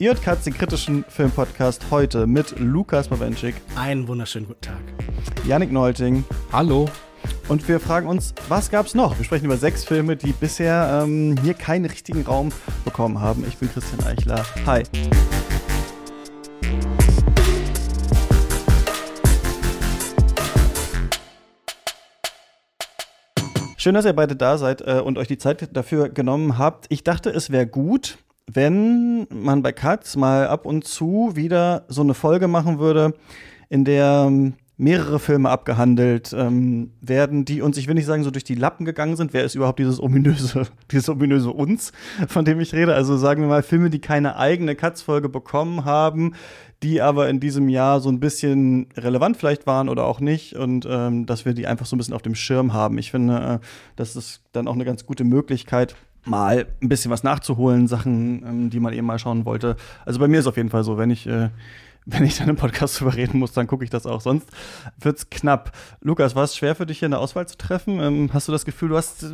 Ihr 0.00 0.14
Katz, 0.14 0.44
den 0.44 0.54
kritischen 0.54 1.04
Filmpodcast 1.10 1.90
heute 1.90 2.26
mit 2.26 2.58
Lukas 2.58 3.08
Bawenschik. 3.08 3.54
Einen 3.76 4.08
wunderschönen 4.08 4.46
guten 4.46 4.62
Tag. 4.62 4.80
Janik 5.46 5.70
Neulting. 5.70 6.24
Hallo. 6.50 6.88
Und 7.48 7.68
wir 7.68 7.78
fragen 7.80 8.08
uns, 8.08 8.34
was 8.48 8.70
gab's 8.70 8.94
noch? 8.94 9.18
Wir 9.18 9.26
sprechen 9.26 9.44
über 9.44 9.58
sechs 9.58 9.84
Filme, 9.84 10.16
die 10.16 10.32
bisher 10.32 11.02
ähm, 11.04 11.36
hier 11.42 11.52
keinen 11.52 11.84
richtigen 11.84 12.22
Raum 12.22 12.50
bekommen 12.82 13.20
haben. 13.20 13.44
Ich 13.46 13.58
bin 13.58 13.70
Christian 13.70 14.02
Eichler. 14.06 14.42
Hi. 14.64 14.84
Schön, 23.76 23.92
dass 23.92 24.06
ihr 24.06 24.14
beide 24.14 24.34
da 24.34 24.56
seid 24.56 24.80
äh, 24.80 25.02
und 25.04 25.18
euch 25.18 25.28
die 25.28 25.36
Zeit 25.36 25.76
dafür 25.76 26.08
genommen 26.08 26.56
habt. 26.56 26.86
Ich 26.88 27.04
dachte, 27.04 27.28
es 27.28 27.50
wäre 27.50 27.66
gut, 27.66 28.16
wenn 28.54 29.26
man 29.30 29.62
bei 29.62 29.72
Katz 29.72 30.16
mal 30.16 30.48
ab 30.48 30.66
und 30.66 30.84
zu 30.84 31.32
wieder 31.34 31.84
so 31.88 32.02
eine 32.02 32.14
Folge 32.14 32.48
machen 32.48 32.78
würde, 32.78 33.14
in 33.68 33.84
der 33.84 34.24
ähm, 34.26 34.54
mehrere 34.80 35.18
Filme 35.18 35.50
abgehandelt 35.50 36.34
ähm, 36.36 36.92
werden, 37.02 37.44
die 37.44 37.60
uns, 37.60 37.76
ich 37.76 37.86
will 37.86 37.94
nicht 37.94 38.06
sagen, 38.06 38.24
so 38.24 38.30
durch 38.30 38.44
die 38.44 38.54
Lappen 38.54 38.86
gegangen 38.86 39.14
sind. 39.14 39.34
Wer 39.34 39.44
ist 39.44 39.54
überhaupt 39.54 39.78
dieses 39.78 40.00
ominöse, 40.02 40.66
dieses 40.90 41.08
ominöse 41.10 41.50
uns, 41.50 41.92
von 42.28 42.44
dem 42.44 42.60
ich 42.60 42.72
rede? 42.72 42.94
Also 42.94 43.18
sagen 43.18 43.42
wir 43.42 43.48
mal 43.48 43.62
Filme, 43.62 43.90
die 43.90 44.00
keine 44.00 44.36
eigene 44.36 44.74
Katz-Folge 44.74 45.28
bekommen 45.28 45.84
haben, 45.84 46.34
die 46.82 47.02
aber 47.02 47.28
in 47.28 47.40
diesem 47.40 47.68
Jahr 47.68 48.00
so 48.00 48.08
ein 48.08 48.20
bisschen 48.20 48.88
relevant 48.96 49.36
vielleicht 49.36 49.66
waren 49.66 49.90
oder 49.90 50.06
auch 50.06 50.18
nicht 50.18 50.56
und 50.56 50.88
ähm, 50.88 51.26
dass 51.26 51.44
wir 51.44 51.52
die 51.52 51.66
einfach 51.66 51.84
so 51.84 51.94
ein 51.94 51.98
bisschen 51.98 52.14
auf 52.14 52.22
dem 52.22 52.34
Schirm 52.34 52.72
haben. 52.72 52.96
Ich 52.96 53.10
finde, 53.10 53.60
äh, 53.60 53.66
das 53.96 54.16
ist 54.16 54.42
dann 54.52 54.66
auch 54.66 54.74
eine 54.74 54.86
ganz 54.86 55.04
gute 55.04 55.24
Möglichkeit, 55.24 55.94
mal 56.24 56.66
ein 56.82 56.88
bisschen 56.88 57.10
was 57.10 57.22
nachzuholen, 57.22 57.86
Sachen, 57.88 58.44
ähm, 58.46 58.70
die 58.70 58.80
man 58.80 58.92
eben 58.92 59.06
mal 59.06 59.18
schauen 59.18 59.44
wollte. 59.44 59.76
Also 60.04 60.18
bei 60.18 60.28
mir 60.28 60.40
ist 60.40 60.46
auf 60.46 60.56
jeden 60.56 60.70
Fall 60.70 60.84
so, 60.84 60.98
wenn 60.98 61.10
ich 61.10 61.26
äh, 61.26 61.48
wenn 62.10 62.24
ich 62.24 62.38
dann 62.38 62.48
im 62.48 62.56
Podcast 62.56 63.00
drüber 63.00 63.14
reden 63.14 63.38
muss, 63.38 63.52
dann 63.52 63.66
gucke 63.66 63.84
ich 63.84 63.90
das 63.90 64.04
auch. 64.04 64.20
Sonst 64.20 64.48
wird's 64.98 65.30
knapp. 65.30 65.72
Lukas, 66.00 66.34
war 66.34 66.44
es 66.44 66.56
schwer 66.56 66.74
für 66.74 66.86
dich 66.86 66.98
hier 66.98 67.06
eine 67.06 67.18
Auswahl 67.18 67.46
zu 67.46 67.56
treffen? 67.56 68.00
Ähm, 68.00 68.30
hast 68.32 68.48
du 68.48 68.52
das 68.52 68.64
Gefühl, 68.64 68.88
du 68.88 68.96
hast 68.96 69.22
äh, 69.22 69.28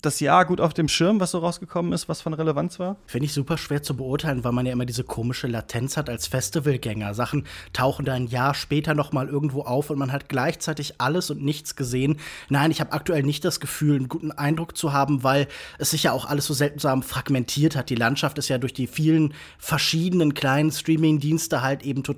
das 0.00 0.20
Jahr 0.20 0.44
gut 0.46 0.60
auf 0.60 0.72
dem 0.72 0.88
Schirm, 0.88 1.20
was 1.20 1.32
so 1.32 1.38
rausgekommen 1.38 1.92
ist, 1.92 2.08
was 2.08 2.22
von 2.22 2.32
Relevanz 2.32 2.78
war? 2.78 2.96
Finde 3.06 3.26
ich 3.26 3.34
super 3.34 3.58
schwer 3.58 3.82
zu 3.82 3.96
beurteilen, 3.96 4.42
weil 4.42 4.52
man 4.52 4.64
ja 4.64 4.72
immer 4.72 4.86
diese 4.86 5.04
komische 5.04 5.46
Latenz 5.46 5.96
hat 5.96 6.08
als 6.08 6.26
Festivalgänger. 6.26 7.14
Sachen 7.14 7.46
tauchen 7.72 8.04
da 8.04 8.14
ein 8.14 8.26
Jahr 8.26 8.54
später 8.54 8.94
noch 8.94 9.12
mal 9.12 9.28
irgendwo 9.28 9.62
auf 9.62 9.90
und 9.90 9.98
man 9.98 10.12
hat 10.12 10.28
gleichzeitig 10.28 11.00
alles 11.00 11.30
und 11.30 11.42
nichts 11.42 11.76
gesehen. 11.76 12.18
Nein, 12.48 12.70
ich 12.70 12.80
habe 12.80 12.92
aktuell 12.92 13.22
nicht 13.22 13.44
das 13.44 13.60
Gefühl, 13.60 13.96
einen 13.96 14.08
guten 14.08 14.32
Eindruck 14.32 14.76
zu 14.76 14.92
haben, 14.92 15.22
weil 15.22 15.46
es 15.78 15.90
sich 15.90 16.04
ja 16.04 16.12
auch 16.12 16.24
alles 16.24 16.46
so 16.46 16.54
seltsam 16.54 17.02
fragmentiert 17.02 17.76
hat. 17.76 17.90
Die 17.90 17.94
Landschaft 17.94 18.38
ist 18.38 18.48
ja 18.48 18.58
durch 18.58 18.72
die 18.72 18.86
vielen 18.86 19.34
verschiedenen 19.58 20.34
kleinen 20.34 20.70
Streaming-Dienste 20.70 21.62
halt 21.62 21.82
eben 21.82 22.02
total 22.02 22.13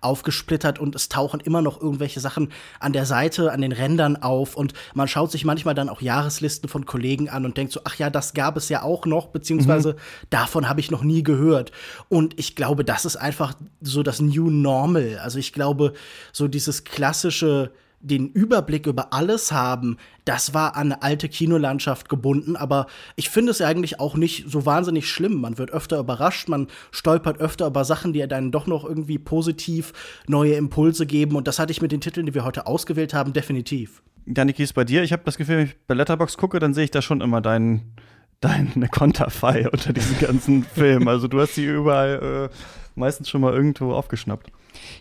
aufgesplittert 0.00 0.78
und 0.78 0.94
es 0.94 1.08
tauchen 1.08 1.40
immer 1.40 1.62
noch 1.62 1.80
irgendwelche 1.80 2.20
Sachen 2.20 2.52
an 2.80 2.92
der 2.92 3.06
Seite, 3.06 3.52
an 3.52 3.60
den 3.60 3.72
Rändern 3.72 4.16
auf 4.16 4.56
und 4.56 4.72
man 4.94 5.08
schaut 5.08 5.30
sich 5.30 5.44
manchmal 5.44 5.74
dann 5.74 5.88
auch 5.88 6.00
Jahreslisten 6.00 6.68
von 6.68 6.86
Kollegen 6.86 7.28
an 7.28 7.44
und 7.44 7.56
denkt 7.56 7.72
so, 7.72 7.80
ach 7.84 7.96
ja, 7.96 8.10
das 8.10 8.34
gab 8.34 8.56
es 8.56 8.68
ja 8.68 8.82
auch 8.82 9.06
noch, 9.06 9.28
beziehungsweise 9.28 9.92
mhm. 9.92 10.26
davon 10.30 10.68
habe 10.68 10.80
ich 10.80 10.90
noch 10.90 11.02
nie 11.02 11.22
gehört. 11.22 11.72
Und 12.08 12.38
ich 12.38 12.56
glaube, 12.56 12.84
das 12.84 13.04
ist 13.04 13.16
einfach 13.16 13.54
so 13.80 14.02
das 14.02 14.20
New 14.20 14.50
Normal. 14.50 15.18
Also 15.22 15.38
ich 15.38 15.52
glaube, 15.52 15.92
so 16.32 16.48
dieses 16.48 16.84
klassische 16.84 17.72
den 18.02 18.28
Überblick 18.28 18.86
über 18.86 19.12
alles 19.12 19.52
haben, 19.52 19.96
das 20.24 20.54
war 20.54 20.76
an 20.76 20.92
eine 20.92 21.02
alte 21.02 21.28
Kinolandschaft 21.28 22.08
gebunden, 22.08 22.56
aber 22.56 22.86
ich 23.16 23.30
finde 23.30 23.52
es 23.52 23.60
eigentlich 23.60 24.00
auch 24.00 24.16
nicht 24.16 24.44
so 24.48 24.66
wahnsinnig 24.66 25.08
schlimm. 25.08 25.40
Man 25.40 25.58
wird 25.58 25.70
öfter 25.70 25.98
überrascht, 25.98 26.48
man 26.48 26.66
stolpert 26.90 27.40
öfter 27.40 27.66
über 27.66 27.84
Sachen, 27.84 28.12
die 28.12 28.26
dann 28.26 28.50
doch 28.50 28.66
noch 28.66 28.84
irgendwie 28.84 29.18
positiv 29.18 29.92
neue 30.26 30.54
Impulse 30.54 31.06
geben 31.06 31.36
und 31.36 31.48
das 31.48 31.58
hatte 31.58 31.72
ich 31.72 31.80
mit 31.80 31.92
den 31.92 32.00
Titeln, 32.00 32.26
die 32.26 32.34
wir 32.34 32.44
heute 32.44 32.66
ausgewählt 32.66 33.14
haben, 33.14 33.32
definitiv. 33.32 34.02
Janiki 34.26 34.62
ist 34.62 34.74
bei 34.74 34.84
dir. 34.84 35.02
Ich 35.02 35.12
habe 35.12 35.22
das 35.24 35.36
Gefühl, 35.36 35.58
wenn 35.58 35.66
ich 35.66 35.76
bei 35.86 35.94
Letterbox 35.94 36.36
gucke, 36.36 36.58
dann 36.58 36.74
sehe 36.74 36.84
ich 36.84 36.90
da 36.90 37.02
schon 37.02 37.20
immer 37.20 37.40
deinen 37.40 37.94
deine 38.40 38.88
Konterfei 38.90 39.68
unter 39.70 39.92
diesen 39.92 40.18
ganzen 40.18 40.64
Filmen. 40.64 41.08
Also 41.08 41.28
du 41.28 41.40
hast 41.40 41.54
sie 41.54 41.64
überall 41.64 42.50
äh, 42.50 42.54
meistens 42.94 43.30
schon 43.30 43.40
mal 43.40 43.54
irgendwo 43.54 43.92
aufgeschnappt. 43.92 44.50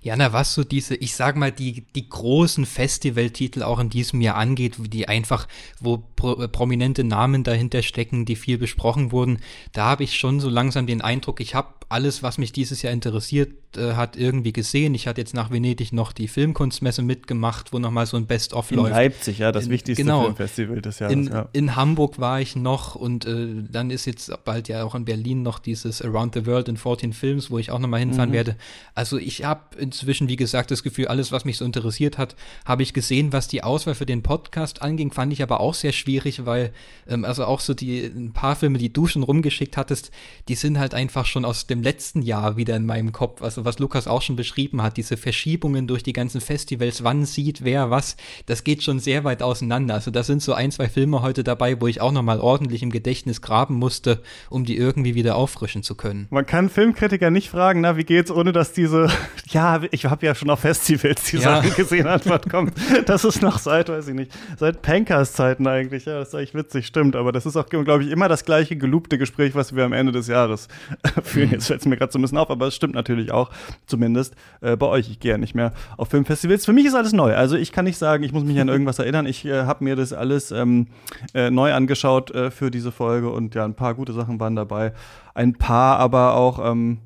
Ja, 0.02 0.16
na, 0.16 0.34
was 0.34 0.54
so 0.54 0.64
diese, 0.64 0.96
ich 0.96 1.16
sag 1.16 1.36
mal, 1.36 1.52
die, 1.52 1.86
die 1.96 2.10
großen 2.10 2.66
Festivaltitel 2.66 3.64
auch 3.64 3.80
in 3.80 3.90
diesem 3.90 4.22
Jahr 4.22 4.36
angeht, 4.36 4.76
die 4.78 5.08
einfach, 5.08 5.48
wo 5.80 6.04
pro, 6.16 6.48
prominente 6.48 7.04
Namen 7.04 7.44
dahinter 7.44 7.82
stecken, 7.82 8.26
die 8.26 8.36
viel 8.36 8.58
besprochen 8.58 9.12
wurden, 9.12 9.40
da 9.74 9.86
habe 9.86 10.04
ich 10.04 10.18
schon 10.18 10.40
so 10.40 10.50
langsam 10.50 10.88
den 10.88 11.02
Eindruck, 11.02 11.40
ich 11.40 11.56
habe 11.56 11.70
alles, 11.92 12.24
was 12.24 12.38
mich 12.38 12.54
dieses 12.54 12.82
Jahr 12.82 12.94
interessiert 12.94 13.52
äh, 13.76 13.94
hat, 13.94 14.16
irgendwie 14.16 14.54
gesehen. 14.54 14.96
Ich 14.96 15.08
hatte 15.08 15.20
jetzt 15.20 15.34
nach 15.34 15.52
Venedig 15.52 15.92
noch 15.92 16.14
die 16.14 16.30
Filmkunstmesse 16.30 17.02
mitgemacht, 17.02 17.74
wo 17.74 17.80
nochmal 17.80 18.06
so 18.06 18.16
ein 18.16 18.26
Best-of 18.26 18.72
läuft. 18.72 18.88
In 18.88 18.94
Leipzig, 18.94 19.40
ja, 19.40 19.52
das 19.52 19.66
in, 19.66 19.72
wichtigste 19.72 20.04
genau, 20.04 20.24
Filmfestival 20.24 20.82
des 20.82 21.00
Jahres. 21.00 21.14
In, 21.14 21.28
ja. 21.28 21.50
in 21.52 21.76
Hamburg 21.76 22.20
war 22.20 22.40
ich 22.40 22.56
noch 22.56 22.96
und 22.96 23.26
äh, 23.26 23.48
dann 23.70 23.92
ist 23.92 24.06
jetzt 24.06 24.32
bald 24.46 24.70
ja 24.70 24.84
auch 24.84 24.96
in 24.96 25.06
Berlin 25.06 25.44
noch 25.44 25.60
dieses 25.60 26.02
Around 26.02 26.36
the 26.36 26.46
World 26.46 26.70
in 26.70 26.78
14 26.78 27.12
Films, 27.12 27.52
wo 27.52 27.58
ich 27.58 27.72
auch 27.72 27.80
nochmal 27.80 28.00
hinfahren 28.00 28.30
mhm. 28.30 28.36
werde. 28.36 28.56
Also 28.96 29.18
ich 29.18 29.44
habe 29.44 29.61
inzwischen, 29.78 30.28
wie 30.28 30.36
gesagt, 30.36 30.72
das 30.72 30.84
Gefühl, 30.84 31.08
alles, 31.08 31.32
was 31.32 31.46
mich 31.46 31.58
so 31.58 31.66
interessiert 31.66 32.18
hat, 32.18 32.36
habe 32.66 32.84
ich 32.84 32.94
gesehen. 32.94 33.34
Was 33.34 33.48
die 33.48 33.64
Auswahl 33.64 33.96
für 33.96 34.06
den 34.06 34.24
Podcast 34.24 34.82
anging, 34.82 35.12
fand 35.12 35.34
ich 35.34 35.44
aber 35.44 35.60
auch 35.60 35.74
sehr 35.74 35.92
schwierig, 35.92 36.46
weil 36.46 36.72
ähm, 37.08 37.26
also 37.26 37.46
auch 37.46 37.60
so 37.60 37.74
die 37.74 38.04
ein 38.04 38.34
paar 38.34 38.56
Filme, 38.56 38.78
die 38.78 38.92
du 38.92 39.08
schon 39.08 39.24
rumgeschickt 39.24 39.78
hattest, 39.78 40.12
die 40.48 40.56
sind 40.56 40.80
halt 40.80 40.94
einfach 40.94 41.26
schon 41.26 41.46
aus 41.46 41.68
dem 41.68 41.82
letzten 41.82 42.22
Jahr 42.22 42.58
wieder 42.58 42.76
in 42.76 42.86
meinem 42.86 43.12
Kopf. 43.12 43.42
Also 43.42 43.66
was 43.66 43.80
Lukas 43.80 44.08
auch 44.08 44.22
schon 44.22 44.36
beschrieben 44.36 44.82
hat, 44.82 44.98
diese 44.98 45.18
Verschiebungen 45.18 45.88
durch 45.88 46.04
die 46.04 46.14
ganzen 46.14 46.42
Festivals, 46.42 47.04
wann 47.04 47.26
sieht 47.26 47.64
wer 47.64 47.90
was, 47.90 48.18
das 48.46 48.64
geht 48.64 48.84
schon 48.84 49.00
sehr 49.00 49.24
weit 49.24 49.44
auseinander. 49.44 49.94
Also 49.94 50.12
da 50.12 50.24
sind 50.24 50.42
so 50.42 50.54
ein, 50.54 50.72
zwei 50.72 50.90
Filme 50.90 51.22
heute 51.22 51.44
dabei, 51.44 51.80
wo 51.82 51.88
ich 51.88 52.02
auch 52.02 52.12
nochmal 52.12 52.40
ordentlich 52.40 52.84
im 52.84 52.92
Gedächtnis 52.92 53.42
graben 53.42 53.76
musste, 53.76 54.22
um 54.50 54.66
die 54.66 54.78
irgendwie 54.78 55.16
wieder 55.16 55.36
auffrischen 55.36 55.84
zu 55.84 55.96
können. 55.96 56.28
Man 56.30 56.46
kann 56.46 56.70
Filmkritiker 56.70 57.32
nicht 57.32 57.50
fragen, 57.50 57.82
na, 57.82 57.98
wie 57.98 58.04
geht's, 58.04 58.32
ohne 58.32 58.52
dass 58.52 58.74
diese, 58.74 59.10
ja, 59.54 59.82
ich 59.92 60.06
habe 60.06 60.26
ja 60.26 60.36
schon 60.36 60.50
auf 60.50 60.60
Festivals 60.60 61.24
die 61.24 61.38
ja. 61.38 61.62
Sachen 61.62 61.74
gesehen, 61.76 62.08
Antwort 62.08 62.50
kommt. 62.50 62.74
Das 63.06 63.24
ist 63.24 63.42
noch 63.42 63.60
seit, 63.60 63.90
weiß 63.90 64.08
ich 64.08 64.14
nicht, 64.14 64.32
seit 64.58 64.82
Pankers 64.82 65.34
Zeiten 65.34 65.68
eigentlich. 65.68 66.06
Ja, 66.06 66.20
das 66.20 66.30
ist 66.30 66.36
eigentlich 66.36 66.56
witzig, 66.56 66.88
stimmt. 66.88 67.16
Aber 67.16 67.32
das 67.32 67.46
ist 67.46 67.56
auch, 67.58 67.68
glaube 67.68 68.04
ich, 68.04 68.12
immer 68.12 68.28
das 68.28 68.46
gleiche 68.46 68.76
gelobte 68.76 69.18
Gespräch, 69.18 69.56
was 69.56 69.76
wir 69.76 69.84
am 69.84 69.94
Ende 69.94 70.12
des 70.12 70.28
Jahres 70.28 70.68
führen. 71.24 71.48
Mhm. 71.48 71.54
Jetzt 71.54 71.68
fällt 71.68 71.82
es 71.82 71.86
mir 71.86 71.98
gerade 71.98 72.12
so 72.12 72.20
ein 72.20 72.22
bisschen 72.22 72.38
auf, 72.38 72.50
aber 72.50 72.68
es 72.68 72.76
stimmt 72.76 72.96
natürlich 72.96 73.32
auch, 73.32 73.50
zumindest 73.86 74.36
äh, 74.62 74.76
bei 74.76 74.88
euch. 74.88 75.10
Ich 75.10 75.20
gehe 75.20 75.32
ja 75.32 75.38
nicht 75.38 75.56
mehr 75.56 75.74
auf 75.98 76.10
Filmfestivals. 76.10 76.66
Für 76.66 76.74
mich 76.74 76.86
ist 76.86 76.96
alles 76.96 77.14
neu. 77.14 77.36
Also 77.36 77.56
ich 77.56 77.72
kann 77.72 77.86
nicht 77.86 77.98
sagen, 77.98 78.24
ich 78.24 78.34
muss 78.34 78.44
mich 78.44 78.60
an 78.60 78.68
irgendwas 78.70 79.00
erinnern. 79.00 79.26
Ich 79.26 79.46
äh, 79.46 79.64
habe 79.64 79.84
mir 79.84 79.96
das 79.96 80.14
alles 80.14 80.52
ähm, 80.52 80.88
äh, 81.34 81.50
neu 81.50 81.74
angeschaut 81.74 82.32
äh, 82.32 82.52
für 82.52 82.72
diese 82.72 82.92
Folge 82.92 83.30
und 83.30 83.56
ja, 83.56 83.66
ein 83.66 83.76
paar 83.76 83.96
gute 83.96 84.14
Sachen 84.14 84.40
waren 84.40 84.56
dabei. 84.56 84.94
Ein 85.34 85.54
paar 85.54 85.98
aber 86.00 86.36
auch 86.36 86.72
ähm, 86.72 87.00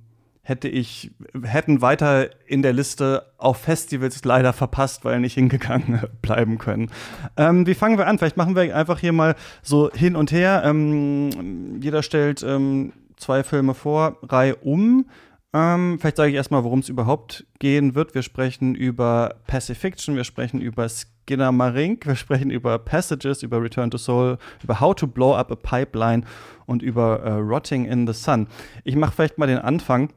hätte 0.47 0.67
ich, 0.67 1.11
hätten 1.43 1.81
weiter 1.81 2.29
in 2.45 2.61
der 2.61 2.71
Liste 2.71 3.33
auf 3.39 3.57
Festivals 3.57 4.23
leider 4.23 4.53
verpasst, 4.53 5.03
weil 5.03 5.19
nicht 5.19 5.33
hingegangen 5.33 6.01
bleiben 6.21 6.59
können. 6.59 6.91
Ähm, 7.35 7.65
wie 7.65 7.73
fangen 7.73 7.97
wir 7.97 8.05
an? 8.05 8.19
Vielleicht 8.19 8.37
machen 8.37 8.55
wir 8.55 8.75
einfach 8.75 8.99
hier 8.99 9.11
mal 9.11 9.35
so 9.63 9.91
hin 9.91 10.15
und 10.15 10.31
her. 10.31 10.61
Ähm, 10.63 11.81
jeder 11.81 12.03
stellt 12.03 12.43
ähm, 12.43 12.93
zwei 13.17 13.43
Filme 13.43 13.73
vor, 13.73 14.19
Reihe 14.21 14.55
um. 14.57 15.05
Ähm, 15.51 15.97
vielleicht 15.99 16.17
sage 16.17 16.29
ich 16.29 16.35
erstmal, 16.35 16.63
worum 16.63 16.79
es 16.79 16.89
überhaupt 16.89 17.47
gehen 17.57 17.95
wird. 17.95 18.13
Wir 18.13 18.21
sprechen 18.21 18.75
über 18.75 19.37
Pacifiction, 19.47 20.15
wir 20.15 20.25
sprechen 20.25 20.61
über 20.61 20.87
Skinner 20.89 21.51
Marink, 21.51 22.05
wir 22.05 22.15
sprechen 22.15 22.51
über 22.51 22.77
Passages, 22.77 23.41
über 23.41 23.63
Return 23.63 23.89
to 23.89 23.97
Soul, 23.97 24.37
über 24.61 24.79
How 24.79 24.93
to 24.93 25.07
Blow 25.07 25.33
Up 25.33 25.51
a 25.51 25.55
Pipeline 25.55 26.23
und 26.67 26.83
über 26.83 27.21
äh, 27.23 27.31
Rotting 27.31 27.85
in 27.85 28.05
the 28.05 28.13
Sun. 28.13 28.45
Ich 28.83 28.95
mache 28.95 29.13
vielleicht 29.13 29.39
mal 29.39 29.47
den 29.47 29.57
Anfang. 29.57 30.09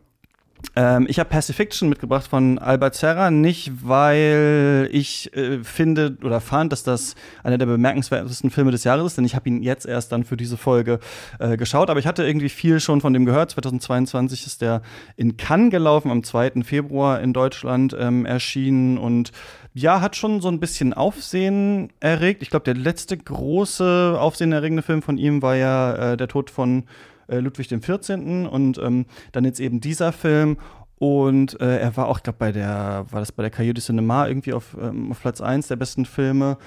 Ähm, 0.77 1.07
ich 1.09 1.19
habe 1.19 1.29
Pacifiction 1.29 1.89
mitgebracht 1.89 2.27
von 2.27 2.59
Albert 2.59 2.95
Serra, 2.95 3.31
nicht 3.31 3.73
weil 3.83 4.89
ich 4.93 5.35
äh, 5.37 5.63
finde 5.63 6.17
oder 6.23 6.41
fand, 6.41 6.73
dass 6.73 6.83
das 6.83 7.15
einer 7.43 7.59
der 7.59 7.67
bemerkenswertesten 7.67 8.51
Filme 8.51 8.71
des 8.71 8.85
Jahres 8.85 9.07
ist, 9.07 9.19
denn 9.19 9.25
ich 9.25 9.35
habe 9.35 9.49
ihn 9.49 9.63
jetzt 9.63 9.87
erst 9.87 10.13
dann 10.13 10.25
für 10.25 10.37
diese 10.37 10.57
Folge 10.57 10.99
äh, 11.39 11.57
geschaut, 11.57 11.91
aber 11.91 12.01
ich 12.01 12.07
hatte 12.07 12.25
irgendwie 12.25 12.49
viel 12.49 12.81
schon 12.81 13.01
von 13.01 13.13
dem 13.13 13.25
gehört. 13.25 13.51
2022 13.51 14.47
ist 14.47 14.63
der 14.63 14.83
in 15.17 15.37
Cannes 15.37 15.71
gelaufen, 15.71 16.11
am 16.11 16.23
2. 16.23 16.63
Februar 16.63 17.21
in 17.21 17.33
Deutschland 17.33 17.97
ähm, 17.99 18.27
erschienen 18.27 18.99
und 18.99 19.33
ja, 19.75 20.01
hat 20.01 20.17
schon 20.17 20.41
so 20.41 20.49
ein 20.49 20.61
bisschen 20.61 20.93
Aufsehen 20.93 21.91
erregt. 22.01 22.43
Ich 22.43 22.51
glaube, 22.51 22.65
der 22.65 22.75
letzte 22.75 23.17
große 23.17 24.17
aufsehenerregende 24.19 24.83
Film 24.83 25.03
von 25.03 25.19
ihm 25.19 25.41
war 25.41 25.55
ja 25.55 26.13
äh, 26.13 26.17
Der 26.17 26.27
Tod 26.27 26.51
von 26.51 26.85
äh, 27.29 27.39
Ludwig 27.39 27.69
XIV. 27.69 28.11
und 28.51 28.79
ähm, 28.79 29.07
dann 29.33 29.45
jetzt 29.45 29.61
eben 29.61 29.81
dieser 29.81 30.13
Film. 30.13 30.59
Und 30.97 31.61
äh, 31.61 31.79
er 31.79 31.97
war 31.97 32.09
auch, 32.09 32.19
ich 32.19 32.23
glaube, 32.25 32.39
bei 32.41 32.51
der, 32.51 33.07
war 33.11 33.21
das 33.21 33.31
bei 33.31 33.43
der 33.43 33.51
Cahiers 33.51 33.75
du 33.75 33.81
Cinema 33.81 34.27
irgendwie 34.27 34.53
auf, 34.53 34.77
ähm, 34.81 35.13
auf 35.13 35.21
Platz 35.21 35.41
1 35.41 35.69
der 35.69 35.77
besten 35.77 36.05
Filme 36.05 36.59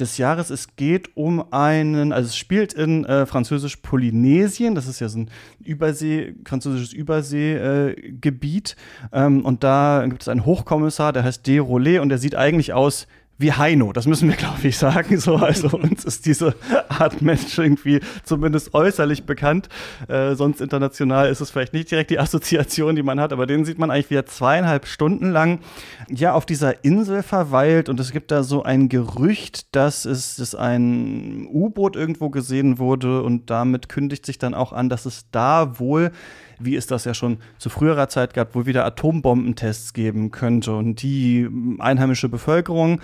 des 0.00 0.16
Jahres. 0.18 0.50
Es 0.50 0.76
geht 0.76 1.16
um 1.16 1.52
einen, 1.52 2.12
also 2.12 2.28
es 2.28 2.36
spielt 2.36 2.72
in 2.72 3.04
äh, 3.04 3.26
französisch-Polynesien, 3.26 4.74
das 4.74 4.86
ist 4.86 5.00
ja 5.00 5.08
so 5.08 5.20
ein 5.20 5.30
Übersee, 5.62 6.34
französisches 6.44 6.92
Überseegebiet. 6.92 8.76
Äh, 9.12 9.26
ähm, 9.26 9.44
und 9.44 9.62
da 9.64 10.04
gibt 10.08 10.22
es 10.22 10.28
einen 10.28 10.44
Hochkommissar, 10.44 11.12
der 11.12 11.24
heißt 11.24 11.46
De 11.46 11.58
Rollet 11.58 12.00
und 12.00 12.08
der 12.08 12.18
sieht 12.18 12.34
eigentlich 12.34 12.72
aus 12.72 13.06
wie 13.40 13.52
Heino, 13.52 13.92
das 13.92 14.06
müssen 14.06 14.28
wir, 14.28 14.36
glaube 14.38 14.68
ich, 14.68 14.76
sagen. 14.76 15.18
So, 15.18 15.36
also 15.36 15.68
uns 15.76 16.04
ist 16.04 16.26
diese 16.26 16.54
Art 16.88 17.22
Mensch 17.22 17.58
irgendwie 17.58 18.00
zumindest 18.24 18.74
äußerlich 18.74 19.24
bekannt. 19.24 19.68
Äh, 20.08 20.34
sonst 20.34 20.60
international 20.60 21.28
ist 21.30 21.40
es 21.40 21.50
vielleicht 21.50 21.72
nicht 21.72 21.90
direkt 21.90 22.10
die 22.10 22.18
Assoziation, 22.18 22.96
die 22.96 23.02
man 23.02 23.18
hat, 23.18 23.32
aber 23.32 23.46
den 23.46 23.64
sieht 23.64 23.78
man 23.78 23.90
eigentlich 23.90 24.10
wieder 24.10 24.26
zweieinhalb 24.26 24.86
Stunden 24.86 25.30
lang 25.30 25.60
ja 26.08 26.34
auf 26.34 26.44
dieser 26.44 26.84
Insel 26.84 27.22
verweilt 27.22 27.88
und 27.88 27.98
es 27.98 28.12
gibt 28.12 28.30
da 28.30 28.42
so 28.42 28.62
ein 28.62 28.88
Gerücht, 28.88 29.74
dass 29.74 30.04
es 30.04 30.36
dass 30.36 30.54
ein 30.54 31.46
U-Boot 31.50 31.96
irgendwo 31.96 32.30
gesehen 32.30 32.78
wurde 32.78 33.22
und 33.22 33.50
damit 33.50 33.88
kündigt 33.88 34.26
sich 34.26 34.38
dann 34.38 34.54
auch 34.54 34.72
an, 34.72 34.88
dass 34.88 35.06
es 35.06 35.26
da 35.30 35.78
wohl 35.78 36.12
wie 36.60 36.76
es 36.76 36.86
das 36.86 37.04
ja 37.04 37.14
schon 37.14 37.38
zu 37.58 37.70
früherer 37.70 38.08
Zeit 38.08 38.34
gab, 38.34 38.54
wo 38.54 38.66
wieder 38.66 38.84
Atombombentests 38.84 39.92
geben 39.92 40.30
könnte. 40.30 40.74
Und 40.74 41.02
die 41.02 41.48
einheimische 41.78 42.28
Bevölkerung 42.28 43.00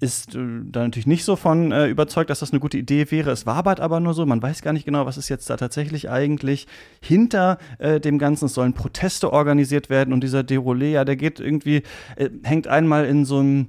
ist 0.00 0.34
äh, 0.34 0.38
da 0.64 0.84
natürlich 0.84 1.06
nicht 1.06 1.24
so 1.24 1.36
von 1.36 1.72
äh, 1.72 1.86
überzeugt, 1.86 2.30
dass 2.30 2.40
das 2.40 2.52
eine 2.52 2.60
gute 2.60 2.78
Idee 2.78 3.10
wäre. 3.10 3.30
Es 3.30 3.46
wabert 3.46 3.80
aber 3.80 4.00
nur 4.00 4.14
so. 4.14 4.24
Man 4.24 4.42
weiß 4.42 4.62
gar 4.62 4.72
nicht 4.72 4.86
genau, 4.86 5.06
was 5.06 5.18
ist 5.18 5.28
jetzt 5.28 5.50
da 5.50 5.56
tatsächlich 5.56 6.08
eigentlich 6.08 6.66
hinter 7.00 7.58
äh, 7.78 8.00
dem 8.00 8.18
Ganzen. 8.18 8.46
Es 8.46 8.54
sollen 8.54 8.72
Proteste 8.72 9.32
organisiert 9.32 9.90
werden 9.90 10.12
und 10.14 10.22
dieser 10.22 10.40
Derolé, 10.40 10.90
ja, 10.90 11.04
der 11.04 11.16
geht 11.16 11.40
irgendwie, 11.40 11.82
äh, 12.16 12.30
hängt 12.42 12.66
einmal 12.66 13.04
in 13.04 13.24
so 13.24 13.38
einem 13.38 13.68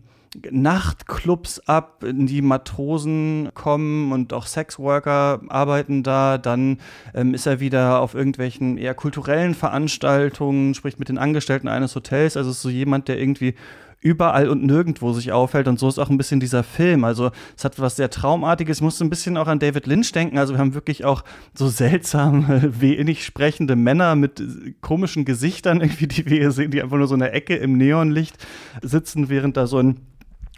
Nachtclubs 0.49 1.59
ab, 1.59 2.03
in 2.03 2.25
die 2.25 2.41
Matrosen 2.41 3.49
kommen 3.53 4.13
und 4.13 4.31
auch 4.31 4.45
Sexworker 4.45 5.41
arbeiten 5.49 6.03
da. 6.03 6.37
Dann 6.37 6.77
ähm, 7.13 7.33
ist 7.33 7.45
er 7.45 7.59
wieder 7.59 7.99
auf 7.99 8.13
irgendwelchen 8.13 8.77
eher 8.77 8.93
kulturellen 8.93 9.55
Veranstaltungen, 9.55 10.73
spricht 10.73 10.99
mit 10.99 11.09
den 11.09 11.17
Angestellten 11.17 11.67
eines 11.67 11.95
Hotels. 11.95 12.37
Also 12.37 12.51
ist 12.51 12.61
so 12.61 12.69
jemand, 12.69 13.09
der 13.09 13.19
irgendwie 13.19 13.55
überall 13.99 14.49
und 14.49 14.63
nirgendwo 14.63 15.13
sich 15.13 15.31
aufhält. 15.33 15.67
Und 15.67 15.79
so 15.79 15.87
ist 15.87 15.99
auch 15.99 16.09
ein 16.09 16.17
bisschen 16.17 16.39
dieser 16.39 16.63
Film. 16.63 17.03
Also 17.03 17.31
es 17.55 17.63
hat 17.63 17.79
was 17.79 17.97
sehr 17.97 18.09
Traumartiges. 18.09 18.81
Musste 18.81 19.03
ein 19.03 19.09
bisschen 19.09 19.37
auch 19.37 19.47
an 19.47 19.59
David 19.59 19.85
Lynch 19.85 20.13
denken. 20.13 20.37
Also 20.37 20.53
wir 20.53 20.59
haben 20.59 20.73
wirklich 20.73 21.03
auch 21.03 21.23
so 21.53 21.67
seltsam 21.67 22.45
wenig 22.79 23.25
sprechende 23.25 23.75
Männer 23.75 24.15
mit 24.15 24.41
komischen 24.81 25.25
Gesichtern 25.25 25.81
irgendwie, 25.81 26.07
die 26.07 26.25
wir 26.25 26.39
hier 26.39 26.51
sehen, 26.51 26.71
die 26.71 26.81
einfach 26.81 26.97
nur 26.97 27.07
so 27.07 27.13
in 27.13 27.19
der 27.19 27.35
Ecke 27.35 27.55
im 27.55 27.77
Neonlicht 27.77 28.37
sitzen, 28.81 29.29
während 29.29 29.55
da 29.55 29.67
so 29.67 29.77
ein 29.77 29.99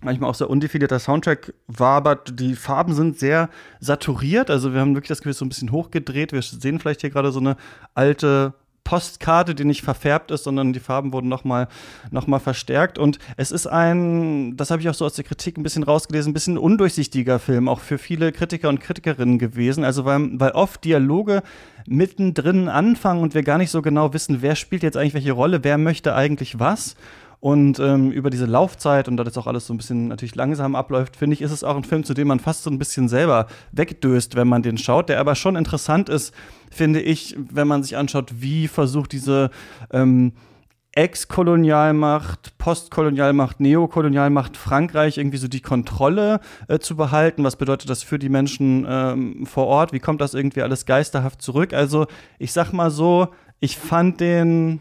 manchmal 0.04 0.30
auch 0.30 0.36
sehr 0.36 0.50
undefinierter 0.50 1.00
Soundtrack 1.00 1.54
wabert. 1.68 2.40
Die 2.40 2.56
Farben 2.56 2.94
sind 2.94 3.20
sehr 3.20 3.50
saturiert, 3.80 4.50
also 4.50 4.74
wir 4.74 4.82
haben 4.82 4.96
wirklich 4.96 5.10
das 5.10 5.20
Gefühl, 5.20 5.34
so 5.34 5.46
ein 5.46 5.50
bisschen 5.50 5.72
hochgedreht. 5.72 6.32
Wir 6.32 6.42
sehen 6.42 6.80
vielleicht 6.80 7.02
hier 7.02 7.10
gerade 7.10 7.32
so 7.32 7.40
eine 7.40 7.58
alte 7.94 8.54
Postkarte, 8.84 9.56
die 9.56 9.66
nicht 9.66 9.82
verfärbt 9.82 10.32
ist, 10.32 10.44
sondern 10.44 10.74
die 10.74 10.80
Farben 10.80 11.14
wurden 11.14 11.30
nochmal 11.30 11.68
noch 12.12 12.28
mal 12.28 12.40
verstärkt. 12.40 12.98
Und 12.98 13.18
es 13.38 13.52
ist 13.52 13.66
ein, 13.66 14.58
das 14.58 14.72
habe 14.72 14.82
ich 14.82 14.90
auch 14.90 14.94
so 14.94 15.06
aus 15.06 15.14
der 15.14 15.24
Kritik 15.24 15.58
ein 15.58 15.64
bisschen 15.64 15.84
rausgelesen, 15.84 16.32
ein 16.32 16.34
bisschen 16.34 16.58
undurchsichtiger 16.58 17.40
Film, 17.40 17.70
auch 17.70 17.80
für 17.80 17.98
viele 17.98 18.32
Kritiker 18.32 18.70
und 18.70 18.82
Kritikerinnen 18.82 19.40
gewesen. 19.40 19.84
Also 19.84 20.06
weil, 20.06 20.40
weil 20.40 20.52
oft 20.52 20.84
Dialoge 20.84 21.44
mittendrin 21.88 22.70
anfangen 22.70 23.22
und 23.22 23.34
wir 23.34 23.44
gar 23.44 23.58
nicht 23.58 23.72
so 23.72 23.82
genau 23.82 24.14
wissen, 24.14 24.42
wer 24.42 24.56
spielt 24.56 24.84
jetzt 24.84 24.98
eigentlich 24.98 25.14
welche 25.14 25.32
Rolle, 25.32 25.64
wer 25.64 25.78
möchte 25.78 26.16
eigentlich 26.16 26.60
was. 26.60 26.96
Und 27.44 27.78
ähm, 27.80 28.10
über 28.10 28.30
diese 28.30 28.46
Laufzeit 28.46 29.10
und 29.10 29.18
da 29.18 29.26
das 29.26 29.38
auch 29.38 29.48
alles 29.48 29.68
so 29.68 29.74
ein 29.74 29.78
bisschen 29.78 30.08
natürlich 30.08 30.34
langsam 30.34 30.76
abläuft, 30.76 31.18
finde 31.18 31.34
ich, 31.34 31.42
ist 31.42 31.52
es 31.52 31.66
auch 31.66 31.76
ein 31.76 31.84
Film, 31.84 32.06
zu 32.06 32.14
dem 32.14 32.30
man 32.30 32.40
fast 32.40 32.64
so 32.64 32.70
ein 32.70 32.80
bisschen 32.80 33.10
selber 33.10 33.48
wegdöst, 33.74 34.38
wenn 34.38 34.48
man 34.48 34.64
den 34.64 34.78
schaut, 34.78 35.10
der 35.10 35.20
aber 35.20 35.36
schon 35.36 35.58
interessant 35.58 36.08
ist, 36.08 36.34
finde 36.72 37.02
ich, 37.02 37.36
wenn 37.38 37.68
man 37.68 37.84
sich 37.84 37.98
anschaut, 37.98 38.36
wie 38.40 38.70
versucht 38.70 39.12
diese 39.12 39.50
ähm, 39.92 40.32
Ex-Kolonialmacht, 40.94 42.58
Postkolonialmacht, 42.60 43.60
Neokolonialmacht 43.60 44.56
Frankreich 44.56 45.18
irgendwie 45.18 45.36
so 45.36 45.50
die 45.50 45.60
Kontrolle 45.60 46.40
äh, 46.70 46.80
zu 46.80 46.96
behalten. 46.96 47.44
Was 47.44 47.58
bedeutet 47.58 47.90
das 47.90 48.04
für 48.04 48.20
die 48.20 48.30
Menschen 48.30 48.86
ähm, 48.88 49.46
vor 49.46 49.68
Ort? 49.68 49.92
Wie 49.92 50.00
kommt 50.00 50.22
das 50.22 50.34
irgendwie 50.34 50.62
alles 50.62 50.86
geisterhaft 50.86 51.42
zurück? 51.42 51.74
Also 51.74 52.08
ich 52.40 52.54
sag 52.54 52.72
mal 52.72 52.90
so, 52.90 53.28
ich 53.60 53.78
fand 53.78 54.22
den 54.22 54.80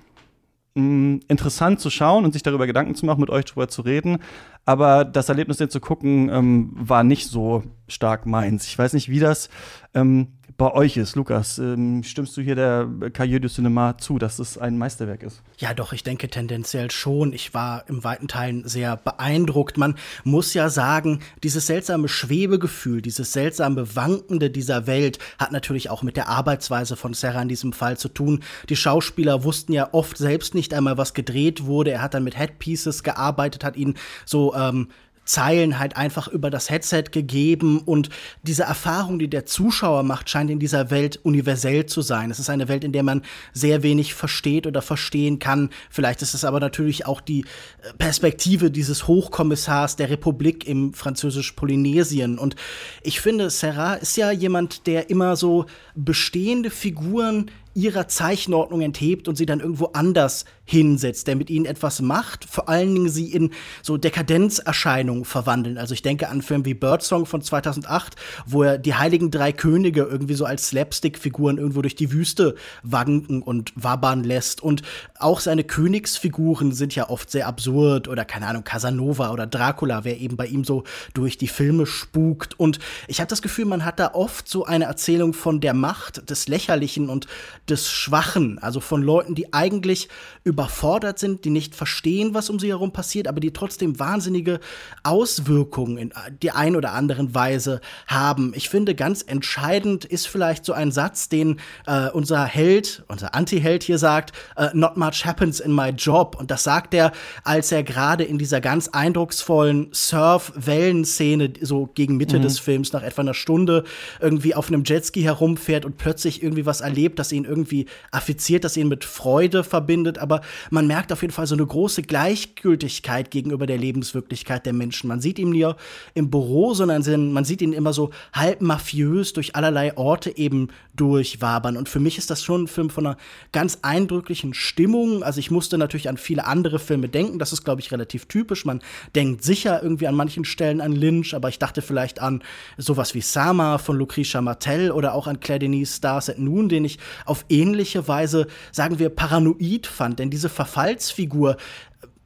mh, 0.74 1.20
interessant 1.28 1.80
zu 1.80 1.90
schauen 1.90 2.24
und 2.24 2.32
sich 2.32 2.42
darüber 2.42 2.66
Gedanken 2.66 2.94
zu 2.94 3.06
machen, 3.06 3.20
mit 3.20 3.30
euch 3.30 3.44
drüber 3.44 3.68
zu 3.68 3.82
reden. 3.82 4.18
Aber 4.64 5.04
das 5.04 5.28
Erlebnis, 5.28 5.56
den 5.56 5.70
zu 5.70 5.80
gucken, 5.80 6.28
ähm, 6.28 6.70
war 6.74 7.02
nicht 7.04 7.28
so 7.28 7.64
stark 7.88 8.26
meins. 8.26 8.66
Ich 8.66 8.78
weiß 8.78 8.92
nicht, 8.92 9.08
wie 9.08 9.20
das 9.20 9.48
ähm, 9.94 10.28
bei 10.62 10.74
euch 10.74 10.96
ist. 10.96 11.16
Lukas, 11.16 11.58
ähm, 11.58 12.04
stimmst 12.04 12.36
du 12.36 12.40
hier 12.40 12.54
der 12.54 12.88
Cahiers 13.12 13.40
du 13.40 13.48
Cinema 13.48 13.98
zu, 13.98 14.20
dass 14.20 14.38
es 14.38 14.58
ein 14.58 14.78
Meisterwerk 14.78 15.24
ist? 15.24 15.42
Ja, 15.58 15.74
doch, 15.74 15.92
ich 15.92 16.04
denke 16.04 16.28
tendenziell 16.28 16.92
schon. 16.92 17.32
Ich 17.32 17.52
war 17.52 17.82
im 17.88 18.04
weiten 18.04 18.28
Teilen 18.28 18.68
sehr 18.68 18.96
beeindruckt. 18.96 19.76
Man 19.76 19.96
muss 20.22 20.54
ja 20.54 20.68
sagen, 20.68 21.18
dieses 21.42 21.66
seltsame 21.66 22.06
Schwebegefühl, 22.06 23.02
dieses 23.02 23.32
seltsame 23.32 23.96
Wankende 23.96 24.50
dieser 24.50 24.86
Welt 24.86 25.18
hat 25.36 25.50
natürlich 25.50 25.90
auch 25.90 26.04
mit 26.04 26.16
der 26.16 26.28
Arbeitsweise 26.28 26.94
von 26.94 27.12
Serra 27.12 27.42
in 27.42 27.48
diesem 27.48 27.72
Fall 27.72 27.98
zu 27.98 28.08
tun. 28.08 28.44
Die 28.68 28.76
Schauspieler 28.76 29.42
wussten 29.42 29.72
ja 29.72 29.88
oft 29.90 30.16
selbst 30.16 30.54
nicht 30.54 30.74
einmal, 30.74 30.96
was 30.96 31.12
gedreht 31.12 31.64
wurde. 31.64 31.90
Er 31.90 32.02
hat 32.02 32.14
dann 32.14 32.22
mit 32.22 32.38
Headpieces 32.38 33.02
gearbeitet, 33.02 33.64
hat 33.64 33.76
ihnen 33.76 33.94
so 34.24 34.54
ähm, 34.54 34.90
Zeilen 35.24 35.78
halt 35.78 35.96
einfach 35.96 36.28
über 36.28 36.50
das 36.50 36.68
Headset 36.68 37.04
gegeben 37.12 37.80
und 37.80 38.08
diese 38.42 38.64
Erfahrung, 38.64 39.18
die 39.18 39.28
der 39.28 39.46
Zuschauer 39.46 40.02
macht, 40.02 40.28
scheint 40.28 40.50
in 40.50 40.58
dieser 40.58 40.90
Welt 40.90 41.20
universell 41.22 41.86
zu 41.86 42.02
sein. 42.02 42.30
Es 42.30 42.38
ist 42.38 42.50
eine 42.50 42.68
Welt, 42.68 42.82
in 42.82 42.92
der 42.92 43.02
man 43.02 43.22
sehr 43.52 43.82
wenig 43.82 44.14
versteht 44.14 44.66
oder 44.66 44.82
verstehen 44.82 45.38
kann. 45.38 45.70
Vielleicht 45.90 46.22
ist 46.22 46.34
es 46.34 46.44
aber 46.44 46.58
natürlich 46.58 47.06
auch 47.06 47.20
die 47.20 47.42
äh, 47.42 47.92
Perspektive 47.98 48.70
dieses 48.70 49.06
Hochkommissars 49.06 49.96
der 49.96 50.10
Republik 50.10 50.66
im 50.66 50.92
französisch-Polynesien. 50.92 52.38
Und 52.38 52.56
ich 53.02 53.20
finde, 53.20 53.50
Serra 53.50 53.94
ist 53.94 54.16
ja 54.16 54.32
jemand, 54.32 54.86
der 54.86 55.08
immer 55.08 55.36
so 55.36 55.66
bestehende 55.94 56.70
Figuren 56.70 57.50
ihrer 57.74 58.08
Zeichenordnung 58.08 58.82
enthebt 58.82 59.28
und 59.28 59.36
sie 59.36 59.46
dann 59.46 59.60
irgendwo 59.60 59.86
anders 59.86 60.44
hinsetzt, 60.64 61.26
der 61.26 61.36
mit 61.36 61.50
ihnen 61.50 61.66
etwas 61.66 62.00
macht, 62.00 62.44
vor 62.44 62.68
allen 62.68 62.94
Dingen 62.94 63.08
sie 63.08 63.32
in 63.32 63.50
so 63.82 63.96
Dekadenzerscheinungen 63.96 65.24
verwandeln. 65.24 65.76
Also 65.76 65.92
ich 65.92 66.02
denke 66.02 66.28
an 66.28 66.40
Filme 66.40 66.64
wie 66.64 66.74
Birdsong 66.74 67.26
von 67.26 67.42
2008, 67.42 68.16
wo 68.46 68.62
er 68.62 68.78
die 68.78 68.94
heiligen 68.94 69.30
drei 69.30 69.52
Könige 69.52 70.02
irgendwie 70.02 70.34
so 70.34 70.44
als 70.44 70.68
Slapstick-Figuren 70.68 71.58
irgendwo 71.58 71.82
durch 71.82 71.96
die 71.96 72.12
Wüste 72.12 72.54
wanken 72.82 73.42
und 73.42 73.72
wabbern 73.74 74.22
lässt. 74.22 74.62
Und 74.62 74.82
auch 75.18 75.40
seine 75.40 75.64
Königsfiguren 75.64 76.72
sind 76.72 76.94
ja 76.94 77.10
oft 77.10 77.30
sehr 77.30 77.48
absurd 77.48 78.08
oder 78.08 78.24
keine 78.24 78.46
Ahnung, 78.46 78.64
Casanova 78.64 79.32
oder 79.32 79.46
Dracula, 79.46 80.04
wer 80.04 80.20
eben 80.20 80.36
bei 80.36 80.46
ihm 80.46 80.64
so 80.64 80.84
durch 81.12 81.38
die 81.38 81.48
Filme 81.48 81.86
spukt. 81.86 82.58
Und 82.58 82.78
ich 83.08 83.20
habe 83.20 83.28
das 83.28 83.42
Gefühl, 83.42 83.64
man 83.64 83.84
hat 83.84 83.98
da 83.98 84.12
oft 84.14 84.48
so 84.48 84.64
eine 84.64 84.84
Erzählung 84.84 85.34
von 85.34 85.60
der 85.60 85.74
Macht 85.74 86.30
des 86.30 86.48
Lächerlichen 86.48 87.08
und 87.08 87.26
des 87.68 87.90
Schwachen, 87.90 88.58
also 88.58 88.80
von 88.80 89.02
Leuten, 89.02 89.34
die 89.34 89.52
eigentlich 89.52 90.08
überfordert 90.42 91.18
sind, 91.18 91.44
die 91.44 91.50
nicht 91.50 91.76
verstehen, 91.76 92.34
was 92.34 92.50
um 92.50 92.58
sie 92.58 92.68
herum 92.68 92.92
passiert, 92.92 93.28
aber 93.28 93.38
die 93.38 93.52
trotzdem 93.52 93.98
wahnsinnige 93.98 94.58
Auswirkungen 95.04 95.96
in 95.96 96.12
die 96.42 96.50
ein 96.50 96.74
oder 96.74 96.92
anderen 96.92 97.34
Weise 97.34 97.80
haben. 98.08 98.52
Ich 98.56 98.68
finde, 98.68 98.94
ganz 98.94 99.22
entscheidend 99.22 100.04
ist 100.04 100.26
vielleicht 100.26 100.64
so 100.64 100.72
ein 100.72 100.90
Satz, 100.90 101.28
den 101.28 101.60
äh, 101.86 102.08
unser 102.10 102.44
Held, 102.44 103.04
unser 103.06 103.34
Anti-Held 103.34 103.84
hier 103.84 103.98
sagt, 103.98 104.32
uh, 104.58 104.68
not 104.74 104.96
much 104.96 105.24
happens 105.24 105.60
in 105.60 105.72
my 105.72 105.90
job. 105.90 106.36
Und 106.38 106.50
das 106.50 106.64
sagt 106.64 106.94
er, 106.94 107.12
als 107.44 107.70
er 107.70 107.84
gerade 107.84 108.24
in 108.24 108.38
dieser 108.38 108.60
ganz 108.60 108.88
eindrucksvollen 108.88 109.88
Surf-Wellenszene 109.92 111.52
so 111.60 111.88
gegen 111.94 112.16
Mitte 112.16 112.38
mhm. 112.38 112.42
des 112.42 112.58
Films 112.58 112.92
nach 112.92 113.02
etwa 113.02 113.22
einer 113.22 113.34
Stunde 113.34 113.84
irgendwie 114.20 114.54
auf 114.54 114.68
einem 114.68 114.82
Jetski 114.84 115.22
herumfährt 115.22 115.84
und 115.84 115.96
plötzlich 115.96 116.42
irgendwie 116.42 116.66
was 116.66 116.80
erlebt, 116.80 117.18
das 117.18 117.30
ihn 117.30 117.44
irgendwie 117.52 117.86
affiziert, 118.10 118.64
das 118.64 118.76
ihn 118.76 118.88
mit 118.88 119.04
Freude 119.04 119.62
verbindet, 119.62 120.18
aber 120.18 120.40
man 120.70 120.86
merkt 120.86 121.12
auf 121.12 121.20
jeden 121.20 121.34
Fall 121.34 121.46
so 121.46 121.54
eine 121.54 121.66
große 121.66 122.02
Gleichgültigkeit 122.02 123.30
gegenüber 123.30 123.66
der 123.66 123.78
Lebenswirklichkeit 123.78 124.64
der 124.64 124.72
Menschen. 124.72 125.08
Man 125.08 125.20
sieht 125.20 125.38
ihn 125.38 125.50
nie 125.50 125.70
im 126.14 126.30
Büro, 126.30 126.72
sondern 126.72 127.32
man 127.32 127.44
sieht 127.44 127.60
ihn 127.62 127.72
immer 127.72 127.92
so 127.92 128.10
halb 128.32 128.62
mafiös 128.62 129.34
durch 129.34 129.54
allerlei 129.54 129.96
Orte 129.96 130.36
eben 130.36 130.68
durchwabern. 130.96 131.76
Und 131.76 131.88
für 131.88 132.00
mich 132.00 132.18
ist 132.18 132.30
das 132.30 132.42
schon 132.42 132.64
ein 132.64 132.68
Film 132.68 132.90
von 132.90 133.06
einer 133.06 133.16
ganz 133.52 133.78
eindrücklichen 133.82 134.54
Stimmung. 134.54 135.22
Also 135.22 135.40
ich 135.40 135.50
musste 135.50 135.78
natürlich 135.78 136.08
an 136.08 136.16
viele 136.16 136.46
andere 136.46 136.78
Filme 136.78 137.08
denken. 137.08 137.38
Das 137.38 137.52
ist, 137.52 137.64
glaube 137.64 137.80
ich, 137.80 137.92
relativ 137.92 138.26
typisch. 138.26 138.64
Man 138.64 138.80
denkt 139.14 139.42
sicher 139.42 139.82
irgendwie 139.82 140.06
an 140.06 140.14
manchen 140.14 140.44
Stellen 140.44 140.80
an 140.80 140.92
Lynch, 140.92 141.34
aber 141.34 141.48
ich 141.48 141.58
dachte 141.58 141.82
vielleicht 141.82 142.20
an 142.20 142.42
sowas 142.76 143.14
wie 143.14 143.20
Sama 143.20 143.78
von 143.78 143.96
Lucretia 143.96 144.40
Martel 144.40 144.90
oder 144.90 145.14
auch 145.14 145.26
an 145.26 145.40
Claire 145.40 145.60
Denis 145.60 145.96
Stars 145.96 146.28
at 146.28 146.38
Noon, 146.38 146.68
den 146.68 146.84
ich 146.84 146.98
auf 147.24 147.41
ähnliche 147.48 148.08
Weise, 148.08 148.46
sagen 148.70 148.98
wir, 148.98 149.08
paranoid 149.08 149.86
fand. 149.86 150.18
Denn 150.18 150.30
diese 150.30 150.48
Verfallsfigur, 150.48 151.56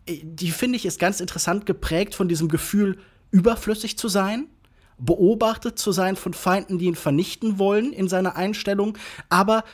äh, 0.07 0.21
die 0.23 0.51
finde 0.51 0.77
ich 0.77 0.87
ist 0.87 0.99
ganz 0.99 1.21
interessant 1.21 1.67
geprägt 1.67 2.15
von 2.15 2.29
diesem 2.29 2.49
Gefühl, 2.49 2.99
überflüssig 3.31 3.99
zu 3.99 4.09
sein 4.09 4.47
beobachtet 4.99 5.79
zu 5.79 5.93
sein 5.93 6.17
von 6.17 6.33
Feinden, 6.33 6.79
die 6.79 6.87
ihn 6.87 6.95
vernichten 6.95 7.59
wollen 7.59 7.93
in 7.93 8.09
seiner 8.09 8.37
Einstellung, 8.37 8.97
aber 9.29 9.65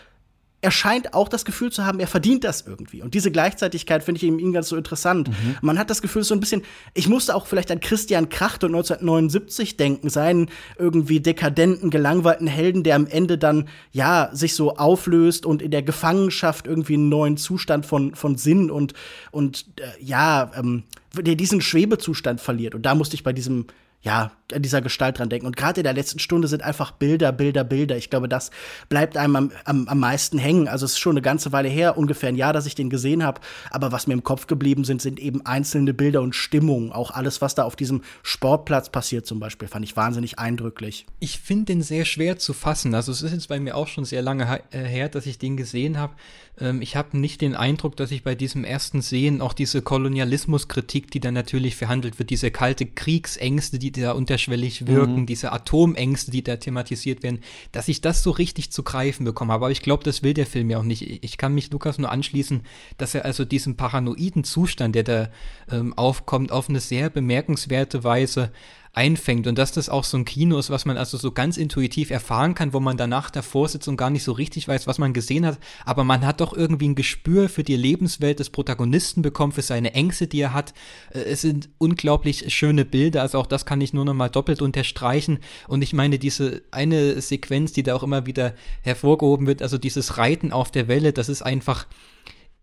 er 0.63 0.71
scheint 0.71 1.13
auch 1.13 1.29
das 1.29 1.45
Gefühl 1.45 1.73
zu 1.73 1.85
haben, 1.85 1.99
er 1.99 2.07
verdient 2.07 2.45
das 2.45 2.63
irgendwie. 2.63 3.03
Und 3.03 3.15
diese 3.15 3.33
Gleichzeitigkeit 3.33 4.05
finde 4.05 4.19
ich 4.19 4.25
in 4.25 4.39
ihm 4.39 4.53
ganz 4.53 4.69
so 4.69 4.77
interessant. 4.77 5.29
Mhm. 5.29 5.57
Man 5.61 5.77
hat 5.77 5.91
das 5.91 6.01
Gefühl, 6.01 6.23
so 6.23 6.35
ein 6.35 6.41
bisschen, 6.41 6.63
ich 6.95 7.09
musste 7.09 7.35
auch 7.35 7.49
vielleicht 7.49 7.73
an 7.73 7.81
Christian 7.81 8.29
Kracht 8.29 8.63
und 8.63 8.71
1979 8.71 9.77
denken, 9.77 10.09
seinen 10.09 10.51
irgendwie 10.79 11.19
dekadenten, 11.19 11.91
gelangweilten 11.91 12.47
Helden, 12.47 12.85
der 12.85 12.95
am 12.95 13.09
Ende 13.09 13.39
dann, 13.39 13.69
ja, 13.91 14.31
sich 14.33 14.55
so 14.55 14.77
auflöst 14.77 15.47
und 15.47 15.63
in 15.63 15.73
der 15.73 15.83
Gefangenschaft 15.83 16.69
irgendwie 16.69 16.95
einen 16.95 17.09
neuen 17.09 17.37
Zustand 17.37 17.85
von, 17.85 18.15
von 18.15 18.37
Sinn 18.37 18.71
und, 18.71 18.95
und 19.33 19.67
äh, 19.81 20.01
ja, 20.01 20.53
ähm, 20.57 20.85
der 21.13 21.35
diesen 21.35 21.61
Schwebezustand 21.61 22.41
verliert. 22.41 22.77
Und 22.77 22.87
da 22.87 22.95
musste 22.95 23.17
ich 23.17 23.25
bei 23.25 23.33
diesem 23.33 23.67
ja, 24.03 24.33
an 24.55 24.63
dieser 24.63 24.81
Gestalt 24.81 25.19
dran 25.19 25.29
denken. 25.29 25.47
Und 25.47 25.57
gerade 25.57 25.81
in 25.81 25.85
der 25.85 25.93
letzten 25.93 26.19
Stunde 26.19 26.49
sind 26.49 26.63
einfach 26.63 26.93
Bilder, 26.93 27.33
Bilder, 27.33 27.65
Bilder. 27.65 27.97
Ich 27.97 28.11
glaube, 28.11 28.29
das 28.29 28.51
bleibt 28.89 29.17
einem 29.17 29.37
am, 29.37 29.53
am, 29.65 29.89
am 29.89 29.99
meisten 30.01 30.39
hängen. 30.39 30.69
Also 30.69 30.85
es 30.85 30.93
ist 30.93 30.99
schon 30.99 31.13
eine 31.13 31.23
ganze 31.23 31.53
Weile 31.53 31.69
her, 31.69 31.97
ungefähr 31.97 32.29
ein 32.29 32.37
Jahr, 32.37 32.53
dass 32.53 32.67
ich 32.67 32.75
den 32.75 32.91
gesehen 32.91 33.25
habe. 33.25 33.41
Aber 33.71 33.93
was 33.93 34.07
mir 34.07 34.15
im 34.15 34.25
Kopf 34.25 34.47
geblieben 34.47 34.85
sind, 34.85 35.03
sind 35.03 35.19
eben 35.19 35.45
einzelne 35.47 35.95
Bilder 35.95 36.23
und 36.23 36.35
Stimmungen. 36.35 36.93
Auch 36.93 37.11
alles, 37.11 37.41
was 37.41 37.55
da 37.55 37.65
auf 37.65 37.77
diesem 37.77 38.03
Sportplatz 38.23 38.91
passiert 38.91 39.27
zum 39.27 39.41
Beispiel, 39.41 39.69
fand 39.69 39.85
ich 39.85 39.97
wahnsinnig 39.97 40.39
eindrücklich. 40.39 41.07
Ich 41.21 41.39
finde 41.39 41.67
den 41.67 41.83
sehr 41.83 42.05
schwer 42.05 42.39
zu 42.39 42.53
fassen. 42.53 42.95
Also 42.95 43.13
es 43.13 43.23
ist 43.23 43.33
jetzt 43.33 43.49
bei 43.49 43.61
mir 43.61 43.77
auch 43.77 43.89
schon 43.89 44.05
sehr 44.05 44.23
lange 44.23 44.61
äh, 44.71 44.79
her, 44.79 45.09
dass 45.09 45.27
ich 45.27 45.39
den 45.39 45.57
gesehen 45.57 45.99
habe. 45.99 46.15
Ähm, 46.59 46.83
ich 46.83 46.97
habe 46.97 47.19
nicht 47.19 47.41
den 47.41 47.55
Eindruck, 47.55 47.97
dass 47.97 48.11
ich 48.11 48.23
bei 48.23 48.35
diesem 48.35 48.65
ersten 48.65 49.03
Sehen 49.03 49.41
auch 49.41 49.53
diese 49.53 49.83
Kolonialismuskritik, 49.83 51.11
die 51.11 51.21
da 51.21 51.31
natürlich 51.31 51.77
verhandelt 51.77 52.19
wird, 52.19 52.31
diese 52.31 52.51
kalte 52.51 52.87
Kriegsängste, 52.87 53.79
die 53.79 53.93
da 53.93 54.13
unterschwellig 54.43 54.87
wirken, 54.87 55.21
mhm. 55.21 55.27
diese 55.27 55.53
Atomängste, 55.53 56.31
die 56.31 56.43
da 56.43 56.57
thematisiert 56.57 57.23
werden, 57.23 57.41
dass 57.71 57.89
ich 57.89 58.01
das 58.01 58.23
so 58.23 58.31
richtig 58.31 58.71
zu 58.71 58.83
greifen 58.83 59.25
bekomme. 59.25 59.53
Aber 59.53 59.71
ich 59.71 59.83
glaube, 59.83 60.05
das 60.05 60.23
will 60.23 60.35
der 60.35 60.47
Film 60.47 60.71
ja 60.71 60.79
auch 60.79 60.85
nicht. 60.85 61.25
Ich 61.25 61.37
kann 61.37 61.55
mich 61.55 61.71
Lukas 61.71 61.99
nur 61.99 62.11
anschließen, 62.11 62.63
dass 62.99 63.15
er 63.15 63.25
also 63.25 63.45
diesen 63.45 63.77
paranoiden 63.77 64.45
Zustand, 64.45 64.95
der 64.95 65.05
da 65.05 65.29
ähm, 65.71 65.97
aufkommt, 65.97 66.53
auf 66.53 66.69
eine 66.69 66.81
sehr 66.81 67.11
bemerkenswerte 67.11 68.05
Weise 68.05 68.53
einfängt 68.95 69.47
und 69.47 69.57
dass 69.57 69.73
das 69.73 69.89
auch 69.89 70.05
so 70.05 70.19
ein 70.19 70.27
Kino 70.27 70.59
ist, 70.59 70.69
was 70.69 70.85
man 70.85 70.99
also 70.99 71.17
so 71.17 71.33
ganz 71.33 71.57
intuitiv 71.57 72.11
erfahren 72.11 72.55
kann, 72.55 72.75
wo 72.75 72.81
man 72.81 72.99
danach 72.99 73.31
davor 73.31 73.69
sitzt 73.69 73.89
und 73.89 73.97
gar 73.97 74.11
nicht 74.11 74.23
so 74.23 74.33
richtig 74.33 74.69
weiß, 74.69 74.87
was 74.87 74.99
man 74.99 75.15
gesehen 75.15 75.47
hat, 75.47 75.59
aber 75.87 76.05
man 76.05 76.27
hat 76.27 76.43
doch 76.43 76.53
irgendwie 76.53 76.89
ein 76.89 76.95
Gespür 76.95 77.49
für 77.49 77.63
die 77.63 77.77
Lebenswelt 77.77 78.39
des 78.39 78.51
Protagonisten 78.51 79.23
bekommen, 79.23 79.53
für 79.53 79.63
seine 79.63 79.95
Ängste, 79.95 80.27
die 80.27 80.41
er 80.41 80.53
hat. 80.53 80.75
Äh, 81.11 81.21
es 81.21 81.41
sind 81.41 81.71
unglaublich 81.79 82.53
schöne 82.55 82.85
Bilder, 82.85 83.23
also 83.23 83.39
auch 83.39 83.47
das 83.47 83.65
kann 83.65 83.81
ich 83.81 83.95
nur 83.95 84.05
noch 84.05 84.15
mal 84.15 84.29
doppelt 84.29 84.61
unterstreichen 84.61 85.39
und 85.69 85.81
ich 85.81 85.95
meine 85.95 86.19
diese 86.19 86.63
eine 86.71 87.21
Sequenz, 87.23 87.73
die 87.73 87.83
da 87.83 87.95
auch 87.95 88.03
immer 88.03 88.27
wieder 88.27 88.55
hervorgehoben 88.83 89.47
wird, 89.47 89.63
also 89.63 89.79
dieses 89.79 90.19
Reiten 90.19 90.53
auf 90.53 90.71
der 90.71 90.89
Welle, 90.89 91.15
das 91.15 91.31
ist 91.31 91.43
einfach 91.43 91.87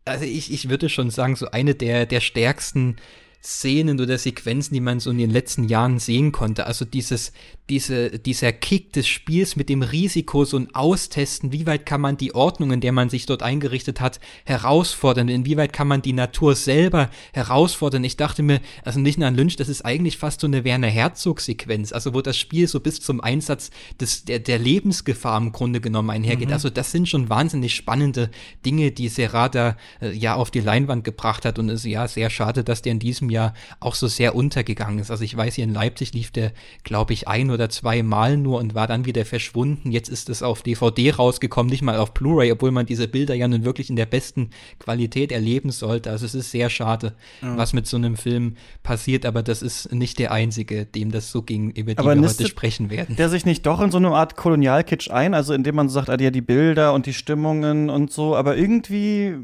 also 0.06 0.26
ich, 0.26 0.52
ich 0.52 0.70
würde 0.70 0.90
schon 0.90 1.12
sagen, 1.12 1.36
so 1.36 1.52
eine 1.52 1.76
der, 1.76 2.06
der 2.08 2.20
stärksten 2.20 2.96
Szenen 3.42 4.02
oder 4.02 4.18
Sequenzen, 4.18 4.74
die 4.74 4.82
man 4.82 5.00
so 5.00 5.12
in 5.12 5.18
den 5.18 5.30
letzten 5.30 5.64
Jahren 5.64 6.00
sehen 6.00 6.34
konnte. 6.34 6.66
Also 6.66 6.84
dieses, 6.84 7.32
diese, 7.70 8.20
dieser 8.20 8.52
Kick 8.52 8.92
des 8.94 9.08
Spiels 9.08 9.56
mit 9.56 9.70
dem 9.70 9.82
Risiko, 9.82 10.44
so 10.44 10.58
ein 10.58 10.74
Austesten, 10.76 11.54
wie 11.54 11.66
weit 11.66 11.86
kann 11.86 12.02
man 12.02 12.18
die 12.18 12.36
Ordnung, 12.36 12.72
in 12.72 12.82
der 12.82 12.92
man 12.92 13.10
sich 13.10 13.26
dort 13.26 13.42
eingerichtet 13.42 14.02
hat, 14.02 14.20
herausfordern, 14.46 15.30
inwieweit 15.30 15.72
kann 15.72 15.88
man 15.88 16.02
die 16.02 16.12
Natur 16.14 16.56
selber 16.56 17.10
herausfordern. 17.34 18.04
Ich 18.04 18.18
dachte 18.18 18.44
mir, 18.44 18.60
also 18.84 19.00
nicht 19.00 19.18
nur 19.18 19.28
an 19.28 19.36
Lynch, 19.36 19.56
das 19.56 19.70
ist 19.70 19.86
eigentlich 19.86 20.18
fast 20.18 20.42
so 20.42 20.48
eine 20.48 20.66
Werner 20.66 20.88
Herzog-Sequenz, 20.88 21.94
also 21.94 22.14
wo 22.14 22.22
das 22.22 22.38
Spiel 22.38 22.68
so 22.68 22.82
bis 22.82 23.00
zum 23.00 23.22
Einsatz 23.22 23.70
des, 24.02 24.26
der, 24.26 24.40
der 24.40 24.60
Lebensgefahr 24.60 25.38
im 25.38 25.54
Grunde 25.54 25.80
genommen 25.80 26.10
einhergeht. 26.10 26.50
Mhm. 26.50 26.54
Also 26.54 26.70
das 26.70 26.92
sind 26.92 27.08
schon 27.08 27.30
wahnsinnig 27.30 27.74
spannende 27.74 28.32
Dinge, 28.66 28.92
die 28.92 29.08
Serrada 29.08 29.78
äh, 30.02 30.12
ja 30.12 30.36
auf 30.36 30.52
die 30.52 30.60
Leinwand 30.60 31.06
gebracht 31.06 31.46
hat 31.46 31.58
und 31.58 31.70
es 31.70 31.82
ist 31.82 31.92
ja 31.92 32.08
sehr 32.08 32.30
schade, 32.30 32.66
dass 32.66 32.82
der 32.82 32.92
in 32.92 33.00
diesem 33.00 33.29
Jahr 33.30 33.54
auch 33.80 33.96
so 33.96 34.08
sehr 34.08 34.36
untergegangen 34.36 35.00
ist. 35.00 35.12
Also 35.12 35.24
ich 35.24 35.36
weiß, 35.36 35.56
hier 35.56 35.64
in 35.64 35.74
Leipzig 35.74 36.14
lief 36.14 36.32
der, 36.32 36.52
glaube 36.84 37.14
ich, 37.14 37.28
ein 37.28 37.52
oder 37.52 37.70
zwei 37.70 38.04
Mal 38.04 38.38
nur 38.38 38.60
und 38.60 38.76
war 38.76 38.88
dann 38.88 39.06
wieder 39.06 39.26
verschwunden. 39.26 39.92
Jetzt 39.92 40.10
ist 40.10 40.30
es 40.30 40.44
auf 40.44 40.62
DVD 40.62 41.12
rausgekommen, 41.12 41.70
nicht 41.70 41.82
mal 41.82 41.98
auf 41.98 42.14
Blu-ray, 42.14 42.52
obwohl 42.52 42.72
man 42.72 42.86
diese 42.86 43.08
Bilder 43.08 43.36
ja 43.36 43.48
nun 43.48 43.64
wirklich 43.64 43.90
in 43.90 43.96
der 43.96 44.06
besten 44.06 44.50
Qualität 44.80 45.32
erleben 45.32 45.72
sollte. 45.72 46.10
Also 46.12 46.26
es 46.26 46.36
ist 46.36 46.52
sehr 46.52 46.70
schade, 46.70 47.16
ja. 47.42 47.58
was 47.58 47.74
mit 47.74 47.88
so 47.88 47.98
einem 47.98 48.18
Film 48.18 48.56
passiert, 48.84 49.26
aber 49.26 49.44
das 49.44 49.62
ist 49.62 49.92
nicht 49.94 50.20
der 50.20 50.32
einzige, 50.32 50.86
dem 50.86 51.12
das 51.12 51.32
so 51.32 51.42
ging, 51.42 51.72
über 51.72 51.94
die 51.94 51.98
aber 51.98 52.16
wir 52.16 52.28
heute 52.28 52.48
sprechen 52.48 52.90
werden. 52.90 53.16
Der 53.16 53.30
sich 53.30 53.46
nicht 53.46 53.66
doch 53.66 53.82
in 53.82 53.92
so 53.92 53.98
eine 53.98 54.10
Art 54.10 54.36
Kolonialkitsch 54.36 55.10
ein, 55.12 55.34
also 55.34 55.54
indem 55.54 55.76
man 55.76 55.90
sagt, 55.90 56.10
ah, 56.10 56.18
ja, 56.20 56.32
die 56.32 56.42
Bilder 56.42 56.94
und 56.94 57.06
die 57.06 57.14
Stimmungen 57.14 57.90
und 57.90 58.12
so, 58.12 58.36
aber 58.36 58.58
irgendwie 58.58 59.36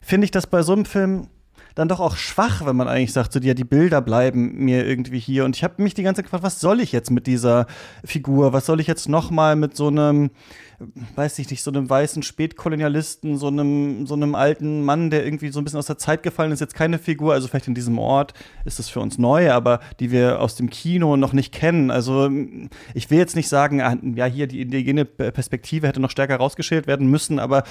finde 0.00 0.24
ich 0.26 0.30
das 0.30 0.46
bei 0.46 0.62
so 0.62 0.72
einem 0.72 0.84
Film 0.84 1.28
dann 1.74 1.88
doch 1.88 2.00
auch 2.00 2.16
schwach, 2.16 2.64
wenn 2.66 2.76
man 2.76 2.88
eigentlich 2.88 3.12
sagt, 3.12 3.32
so 3.32 3.40
ja, 3.40 3.54
die 3.54 3.64
Bilder 3.64 4.00
bleiben 4.00 4.64
mir 4.64 4.86
irgendwie 4.86 5.18
hier. 5.18 5.44
Und 5.44 5.56
ich 5.56 5.64
habe 5.64 5.82
mich 5.82 5.94
die 5.94 6.02
ganze 6.02 6.18
Zeit 6.18 6.26
gefragt, 6.26 6.44
was 6.44 6.60
soll 6.60 6.80
ich 6.80 6.92
jetzt 6.92 7.10
mit 7.10 7.26
dieser 7.26 7.66
Figur? 8.04 8.52
Was 8.52 8.66
soll 8.66 8.80
ich 8.80 8.86
jetzt 8.86 9.08
noch 9.08 9.30
mal 9.30 9.56
mit 9.56 9.76
so 9.76 9.88
einem, 9.88 10.30
weiß 11.16 11.38
ich 11.38 11.50
nicht, 11.50 11.62
so 11.62 11.70
einem 11.70 11.88
weißen 11.88 12.22
Spätkolonialisten, 12.22 13.36
so 13.36 13.48
einem, 13.48 14.06
so 14.06 14.14
einem 14.14 14.34
alten 14.34 14.84
Mann, 14.84 15.10
der 15.10 15.24
irgendwie 15.24 15.48
so 15.48 15.60
ein 15.60 15.64
bisschen 15.64 15.78
aus 15.78 15.86
der 15.86 15.98
Zeit 15.98 16.22
gefallen 16.22 16.52
ist, 16.52 16.60
jetzt 16.60 16.74
keine 16.74 16.98
Figur, 16.98 17.34
also 17.34 17.48
vielleicht 17.48 17.68
in 17.68 17.74
diesem 17.74 17.98
Ort 17.98 18.34
ist 18.64 18.78
es 18.78 18.88
für 18.88 19.00
uns 19.00 19.18
neu, 19.18 19.50
aber 19.50 19.80
die 20.00 20.10
wir 20.10 20.40
aus 20.40 20.56
dem 20.56 20.70
Kino 20.70 21.16
noch 21.16 21.32
nicht 21.32 21.52
kennen. 21.52 21.90
Also 21.90 22.30
ich 22.94 23.10
will 23.10 23.18
jetzt 23.18 23.36
nicht 23.36 23.48
sagen, 23.48 23.80
ah, 23.80 23.96
ja, 24.14 24.26
hier 24.26 24.46
die 24.46 24.60
indigene 24.60 25.04
Perspektive 25.04 25.88
hätte 25.88 26.00
noch 26.00 26.10
stärker 26.10 26.36
rausgeschält 26.36 26.86
werden 26.86 27.08
müssen, 27.08 27.38
aber 27.38 27.64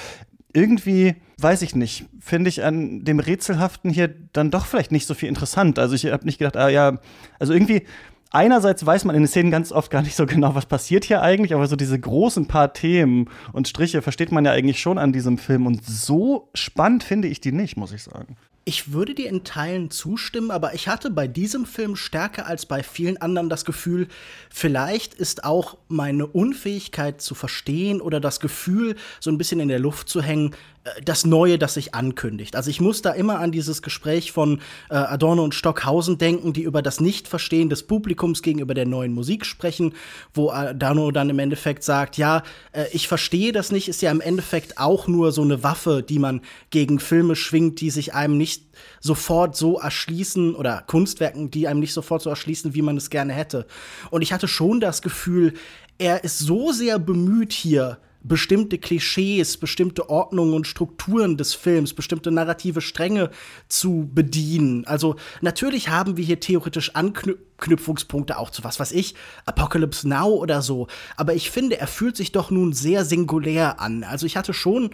irgendwie, 0.53 1.15
weiß 1.37 1.61
ich 1.61 1.75
nicht, 1.75 2.05
finde 2.19 2.49
ich 2.49 2.63
an 2.63 3.03
dem 3.03 3.19
Rätselhaften 3.19 3.91
hier 3.91 4.13
dann 4.33 4.51
doch 4.51 4.65
vielleicht 4.65 4.91
nicht 4.91 5.07
so 5.07 5.13
viel 5.13 5.29
interessant. 5.29 5.79
Also 5.79 5.95
ich 5.95 6.05
habe 6.05 6.25
nicht 6.25 6.39
gedacht, 6.39 6.57
ah 6.57 6.69
ja, 6.69 6.99
also 7.39 7.53
irgendwie, 7.53 7.83
einerseits 8.31 8.85
weiß 8.85 9.05
man 9.05 9.15
in 9.15 9.23
den 9.23 9.27
Szenen 9.27 9.51
ganz 9.51 9.71
oft 9.71 9.91
gar 9.91 10.01
nicht 10.01 10.15
so 10.15 10.25
genau, 10.25 10.55
was 10.55 10.65
passiert 10.65 11.05
hier 11.05 11.21
eigentlich, 11.21 11.53
aber 11.53 11.67
so 11.67 11.75
diese 11.75 11.99
großen 11.99 12.47
paar 12.47 12.73
Themen 12.73 13.29
und 13.53 13.67
Striche 13.67 14.01
versteht 14.01 14.31
man 14.31 14.45
ja 14.45 14.51
eigentlich 14.51 14.79
schon 14.79 14.97
an 14.97 15.13
diesem 15.13 15.37
Film. 15.37 15.65
Und 15.65 15.85
so 15.85 16.49
spannend 16.53 17.03
finde 17.03 17.27
ich 17.27 17.41
die 17.41 17.51
nicht, 17.51 17.77
muss 17.77 17.91
ich 17.91 18.03
sagen. 18.03 18.35
Ich 18.71 18.93
würde 18.93 19.13
dir 19.13 19.27
in 19.27 19.43
Teilen 19.43 19.91
zustimmen, 19.91 20.49
aber 20.49 20.73
ich 20.73 20.87
hatte 20.87 21.09
bei 21.09 21.27
diesem 21.27 21.65
Film 21.65 21.97
stärker 21.97 22.45
als 22.45 22.65
bei 22.65 22.83
vielen 22.83 23.17
anderen 23.17 23.49
das 23.49 23.65
Gefühl, 23.65 24.07
vielleicht 24.49 25.13
ist 25.13 25.43
auch 25.43 25.77
meine 25.89 26.25
Unfähigkeit 26.25 27.19
zu 27.19 27.35
verstehen 27.35 27.99
oder 27.99 28.21
das 28.21 28.39
Gefühl, 28.39 28.95
so 29.19 29.29
ein 29.29 29.37
bisschen 29.37 29.59
in 29.59 29.67
der 29.67 29.79
Luft 29.79 30.07
zu 30.07 30.21
hängen, 30.21 30.55
das 31.03 31.25
Neue, 31.25 31.59
das 31.59 31.75
sich 31.75 31.93
ankündigt. 31.93 32.55
Also 32.55 32.71
ich 32.71 32.81
muss 32.81 33.03
da 33.03 33.11
immer 33.11 33.39
an 33.39 33.51
dieses 33.51 33.83
Gespräch 33.83 34.31
von 34.31 34.61
äh, 34.89 34.95
Adorno 34.95 35.43
und 35.43 35.53
Stockhausen 35.53 36.17
denken, 36.17 36.53
die 36.53 36.63
über 36.63 36.81
das 36.81 36.99
Nichtverstehen 36.99 37.69
des 37.69 37.83
Publikums 37.83 38.41
gegenüber 38.41 38.73
der 38.73 38.87
neuen 38.87 39.13
Musik 39.13 39.45
sprechen, 39.45 39.93
wo 40.33 40.49
Adorno 40.49 41.11
dann 41.11 41.29
im 41.29 41.37
Endeffekt 41.37 41.83
sagt, 41.83 42.17
ja, 42.17 42.41
äh, 42.71 42.85
ich 42.93 43.07
verstehe 43.07 43.51
das 43.51 43.71
nicht, 43.71 43.89
ist 43.89 44.01
ja 44.01 44.09
im 44.09 44.21
Endeffekt 44.21 44.79
auch 44.79 45.07
nur 45.07 45.31
so 45.31 45.43
eine 45.43 45.63
Waffe, 45.63 46.01
die 46.01 46.17
man 46.17 46.41
gegen 46.71 46.99
Filme 46.99 47.35
schwingt, 47.35 47.79
die 47.79 47.91
sich 47.91 48.15
einem 48.15 48.37
nicht 48.37 48.63
sofort 48.99 49.55
so 49.55 49.77
erschließen 49.77 50.55
oder 50.55 50.83
Kunstwerken, 50.87 51.51
die 51.51 51.67
einem 51.67 51.79
nicht 51.79 51.93
sofort 51.93 52.23
so 52.23 52.31
erschließen, 52.31 52.73
wie 52.73 52.81
man 52.81 52.97
es 52.97 53.11
gerne 53.11 53.33
hätte. 53.33 53.67
Und 54.09 54.23
ich 54.23 54.33
hatte 54.33 54.47
schon 54.47 54.79
das 54.79 55.03
Gefühl, 55.03 55.53
er 55.99 56.23
ist 56.23 56.39
so 56.39 56.71
sehr 56.71 56.97
bemüht 56.97 57.53
hier, 57.53 57.99
bestimmte 58.23 58.77
Klischees, 58.77 59.57
bestimmte 59.57 60.09
Ordnungen 60.09 60.53
und 60.53 60.67
Strukturen 60.67 61.37
des 61.37 61.53
Films, 61.53 61.93
bestimmte 61.93 62.31
narrative 62.31 62.81
Stränge 62.81 63.29
zu 63.67 64.09
bedienen. 64.13 64.85
Also 64.85 65.15
natürlich 65.41 65.89
haben 65.89 66.17
wir 66.17 66.25
hier 66.25 66.39
theoretisch 66.39 66.95
Anknüpfungspunkte 66.95 68.37
auch 68.37 68.49
zu 68.49 68.63
was 68.63 68.79
weiß 68.79 68.91
ich, 68.91 69.15
Apocalypse 69.45 70.07
Now 70.07 70.29
oder 70.29 70.61
so, 70.61 70.87
aber 71.17 71.33
ich 71.33 71.49
finde, 71.49 71.79
er 71.79 71.87
fühlt 71.87 72.15
sich 72.15 72.31
doch 72.31 72.51
nun 72.51 72.73
sehr 72.73 73.05
singulär 73.05 73.79
an. 73.79 74.03
Also 74.03 74.25
ich 74.25 74.37
hatte 74.37 74.53
schon 74.53 74.91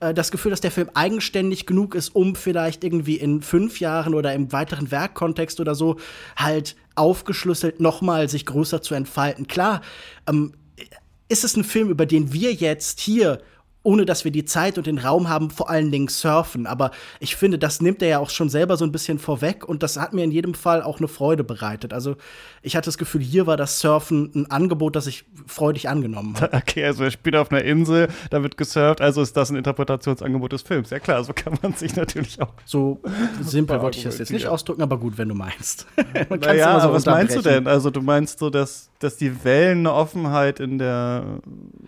äh, 0.00 0.14
das 0.14 0.30
Gefühl, 0.30 0.50
dass 0.50 0.60
der 0.60 0.70
Film 0.70 0.90
eigenständig 0.94 1.66
genug 1.66 1.94
ist, 1.94 2.14
um 2.14 2.34
vielleicht 2.34 2.82
irgendwie 2.82 3.16
in 3.16 3.42
fünf 3.42 3.80
Jahren 3.80 4.14
oder 4.14 4.34
im 4.34 4.52
weiteren 4.52 4.90
Werkkontext 4.90 5.60
oder 5.60 5.74
so 5.74 5.96
halt 6.36 6.76
aufgeschlüsselt 6.96 7.80
nochmal 7.80 8.28
sich 8.28 8.46
größer 8.46 8.82
zu 8.82 8.94
entfalten. 8.94 9.46
Klar, 9.46 9.80
ähm, 10.28 10.52
ist 11.30 11.44
es 11.44 11.56
ein 11.56 11.64
Film, 11.64 11.88
über 11.88 12.06
den 12.06 12.32
wir 12.32 12.52
jetzt 12.52 13.00
hier 13.00 13.40
ohne 13.82 14.04
dass 14.04 14.24
wir 14.24 14.30
die 14.30 14.44
Zeit 14.44 14.76
und 14.76 14.86
den 14.86 14.98
Raum 14.98 15.28
haben, 15.28 15.50
vor 15.50 15.70
allen 15.70 15.90
Dingen 15.90 16.08
surfen. 16.08 16.66
Aber 16.66 16.90
ich 17.18 17.36
finde, 17.36 17.58
das 17.58 17.80
nimmt 17.80 18.02
er 18.02 18.08
ja 18.08 18.18
auch 18.18 18.28
schon 18.28 18.50
selber 18.50 18.76
so 18.76 18.84
ein 18.84 18.92
bisschen 18.92 19.18
vorweg 19.18 19.66
und 19.66 19.82
das 19.82 19.98
hat 19.98 20.12
mir 20.12 20.22
in 20.22 20.30
jedem 20.30 20.52
Fall 20.52 20.82
auch 20.82 20.98
eine 20.98 21.08
Freude 21.08 21.44
bereitet. 21.44 21.94
Also 21.94 22.16
ich 22.62 22.76
hatte 22.76 22.86
das 22.86 22.98
Gefühl, 22.98 23.22
hier 23.22 23.46
war 23.46 23.56
das 23.56 23.80
Surfen 23.80 24.30
ein 24.34 24.50
Angebot, 24.50 24.96
das 24.96 25.06
ich 25.06 25.24
freudig 25.46 25.88
angenommen 25.88 26.36
habe. 26.36 26.50
Okay, 26.60 26.84
also 26.84 27.04
er 27.04 27.10
spielt 27.10 27.36
auf 27.36 27.50
einer 27.50 27.64
Insel, 27.64 28.08
da 28.28 28.42
wird 28.42 28.56
gesurft, 28.56 29.00
also 29.00 29.22
ist 29.22 29.36
das 29.36 29.50
ein 29.50 29.56
Interpretationsangebot 29.56 30.52
des 30.52 30.62
Films. 30.62 30.90
Ja 30.90 30.98
klar, 30.98 31.24
so 31.24 31.32
kann 31.32 31.58
man 31.62 31.72
sich 31.72 31.96
natürlich 31.96 32.40
auch. 32.40 32.52
So 32.66 33.00
simpel 33.40 33.80
wollte 33.80 33.98
ich 33.98 34.04
das 34.04 34.18
jetzt 34.18 34.30
nicht 34.30 34.46
ausdrücken, 34.46 34.82
aber 34.82 34.98
gut, 34.98 35.16
wenn 35.16 35.28
du 35.28 35.34
meinst. 35.34 35.86
naja, 36.28 36.80
so 36.80 36.92
was 36.92 37.06
meinst 37.06 37.36
du 37.36 37.40
denn? 37.40 37.66
Also 37.66 37.90
du 37.90 38.02
meinst 38.02 38.38
so, 38.38 38.50
dass 38.50 38.89
dass 39.00 39.16
die 39.16 39.44
Wellen 39.44 39.78
eine 39.78 39.94
Offenheit 39.94 40.60
in 40.60 40.78
der, 40.78 41.40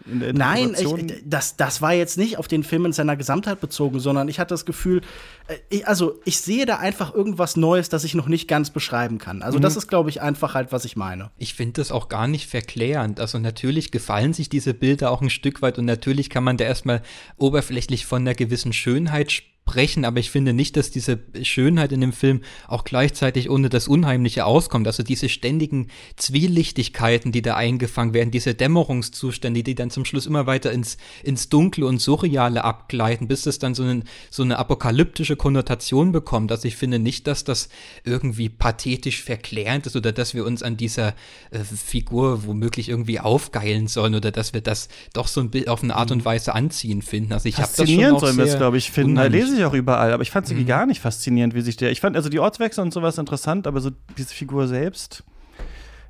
in 0.06 0.20
der 0.20 0.32
Nein, 0.32 0.74
ich, 0.76 1.22
das, 1.26 1.56
das 1.56 1.82
war 1.82 1.92
jetzt 1.92 2.16
nicht 2.16 2.38
auf 2.38 2.48
den 2.48 2.64
Film 2.64 2.86
in 2.86 2.92
seiner 2.94 3.16
Gesamtheit 3.16 3.60
bezogen, 3.60 4.00
sondern 4.00 4.28
ich 4.28 4.40
hatte 4.40 4.54
das 4.54 4.64
Gefühl, 4.64 5.02
äh, 5.46 5.56
ich, 5.68 5.86
also 5.86 6.20
ich 6.24 6.40
sehe 6.40 6.64
da 6.64 6.76
einfach 6.76 7.14
irgendwas 7.14 7.56
Neues, 7.56 7.90
das 7.90 8.04
ich 8.04 8.14
noch 8.14 8.28
nicht 8.28 8.48
ganz 8.48 8.70
beschreiben 8.70 9.18
kann. 9.18 9.42
Also 9.42 9.58
mhm. 9.58 9.62
das 9.62 9.76
ist, 9.76 9.88
glaube 9.88 10.08
ich, 10.08 10.22
einfach 10.22 10.54
halt, 10.54 10.72
was 10.72 10.86
ich 10.86 10.96
meine. 10.96 11.30
Ich 11.36 11.52
finde 11.52 11.74
das 11.74 11.92
auch 11.92 12.08
gar 12.08 12.26
nicht 12.26 12.48
verklärend. 12.48 13.20
Also 13.20 13.38
natürlich 13.38 13.90
gefallen 13.90 14.32
sich 14.32 14.48
diese 14.48 14.72
Bilder 14.72 15.10
auch 15.10 15.20
ein 15.20 15.30
Stück 15.30 15.60
weit 15.60 15.78
und 15.78 15.84
natürlich 15.84 16.30
kann 16.30 16.44
man 16.44 16.56
da 16.56 16.64
erstmal 16.64 17.02
oberflächlich 17.36 18.06
von 18.06 18.22
einer 18.22 18.34
gewissen 18.34 18.72
Schönheit 18.72 19.30
sprechen 19.30 19.52
brechen, 19.64 20.04
aber 20.04 20.18
ich 20.18 20.30
finde 20.30 20.52
nicht, 20.52 20.76
dass 20.76 20.90
diese 20.90 21.20
Schönheit 21.42 21.92
in 21.92 22.00
dem 22.00 22.12
Film 22.12 22.40
auch 22.66 22.84
gleichzeitig 22.84 23.48
ohne 23.48 23.68
das 23.68 23.88
Unheimliche 23.88 24.44
auskommt. 24.44 24.86
Also 24.86 25.02
diese 25.02 25.28
ständigen 25.28 25.88
Zwielichtigkeiten, 26.16 27.32
die 27.32 27.42
da 27.42 27.54
eingefangen 27.54 28.12
werden, 28.12 28.30
diese 28.30 28.54
Dämmerungszustände, 28.54 29.62
die 29.62 29.74
dann 29.74 29.90
zum 29.90 30.04
Schluss 30.04 30.26
immer 30.26 30.46
weiter 30.46 30.72
ins, 30.72 30.96
ins 31.22 31.48
Dunkle 31.48 31.86
und 31.86 32.00
Surreale 32.00 32.64
abgleiten, 32.64 33.28
bis 33.28 33.46
es 33.46 33.58
dann 33.58 33.74
so, 33.74 33.84
einen, 33.84 34.04
so 34.30 34.42
eine 34.42 34.58
apokalyptische 34.58 35.36
Konnotation 35.36 36.12
bekommt. 36.12 36.50
Also 36.50 36.66
ich 36.66 36.76
finde 36.76 36.98
nicht, 36.98 37.26
dass 37.26 37.44
das 37.44 37.68
irgendwie 38.04 38.48
pathetisch 38.48 39.22
verklärend 39.22 39.86
ist 39.86 39.96
oder 39.96 40.12
dass 40.12 40.34
wir 40.34 40.44
uns 40.44 40.62
an 40.62 40.76
dieser 40.76 41.14
äh, 41.50 41.60
Figur 41.60 42.46
womöglich 42.46 42.88
irgendwie 42.88 43.20
aufgeilen 43.20 43.86
sollen 43.86 44.14
oder 44.14 44.32
dass 44.32 44.54
wir 44.54 44.60
das 44.60 44.88
doch 45.12 45.28
so 45.28 45.40
ein 45.40 45.50
Bild 45.50 45.68
auf 45.68 45.82
eine 45.82 45.94
Art 45.94 46.10
und 46.10 46.24
Weise 46.24 46.54
anziehen 46.54 47.02
finden. 47.02 47.32
Also 47.32 47.48
ich 47.48 47.58
habe 47.58 47.70
das 47.76 47.88
schon 47.88 48.04
auch 48.06 48.20
sollen 48.20 48.36
wir 48.36 48.44
es, 48.44 48.56
glaube 48.56 48.76
ich, 48.76 48.90
finden. 48.90 49.16
Da 49.16 49.26
lese 49.52 49.62
ich 49.62 49.66
auch 49.66 49.74
überall, 49.74 50.12
aber 50.12 50.22
ich 50.22 50.30
fand 50.30 50.46
sie 50.46 50.54
mhm. 50.54 50.66
gar 50.66 50.86
nicht 50.86 51.00
faszinierend, 51.00 51.54
wie 51.54 51.60
sich 51.60 51.76
der. 51.76 51.90
Ich 51.90 52.00
fand 52.00 52.16
also 52.16 52.28
die 52.28 52.40
Ortswechsel 52.40 52.82
und 52.82 52.92
sowas 52.92 53.18
interessant, 53.18 53.66
aber 53.66 53.80
so 53.80 53.90
diese 54.16 54.34
Figur 54.34 54.66
selbst, 54.66 55.24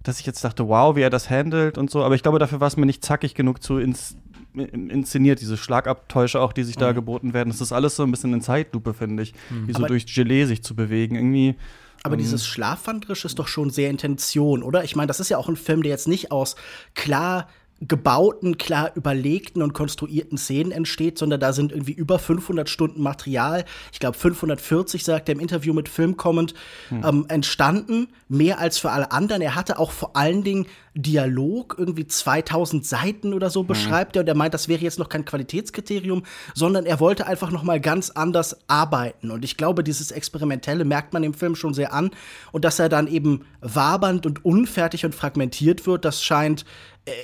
dass 0.02 0.20
ich 0.20 0.26
jetzt 0.26 0.42
dachte, 0.44 0.68
wow, 0.68 0.96
wie 0.96 1.02
er 1.02 1.10
das 1.10 1.30
handelt 1.30 1.78
und 1.78 1.90
so. 1.90 2.02
Aber 2.02 2.14
ich 2.14 2.22
glaube, 2.22 2.38
dafür 2.38 2.60
war 2.60 2.68
es 2.68 2.76
mir 2.76 2.86
nicht 2.86 3.04
zackig 3.04 3.34
genug 3.34 3.62
zu 3.62 3.78
ins, 3.78 4.16
inszeniert, 4.54 5.40
diese 5.40 5.56
Schlagabtäusche 5.56 6.40
auch, 6.40 6.52
die 6.52 6.64
sich 6.64 6.76
mhm. 6.76 6.80
da 6.80 6.92
geboten 6.92 7.34
werden. 7.34 7.50
Das 7.50 7.60
ist 7.60 7.72
alles 7.72 7.96
so 7.96 8.02
ein 8.02 8.10
bisschen 8.10 8.32
in 8.32 8.40
Zeitlupe, 8.40 8.94
finde 8.94 9.22
ich. 9.22 9.34
Mhm. 9.50 9.68
Wie 9.68 9.72
so 9.72 9.78
aber 9.78 9.88
durch 9.88 10.06
Gelee 10.12 10.44
sich 10.44 10.62
zu 10.62 10.74
bewegen. 10.74 11.16
Irgendwie. 11.16 11.56
Aber 12.02 12.14
ähm, 12.14 12.20
dieses 12.20 12.46
Schlafwanderisch 12.46 13.24
ist 13.24 13.38
doch 13.38 13.48
schon 13.48 13.70
sehr 13.70 13.90
Intention, 13.90 14.62
oder? 14.62 14.84
Ich 14.84 14.96
meine, 14.96 15.06
das 15.06 15.20
ist 15.20 15.28
ja 15.28 15.38
auch 15.38 15.48
ein 15.48 15.56
Film, 15.56 15.82
der 15.82 15.90
jetzt 15.90 16.08
nicht 16.08 16.32
aus 16.32 16.56
klar 16.94 17.48
gebauten, 17.88 18.58
klar 18.58 18.92
überlegten 18.94 19.62
und 19.62 19.72
konstruierten 19.72 20.38
Szenen 20.38 20.70
entsteht, 20.70 21.18
sondern 21.18 21.40
da 21.40 21.52
sind 21.52 21.72
irgendwie 21.72 21.92
über 21.92 22.18
500 22.18 22.68
Stunden 22.68 23.02
Material, 23.02 23.64
ich 23.92 23.98
glaube 23.98 24.16
540 24.16 25.02
sagt 25.02 25.28
er 25.28 25.34
im 25.34 25.40
Interview 25.40 25.74
mit 25.74 25.88
Filmcomment, 25.88 26.54
hm. 26.88 27.04
ähm, 27.04 27.24
entstanden, 27.28 28.08
mehr 28.28 28.58
als 28.58 28.78
für 28.78 28.90
alle 28.90 29.10
anderen. 29.10 29.42
Er 29.42 29.54
hatte 29.54 29.78
auch 29.78 29.90
vor 29.90 30.16
allen 30.16 30.44
Dingen 30.44 30.66
Dialog, 30.94 31.76
irgendwie 31.78 32.06
2000 32.06 32.84
Seiten 32.84 33.34
oder 33.34 33.50
so 33.50 33.60
hm. 33.60 33.66
beschreibt 33.66 34.16
er 34.16 34.20
und 34.22 34.28
er 34.28 34.34
meint, 34.34 34.54
das 34.54 34.68
wäre 34.68 34.82
jetzt 34.82 34.98
noch 34.98 35.08
kein 35.08 35.24
Qualitätskriterium, 35.24 36.22
sondern 36.54 36.86
er 36.86 37.00
wollte 37.00 37.26
einfach 37.26 37.50
noch 37.50 37.62
mal 37.62 37.80
ganz 37.80 38.10
anders 38.10 38.68
arbeiten 38.68 39.30
und 39.30 39.44
ich 39.44 39.56
glaube, 39.56 39.84
dieses 39.84 40.10
Experimentelle 40.10 40.84
merkt 40.84 41.12
man 41.12 41.24
im 41.24 41.34
Film 41.34 41.54
schon 41.54 41.74
sehr 41.74 41.92
an 41.92 42.10
und 42.52 42.64
dass 42.64 42.78
er 42.78 42.88
dann 42.88 43.06
eben 43.06 43.44
wabernd 43.60 44.26
und 44.26 44.44
unfertig 44.44 45.04
und 45.04 45.14
fragmentiert 45.14 45.86
wird, 45.86 46.04
das 46.04 46.22
scheint 46.22 46.64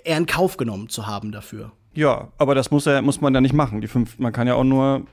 er 0.05 0.17
in 0.17 0.27
Kauf 0.27 0.57
genommen 0.57 0.89
zu 0.89 1.07
haben 1.07 1.33
dafür. 1.33 1.73
Ja, 1.95 2.29
aber 2.39 2.55
das 2.55 2.71
muss, 2.71 2.87
er, 2.87 3.03
muss 3.03 3.21
man 3.21 3.35
ja 3.35 3.41
nicht 3.41 3.55
machen. 3.55 3.81
Die 3.81 3.89
fünf, 3.89 4.19
man 4.19 4.33
kann 4.33 4.47
ja 4.47 4.55
auch 4.55 4.65
nur 4.65 5.07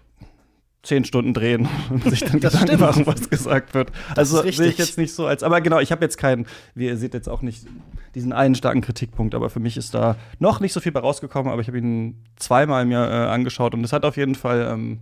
zehn 0.86 1.04
Stunden 1.04 1.34
drehen 1.34 1.68
und 1.90 2.04
sich 2.04 2.22
dann 2.22 2.40
Gedanken 2.40 2.68
stimmt. 2.68 2.82
machen, 2.82 3.08
was 3.08 3.30
gesagt 3.30 3.74
wird. 3.74 3.92
Das 4.10 4.34
also 4.34 4.50
sehe 4.50 4.70
ich 4.70 4.78
jetzt 4.78 4.98
nicht 4.98 5.14
so 5.14 5.26
als. 5.26 5.44
Aber 5.44 5.62
genau, 5.62 5.80
ich 5.80 5.92
habe 5.92 6.04
jetzt 6.04 6.18
keinen, 6.18 6.46
wie 6.74 6.86
ihr 6.86 6.98
seht 6.98 7.14
jetzt 7.14 7.28
auch 7.28 7.42
nicht 7.42 7.66
diesen 8.14 8.32
einen 8.32 8.56
starken 8.56 8.82
Kritikpunkt, 8.82 9.36
aber 9.36 9.50
für 9.50 9.60
mich 9.60 9.76
ist 9.76 9.94
da 9.94 10.16
noch 10.40 10.60
nicht 10.62 10.74
so 10.74 10.80
viel 10.80 10.92
bei 10.92 11.02
rausgekommen, 11.02 11.52
aber 11.52 11.62
ich 11.62 11.68
habe 11.68 11.78
ihn 11.78 12.16
zweimal 12.38 12.86
mir 12.86 13.00
äh, 13.00 13.28
angeschaut 13.28 13.74
und 13.74 13.84
es 13.84 13.92
hat 13.92 14.06
auf 14.06 14.16
jeden 14.16 14.36
Fall 14.36 14.70
ähm, 14.72 15.00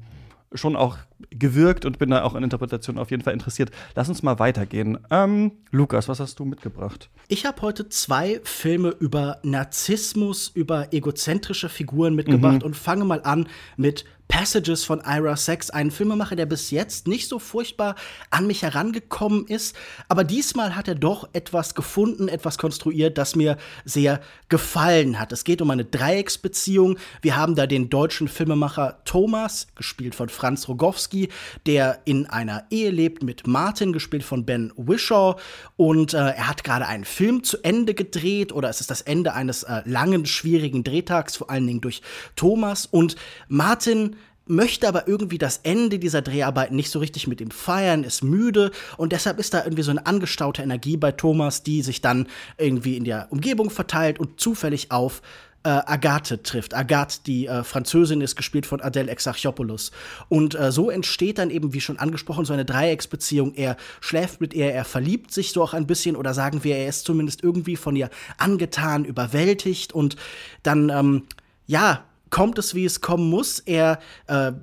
schon 0.54 0.76
auch 0.76 0.98
gewirkt 1.30 1.86
und 1.86 2.00
bin 2.00 2.10
da 2.10 2.24
auch 2.24 2.36
in 2.36 2.44
Interpretation 2.44 2.98
auf 2.98 3.12
jeden 3.12 3.24
Fall 3.24 3.34
interessiert. 3.34 3.72
Lass 3.96 4.10
uns 4.10 4.24
mal 4.24 4.40
weitergehen. 4.40 5.00
Ähm, 5.10 5.52
Lukas, 5.72 6.08
was 6.08 6.20
hast 6.20 6.40
du 6.40 6.46
mitgebracht? 6.46 7.10
Ich 7.28 7.46
habe 7.46 7.62
heute 7.62 7.90
zwei 7.90 8.40
Filme 8.44 8.90
über 8.90 9.40
Narzissmus, 9.44 10.50
über 10.54 10.94
egozentrische 10.94 11.70
Figuren 11.70 12.16
mitgebracht 12.16 12.60
mhm. 12.62 12.64
und 12.64 12.76
fange 12.76 13.06
mal 13.06 13.22
an 13.24 13.48
mit 13.78 14.06
Passages 14.28 14.84
von 14.84 15.02
Ira 15.06 15.38
Sachs, 15.38 15.70
einen 15.70 15.92
Filmemacher, 15.92 16.36
der 16.36 16.46
bis 16.46 16.72
jetzt 16.72 17.08
nicht 17.08 17.28
so 17.28 17.40
furchtbar 17.40 17.96
an 18.32 18.48
mich 18.48 18.64
herangekommen 18.64 19.46
ist. 19.46 19.76
Aber 20.08 20.24
diesmal 20.24 20.76
hat 20.76 20.88
er 20.88 20.96
doch 20.96 21.30
etwas 21.34 21.76
gefunden, 21.76 22.28
etwas 22.28 22.58
konstruiert, 22.58 23.18
das 23.18 23.36
mir 23.36 23.58
sehr 23.86 24.22
gefallen 24.50 25.20
hat. 25.20 25.32
Es 25.32 25.44
geht 25.44 25.62
um 25.62 25.70
eine 25.70 25.86
Dreiecksbeziehung. 25.86 26.98
Wir 27.22 27.36
haben 27.36 27.56
da 27.56 27.68
den 27.68 27.90
deutschen 27.90 28.28
Filmemacher 28.28 29.02
Thomas, 29.06 29.68
gespielt 29.76 30.16
von 30.16 30.30
Franz 30.30 30.68
Rogowski, 30.68 31.30
der 31.68 32.02
in 32.06 32.26
einer 32.26 32.66
Ehe 32.70 32.90
lebt 32.90 33.24
mit 33.24 33.46
Martin, 33.46 33.94
gespielt 33.94 34.24
von 34.24 34.46
Ben 34.46 34.74
Wishaw. 34.76 35.36
Und 35.78 36.14
äh, 36.14 36.18
er 36.18 36.48
hat 36.48 36.64
gerade 36.64 36.88
einen 36.88 37.06
Film 37.06 37.44
zu 37.44 37.64
Ende 37.64 37.94
gedreht, 37.94 38.52
oder 38.52 38.70
es 38.70 38.82
ist 38.82 38.90
das 38.90 39.02
Ende 39.02 39.34
eines 39.34 39.64
äh, 39.64 39.84
langen, 39.86 40.26
schwierigen 40.26 40.84
Drehtags, 40.84 41.38
vor 41.38 41.50
allen 41.50 41.68
Dingen 41.68 41.82
durch 41.82 42.02
Thomas. 42.36 42.88
Und 42.88 43.16
Martin 43.48 44.16
möchte 44.46 44.88
aber 44.88 45.08
irgendwie 45.08 45.38
das 45.38 45.62
Ende 45.64 46.00
dieser 46.00 46.22
Dreharbeiten 46.22 46.76
nicht 46.76 46.90
so 46.90 47.00
richtig 47.00 47.28
mit 47.28 47.42
ihm 47.42 47.52
feiern, 47.52 48.04
ist 48.04 48.24
müde 48.24 48.72
und 48.98 49.12
deshalb 49.12 49.40
ist 49.40 49.54
da 49.54 49.64
irgendwie 49.64 49.84
so 49.84 49.92
eine 49.92 50.06
angestaute 50.06 50.62
Energie 50.62 50.98
bei 50.98 51.12
Thomas, 51.12 51.64
die 51.64 51.82
sich 51.82 52.02
dann 52.02 52.28
irgendwie 52.58 52.98
in 52.98 53.06
der 53.06 53.28
Umgebung 53.32 53.70
verteilt 53.70 54.20
und 54.20 54.40
zufällig 54.40 54.92
auf 54.92 55.22
äh, 55.64 55.70
Agathe 55.70 56.44
trifft. 56.44 56.74
Agathe, 56.74 57.20
die 57.26 57.48
äh, 57.48 57.64
Französin 57.64 58.22
ist, 58.22 58.36
gespielt 58.36 58.66
von 58.66 58.82
Adele 58.82 59.10
Exarchopoulos. 59.10 59.92
Und 60.30 60.60
äh, 60.60 60.72
so 60.72 60.90
entsteht 60.90 61.38
dann 61.38 61.50
eben, 61.50 61.74
wie 61.74 61.82
schon 61.82 62.00
angesprochen, 62.00 62.46
so 62.46 62.54
eine 62.54 62.66
Dreiecksbeziehung. 62.66 63.54
Er 63.56 63.78
schläft 64.02 64.42
mit 64.42 64.54
ihr, 64.54 64.72
er 64.74 64.84
verliebt 64.84 65.32
sich 65.32 65.52
so 65.52 65.64
auch 65.64 65.74
ein 65.74 65.88
bisschen 65.88 66.16
oder 66.16 66.34
sagen 66.34 66.64
wir, 66.64 66.76
er 66.76 66.88
ist 66.88 67.06
zumindest 67.06 67.44
irgendwie 67.44 67.78
von 67.78 67.96
ihr 67.96 68.10
angetan, 68.38 69.06
überwältigt 69.06 69.94
und 69.94 70.18
dann, 70.64 70.90
ähm, 70.90 71.24
ja, 71.66 72.04
kommt 72.34 72.58
es, 72.58 72.74
wie 72.74 72.84
es 72.84 73.00
kommen 73.00 73.30
muss. 73.30 73.60
Er 73.60 74.00
äh, 74.26 74.54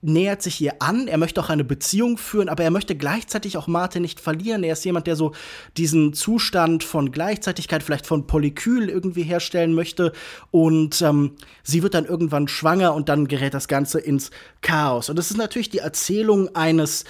nähert 0.00 0.42
sich 0.42 0.60
ihr 0.60 0.74
an, 0.80 1.06
er 1.06 1.16
möchte 1.16 1.40
auch 1.40 1.50
eine 1.50 1.62
Beziehung 1.62 2.18
führen, 2.18 2.48
aber 2.48 2.64
er 2.64 2.72
möchte 2.72 2.96
gleichzeitig 2.96 3.56
auch 3.56 3.68
Martin 3.68 4.02
nicht 4.02 4.18
verlieren. 4.18 4.64
Er 4.64 4.72
ist 4.72 4.84
jemand, 4.84 5.06
der 5.06 5.14
so 5.14 5.32
diesen 5.76 6.14
Zustand 6.14 6.82
von 6.82 7.12
Gleichzeitigkeit, 7.12 7.84
vielleicht 7.84 8.06
von 8.06 8.26
Polykül 8.26 8.88
irgendwie 8.88 9.22
herstellen 9.22 9.72
möchte. 9.72 10.12
Und 10.50 11.00
ähm, 11.00 11.36
sie 11.62 11.84
wird 11.84 11.94
dann 11.94 12.06
irgendwann 12.06 12.48
schwanger 12.48 12.92
und 12.92 13.08
dann 13.08 13.28
gerät 13.28 13.54
das 13.54 13.68
Ganze 13.68 14.00
ins 14.00 14.32
Chaos. 14.60 15.10
Und 15.10 15.16
das 15.16 15.30
ist 15.30 15.36
natürlich 15.36 15.70
die 15.70 15.78
Erzählung 15.78 16.56
eines 16.56 17.04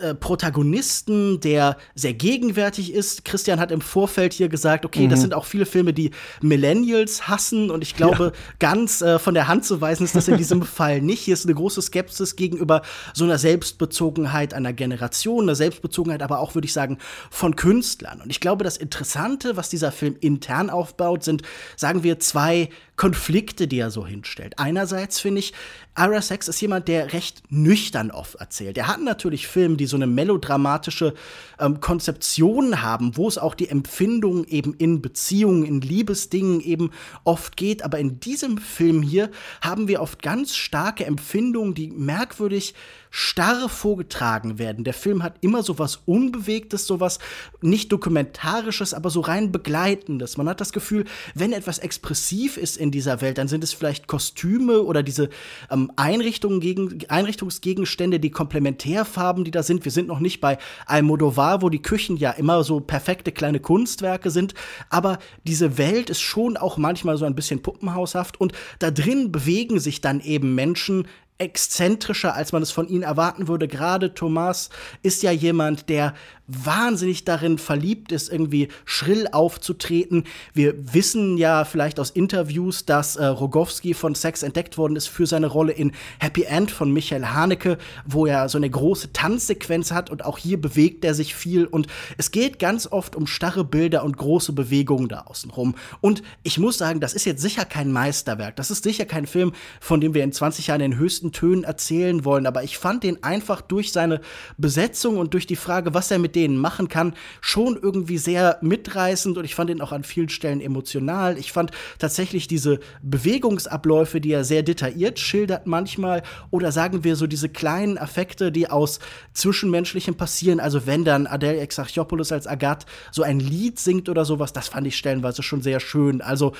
äh, 0.00 0.14
Protagonisten, 0.14 1.40
der 1.40 1.76
sehr 1.94 2.14
gegenwärtig 2.14 2.92
ist. 2.92 3.24
Christian 3.24 3.60
hat 3.60 3.70
im 3.70 3.80
Vorfeld 3.80 4.32
hier 4.32 4.48
gesagt, 4.48 4.84
okay, 4.84 5.06
mhm. 5.06 5.10
das 5.10 5.20
sind 5.20 5.34
auch 5.34 5.44
viele 5.44 5.66
Filme, 5.66 5.92
die 5.92 6.10
Millennials 6.40 7.28
hassen 7.28 7.70
und 7.70 7.82
ich 7.82 7.96
glaube, 7.96 8.24
ja. 8.24 8.32
ganz 8.58 9.02
äh, 9.02 9.18
von 9.18 9.34
der 9.34 9.48
Hand 9.48 9.64
zu 9.64 9.80
weisen 9.80 10.04
ist 10.04 10.14
das 10.14 10.28
in 10.28 10.36
diesem 10.36 10.62
Fall 10.74 11.00
nicht. 11.00 11.22
Hier 11.22 11.34
ist 11.34 11.44
eine 11.46 11.54
große 11.54 11.82
Skepsis 11.82 12.36
gegenüber 12.36 12.82
so 13.12 13.24
einer 13.24 13.38
Selbstbezogenheit 13.38 14.54
einer 14.54 14.72
Generation, 14.72 15.44
eine 15.44 15.54
Selbstbezogenheit 15.54 16.22
aber 16.22 16.40
auch, 16.40 16.54
würde 16.54 16.66
ich 16.66 16.72
sagen, 16.72 16.98
von 17.30 17.56
Künstlern. 17.56 18.20
Und 18.20 18.30
ich 18.30 18.40
glaube, 18.40 18.64
das 18.64 18.76
Interessante, 18.76 19.56
was 19.56 19.68
dieser 19.68 19.92
Film 19.92 20.16
intern 20.20 20.70
aufbaut, 20.70 21.24
sind, 21.24 21.42
sagen 21.76 22.02
wir, 22.02 22.18
zwei 22.20 22.68
Konflikte, 22.96 23.66
die 23.66 23.78
er 23.78 23.90
so 23.90 24.06
hinstellt. 24.06 24.58
Einerseits 24.58 25.18
finde 25.18 25.40
ich, 25.40 25.52
Ira 25.96 26.22
Sachs 26.22 26.48
ist 26.48 26.60
jemand, 26.60 26.88
der 26.88 27.12
recht 27.12 27.42
nüchtern 27.50 28.10
oft 28.10 28.36
erzählt. 28.36 28.78
Er 28.78 28.88
hat 28.88 29.00
natürlich 29.00 29.46
Filme, 29.46 29.76
die 29.76 29.83
so 29.86 29.96
eine 29.96 30.06
melodramatische 30.06 31.14
ähm, 31.58 31.80
Konzeption 31.80 32.82
haben, 32.82 33.16
wo 33.16 33.28
es 33.28 33.38
auch 33.38 33.54
die 33.54 33.68
Empfindung 33.68 34.44
eben 34.44 34.74
in 34.74 35.02
Beziehungen, 35.02 35.64
in 35.64 35.80
Liebesdingen 35.80 36.60
eben 36.60 36.90
oft 37.24 37.56
geht. 37.56 37.84
Aber 37.84 37.98
in 37.98 38.20
diesem 38.20 38.58
Film 38.58 39.02
hier 39.02 39.30
haben 39.60 39.88
wir 39.88 40.00
oft 40.00 40.22
ganz 40.22 40.54
starke 40.54 41.04
Empfindungen, 41.04 41.74
die 41.74 41.90
merkwürdig 41.90 42.74
starr 43.16 43.68
vorgetragen 43.68 44.58
werden. 44.58 44.82
Der 44.82 44.92
Film 44.92 45.22
hat 45.22 45.36
immer 45.40 45.62
so 45.62 45.78
was 45.78 46.00
Unbewegtes, 46.04 46.84
so 46.84 46.98
was 46.98 47.20
nicht 47.62 47.92
Dokumentarisches, 47.92 48.92
aber 48.92 49.08
so 49.08 49.20
rein 49.20 49.52
Begleitendes. 49.52 50.36
Man 50.36 50.48
hat 50.48 50.60
das 50.60 50.72
Gefühl, 50.72 51.04
wenn 51.32 51.52
etwas 51.52 51.78
expressiv 51.78 52.56
ist 52.56 52.76
in 52.76 52.90
dieser 52.90 53.20
Welt, 53.20 53.38
dann 53.38 53.46
sind 53.46 53.62
es 53.62 53.72
vielleicht 53.72 54.08
Kostüme 54.08 54.82
oder 54.82 55.04
diese 55.04 55.28
ähm, 55.70 55.92
Einrichtungen 55.94 56.58
gegen, 56.58 57.04
Einrichtungsgegenstände, 57.08 58.18
die 58.18 58.32
Komplementärfarben, 58.32 59.44
die 59.44 59.52
da 59.52 59.62
sind. 59.62 59.84
Wir 59.84 59.92
sind 59.92 60.08
noch 60.08 60.18
nicht 60.18 60.40
bei 60.40 60.58
Almodovar, 60.86 61.62
wo 61.62 61.68
die 61.68 61.82
Küchen 61.82 62.16
ja 62.16 62.32
immer 62.32 62.64
so 62.64 62.80
perfekte 62.80 63.30
kleine 63.30 63.60
Kunstwerke 63.60 64.32
sind. 64.32 64.54
Aber 64.90 65.20
diese 65.44 65.78
Welt 65.78 66.10
ist 66.10 66.20
schon 66.20 66.56
auch 66.56 66.78
manchmal 66.78 67.16
so 67.16 67.26
ein 67.26 67.36
bisschen 67.36 67.62
puppenhaushaft 67.62 68.40
und 68.40 68.54
da 68.80 68.90
drin 68.90 69.30
bewegen 69.30 69.78
sich 69.78 70.00
dann 70.00 70.18
eben 70.18 70.56
Menschen 70.56 71.06
exzentrischer, 71.38 72.34
als 72.34 72.52
man 72.52 72.62
es 72.62 72.70
von 72.70 72.88
ihnen 72.88 73.02
erwarten 73.02 73.48
würde. 73.48 73.66
Gerade 73.66 74.14
Thomas 74.14 74.70
ist 75.02 75.22
ja 75.22 75.32
jemand, 75.32 75.88
der 75.88 76.14
wahnsinnig 76.46 77.24
darin 77.24 77.58
verliebt 77.58 78.12
ist, 78.12 78.30
irgendwie 78.30 78.68
schrill 78.84 79.28
aufzutreten. 79.32 80.24
Wir 80.52 80.74
wissen 80.92 81.38
ja 81.38 81.64
vielleicht 81.64 81.98
aus 81.98 82.10
Interviews, 82.10 82.84
dass 82.84 83.16
äh, 83.16 83.24
Rogowski 83.24 83.94
von 83.94 84.14
Sex 84.14 84.42
entdeckt 84.42 84.76
worden 84.76 84.96
ist 84.96 85.06
für 85.06 85.26
seine 85.26 85.46
Rolle 85.46 85.72
in 85.72 85.92
Happy 86.20 86.42
End 86.42 86.70
von 86.70 86.92
Michael 86.92 87.26
Haneke, 87.26 87.78
wo 88.04 88.26
er 88.26 88.48
so 88.48 88.58
eine 88.58 88.68
große 88.68 89.12
Tanzsequenz 89.12 89.90
hat 89.90 90.10
und 90.10 90.24
auch 90.24 90.36
hier 90.36 90.60
bewegt 90.60 91.04
er 91.04 91.14
sich 91.14 91.34
viel 91.34 91.64
und 91.64 91.86
es 92.18 92.30
geht 92.30 92.58
ganz 92.58 92.86
oft 92.86 93.16
um 93.16 93.26
starre 93.26 93.64
Bilder 93.64 94.04
und 94.04 94.16
große 94.16 94.52
Bewegungen 94.52 95.08
da 95.08 95.22
außen 95.22 95.50
rum. 95.50 95.74
Und 96.00 96.22
ich 96.42 96.58
muss 96.58 96.76
sagen, 96.76 97.00
das 97.00 97.14
ist 97.14 97.24
jetzt 97.24 97.40
sicher 97.40 97.64
kein 97.64 97.90
Meisterwerk. 97.90 98.56
Das 98.56 98.70
ist 98.70 98.84
sicher 98.84 99.06
kein 99.06 99.26
Film, 99.26 99.52
von 99.80 100.00
dem 100.00 100.12
wir 100.12 100.22
in 100.22 100.32
20 100.32 100.66
Jahren 100.66 100.80
den 100.80 100.98
höchsten 100.98 101.23
Tönen 101.32 101.64
erzählen 101.64 102.24
wollen, 102.24 102.46
aber 102.46 102.64
ich 102.64 102.78
fand 102.78 103.02
den 103.04 103.22
einfach 103.22 103.60
durch 103.60 103.92
seine 103.92 104.20
Besetzung 104.56 105.18
und 105.18 105.34
durch 105.34 105.46
die 105.46 105.56
Frage, 105.56 105.94
was 105.94 106.10
er 106.10 106.18
mit 106.18 106.34
denen 106.34 106.56
machen 106.56 106.88
kann, 106.88 107.14
schon 107.40 107.78
irgendwie 107.80 108.18
sehr 108.18 108.58
mitreißend 108.62 109.38
und 109.38 109.44
ich 109.44 109.54
fand 109.54 109.70
ihn 109.70 109.80
auch 109.80 109.92
an 109.92 110.04
vielen 110.04 110.28
Stellen 110.28 110.60
emotional. 110.60 111.38
Ich 111.38 111.52
fand 111.52 111.70
tatsächlich 111.98 112.48
diese 112.48 112.80
Bewegungsabläufe, 113.02 114.20
die 114.20 114.32
er 114.32 114.44
sehr 114.44 114.62
detailliert 114.62 115.18
schildert 115.18 115.66
manchmal, 115.66 116.22
oder 116.50 116.72
sagen 116.72 117.04
wir 117.04 117.16
so 117.16 117.26
diese 117.26 117.48
kleinen 117.48 117.98
Affekte, 117.98 118.52
die 118.52 118.70
aus 118.70 118.98
Zwischenmenschlichem 119.32 120.14
passieren. 120.16 120.60
Also 120.60 120.86
wenn 120.86 121.04
dann 121.04 121.26
Adele 121.26 121.58
Exarchopoulos 121.58 122.32
als 122.32 122.46
Agathe 122.46 122.86
so 123.10 123.22
ein 123.22 123.40
Lied 123.40 123.78
singt 123.78 124.08
oder 124.08 124.24
sowas, 124.24 124.52
das 124.52 124.68
fand 124.68 124.86
ich 124.86 124.96
stellenweise 124.96 125.42
schon 125.42 125.62
sehr 125.62 125.80
schön. 125.80 126.20
Also 126.20 126.52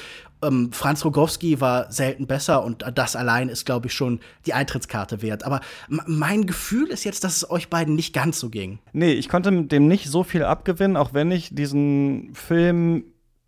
ähm, 0.42 0.72
Franz 0.72 1.04
Rogowski 1.04 1.60
war 1.60 1.90
selten 1.90 2.26
besser 2.26 2.64
und 2.64 2.84
das 2.94 3.16
allein 3.16 3.48
ist, 3.48 3.64
glaube 3.64 3.86
ich, 3.86 3.92
schon 3.92 4.20
die 4.46 4.54
Eintrittskarte 4.54 5.22
wert. 5.22 5.44
Aber 5.44 5.60
mein 5.88 6.46
Gefühl 6.46 6.88
ist 6.88 7.04
jetzt, 7.04 7.24
dass 7.24 7.36
es 7.36 7.50
euch 7.50 7.68
beiden 7.68 7.94
nicht 7.94 8.12
ganz 8.12 8.40
so 8.40 8.50
ging. 8.50 8.78
Nee, 8.92 9.12
ich 9.12 9.28
konnte 9.28 9.64
dem 9.64 9.88
nicht 9.88 10.06
so 10.06 10.22
viel 10.22 10.44
abgewinnen, 10.44 10.96
auch 10.96 11.14
wenn 11.14 11.30
ich 11.30 11.54
diesen 11.54 12.34
Film 12.34 13.04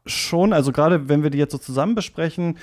schon, 0.06 0.52
also 0.52 0.72
gerade 0.72 1.08
wenn 1.08 1.22
wir 1.22 1.30
die 1.30 1.38
jetzt 1.38 1.52
so 1.52 1.58
zusammen 1.58 1.94
besprechen, 1.94 2.58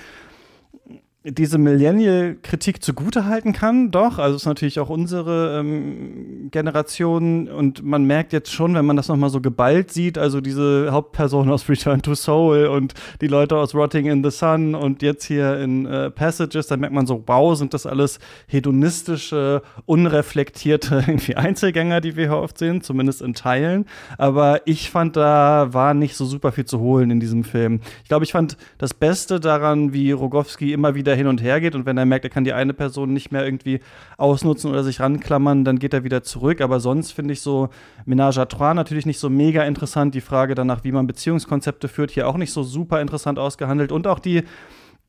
diese 1.26 1.56
Millennial-Kritik 1.56 2.82
zugutehalten 2.82 3.54
kann, 3.54 3.90
doch. 3.90 4.18
Also 4.18 4.36
ist 4.36 4.44
natürlich 4.44 4.78
auch 4.78 4.90
unsere 4.90 5.58
ähm, 5.58 6.50
Generation 6.50 7.48
und 7.48 7.82
man 7.82 8.04
merkt 8.04 8.34
jetzt 8.34 8.52
schon, 8.52 8.74
wenn 8.74 8.84
man 8.84 8.96
das 8.96 9.08
nochmal 9.08 9.30
so 9.30 9.40
geballt 9.40 9.90
sieht, 9.90 10.18
also 10.18 10.42
diese 10.42 10.88
Hauptperson 10.90 11.50
aus 11.50 11.66
Return 11.66 12.02
to 12.02 12.14
Soul 12.14 12.66
und 12.66 12.92
die 13.22 13.26
Leute 13.26 13.56
aus 13.56 13.74
Rotting 13.74 14.04
in 14.04 14.22
the 14.22 14.30
Sun 14.30 14.74
und 14.74 15.00
jetzt 15.00 15.24
hier 15.24 15.58
in 15.60 15.86
äh, 15.86 16.10
Passages, 16.10 16.66
da 16.66 16.76
merkt 16.76 16.94
man 16.94 17.06
so, 17.06 17.22
wow, 17.26 17.56
sind 17.56 17.72
das 17.72 17.86
alles 17.86 18.18
hedonistische, 18.46 19.62
unreflektierte 19.86 20.96
irgendwie 21.06 21.36
Einzelgänger, 21.36 22.02
die 22.02 22.16
wir 22.16 22.26
hier 22.28 22.36
oft 22.36 22.58
sehen, 22.58 22.82
zumindest 22.82 23.22
in 23.22 23.32
Teilen. 23.32 23.86
Aber 24.18 24.60
ich 24.66 24.90
fand, 24.90 25.16
da 25.16 25.72
war 25.72 25.94
nicht 25.94 26.16
so 26.16 26.26
super 26.26 26.52
viel 26.52 26.66
zu 26.66 26.80
holen 26.80 27.10
in 27.10 27.18
diesem 27.18 27.44
Film. 27.44 27.80
Ich 28.02 28.08
glaube, 28.10 28.26
ich 28.26 28.32
fand 28.32 28.58
das 28.76 28.92
Beste 28.92 29.40
daran, 29.40 29.94
wie 29.94 30.12
Rogowski 30.12 30.74
immer 30.74 30.94
wieder 30.94 31.13
hin 31.14 31.26
und 31.26 31.42
her 31.42 31.60
geht 31.60 31.74
und 31.74 31.86
wenn 31.86 31.96
er 31.96 32.06
merkt, 32.06 32.24
er 32.24 32.30
kann 32.30 32.44
die 32.44 32.52
eine 32.52 32.74
Person 32.74 33.12
nicht 33.12 33.32
mehr 33.32 33.44
irgendwie 33.44 33.80
ausnutzen 34.16 34.70
oder 34.70 34.84
sich 34.84 35.00
ranklammern, 35.00 35.64
dann 35.64 35.78
geht 35.78 35.94
er 35.94 36.04
wieder 36.04 36.22
zurück. 36.22 36.60
Aber 36.60 36.80
sonst 36.80 37.12
finde 37.12 37.32
ich 37.32 37.40
so 37.40 37.68
Ménage 38.06 38.38
à 38.38 38.46
Trois 38.46 38.74
natürlich 38.74 39.06
nicht 39.06 39.18
so 39.18 39.30
mega 39.30 39.64
interessant. 39.64 40.14
Die 40.14 40.20
Frage 40.20 40.54
danach, 40.54 40.84
wie 40.84 40.92
man 40.92 41.06
Beziehungskonzepte 41.06 41.88
führt, 41.88 42.10
hier 42.10 42.28
auch 42.28 42.36
nicht 42.36 42.52
so 42.52 42.62
super 42.62 43.00
interessant 43.00 43.38
ausgehandelt 43.38 43.92
und 43.92 44.06
auch 44.06 44.18
die 44.18 44.44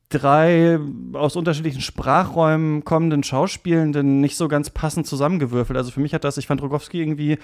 drei 0.10 0.80
aus 1.14 1.36
unterschiedlichen 1.36 1.82
Sprachräumen 1.82 2.86
kommenden 2.86 3.24
Schauspielenden 3.24 4.22
nicht 4.22 4.38
so 4.38 4.48
ganz 4.48 4.70
passend 4.70 5.08
zusammengewürfelt. 5.08 5.78
Also 5.78 5.92
für 5.92 6.00
mich 6.00 6.14
hat 6.14 6.24
das, 6.24 6.38
ich 6.38 6.48
fand 6.48 6.62
Rogowski 6.62 7.02
irgendwie 7.02 7.38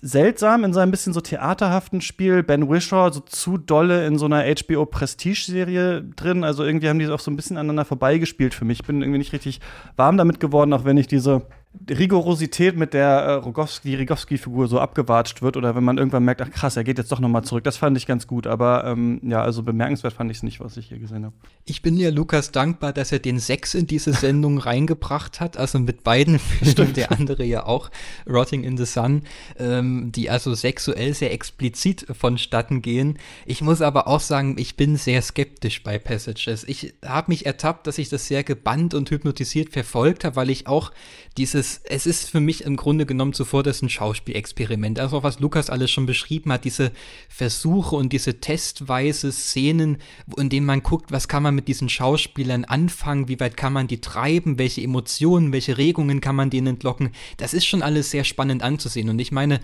seltsam 0.00 0.64
in 0.64 0.72
seinem 0.72 0.90
bisschen 0.90 1.12
so 1.12 1.20
theaterhaften 1.20 2.00
Spiel. 2.00 2.42
Ben 2.42 2.68
Wishaw 2.68 3.10
so 3.10 3.20
zu 3.20 3.56
dolle 3.56 4.06
in 4.06 4.18
so 4.18 4.26
einer 4.26 4.44
HBO-Prestige-Serie 4.44 6.02
drin. 6.16 6.44
Also 6.44 6.64
irgendwie 6.64 6.88
haben 6.88 6.98
die 6.98 7.08
auch 7.08 7.20
so 7.20 7.30
ein 7.30 7.36
bisschen 7.36 7.56
aneinander 7.56 7.84
vorbeigespielt 7.84 8.54
für 8.54 8.64
mich. 8.64 8.80
Ich 8.80 8.86
bin 8.86 9.00
irgendwie 9.02 9.18
nicht 9.18 9.32
richtig 9.32 9.60
warm 9.96 10.16
damit 10.16 10.40
geworden, 10.40 10.72
auch 10.72 10.84
wenn 10.84 10.96
ich 10.96 11.06
diese 11.06 11.42
Rigorosität, 11.88 12.76
mit 12.76 12.94
der 12.94 13.08
äh, 13.08 13.32
Rogowski, 13.34 13.90
die 13.90 13.96
Rogowski-Figur 13.96 14.68
so 14.68 14.80
abgewatscht 14.80 15.42
wird 15.42 15.56
oder 15.56 15.74
wenn 15.74 15.84
man 15.84 15.98
irgendwann 15.98 16.24
merkt, 16.24 16.42
ach 16.42 16.50
krass, 16.50 16.76
er 16.76 16.84
geht 16.84 16.98
jetzt 16.98 17.12
doch 17.12 17.20
noch 17.20 17.28
mal 17.28 17.42
zurück. 17.42 17.64
Das 17.64 17.76
fand 17.76 17.96
ich 17.96 18.06
ganz 18.06 18.26
gut, 18.26 18.46
aber 18.46 18.84
ähm, 18.84 19.20
ja, 19.22 19.42
also 19.42 19.62
bemerkenswert 19.62 20.14
fand 20.14 20.30
ich 20.30 20.38
es 20.38 20.42
nicht, 20.42 20.60
was 20.60 20.76
ich 20.76 20.86
hier 20.88 20.98
gesehen 20.98 21.24
habe. 21.24 21.34
Ich 21.64 21.82
bin 21.82 21.96
ja 21.96 22.10
Lukas 22.10 22.52
dankbar, 22.52 22.92
dass 22.92 23.12
er 23.12 23.18
den 23.18 23.38
Sex 23.38 23.74
in 23.74 23.86
diese 23.86 24.12
Sendung 24.12 24.58
reingebracht 24.66 25.40
hat, 25.40 25.56
also 25.56 25.78
mit 25.78 26.04
beiden 26.04 26.38
Filmen, 26.38 26.92
der 26.94 27.12
andere 27.12 27.44
ja 27.44 27.66
auch, 27.66 27.90
Rotting 28.28 28.64
in 28.64 28.76
the 28.76 28.84
Sun, 28.84 29.22
ähm, 29.58 30.12
die 30.12 30.30
also 30.30 30.54
sexuell 30.54 31.14
sehr 31.14 31.32
explizit 31.32 32.06
vonstatten 32.10 32.82
gehen. 32.82 33.18
Ich 33.44 33.62
muss 33.62 33.82
aber 33.82 34.08
auch 34.08 34.20
sagen, 34.20 34.56
ich 34.58 34.76
bin 34.76 34.96
sehr 34.96 35.22
skeptisch 35.22 35.82
bei 35.82 35.98
Passages. 35.98 36.64
Ich 36.64 36.94
habe 37.04 37.30
mich 37.30 37.46
ertappt, 37.46 37.86
dass 37.86 37.98
ich 37.98 38.08
das 38.08 38.26
sehr 38.26 38.44
gebannt 38.44 38.94
und 38.94 39.10
hypnotisiert 39.10 39.72
verfolgt 39.72 40.24
habe, 40.24 40.36
weil 40.36 40.50
ich 40.50 40.66
auch 40.66 40.92
dieses, 41.36 41.80
es 41.84 42.06
ist 42.06 42.30
für 42.30 42.40
mich 42.40 42.64
im 42.64 42.76
Grunde 42.76 43.04
genommen 43.04 43.32
zuvor 43.32 43.62
das 43.62 43.82
ein 43.82 43.90
Schauspielexperiment. 43.90 44.98
Also 44.98 45.22
was 45.22 45.38
Lukas 45.38 45.70
alles 45.70 45.90
schon 45.90 46.06
beschrieben 46.06 46.52
hat, 46.52 46.64
diese 46.64 46.92
Versuche 47.28 47.96
und 47.96 48.12
diese 48.12 48.40
testweise 48.40 49.32
Szenen, 49.32 49.98
in 50.36 50.48
denen 50.48 50.66
man 50.66 50.82
guckt, 50.82 51.12
was 51.12 51.28
kann 51.28 51.42
man 51.42 51.54
mit 51.54 51.68
diesen 51.68 51.88
Schauspielern 51.88 52.64
anfangen, 52.64 53.28
wie 53.28 53.38
weit 53.38 53.56
kann 53.56 53.72
man 53.72 53.86
die 53.86 54.00
treiben, 54.00 54.58
welche 54.58 54.82
Emotionen, 54.82 55.52
welche 55.52 55.76
Regungen 55.78 56.20
kann 56.20 56.36
man 56.36 56.50
denen 56.50 56.68
entlocken. 56.68 57.10
Das 57.36 57.54
ist 57.54 57.66
schon 57.66 57.82
alles 57.82 58.10
sehr 58.10 58.24
spannend 58.24 58.62
anzusehen. 58.62 59.10
Und 59.10 59.18
ich 59.18 59.32
meine, 59.32 59.60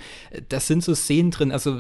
das 0.49 0.67
sind 0.67 0.85
so 0.85 0.95
Szenen 0.95 1.31
drin, 1.31 1.53
also 1.53 1.79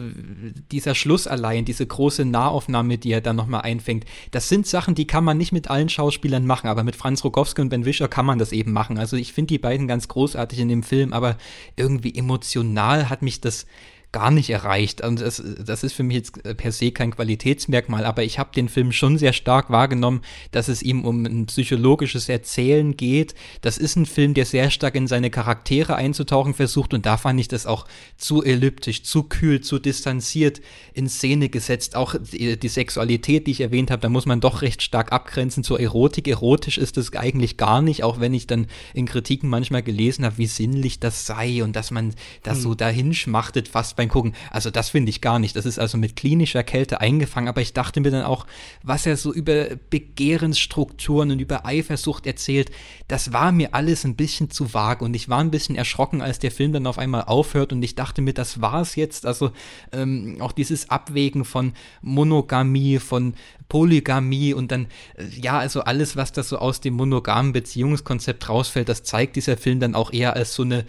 dieser 0.70 0.94
Schluss 0.94 1.26
allein, 1.26 1.64
diese 1.64 1.86
große 1.86 2.24
Nahaufnahme, 2.24 2.98
die 2.98 3.12
er 3.12 3.20
dann 3.20 3.36
nochmal 3.36 3.62
einfängt, 3.62 4.04
das 4.30 4.48
sind 4.48 4.66
Sachen, 4.66 4.94
die 4.94 5.06
kann 5.06 5.24
man 5.24 5.36
nicht 5.36 5.52
mit 5.52 5.68
allen 5.68 5.88
Schauspielern 5.88 6.46
machen, 6.46 6.68
aber 6.68 6.82
mit 6.82 6.96
Franz 6.96 7.24
Rogowski 7.24 7.60
und 7.60 7.68
Ben 7.68 7.84
Wischer 7.84 8.08
kann 8.08 8.26
man 8.26 8.38
das 8.38 8.52
eben 8.52 8.72
machen. 8.72 8.98
Also 8.98 9.16
ich 9.16 9.32
finde 9.32 9.48
die 9.48 9.58
beiden 9.58 9.81
beiden 9.82 9.88
ganz 9.88 10.08
großartig 10.08 10.58
in 10.58 10.68
dem 10.68 10.82
Film, 10.82 11.12
aber 11.12 11.36
irgendwie 11.76 12.14
emotional 12.14 13.08
hat 13.08 13.22
mich 13.22 13.40
das 13.40 13.66
gar 14.12 14.30
nicht 14.30 14.50
erreicht. 14.50 15.00
Und 15.00 15.20
das, 15.20 15.42
das 15.64 15.82
ist 15.82 15.94
für 15.94 16.02
mich 16.02 16.16
jetzt 16.16 16.56
per 16.56 16.70
se 16.70 16.92
kein 16.92 17.10
Qualitätsmerkmal, 17.10 18.04
aber 18.04 18.22
ich 18.22 18.38
habe 18.38 18.50
den 18.54 18.68
Film 18.68 18.92
schon 18.92 19.16
sehr 19.16 19.32
stark 19.32 19.70
wahrgenommen, 19.70 20.20
dass 20.50 20.68
es 20.68 20.82
ihm 20.82 21.04
um 21.04 21.24
ein 21.24 21.46
psychologisches 21.46 22.28
Erzählen 22.28 22.96
geht. 22.96 23.34
Das 23.62 23.78
ist 23.78 23.96
ein 23.96 24.06
Film, 24.06 24.34
der 24.34 24.44
sehr 24.44 24.70
stark 24.70 24.94
in 24.94 25.06
seine 25.06 25.30
Charaktere 25.30 25.96
einzutauchen 25.96 26.52
versucht 26.52 26.92
und 26.92 27.06
da 27.06 27.16
fand 27.16 27.40
ich 27.40 27.48
das 27.48 27.66
auch 27.66 27.86
zu 28.18 28.42
elliptisch, 28.42 29.02
zu 29.02 29.22
kühl, 29.24 29.62
zu 29.62 29.78
distanziert 29.78 30.60
in 30.92 31.08
Szene 31.08 31.48
gesetzt. 31.48 31.96
Auch 31.96 32.14
die, 32.20 32.58
die 32.58 32.68
Sexualität, 32.68 33.46
die 33.46 33.52
ich 33.52 33.60
erwähnt 33.62 33.90
habe, 33.90 34.02
da 34.02 34.10
muss 34.10 34.26
man 34.26 34.40
doch 34.40 34.60
recht 34.60 34.82
stark 34.82 35.10
abgrenzen 35.10 35.64
zur 35.64 35.80
Erotik. 35.80 36.28
Erotisch 36.28 36.76
ist 36.76 36.98
es 36.98 37.14
eigentlich 37.14 37.56
gar 37.56 37.80
nicht, 37.80 38.04
auch 38.04 38.20
wenn 38.20 38.34
ich 38.34 38.46
dann 38.46 38.66
in 38.92 39.06
Kritiken 39.06 39.48
manchmal 39.48 39.82
gelesen 39.82 40.26
habe, 40.26 40.36
wie 40.36 40.46
sinnlich 40.46 41.00
das 41.00 41.24
sei 41.24 41.64
und 41.64 41.74
dass 41.76 41.90
man 41.90 42.14
das 42.42 42.56
hm. 42.56 42.62
so 42.62 42.74
dahin 42.74 43.14
schmachtet, 43.14 43.68
fast 43.68 43.96
bei 43.96 44.01
beim 44.02 44.08
Gucken. 44.08 44.34
Also 44.50 44.70
das 44.70 44.90
finde 44.90 45.10
ich 45.10 45.20
gar 45.20 45.38
nicht. 45.38 45.56
Das 45.56 45.66
ist 45.66 45.78
also 45.78 45.96
mit 45.96 46.16
klinischer 46.16 46.62
Kälte 46.62 47.00
eingefangen, 47.00 47.48
aber 47.48 47.60
ich 47.60 47.72
dachte 47.72 48.00
mir 48.00 48.10
dann 48.10 48.24
auch, 48.24 48.46
was 48.82 49.06
er 49.06 49.16
so 49.16 49.32
über 49.32 49.66
Begehrensstrukturen 49.90 51.30
und 51.30 51.40
über 51.40 51.64
Eifersucht 51.64 52.26
erzählt, 52.26 52.70
das 53.08 53.32
war 53.32 53.52
mir 53.52 53.74
alles 53.74 54.04
ein 54.04 54.16
bisschen 54.16 54.50
zu 54.50 54.74
vage 54.74 55.04
und 55.04 55.14
ich 55.14 55.28
war 55.28 55.38
ein 55.38 55.50
bisschen 55.50 55.76
erschrocken, 55.76 56.20
als 56.20 56.38
der 56.38 56.50
Film 56.50 56.72
dann 56.72 56.86
auf 56.86 56.98
einmal 56.98 57.24
aufhört 57.24 57.72
und 57.72 57.82
ich 57.82 57.94
dachte 57.94 58.22
mir, 58.22 58.34
das 58.34 58.60
war 58.60 58.80
es 58.80 58.96
jetzt. 58.96 59.26
Also 59.26 59.52
ähm, 59.92 60.38
auch 60.40 60.52
dieses 60.52 60.90
Abwägen 60.90 61.44
von 61.44 61.72
Monogamie, 62.00 62.98
von 62.98 63.34
Polygamie 63.68 64.52
und 64.52 64.72
dann, 64.72 64.86
äh, 65.16 65.24
ja, 65.40 65.58
also 65.58 65.82
alles, 65.82 66.16
was 66.16 66.32
da 66.32 66.42
so 66.42 66.58
aus 66.58 66.80
dem 66.80 66.94
monogamen 66.94 67.52
Beziehungskonzept 67.52 68.48
rausfällt, 68.48 68.88
das 68.88 69.04
zeigt 69.04 69.36
dieser 69.36 69.56
Film 69.56 69.80
dann 69.80 69.94
auch 69.94 70.12
eher 70.12 70.34
als 70.34 70.54
so 70.54 70.62
eine 70.62 70.84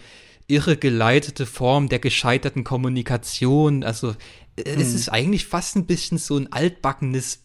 irregeleitete 0.46 1.46
Form 1.46 1.88
der 1.88 1.98
gescheiterten 1.98 2.64
Kommunikation. 2.64 3.82
Also 3.84 4.10
äh, 4.56 4.62
es 4.64 4.88
hm. 4.88 4.96
ist 4.96 5.08
eigentlich 5.10 5.46
fast 5.46 5.76
ein 5.76 5.86
bisschen 5.86 6.18
so 6.18 6.36
ein 6.36 6.52
altbackenes 6.52 7.44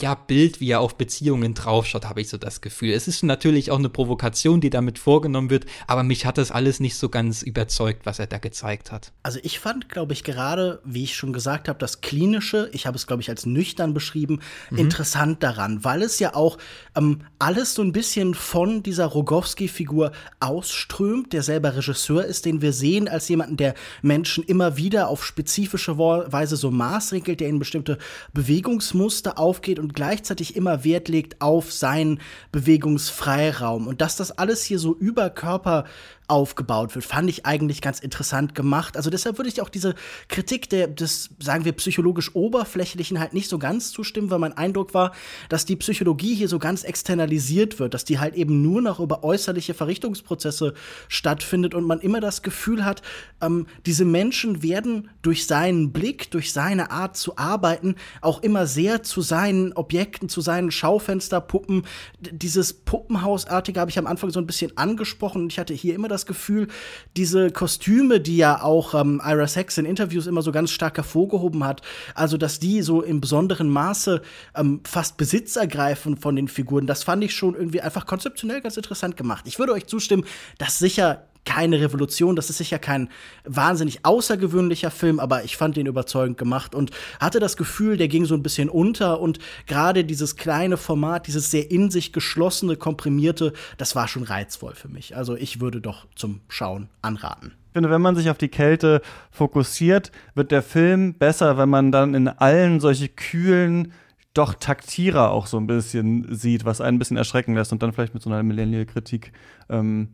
ja, 0.00 0.14
Bild, 0.14 0.60
wie 0.60 0.70
er 0.70 0.80
auf 0.80 0.96
Beziehungen 0.96 1.54
draufschaut, 1.54 2.04
habe 2.04 2.20
ich 2.20 2.28
so 2.28 2.36
das 2.36 2.60
Gefühl. 2.60 2.92
Es 2.92 3.08
ist 3.08 3.22
natürlich 3.22 3.70
auch 3.70 3.78
eine 3.78 3.88
Provokation, 3.88 4.60
die 4.60 4.68
damit 4.68 4.98
vorgenommen 4.98 5.48
wird, 5.48 5.64
aber 5.86 6.02
mich 6.02 6.26
hat 6.26 6.36
das 6.36 6.50
alles 6.50 6.78
nicht 6.78 6.96
so 6.96 7.08
ganz 7.08 7.42
überzeugt, 7.42 8.04
was 8.04 8.18
er 8.18 8.26
da 8.26 8.36
gezeigt 8.38 8.92
hat. 8.92 9.12
Also 9.22 9.38
ich 9.42 9.58
fand, 9.58 9.88
glaube 9.88 10.12
ich, 10.12 10.24
gerade, 10.24 10.80
wie 10.84 11.04
ich 11.04 11.16
schon 11.16 11.32
gesagt 11.32 11.68
habe, 11.68 11.78
das 11.78 12.02
Klinische, 12.02 12.68
ich 12.72 12.86
habe 12.86 12.96
es, 12.96 13.06
glaube 13.06 13.22
ich, 13.22 13.30
als 13.30 13.46
nüchtern 13.46 13.94
beschrieben, 13.94 14.40
mhm. 14.70 14.78
interessant 14.78 15.42
daran, 15.42 15.82
weil 15.84 16.02
es 16.02 16.18
ja 16.18 16.34
auch 16.34 16.58
ähm, 16.94 17.20
alles 17.38 17.74
so 17.74 17.82
ein 17.82 17.92
bisschen 17.92 18.34
von 18.34 18.82
dieser 18.82 19.06
Rogowski-Figur 19.06 20.12
ausströmt, 20.40 21.32
der 21.32 21.42
selber 21.42 21.76
Regisseur 21.76 22.24
ist, 22.24 22.44
den 22.44 22.60
wir 22.60 22.74
sehen 22.74 23.08
als 23.08 23.28
jemanden, 23.28 23.56
der 23.56 23.74
Menschen 24.02 24.44
immer 24.44 24.76
wieder 24.76 25.08
auf 25.08 25.24
spezifische 25.24 25.96
Weise 25.96 26.56
so 26.56 26.70
maßregelt, 26.70 27.40
der 27.40 27.48
ihnen 27.48 27.58
bestimmte 27.58 27.96
Bewegungsmuster 28.34 29.38
auf 29.38 29.61
aufgeht 29.62 29.78
und 29.78 29.94
gleichzeitig 29.94 30.56
immer 30.56 30.82
Wert 30.82 31.08
legt 31.08 31.40
auf 31.40 31.72
seinen 31.72 32.20
Bewegungsfreiraum. 32.50 33.86
Und 33.86 34.00
dass 34.00 34.16
das 34.16 34.36
alles 34.36 34.64
hier 34.64 34.80
so 34.80 34.92
über 34.96 35.30
Körper 35.30 35.84
aufgebaut 36.32 36.94
wird, 36.94 37.04
fand 37.04 37.28
ich 37.28 37.44
eigentlich 37.44 37.82
ganz 37.82 38.00
interessant 38.00 38.54
gemacht. 38.54 38.96
Also 38.96 39.10
deshalb 39.10 39.36
würde 39.36 39.50
ich 39.50 39.60
auch 39.60 39.68
diese 39.68 39.94
Kritik 40.28 40.70
der, 40.70 40.88
des, 40.88 41.28
sagen 41.38 41.66
wir, 41.66 41.72
psychologisch 41.72 42.34
Oberflächlichen 42.34 43.20
halt 43.20 43.34
nicht 43.34 43.50
so 43.50 43.58
ganz 43.58 43.92
zustimmen, 43.92 44.30
weil 44.30 44.38
mein 44.38 44.56
Eindruck 44.56 44.94
war, 44.94 45.12
dass 45.50 45.66
die 45.66 45.76
Psychologie 45.76 46.34
hier 46.34 46.48
so 46.48 46.58
ganz 46.58 46.84
externalisiert 46.84 47.78
wird, 47.78 47.92
dass 47.92 48.06
die 48.06 48.18
halt 48.18 48.34
eben 48.34 48.62
nur 48.62 48.80
noch 48.80 48.98
über 48.98 49.22
äußerliche 49.24 49.74
Verrichtungsprozesse 49.74 50.72
stattfindet 51.06 51.74
und 51.74 51.84
man 51.84 52.00
immer 52.00 52.20
das 52.20 52.40
Gefühl 52.40 52.86
hat, 52.86 53.02
ähm, 53.42 53.66
diese 53.84 54.06
Menschen 54.06 54.62
werden 54.62 55.10
durch 55.20 55.46
seinen 55.46 55.92
Blick, 55.92 56.30
durch 56.30 56.54
seine 56.54 56.90
Art 56.90 57.14
zu 57.14 57.36
arbeiten, 57.36 57.96
auch 58.22 58.42
immer 58.42 58.66
sehr 58.66 59.02
zu 59.02 59.20
seinen 59.20 59.74
Objekten, 59.74 60.30
zu 60.30 60.40
seinen 60.40 60.70
Schaufensterpuppen. 60.70 61.84
Dieses 62.20 62.72
Puppenhausartige 62.72 63.78
habe 63.78 63.90
ich 63.90 63.98
am 63.98 64.06
Anfang 64.06 64.30
so 64.30 64.40
ein 64.40 64.46
bisschen 64.46 64.74
angesprochen 64.78 65.42
und 65.42 65.52
ich 65.52 65.58
hatte 65.58 65.74
hier 65.74 65.94
immer 65.94 66.08
das 66.08 66.21
Gefühl, 66.26 66.68
diese 67.16 67.50
Kostüme, 67.50 68.20
die 68.20 68.36
ja 68.36 68.62
auch 68.62 68.94
ähm, 68.94 69.20
Ira 69.24 69.46
Sachs 69.46 69.78
in 69.78 69.84
Interviews 69.84 70.26
immer 70.26 70.42
so 70.42 70.52
ganz 70.52 70.70
stark 70.70 70.96
hervorgehoben 70.96 71.64
hat, 71.64 71.82
also 72.14 72.36
dass 72.36 72.58
die 72.58 72.82
so 72.82 73.02
im 73.02 73.20
besonderen 73.20 73.68
Maße 73.68 74.22
ähm, 74.56 74.80
fast 74.84 75.16
Besitz 75.16 75.56
ergreifen 75.56 76.16
von 76.16 76.36
den 76.36 76.48
Figuren, 76.48 76.86
das 76.86 77.02
fand 77.02 77.24
ich 77.24 77.34
schon 77.34 77.54
irgendwie 77.54 77.80
einfach 77.80 78.06
konzeptionell 78.06 78.60
ganz 78.60 78.76
interessant 78.76 79.16
gemacht. 79.16 79.46
Ich 79.46 79.58
würde 79.58 79.72
euch 79.72 79.86
zustimmen, 79.86 80.24
dass 80.58 80.78
sicher 80.78 81.26
keine 81.44 81.80
Revolution. 81.80 82.36
Das 82.36 82.50
ist 82.50 82.58
sicher 82.58 82.78
kein 82.78 83.08
wahnsinnig 83.44 84.04
außergewöhnlicher 84.04 84.90
Film, 84.90 85.20
aber 85.20 85.44
ich 85.44 85.56
fand 85.56 85.76
den 85.76 85.86
überzeugend 85.86 86.38
gemacht 86.38 86.74
und 86.74 86.90
hatte 87.20 87.40
das 87.40 87.56
Gefühl, 87.56 87.96
der 87.96 88.08
ging 88.08 88.24
so 88.24 88.34
ein 88.34 88.42
bisschen 88.42 88.68
unter 88.68 89.20
und 89.20 89.38
gerade 89.66 90.04
dieses 90.04 90.36
kleine 90.36 90.76
Format, 90.76 91.26
dieses 91.26 91.50
sehr 91.50 91.70
in 91.70 91.90
sich 91.90 92.12
geschlossene, 92.12 92.76
komprimierte, 92.76 93.52
das 93.78 93.96
war 93.96 94.08
schon 94.08 94.22
reizvoll 94.22 94.74
für 94.74 94.88
mich. 94.88 95.16
Also 95.16 95.36
ich 95.36 95.60
würde 95.60 95.80
doch 95.80 96.06
zum 96.14 96.40
Schauen 96.48 96.88
anraten. 97.02 97.52
Ich 97.68 97.74
finde, 97.74 97.90
wenn 97.90 98.02
man 98.02 98.14
sich 98.14 98.28
auf 98.28 98.38
die 98.38 98.48
Kälte 98.48 99.00
fokussiert, 99.30 100.12
wird 100.34 100.50
der 100.52 100.62
Film 100.62 101.14
besser, 101.14 101.56
wenn 101.56 101.70
man 101.70 101.90
dann 101.90 102.14
in 102.14 102.28
allen 102.28 102.80
solche 102.80 103.08
kühlen, 103.08 103.92
doch 104.34 104.54
Taktierer 104.54 105.30
auch 105.30 105.46
so 105.46 105.58
ein 105.58 105.66
bisschen 105.66 106.34
sieht, 106.34 106.64
was 106.64 106.80
einen 106.80 106.96
ein 106.96 106.98
bisschen 106.98 107.16
erschrecken 107.16 107.54
lässt 107.54 107.72
und 107.72 107.82
dann 107.82 107.92
vielleicht 107.92 108.14
mit 108.14 108.22
so 108.22 108.30
einer 108.30 108.42
Millennial-Kritik 108.42 109.32
ähm, 109.68 110.08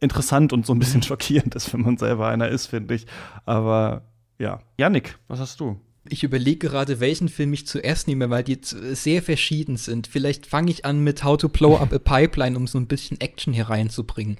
interessant 0.00 0.52
und 0.52 0.66
so 0.66 0.74
ein 0.74 0.78
bisschen 0.78 1.02
schockierend 1.02 1.54
ist, 1.54 1.72
wenn 1.72 1.82
man 1.82 1.96
selber 1.96 2.28
einer 2.28 2.48
ist, 2.48 2.66
finde 2.66 2.94
ich. 2.94 3.06
Aber 3.44 4.02
ja. 4.38 4.60
Yannick, 4.78 5.18
was 5.28 5.40
hast 5.40 5.60
du? 5.60 5.80
Ich 6.06 6.22
überlege 6.22 6.68
gerade, 6.68 7.00
welchen 7.00 7.30
Film 7.30 7.54
ich 7.54 7.66
zuerst 7.66 8.08
nehme, 8.08 8.28
weil 8.28 8.44
die 8.44 8.58
sehr 8.60 9.22
verschieden 9.22 9.78
sind. 9.78 10.06
Vielleicht 10.06 10.44
fange 10.44 10.70
ich 10.70 10.84
an 10.84 11.02
mit 11.02 11.24
How 11.24 11.38
to 11.38 11.48
Blow 11.48 11.78
Up 11.78 11.94
a 11.94 11.98
Pipeline, 11.98 12.56
um 12.58 12.66
so 12.66 12.78
ein 12.78 12.86
bisschen 12.86 13.20
Action 13.20 13.54
hier 13.54 13.70
reinzubringen. 13.70 14.36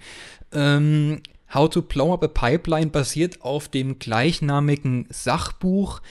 Ähm, 0.53 1.23
How 1.55 1.71
to 1.71 1.81
Blow 1.81 2.13
Up 2.13 2.23
a 2.23 2.29
Pipeline 2.29 2.89
basiert 2.89 3.41
auf 3.41 3.69
dem 3.69 3.99
gleichnamigen 3.99 5.07
Sachbuch 5.09 6.03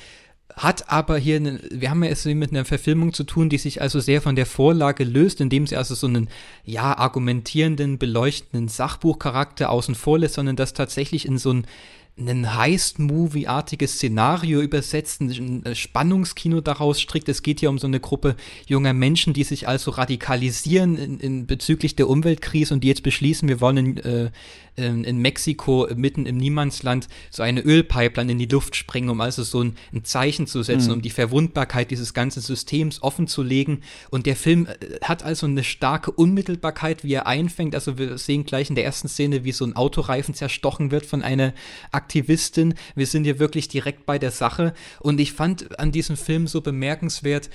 hat 0.55 0.89
aber 0.89 1.17
hier, 1.17 1.37
eine, 1.37 1.59
wir 1.71 1.89
haben 1.89 2.03
ja 2.03 2.09
es 2.09 2.25
mit 2.25 2.51
einer 2.51 2.65
Verfilmung 2.65 3.13
zu 3.13 3.23
tun, 3.23 3.49
die 3.49 3.57
sich 3.57 3.81
also 3.81 3.99
sehr 3.99 4.21
von 4.21 4.35
der 4.35 4.45
Vorlage 4.45 5.03
löst, 5.03 5.41
indem 5.41 5.67
sie 5.67 5.75
also 5.75 5.95
so 5.95 6.07
einen, 6.07 6.29
ja, 6.63 6.97
argumentierenden, 6.97 7.97
beleuchtenden 7.97 8.67
Sachbuchcharakter 8.67 9.69
außen 9.69 9.95
vor 9.95 10.19
lässt, 10.19 10.35
sondern 10.35 10.55
das 10.55 10.73
tatsächlich 10.73 11.25
in 11.25 11.37
so 11.37 11.53
ein 11.53 11.67
ein 12.15 12.55
Heist-Movie-artiges 12.55 13.95
Szenario 13.95 14.61
übersetzt, 14.61 15.19
ein 15.21 15.63
Spannungskino 15.73 16.61
daraus 16.61 17.01
strickt. 17.01 17.27
Es 17.27 17.41
geht 17.41 17.59
hier 17.59 17.71
um 17.71 17.79
so 17.79 17.87
eine 17.87 17.99
Gruppe 17.99 18.35
junger 18.67 18.93
Menschen, 18.93 19.33
die 19.33 19.43
sich 19.43 19.67
also 19.67 19.91
radikalisieren 19.91 20.97
in, 20.97 21.19
in 21.19 21.47
bezüglich 21.47 21.95
der 21.95 22.07
Umweltkrise 22.07 22.73
und 22.73 22.83
die 22.83 22.87
jetzt 22.87 23.01
beschließen, 23.01 23.49
wir 23.49 23.61
wollen 23.61 23.97
äh, 23.97 24.31
in 24.75 25.19
Mexiko 25.19 25.87
mitten 25.95 26.25
im 26.25 26.37
Niemandsland 26.37 27.07
so 27.29 27.43
eine 27.43 27.61
Ölpipeline 27.61 28.31
in 28.31 28.39
die 28.39 28.47
Luft 28.47 28.75
springen, 28.75 29.09
um 29.09 29.21
also 29.21 29.43
so 29.43 29.61
ein, 29.63 29.75
ein 29.93 30.03
Zeichen 30.03 30.47
zu 30.47 30.63
setzen, 30.63 30.87
mhm. 30.87 30.93
um 30.93 31.01
die 31.01 31.09
Verwundbarkeit 31.09 31.91
dieses 31.91 32.13
ganzen 32.13 32.41
Systems 32.41 33.01
offen 33.03 33.27
zu 33.27 33.43
legen. 33.43 33.81
Und 34.09 34.25
der 34.25 34.35
Film 34.35 34.67
äh, 34.67 34.99
hat 35.03 35.23
also 35.23 35.45
eine 35.45 35.63
starke 35.63 36.11
Unmittelbarkeit, 36.11 37.03
wie 37.03 37.13
er 37.13 37.27
einfängt. 37.27 37.75
Also 37.75 37.97
wir 37.97 38.17
sehen 38.17 38.45
gleich 38.45 38.69
in 38.69 38.75
der 38.75 38.85
ersten 38.85 39.07
Szene, 39.07 39.43
wie 39.43 39.51
so 39.51 39.65
ein 39.65 39.75
Autoreifen 39.75 40.33
zerstochen 40.33 40.91
wird 40.91 41.05
von 41.05 41.21
einer 41.21 41.53
Aktivistin. 41.91 42.73
Wir 42.95 43.05
sind 43.05 43.25
hier 43.25 43.39
wirklich 43.39 43.67
direkt 43.67 44.05
bei 44.05 44.17
der 44.17 44.31
Sache. 44.31 44.73
Und 44.99 45.19
ich 45.19 45.33
fand 45.33 45.79
an 45.79 45.91
diesem 45.91 46.17
Film 46.17 46.47
so 46.47 46.61
bemerkenswert, 46.61 47.49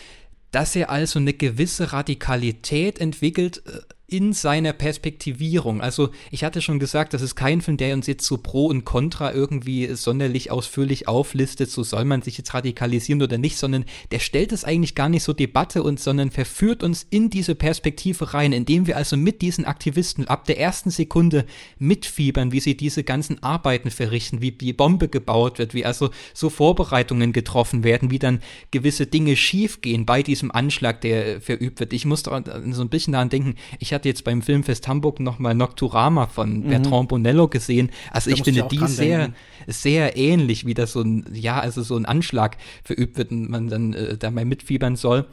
dass 0.50 0.74
er 0.76 0.90
also 0.90 1.18
eine 1.18 1.34
gewisse 1.34 1.92
Radikalität 1.92 3.00
entwickelt, 3.00 3.62
äh, 3.66 3.80
in 4.10 4.32
seiner 4.32 4.72
Perspektivierung. 4.72 5.82
Also 5.82 6.08
ich 6.30 6.42
hatte 6.42 6.62
schon 6.62 6.78
gesagt, 6.78 7.12
das 7.12 7.20
ist 7.20 7.34
kein 7.34 7.60
Film, 7.60 7.76
der 7.76 7.92
uns 7.94 8.06
jetzt 8.06 8.24
so 8.24 8.38
pro 8.38 8.66
und 8.66 8.86
contra 8.86 9.34
irgendwie 9.34 9.86
sonderlich 9.94 10.50
ausführlich 10.50 11.06
auflistet, 11.06 11.70
so 11.70 11.82
soll 11.82 12.06
man 12.06 12.22
sich 12.22 12.38
jetzt 12.38 12.54
radikalisieren 12.54 13.20
oder 13.20 13.36
nicht, 13.36 13.58
sondern 13.58 13.84
der 14.10 14.18
stellt 14.18 14.52
es 14.52 14.64
eigentlich 14.64 14.94
gar 14.94 15.10
nicht 15.10 15.24
so 15.24 15.34
Debatte 15.34 15.82
und 15.82 16.00
sondern 16.00 16.30
verführt 16.30 16.82
uns 16.82 17.06
in 17.10 17.28
diese 17.28 17.54
Perspektive 17.54 18.32
rein, 18.32 18.52
indem 18.52 18.86
wir 18.86 18.96
also 18.96 19.18
mit 19.18 19.42
diesen 19.42 19.66
Aktivisten 19.66 20.26
ab 20.26 20.46
der 20.46 20.58
ersten 20.58 20.88
Sekunde 20.88 21.44
mitfiebern, 21.78 22.50
wie 22.50 22.60
sie 22.60 22.78
diese 22.78 23.04
ganzen 23.04 23.42
Arbeiten 23.42 23.90
verrichten, 23.90 24.40
wie 24.40 24.52
die 24.52 24.72
Bombe 24.72 25.08
gebaut 25.08 25.58
wird, 25.58 25.74
wie 25.74 25.84
also 25.84 26.08
so 26.32 26.48
Vorbereitungen 26.48 27.34
getroffen 27.34 27.84
werden, 27.84 28.10
wie 28.10 28.18
dann 28.18 28.40
gewisse 28.70 29.06
Dinge 29.06 29.36
schiefgehen 29.36 30.06
bei 30.06 30.22
diesem 30.22 30.50
Anschlag, 30.50 31.02
der 31.02 31.42
verübt 31.42 31.78
wird. 31.80 31.92
Ich 31.92 32.06
musste 32.06 32.42
so 32.70 32.80
ein 32.82 32.88
bisschen 32.88 33.12
daran 33.12 33.28
denken, 33.28 33.56
ich 33.78 33.92
hatte 33.92 33.97
hatte 33.98 34.08
jetzt 34.08 34.24
beim 34.24 34.42
Filmfest 34.42 34.86
Hamburg 34.86 35.20
nochmal 35.20 35.54
Nocturama 35.54 36.26
von 36.26 36.60
mhm. 36.60 36.68
Bertrand 36.68 37.08
Bonello 37.08 37.48
gesehen. 37.48 37.90
Also 38.10 38.30
da 38.30 38.36
ich 38.36 38.44
finde 38.44 38.66
die 38.70 38.86
sehr, 38.86 39.32
sehr 39.66 40.16
ähnlich, 40.16 40.66
wie 40.66 40.74
das 40.74 40.92
so 40.92 41.02
ein, 41.02 41.26
ja, 41.32 41.58
also 41.58 41.82
so 41.82 41.96
ein 41.96 42.06
Anschlag 42.06 42.56
verübt 42.84 43.18
wird 43.18 43.32
und 43.32 43.50
man 43.50 43.68
dann 43.68 43.92
äh, 43.94 44.16
dabei 44.16 44.44
mitfiebern 44.44 44.96
soll. 44.96 45.26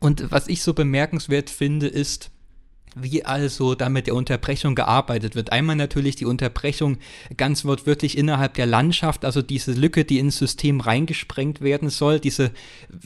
Und 0.00 0.30
was 0.30 0.48
ich 0.48 0.62
so 0.62 0.74
bemerkenswert 0.74 1.50
finde, 1.50 1.88
ist, 1.88 2.30
wie 3.00 3.24
also 3.24 3.74
da 3.74 3.88
mit 3.88 4.06
der 4.06 4.14
Unterbrechung 4.14 4.74
gearbeitet 4.74 5.34
wird. 5.34 5.52
Einmal 5.52 5.76
natürlich 5.76 6.16
die 6.16 6.24
Unterbrechung 6.24 6.98
ganz 7.36 7.64
wortwörtlich 7.64 8.16
innerhalb 8.16 8.54
der 8.54 8.66
Landschaft, 8.66 9.24
also 9.24 9.42
diese 9.42 9.72
Lücke, 9.72 10.04
die 10.04 10.18
ins 10.18 10.38
System 10.38 10.80
reingesprengt 10.80 11.60
werden 11.60 11.90
soll, 11.90 12.20
diese 12.20 12.50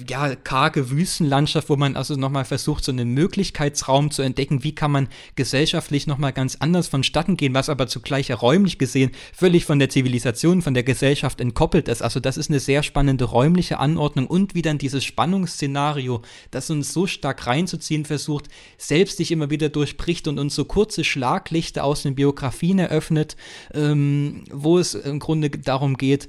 ja 0.09 0.35
karge 0.35 0.91
Wüstenlandschaft, 0.91 1.69
wo 1.69 1.77
man 1.77 1.97
also 1.97 2.17
nochmal 2.17 2.45
versucht, 2.45 2.85
so 2.85 2.93
einen 2.93 3.11
Möglichkeitsraum 3.15 4.11
zu 4.11 4.23
entdecken, 4.23 4.65
wie 4.65 4.75
kann 4.75 4.91
man 4.91 5.09
gesellschaftlich 5.37 6.07
nochmal 6.07 6.33
ganz 6.33 6.57
anders 6.61 6.89
vonstatten 6.89 7.37
gehen, 7.37 7.55
was 7.55 7.69
aber 7.69 7.87
zugleich 7.87 8.31
räumlich 8.43 8.79
gesehen 8.79 9.11
völlig 9.35 9.65
von 9.65 9.79
der 9.79 9.89
Zivilisation, 9.89 10.63
von 10.63 10.75
der 10.75 10.83
Gesellschaft 10.83 11.41
entkoppelt 11.41 11.89
ist. 11.89 12.03
Also 12.03 12.21
das 12.21 12.37
ist 12.37 12.51
eine 12.51 12.61
sehr 12.61 12.83
spannende 12.83 13.25
räumliche 13.25 13.79
Anordnung 13.79 14.27
und 14.27 14.55
wie 14.55 14.63
dann 14.63 14.79
dieses 14.79 15.05
Spannungsszenario, 15.05 16.23
das 16.51 16.71
uns 16.71 16.93
so 16.93 17.07
stark 17.07 17.47
reinzuziehen 17.47 18.05
versucht, 18.05 18.49
selbst 18.79 19.17
sich 19.17 19.31
immer 19.31 19.51
wieder 19.51 19.69
durchbricht 19.83 20.29
und 20.29 20.39
uns 20.39 20.55
so 20.55 20.65
kurze 20.65 21.03
Schlaglichter 21.03 21.83
aus 21.83 22.05
den 22.05 22.15
Biografien 22.15 22.79
eröffnet, 22.79 23.37
ähm, 23.75 24.45
wo 24.53 24.79
es 24.79 24.95
im 24.95 25.19
Grunde 25.19 25.51
darum 25.51 25.97
geht, 25.97 26.29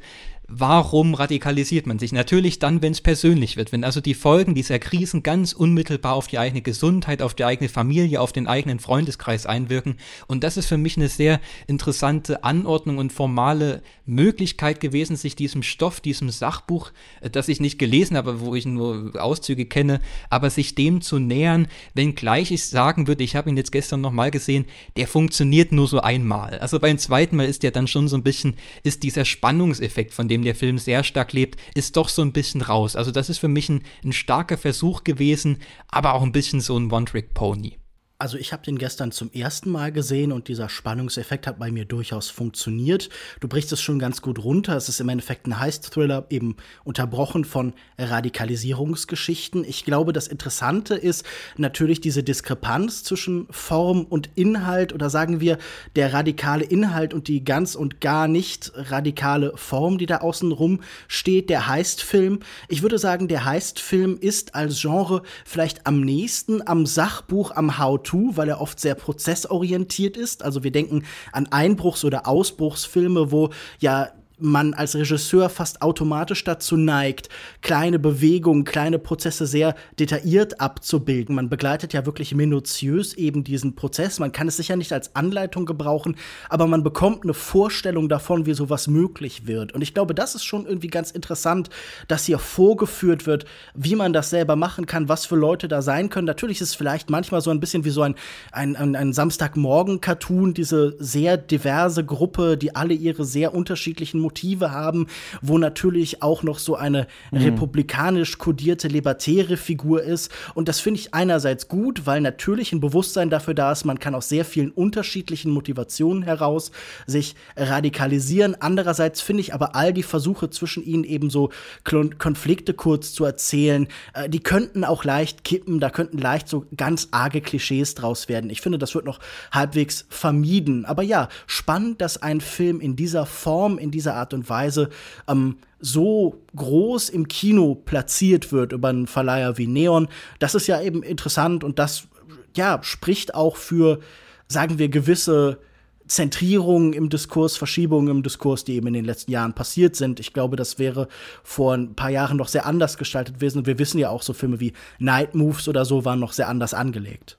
warum 0.59 1.15
radikalisiert 1.15 1.87
man 1.87 1.99
sich? 1.99 2.11
Natürlich 2.11 2.59
dann, 2.59 2.81
wenn 2.81 2.91
es 2.91 3.01
persönlich 3.01 3.57
wird, 3.57 3.71
wenn 3.71 3.83
also 3.83 4.01
die 4.01 4.13
Folgen 4.13 4.53
dieser 4.53 4.77
Krisen 4.77 5.23
ganz 5.23 5.53
unmittelbar 5.53 6.13
auf 6.13 6.27
die 6.27 6.37
eigene 6.37 6.61
Gesundheit, 6.61 7.21
auf 7.21 7.33
die 7.33 7.45
eigene 7.45 7.69
Familie, 7.69 8.21
auf 8.21 8.31
den 8.31 8.47
eigenen 8.47 8.79
Freundeskreis 8.79 9.45
einwirken. 9.45 9.95
Und 10.27 10.43
das 10.43 10.57
ist 10.57 10.67
für 10.67 10.77
mich 10.77 10.97
eine 10.97 11.09
sehr 11.09 11.39
interessante 11.67 12.43
Anordnung 12.43 12.99
und 12.99 13.11
formale 13.11 13.81
Möglichkeit 14.05 14.79
gewesen, 14.79 15.15
sich 15.15 15.35
diesem 15.35 15.63
Stoff, 15.63 16.01
diesem 16.01 16.29
Sachbuch, 16.29 16.91
äh, 17.21 17.29
das 17.29 17.47
ich 17.47 17.59
nicht 17.59 17.79
gelesen 17.79 18.17
habe, 18.17 18.39
wo 18.39 18.53
ich 18.53 18.65
nur 18.65 19.13
Auszüge 19.19 19.65
kenne, 19.65 20.01
aber 20.29 20.49
sich 20.49 20.75
dem 20.75 21.01
zu 21.01 21.19
nähern, 21.19 21.67
wenngleich 21.93 22.51
ich 22.51 22.65
sagen 22.67 23.07
würde, 23.07 23.23
ich 23.23 23.35
habe 23.35 23.49
ihn 23.49 23.57
jetzt 23.57 23.71
gestern 23.71 24.01
nochmal 24.01 24.29
gesehen, 24.29 24.65
der 24.97 25.07
funktioniert 25.07 25.71
nur 25.71 25.87
so 25.87 25.99
einmal. 25.99 26.59
Also 26.59 26.79
beim 26.79 26.97
zweiten 26.97 27.37
Mal 27.37 27.47
ist 27.47 27.63
der 27.63 27.71
dann 27.71 27.87
schon 27.87 28.07
so 28.07 28.17
ein 28.17 28.23
bisschen, 28.23 28.55
ist 28.83 29.03
dieser 29.03 29.25
Spannungseffekt, 29.25 30.13
von 30.13 30.27
dem 30.27 30.42
der 30.43 30.55
Film 30.55 30.77
sehr 30.77 31.03
stark 31.03 31.33
lebt, 31.33 31.59
ist 31.75 31.97
doch 31.97 32.09
so 32.09 32.21
ein 32.21 32.33
bisschen 32.33 32.61
raus. 32.61 32.95
Also 32.95 33.11
das 33.11 33.29
ist 33.29 33.39
für 33.39 33.47
mich 33.47 33.69
ein, 33.69 33.83
ein 34.03 34.13
starker 34.13 34.57
Versuch 34.57 35.03
gewesen, 35.03 35.59
aber 35.87 36.13
auch 36.13 36.23
ein 36.23 36.31
bisschen 36.31 36.61
so 36.61 36.77
ein 36.77 36.91
One-Trick-Pony. 36.91 37.77
Also 38.23 38.37
ich 38.37 38.53
habe 38.53 38.63
den 38.63 38.77
gestern 38.77 39.11
zum 39.11 39.33
ersten 39.33 39.69
Mal 39.69 39.91
gesehen 39.91 40.31
und 40.31 40.47
dieser 40.47 40.69
Spannungseffekt 40.69 41.45
hat 41.45 41.59
bei 41.59 41.71
mir 41.71 41.83
durchaus 41.83 42.29
funktioniert. 42.29 43.09
Du 43.41 43.49
brichst 43.49 43.73
es 43.73 43.81
schon 43.81 43.99
ganz 43.99 44.21
gut 44.21 44.41
runter. 44.41 44.77
Es 44.77 44.87
ist 44.87 45.01
im 45.01 45.09
Endeffekt 45.09 45.45
ein 45.45 45.59
Heist-Thriller, 45.59 46.27
eben 46.29 46.55
unterbrochen 46.85 47.43
von 47.43 47.73
Radikalisierungsgeschichten. 47.97 49.65
Ich 49.65 49.83
glaube, 49.83 50.13
das 50.13 50.29
Interessante 50.29 50.95
ist 50.95 51.25
natürlich 51.57 51.99
diese 51.99 52.23
Diskrepanz 52.23 53.03
zwischen 53.03 53.45
Form 53.49 54.05
und 54.05 54.29
Inhalt 54.35 54.93
oder 54.93 55.09
sagen 55.09 55.41
wir 55.41 55.57
der 55.97 56.13
radikale 56.13 56.63
Inhalt 56.63 57.13
und 57.13 57.27
die 57.27 57.43
ganz 57.43 57.75
und 57.75 57.99
gar 57.99 58.29
nicht 58.29 58.71
radikale 58.73 59.51
Form, 59.57 59.97
die 59.97 60.05
da 60.05 60.19
außen 60.19 60.53
rum 60.53 60.79
steht. 61.09 61.49
Der 61.49 61.67
Heist-Film. 61.67 62.39
Ich 62.69 62.83
würde 62.83 62.99
sagen, 62.99 63.27
der 63.27 63.43
Heist-Film 63.43 64.17
ist 64.17 64.55
als 64.55 64.79
Genre 64.79 65.23
vielleicht 65.43 65.85
am 65.85 65.99
nächsten 65.99 66.65
am 66.65 66.85
Sachbuch, 66.85 67.51
am 67.51 67.77
How-To 67.77 68.12
How-To, 68.13 68.37
weil 68.37 68.49
er 68.49 68.61
oft 68.61 68.79
sehr 68.79 68.95
prozessorientiert 68.95 70.17
ist. 70.17 70.43
Also 70.43 70.63
wir 70.63 70.71
denken 70.71 71.03
an 71.31 71.47
Einbruchs- 71.47 72.05
oder 72.05 72.27
Ausbruchsfilme, 72.27 73.31
wo 73.31 73.49
ja 73.79 74.11
man 74.39 74.73
als 74.73 74.95
Regisseur 74.95 75.49
fast 75.49 75.81
automatisch 75.81 76.43
dazu 76.43 76.75
neigt, 76.75 77.29
kleine 77.61 77.99
Bewegungen, 77.99 78.63
kleine 78.63 78.99
Prozesse 78.99 79.45
sehr 79.45 79.75
detailliert 79.99 80.59
abzubilden. 80.59 81.35
Man 81.35 81.49
begleitet 81.49 81.93
ja 81.93 82.05
wirklich 82.05 82.33
minutiös 82.33 83.13
eben 83.13 83.43
diesen 83.43 83.75
Prozess. 83.75 84.19
Man 84.19 84.31
kann 84.31 84.47
es 84.47 84.57
sicher 84.57 84.75
nicht 84.75 84.91
als 84.91 85.15
Anleitung 85.15 85.65
gebrauchen, 85.65 86.15
aber 86.49 86.67
man 86.67 86.83
bekommt 86.83 87.23
eine 87.23 87.33
Vorstellung 87.33 88.09
davon, 88.09 88.45
wie 88.45 88.53
sowas 88.53 88.87
möglich 88.87 89.47
wird. 89.47 89.73
Und 89.73 89.81
ich 89.81 89.93
glaube, 89.93 90.15
das 90.15 90.35
ist 90.35 90.43
schon 90.43 90.65
irgendwie 90.65 90.87
ganz 90.87 91.11
interessant, 91.11 91.69
dass 92.07 92.25
hier 92.25 92.39
vorgeführt 92.39 93.25
wird, 93.25 93.45
wie 93.75 93.95
man 93.95 94.13
das 94.13 94.29
selber 94.29 94.55
machen 94.55 94.85
kann, 94.85 95.09
was 95.09 95.25
für 95.25 95.35
Leute 95.35 95.67
da 95.67 95.81
sein 95.81 96.09
können. 96.09 96.25
Natürlich 96.25 96.59
ist 96.59 96.69
es 96.69 96.75
vielleicht 96.75 97.09
manchmal 97.09 97.41
so 97.41 97.51
ein 97.51 97.59
bisschen 97.59 97.85
wie 97.85 97.91
so 97.91 98.01
ein, 98.01 98.15
ein, 98.51 98.75
ein, 98.75 98.95
ein 98.95 99.13
Samstagmorgen-Cartoon, 99.13 100.53
diese 100.53 100.95
sehr 100.99 101.37
diverse 101.37 102.03
Gruppe, 102.03 102.57
die 102.57 102.75
alle 102.75 102.93
ihre 102.93 103.25
sehr 103.25 103.53
unterschiedlichen 103.53 104.22
Motive 104.23 104.71
haben, 104.71 105.05
wo 105.41 105.59
natürlich 105.59 106.23
auch 106.23 106.41
noch 106.41 106.57
so 106.57 106.75
eine 106.75 107.07
mhm. 107.31 107.37
republikanisch 107.37 108.39
kodierte 108.39 108.87
libertäre 108.87 109.57
Figur 109.57 110.01
ist. 110.01 110.31
Und 110.55 110.67
das 110.67 110.79
finde 110.79 110.99
ich 110.99 111.13
einerseits 111.13 111.67
gut, 111.67 112.07
weil 112.07 112.21
natürlich 112.21 112.73
ein 112.73 112.79
Bewusstsein 112.79 113.29
dafür 113.29 113.53
da 113.53 113.71
ist, 113.71 113.85
man 113.85 113.99
kann 113.99 114.15
aus 114.15 114.29
sehr 114.29 114.45
vielen 114.45 114.71
unterschiedlichen 114.71 115.51
Motivationen 115.51 116.23
heraus 116.23 116.71
sich 117.05 117.35
radikalisieren. 117.55 118.55
Andererseits 118.59 119.21
finde 119.21 119.41
ich 119.41 119.53
aber 119.53 119.75
all 119.75 119.93
die 119.93 120.03
Versuche 120.03 120.49
zwischen 120.49 120.83
ihnen 120.83 121.03
eben 121.03 121.29
so 121.29 121.51
Konflikte 121.83 122.73
kurz 122.73 123.13
zu 123.13 123.25
erzählen, 123.25 123.87
äh, 124.13 124.29
die 124.29 124.39
könnten 124.39 124.83
auch 124.83 125.03
leicht 125.03 125.43
kippen, 125.43 125.79
da 125.79 125.89
könnten 125.89 126.17
leicht 126.17 126.47
so 126.47 126.65
ganz 126.75 127.09
arge 127.11 127.41
Klischees 127.41 127.95
draus 127.95 128.29
werden. 128.29 128.49
Ich 128.49 128.61
finde, 128.61 128.77
das 128.77 128.95
wird 128.95 129.05
noch 129.05 129.19
halbwegs 129.51 130.05
vermieden. 130.09 130.85
Aber 130.85 131.03
ja, 131.03 131.29
spannend, 131.47 132.01
dass 132.01 132.21
ein 132.21 132.41
Film 132.41 132.79
in 132.79 132.95
dieser 132.95 133.25
Form, 133.25 133.77
in 133.77 133.91
dieser 133.91 134.12
Art 134.13 134.33
und 134.33 134.49
Weise 134.49 134.89
ähm, 135.27 135.57
so 135.79 136.41
groß 136.55 137.09
im 137.09 137.27
Kino 137.27 137.75
platziert 137.75 138.51
wird 138.51 138.71
über 138.71 138.89
einen 138.89 139.07
Verleiher 139.07 139.57
wie 139.57 139.67
Neon. 139.67 140.07
Das 140.39 140.55
ist 140.55 140.67
ja 140.67 140.81
eben 140.81 141.03
interessant 141.03 141.63
und 141.63 141.79
das 141.79 142.07
ja, 142.55 142.79
spricht 142.83 143.35
auch 143.35 143.57
für, 143.57 143.99
sagen 144.47 144.79
wir, 144.79 144.89
gewisse 144.89 145.59
Zentrierungen 146.07 146.93
im 146.93 147.09
Diskurs, 147.09 147.57
Verschiebungen 147.57 148.09
im 148.09 148.23
Diskurs, 148.23 148.63
die 148.63 148.75
eben 148.75 148.87
in 148.87 148.93
den 148.93 149.05
letzten 149.05 149.31
Jahren 149.31 149.53
passiert 149.53 149.95
sind. 149.95 150.19
Ich 150.19 150.33
glaube, 150.33 150.55
das 150.55 150.77
wäre 150.77 151.07
vor 151.43 151.73
ein 151.73 151.95
paar 151.95 152.09
Jahren 152.09 152.37
noch 152.37 152.49
sehr 152.49 152.65
anders 152.65 152.97
gestaltet 152.97 153.35
gewesen. 153.35 153.65
Wir 153.65 153.79
wissen 153.79 153.99
ja 153.99 154.09
auch, 154.09 154.21
so 154.21 154.33
Filme 154.33 154.59
wie 154.59 154.73
Night 154.99 155.33
Moves 155.35 155.67
oder 155.67 155.85
so 155.85 156.05
waren 156.05 156.19
noch 156.19 156.33
sehr 156.33 156.49
anders 156.49 156.73
angelegt. 156.73 157.37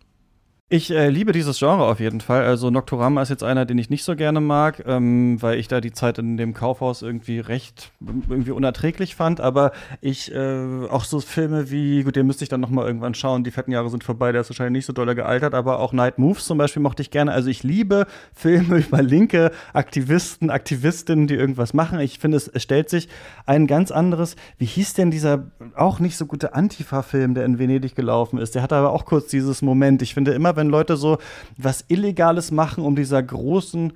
Ich 0.74 0.90
äh, 0.90 1.08
liebe 1.08 1.30
dieses 1.30 1.60
Genre 1.60 1.84
auf 1.84 2.00
jeden 2.00 2.20
Fall. 2.20 2.42
Also 2.42 2.68
Nocturama 2.68 3.22
ist 3.22 3.28
jetzt 3.28 3.44
einer, 3.44 3.64
den 3.64 3.78
ich 3.78 3.90
nicht 3.90 4.02
so 4.02 4.16
gerne 4.16 4.40
mag, 4.40 4.82
ähm, 4.88 5.40
weil 5.40 5.56
ich 5.60 5.68
da 5.68 5.80
die 5.80 5.92
Zeit 5.92 6.18
in 6.18 6.36
dem 6.36 6.52
Kaufhaus 6.52 7.00
irgendwie 7.00 7.38
recht 7.38 7.92
irgendwie 8.28 8.50
unerträglich 8.50 9.14
fand. 9.14 9.40
Aber 9.40 9.70
ich 10.00 10.34
äh, 10.34 10.88
auch 10.90 11.04
so 11.04 11.20
Filme 11.20 11.70
wie, 11.70 12.02
gut, 12.02 12.16
den 12.16 12.26
müsste 12.26 12.42
ich 12.42 12.48
dann 12.48 12.60
noch 12.60 12.70
mal 12.70 12.84
irgendwann 12.84 13.14
schauen. 13.14 13.44
Die 13.44 13.52
fetten 13.52 13.70
Jahre 13.70 13.88
sind 13.88 14.02
vorbei, 14.02 14.32
der 14.32 14.40
ist 14.40 14.50
wahrscheinlich 14.50 14.80
nicht 14.80 14.86
so 14.86 14.92
doll 14.92 15.14
gealtert. 15.14 15.54
Aber 15.54 15.78
auch 15.78 15.92
Night 15.92 16.18
Moves 16.18 16.44
zum 16.44 16.58
Beispiel 16.58 16.82
mochte 16.82 17.02
ich 17.02 17.12
gerne. 17.12 17.30
Also 17.30 17.50
ich 17.50 17.62
liebe 17.62 18.08
Filme 18.34 18.78
über 18.84 19.00
linke 19.00 19.52
Aktivisten, 19.74 20.50
Aktivistinnen, 20.50 21.28
die 21.28 21.34
irgendwas 21.34 21.72
machen. 21.72 22.00
Ich 22.00 22.18
finde, 22.18 22.36
es, 22.36 22.48
es 22.48 22.64
stellt 22.64 22.90
sich 22.90 23.08
ein 23.46 23.68
ganz 23.68 23.92
anderes. 23.92 24.34
Wie 24.58 24.66
hieß 24.66 24.94
denn 24.94 25.12
dieser 25.12 25.52
auch 25.76 26.00
nicht 26.00 26.16
so 26.16 26.26
gute 26.26 26.52
Antifa-Film, 26.52 27.34
der 27.34 27.44
in 27.44 27.60
Venedig 27.60 27.94
gelaufen 27.94 28.40
ist? 28.40 28.56
Der 28.56 28.62
hatte 28.62 28.74
aber 28.74 28.90
auch 28.90 29.04
kurz 29.04 29.28
dieses 29.28 29.62
Moment. 29.62 30.02
Ich 30.02 30.14
finde 30.14 30.32
immer, 30.32 30.56
wenn 30.56 30.63
Leute 30.68 30.96
so 30.96 31.18
was 31.56 31.84
Illegales 31.88 32.50
machen, 32.50 32.84
um 32.84 32.96
dieser 32.96 33.22
großen 33.22 33.92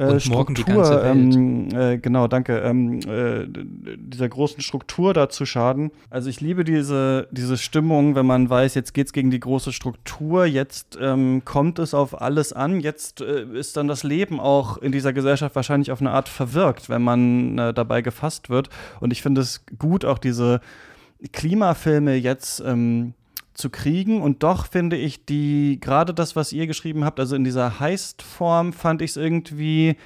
äh, 0.00 0.18
Struktur, 0.18 1.04
ähm, 1.04 1.68
äh, 1.74 1.98
genau, 1.98 2.26
danke, 2.26 2.58
ähm, 2.60 3.00
äh, 3.00 3.46
dieser 3.98 4.28
großen 4.28 4.62
Struktur 4.62 5.12
da 5.12 5.28
zu 5.28 5.44
schaden. 5.44 5.90
Also 6.08 6.30
ich 6.30 6.40
liebe 6.40 6.64
diese, 6.64 7.28
diese 7.32 7.58
Stimmung, 7.58 8.14
wenn 8.14 8.24
man 8.24 8.48
weiß, 8.48 8.74
jetzt 8.76 8.94
geht 8.94 9.08
es 9.08 9.12
gegen 9.12 9.30
die 9.30 9.40
große 9.40 9.72
Struktur, 9.72 10.46
jetzt 10.46 10.96
ähm, 11.00 11.42
kommt 11.44 11.78
es 11.78 11.92
auf 11.92 12.20
alles 12.20 12.52
an, 12.52 12.80
jetzt 12.80 13.20
äh, 13.20 13.42
ist 13.52 13.76
dann 13.76 13.88
das 13.88 14.02
Leben 14.02 14.40
auch 14.40 14.78
in 14.78 14.92
dieser 14.92 15.12
Gesellschaft 15.12 15.54
wahrscheinlich 15.54 15.92
auf 15.92 16.00
eine 16.00 16.12
Art 16.12 16.28
verwirkt, 16.28 16.88
wenn 16.88 17.02
man 17.02 17.58
äh, 17.58 17.74
dabei 17.74 18.00
gefasst 18.00 18.48
wird. 18.48 18.70
Und 19.00 19.12
ich 19.12 19.20
finde 19.20 19.42
es 19.42 19.66
gut, 19.78 20.04
auch 20.04 20.18
diese 20.18 20.60
Klimafilme 21.32 22.14
jetzt 22.14 22.62
ähm, 22.64 23.12
zu 23.60 23.70
kriegen. 23.70 24.20
Und 24.22 24.42
doch 24.42 24.66
finde 24.66 24.96
ich 24.96 25.24
die, 25.24 25.78
gerade 25.80 26.12
das, 26.12 26.34
was 26.34 26.52
ihr 26.52 26.66
geschrieben 26.66 27.04
habt, 27.04 27.20
also 27.20 27.36
in 27.36 27.44
dieser 27.44 27.78
Heist-Form, 27.78 28.72
fand 28.72 29.02
ich 29.02 29.10
es 29.10 29.16
irgendwie 29.16 29.96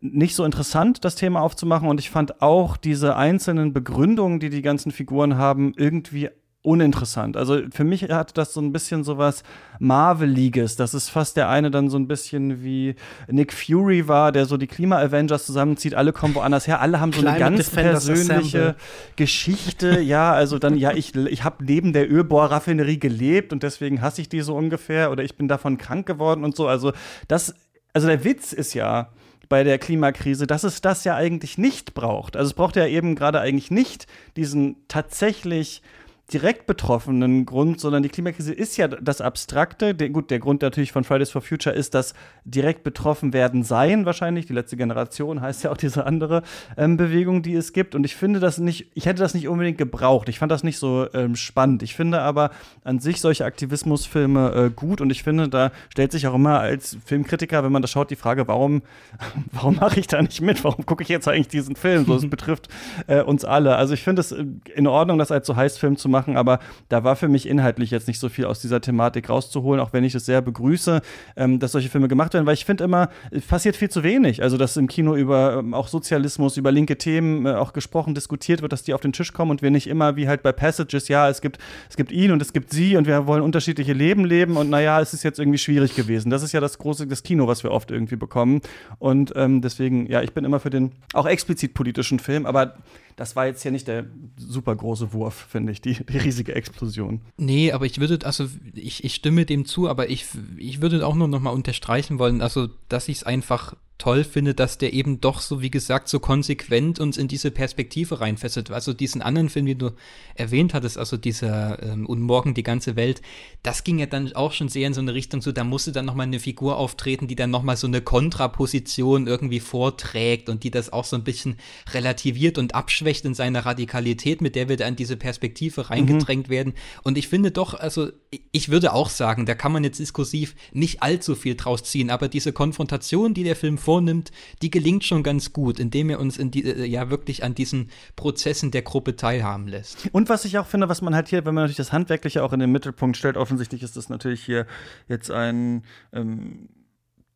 nicht 0.00 0.34
so 0.34 0.44
interessant, 0.44 1.04
das 1.04 1.14
Thema 1.14 1.40
aufzumachen. 1.40 1.88
Und 1.88 2.00
ich 2.00 2.10
fand 2.10 2.42
auch 2.42 2.76
diese 2.76 3.16
einzelnen 3.16 3.72
Begründungen, 3.72 4.40
die 4.40 4.50
die 4.50 4.62
ganzen 4.62 4.92
Figuren 4.92 5.36
haben, 5.36 5.72
irgendwie 5.76 6.30
uninteressant. 6.64 7.36
Also 7.36 7.60
für 7.70 7.84
mich 7.84 8.04
hat 8.04 8.36
das 8.38 8.54
so 8.54 8.60
ein 8.60 8.72
bisschen 8.72 9.04
so 9.04 9.18
was 9.18 9.42
Marveliges. 9.78 10.76
Das 10.76 10.94
ist 10.94 11.10
fast 11.10 11.36
der 11.36 11.48
eine 11.50 11.70
dann 11.70 11.90
so 11.90 11.98
ein 11.98 12.08
bisschen 12.08 12.64
wie 12.64 12.94
Nick 13.28 13.52
Fury 13.52 14.08
war, 14.08 14.32
der 14.32 14.46
so 14.46 14.56
die 14.56 14.66
Klima-Avengers 14.66 15.44
zusammenzieht. 15.44 15.94
Alle 15.94 16.12
kommen 16.12 16.34
woanders 16.34 16.66
her. 16.66 16.80
Alle 16.80 17.00
haben 17.00 17.12
so 17.12 17.24
eine 17.24 17.38
ganz 17.38 17.58
Defenders 17.58 18.06
persönliche 18.06 18.58
Assemble. 18.58 18.76
Geschichte. 19.16 20.00
Ja, 20.00 20.32
also 20.32 20.58
dann, 20.58 20.76
ja, 20.76 20.92
ich, 20.92 21.14
ich 21.14 21.44
habe 21.44 21.62
neben 21.64 21.92
der 21.92 22.10
Ölbohrraffinerie 22.10 22.98
gelebt 22.98 23.52
und 23.52 23.62
deswegen 23.62 24.00
hasse 24.00 24.22
ich 24.22 24.30
die 24.30 24.40
so 24.40 24.56
ungefähr 24.56 25.10
oder 25.10 25.22
ich 25.22 25.36
bin 25.36 25.48
davon 25.48 25.76
krank 25.76 26.06
geworden 26.06 26.44
und 26.44 26.56
so. 26.56 26.66
Also 26.66 26.92
das, 27.28 27.54
also 27.92 28.08
der 28.08 28.24
Witz 28.24 28.54
ist 28.54 28.72
ja, 28.72 29.10
bei 29.50 29.62
der 29.64 29.78
Klimakrise, 29.78 30.46
dass 30.46 30.64
es 30.64 30.80
das 30.80 31.04
ja 31.04 31.14
eigentlich 31.14 31.58
nicht 31.58 31.92
braucht. 31.92 32.36
Also 32.36 32.48
es 32.48 32.54
braucht 32.54 32.76
ja 32.76 32.86
eben 32.86 33.14
gerade 33.14 33.40
eigentlich 33.40 33.70
nicht 33.70 34.06
diesen 34.36 34.76
tatsächlich 34.88 35.82
direkt 36.32 36.66
betroffenen 36.66 37.44
Grund, 37.44 37.80
sondern 37.80 38.02
die 38.02 38.08
Klimakrise 38.08 38.54
ist 38.54 38.78
ja 38.78 38.88
das 38.88 39.20
Abstrakte. 39.20 39.94
Der, 39.94 40.08
gut, 40.08 40.30
der 40.30 40.38
Grund 40.38 40.62
natürlich 40.62 40.90
von 40.90 41.04
Fridays 41.04 41.30
for 41.30 41.42
Future 41.42 41.74
ist, 41.74 41.94
dass 41.94 42.14
direkt 42.44 42.82
betroffen 42.82 43.34
werden 43.34 43.62
seien 43.62 44.06
wahrscheinlich. 44.06 44.46
Die 44.46 44.54
letzte 44.54 44.78
Generation 44.78 45.42
heißt 45.42 45.64
ja 45.64 45.70
auch 45.70 45.76
diese 45.76 46.06
andere 46.06 46.42
ähm, 46.78 46.96
Bewegung, 46.96 47.42
die 47.42 47.54
es 47.54 47.74
gibt. 47.74 47.94
Und 47.94 48.04
ich 48.04 48.16
finde 48.16 48.40
das 48.40 48.56
nicht, 48.56 48.90
ich 48.94 49.04
hätte 49.04 49.20
das 49.20 49.34
nicht 49.34 49.48
unbedingt 49.48 49.76
gebraucht. 49.76 50.30
Ich 50.30 50.38
fand 50.38 50.50
das 50.50 50.64
nicht 50.64 50.78
so 50.78 51.06
ähm, 51.12 51.36
spannend. 51.36 51.82
Ich 51.82 51.94
finde 51.94 52.22
aber 52.22 52.50
an 52.84 53.00
sich 53.00 53.20
solche 53.20 53.44
Aktivismusfilme 53.44 54.54
äh, 54.54 54.70
gut 54.70 55.02
und 55.02 55.10
ich 55.10 55.22
finde, 55.22 55.50
da 55.50 55.72
stellt 55.90 56.12
sich 56.12 56.26
auch 56.26 56.34
immer 56.34 56.58
als 56.58 56.96
Filmkritiker, 57.04 57.62
wenn 57.64 57.72
man 57.72 57.82
das 57.82 57.90
schaut, 57.90 58.10
die 58.10 58.16
Frage, 58.16 58.48
warum, 58.48 58.82
warum 59.52 59.76
mache 59.76 60.00
ich 60.00 60.06
da 60.06 60.22
nicht 60.22 60.40
mit? 60.40 60.64
Warum 60.64 60.86
gucke 60.86 61.02
ich 61.02 61.10
jetzt 61.10 61.28
eigentlich 61.28 61.48
diesen 61.48 61.76
Film? 61.76 62.06
So, 62.06 62.16
es 62.16 62.28
betrifft 62.30 62.68
äh, 63.08 63.20
uns 63.20 63.44
alle. 63.44 63.76
Also 63.76 63.92
ich 63.92 64.02
finde 64.02 64.20
es 64.20 64.32
äh, 64.32 64.46
in 64.74 64.86
Ordnung, 64.86 65.18
das 65.18 65.30
als 65.30 65.46
so 65.46 65.54
Heißfilm 65.54 65.98
zu 65.98 66.08
machen 66.08 66.13
machen, 66.14 66.36
aber 66.36 66.60
da 66.88 67.02
war 67.02 67.16
für 67.16 67.28
mich 67.28 67.48
inhaltlich 67.48 67.90
jetzt 67.90 68.06
nicht 68.06 68.20
so 68.20 68.28
viel 68.28 68.44
aus 68.44 68.60
dieser 68.60 68.80
Thematik 68.80 69.28
rauszuholen, 69.28 69.80
auch 69.80 69.92
wenn 69.92 70.04
ich 70.04 70.14
es 70.14 70.24
sehr 70.24 70.40
begrüße, 70.40 71.02
ähm, 71.36 71.58
dass 71.58 71.72
solche 71.72 71.88
Filme 71.88 72.06
gemacht 72.06 72.34
werden, 72.34 72.46
weil 72.46 72.54
ich 72.54 72.64
finde 72.64 72.84
immer, 72.84 73.08
es 73.32 73.44
passiert 73.44 73.74
viel 73.74 73.90
zu 73.90 74.04
wenig. 74.04 74.42
Also, 74.42 74.56
dass 74.56 74.76
im 74.76 74.86
Kino 74.86 75.16
über 75.16 75.58
ähm, 75.58 75.74
auch 75.74 75.88
Sozialismus, 75.88 76.56
über 76.56 76.70
linke 76.70 76.96
Themen 76.96 77.46
äh, 77.46 77.54
auch 77.54 77.72
gesprochen, 77.72 78.14
diskutiert 78.14 78.62
wird, 78.62 78.72
dass 78.72 78.84
die 78.84 78.94
auf 78.94 79.00
den 79.00 79.12
Tisch 79.12 79.32
kommen 79.32 79.50
und 79.50 79.60
wir 79.60 79.72
nicht 79.72 79.88
immer 79.88 80.14
wie 80.14 80.28
halt 80.28 80.42
bei 80.44 80.52
Passages, 80.52 81.08
ja, 81.08 81.28
es 81.28 81.40
gibt, 81.40 81.58
es 81.90 81.96
gibt 81.96 82.12
ihn 82.12 82.30
und 82.30 82.40
es 82.40 82.52
gibt 82.52 82.70
sie 82.70 82.96
und 82.96 83.08
wir 83.08 83.26
wollen 83.26 83.42
unterschiedliche 83.42 83.92
Leben 83.92 84.24
leben 84.24 84.56
und 84.56 84.70
naja, 84.70 85.00
es 85.00 85.12
ist 85.12 85.24
jetzt 85.24 85.40
irgendwie 85.40 85.58
schwierig 85.58 85.96
gewesen. 85.96 86.30
Das 86.30 86.42
ist 86.42 86.52
ja 86.52 86.60
das 86.60 86.78
große, 86.78 87.08
das 87.08 87.24
Kino, 87.24 87.48
was 87.48 87.64
wir 87.64 87.72
oft 87.72 87.90
irgendwie 87.90 88.16
bekommen. 88.16 88.60
Und 88.98 89.32
ähm, 89.34 89.60
deswegen, 89.60 90.06
ja, 90.06 90.22
ich 90.22 90.32
bin 90.32 90.44
immer 90.44 90.60
für 90.60 90.70
den 90.70 90.92
auch 91.12 91.26
explizit 91.26 91.74
politischen 91.74 92.20
Film, 92.20 92.46
aber 92.46 92.74
das 93.16 93.36
war 93.36 93.46
jetzt 93.46 93.62
hier 93.62 93.70
nicht 93.70 93.88
der 93.88 94.06
super 94.36 94.74
große 94.74 95.12
Wurf, 95.12 95.34
finde 95.34 95.72
ich, 95.72 95.80
die, 95.80 95.94
die, 96.04 96.18
riesige 96.18 96.54
Explosion. 96.54 97.20
Nee, 97.36 97.72
aber 97.72 97.86
ich 97.86 98.00
würde, 98.00 98.24
also 98.26 98.48
ich, 98.74 99.04
ich 99.04 99.14
stimme 99.14 99.46
dem 99.46 99.66
zu, 99.66 99.88
aber 99.88 100.10
ich, 100.10 100.26
ich 100.56 100.80
würde 100.80 101.06
auch 101.06 101.14
nur 101.14 101.28
noch 101.28 101.40
mal 101.40 101.50
unterstreichen 101.50 102.18
wollen, 102.18 102.42
also 102.42 102.68
dass 102.88 103.08
ich 103.08 103.18
es 103.18 103.24
einfach 103.24 103.74
toll 103.98 104.24
finde, 104.24 104.54
dass 104.54 104.76
der 104.76 104.92
eben 104.92 105.20
doch 105.20 105.40
so, 105.40 105.62
wie 105.62 105.70
gesagt, 105.70 106.08
so 106.08 106.18
konsequent 106.18 106.98
uns 106.98 107.16
in 107.16 107.28
diese 107.28 107.50
Perspektive 107.50 108.20
reinfesselt. 108.20 108.70
Also 108.70 108.92
diesen 108.92 109.22
anderen 109.22 109.48
Film, 109.48 109.66
den 109.66 109.78
du 109.78 109.90
erwähnt 110.34 110.74
hattest, 110.74 110.98
also 110.98 111.16
dieser 111.16 111.80
ähm, 111.82 112.06
Und 112.06 112.20
morgen 112.20 112.54
die 112.54 112.64
ganze 112.64 112.96
Welt, 112.96 113.22
das 113.62 113.84
ging 113.84 113.98
ja 113.98 114.06
dann 114.06 114.32
auch 114.34 114.52
schon 114.52 114.68
sehr 114.68 114.88
in 114.88 114.94
so 114.94 115.00
eine 115.00 115.14
Richtung, 115.14 115.42
so 115.42 115.52
da 115.52 115.62
musste 115.62 115.92
dann 115.92 116.06
nochmal 116.06 116.26
eine 116.26 116.40
Figur 116.40 116.76
auftreten, 116.76 117.28
die 117.28 117.36
dann 117.36 117.50
nochmal 117.50 117.76
so 117.76 117.86
eine 117.86 118.00
Kontraposition 118.00 119.28
irgendwie 119.28 119.60
vorträgt 119.60 120.48
und 120.48 120.64
die 120.64 120.72
das 120.72 120.92
auch 120.92 121.04
so 121.04 121.14
ein 121.14 121.24
bisschen 121.24 121.56
relativiert 121.92 122.58
und 122.58 122.74
abschwächt 122.74 123.24
in 123.24 123.34
seiner 123.34 123.64
Radikalität, 123.64 124.40
mit 124.40 124.56
der 124.56 124.68
wir 124.68 124.76
da 124.76 124.88
in 124.88 124.96
diese 124.96 125.16
Perspektive 125.16 125.90
reingedrängt 125.90 126.48
mhm. 126.48 126.52
werden. 126.52 126.74
Und 127.04 127.16
ich 127.16 127.28
finde 127.28 127.52
doch, 127.52 127.74
also 127.74 128.10
ich 128.50 128.70
würde 128.70 128.92
auch 128.92 129.08
sagen, 129.08 129.46
da 129.46 129.54
kann 129.54 129.72
man 129.72 129.84
jetzt 129.84 130.00
diskursiv 130.00 130.56
nicht 130.72 131.02
allzu 131.02 131.36
viel 131.36 131.54
draus 131.54 131.84
ziehen, 131.84 132.10
aber 132.10 132.28
diese 132.28 132.52
Konfrontation, 132.52 133.34
die 133.34 133.44
der 133.44 133.56
Film 133.56 133.78
vornimmt, 133.84 134.32
die 134.62 134.70
gelingt 134.70 135.04
schon 135.04 135.22
ganz 135.22 135.52
gut, 135.52 135.78
indem 135.78 136.10
er 136.10 136.20
uns 136.20 136.38
in 136.38 136.50
die, 136.50 136.64
äh, 136.64 136.84
ja 136.84 137.10
wirklich 137.10 137.44
an 137.44 137.54
diesen 137.54 137.90
Prozessen 138.16 138.70
der 138.70 138.82
Gruppe 138.82 139.16
teilhaben 139.16 139.68
lässt. 139.68 140.08
Und 140.12 140.28
was 140.28 140.44
ich 140.44 140.58
auch 140.58 140.66
finde, 140.66 140.88
was 140.88 141.02
man 141.02 141.14
halt 141.14 141.28
hier, 141.28 141.44
wenn 141.44 141.54
man 141.54 141.64
natürlich 141.64 141.76
das 141.76 141.92
Handwerkliche 141.92 142.42
auch 142.42 142.52
in 142.52 142.60
den 142.60 142.72
Mittelpunkt 142.72 143.16
stellt, 143.16 143.36
offensichtlich 143.36 143.82
ist 143.82 143.96
das 143.96 144.08
natürlich 144.08 144.44
hier 144.44 144.66
jetzt 145.08 145.30
ein 145.30 145.84
ähm 146.12 146.68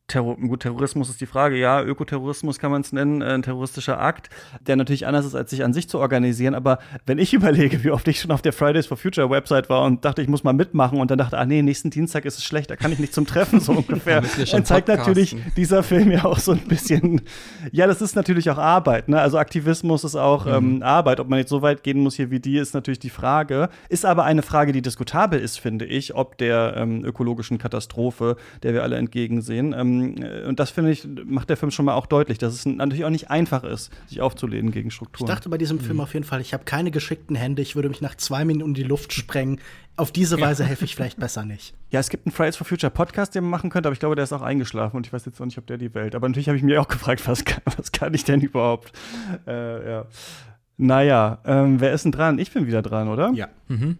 Terror, 0.09 0.35
gut, 0.35 0.61
Terrorismus 0.61 1.09
ist 1.09 1.21
die 1.21 1.25
Frage, 1.25 1.57
ja, 1.57 1.81
Ökoterrorismus 1.81 2.59
kann 2.59 2.71
man 2.71 2.81
es 2.81 2.91
nennen, 2.91 3.21
äh, 3.21 3.25
ein 3.25 3.43
terroristischer 3.43 3.99
Akt, 3.99 4.29
der 4.67 4.75
natürlich 4.75 5.07
anders 5.07 5.25
ist, 5.25 5.35
als 5.35 5.49
sich 5.49 5.63
an 5.63 5.73
sich 5.73 5.87
zu 5.87 5.99
organisieren. 5.99 6.55
Aber 6.55 6.79
wenn 7.05 7.17
ich 7.17 7.33
überlege, 7.39 7.83
wie 7.83 7.91
oft 7.91 8.07
ich 8.07 8.19
schon 8.19 8.31
auf 8.31 8.41
der 8.41 8.53
Fridays 8.53 8.87
for 8.87 8.97
Future 8.97 9.29
Website 9.29 9.69
war 9.69 9.83
und 9.83 10.03
dachte, 10.03 10.21
ich 10.21 10.27
muss 10.27 10.43
mal 10.43 10.53
mitmachen 10.53 10.99
und 10.99 11.09
dann 11.11 11.17
dachte, 11.17 11.37
ah 11.37 11.45
nee, 11.45 11.61
nächsten 11.61 11.89
Dienstag 11.89 12.25
ist 12.25 12.37
es 12.37 12.43
schlecht, 12.43 12.69
da 12.69 12.75
kann 12.75 12.91
ich 12.91 12.99
nicht 12.99 13.13
zum 13.13 13.25
Treffen, 13.25 13.59
so 13.59 13.71
ungefähr. 13.79 14.21
dann 14.51 14.65
zeigt 14.65 14.87
natürlich 14.87 15.37
dieser 15.55 15.83
Film 15.83 16.11
ja 16.11 16.25
auch 16.25 16.39
so 16.39 16.51
ein 16.51 16.67
bisschen, 16.67 17.21
ja, 17.71 17.87
das 17.87 18.01
ist 18.01 18.15
natürlich 18.15 18.49
auch 18.49 18.57
Arbeit, 18.57 19.07
ne? 19.07 19.21
Also 19.21 19.37
Aktivismus 19.37 20.03
ist 20.03 20.15
auch 20.15 20.45
mhm. 20.45 20.51
ähm, 20.51 20.83
Arbeit. 20.83 21.19
Ob 21.19 21.29
man 21.29 21.39
jetzt 21.39 21.49
so 21.49 21.61
weit 21.61 21.83
gehen 21.83 21.99
muss 21.99 22.15
hier 22.15 22.31
wie 22.31 22.39
die, 22.39 22.57
ist 22.57 22.73
natürlich 22.73 22.99
die 22.99 23.09
Frage. 23.09 23.69
Ist 23.87 24.05
aber 24.05 24.23
eine 24.23 24.41
Frage, 24.41 24.71
die 24.71 24.81
diskutabel 24.81 25.39
ist, 25.39 25.59
finde 25.59 25.85
ich, 25.85 26.15
ob 26.15 26.37
der 26.37 26.73
ähm, 26.77 27.05
ökologischen 27.05 27.57
Katastrophe, 27.57 28.35
der 28.63 28.73
wir 28.73 28.83
alle 28.83 28.97
entgegensehen. 28.97 29.73
Ähm, 29.77 29.98
ähm, 30.01 30.47
und 30.47 30.59
das 30.59 30.71
finde 30.71 30.91
ich, 30.91 31.07
macht 31.25 31.49
der 31.49 31.57
Film 31.57 31.71
schon 31.71 31.85
mal 31.85 31.93
auch 31.93 32.05
deutlich, 32.05 32.37
dass 32.37 32.53
es 32.53 32.65
natürlich 32.65 33.05
auch 33.05 33.09
nicht 33.09 33.29
einfach 33.29 33.63
ist, 33.63 33.91
sich 34.07 34.21
aufzulehnen 34.21 34.71
gegen 34.71 34.91
Strukturen. 34.91 35.27
Ich 35.27 35.33
dachte 35.33 35.49
bei 35.49 35.57
diesem 35.57 35.79
Film 35.79 35.97
mhm. 35.97 36.01
auf 36.01 36.13
jeden 36.13 36.25
Fall, 36.25 36.41
ich 36.41 36.53
habe 36.53 36.63
keine 36.63 36.91
geschickten 36.91 37.35
Hände, 37.35 37.61
ich 37.61 37.75
würde 37.75 37.89
mich 37.89 38.01
nach 38.01 38.15
zwei 38.15 38.45
Minuten 38.45 38.71
in 38.71 38.73
die 38.73 38.83
Luft 38.83 39.13
sprengen. 39.13 39.59
Auf 39.95 40.11
diese 40.11 40.39
Weise 40.39 40.63
helfe 40.63 40.85
ich 40.85 40.95
vielleicht 40.95 41.19
besser 41.19 41.45
nicht. 41.45 41.73
Ja, 41.91 41.99
es 41.99 42.09
gibt 42.09 42.27
einen 42.27 42.33
Fridays 42.33 42.55
for 42.55 42.67
Future 42.67 42.91
Podcast, 42.91 43.33
den 43.33 43.41
man 43.41 43.49
machen 43.49 43.71
könnte, 43.71 43.89
aber 43.89 43.93
ich 43.93 43.99
glaube, 43.99 44.13
der 44.13 44.23
ist 44.23 44.31
auch 44.31 44.43
eingeschlafen 44.43 44.95
und 44.95 45.07
ich 45.07 45.11
weiß 45.11 45.25
jetzt 45.25 45.41
auch 45.41 45.45
nicht, 45.45 45.57
ob 45.57 45.65
der 45.65 45.79
die 45.79 45.95
Welt. 45.95 46.13
Aber 46.13 46.27
natürlich 46.27 46.47
habe 46.47 46.55
ich 46.55 46.63
mir 46.63 46.79
auch 46.79 46.87
gefragt, 46.87 47.27
was 47.27 47.45
kann, 47.45 47.63
was 47.77 47.91
kann 47.91 48.13
ich 48.13 48.23
denn 48.23 48.41
überhaupt? 48.41 48.91
Äh, 49.47 49.89
ja. 49.89 50.05
Naja, 50.77 51.39
ähm, 51.45 51.81
wer 51.81 51.91
ist 51.91 52.05
denn 52.05 52.11
dran? 52.11 52.37
Ich 52.37 52.51
bin 52.51 52.67
wieder 52.67 52.83
dran, 52.83 53.07
oder? 53.07 53.31
Ja. 53.33 53.47
Mhm. 53.69 53.97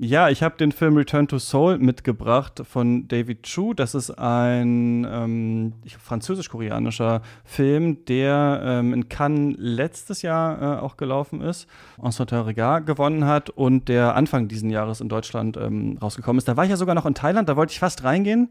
Ja, 0.00 0.28
ich 0.28 0.44
habe 0.44 0.56
den 0.56 0.70
Film 0.70 0.96
Return 0.96 1.26
to 1.26 1.40
Soul 1.40 1.78
mitgebracht 1.78 2.62
von 2.62 3.08
David 3.08 3.42
Chu. 3.42 3.74
Das 3.74 3.96
ist 3.96 4.12
ein 4.12 5.04
ähm, 5.10 5.72
französisch-koreanischer 5.98 7.20
Film, 7.44 8.04
der 8.04 8.60
ähm, 8.62 8.94
in 8.94 9.08
Cannes 9.08 9.56
letztes 9.58 10.22
Jahr 10.22 10.62
äh, 10.62 10.80
auch 10.80 10.98
gelaufen 10.98 11.40
ist, 11.40 11.66
en 12.00 12.12
Regard 12.12 12.86
gewonnen 12.86 13.24
hat 13.24 13.50
und 13.50 13.88
der 13.88 14.14
Anfang 14.14 14.46
dieses 14.46 14.70
Jahres 14.70 15.00
in 15.00 15.08
Deutschland 15.08 15.56
ähm, 15.56 15.98
rausgekommen 16.00 16.38
ist. 16.38 16.46
Da 16.46 16.56
war 16.56 16.62
ich 16.62 16.70
ja 16.70 16.76
sogar 16.76 16.94
noch 16.94 17.04
in 17.06 17.14
Thailand, 17.14 17.48
da 17.48 17.56
wollte 17.56 17.72
ich 17.72 17.80
fast 17.80 18.04
reingehen. 18.04 18.50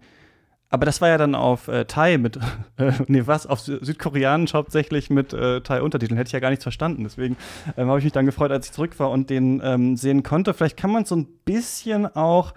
Aber 0.69 0.85
das 0.85 0.99
war 0.99 1.07
ja 1.07 1.17
dann 1.17 1.33
auf 1.33 1.69
äh, 1.69 1.85
Thai 1.85 2.17
mit, 2.17 2.37
äh, 2.77 2.91
nee, 3.07 3.23
was, 3.25 3.47
auf 3.47 3.59
Südkoreanisch 3.59 4.53
hauptsächlich 4.53 5.09
mit 5.09 5.33
äh, 5.33 5.61
Thai-Untertiteln. 5.61 6.17
Hätte 6.17 6.27
ich 6.27 6.33
ja 6.33 6.39
gar 6.39 6.49
nichts 6.49 6.63
verstanden. 6.63 7.03
Deswegen 7.03 7.37
ähm, 7.77 7.87
habe 7.87 7.99
ich 7.99 8.03
mich 8.03 8.13
dann 8.13 8.25
gefreut, 8.25 8.51
als 8.51 8.67
ich 8.67 8.73
zurück 8.73 8.99
war 8.99 9.09
und 9.11 9.29
den 9.29 9.61
ähm, 9.63 9.95
sehen 9.95 10.23
konnte. 10.23 10.53
Vielleicht 10.53 10.77
kann 10.77 10.91
man 10.91 11.05
so 11.05 11.15
ein 11.15 11.27
bisschen 11.45 12.05
auch, 12.05 12.53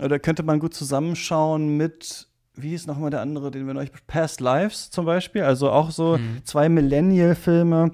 oder 0.00 0.18
könnte 0.18 0.42
man 0.42 0.58
gut 0.58 0.74
zusammenschauen 0.74 1.76
mit, 1.76 2.28
wie 2.56 2.74
ist 2.74 2.88
nochmal 2.88 3.10
der 3.10 3.20
andere, 3.20 3.52
den 3.52 3.66
wir 3.66 3.74
neulich, 3.74 3.92
Past 4.08 4.40
Lives 4.40 4.90
zum 4.90 5.06
Beispiel. 5.06 5.42
Also 5.42 5.70
auch 5.70 5.92
so 5.92 6.18
mhm. 6.18 6.44
zwei 6.44 6.68
Millennial-Filme, 6.68 7.92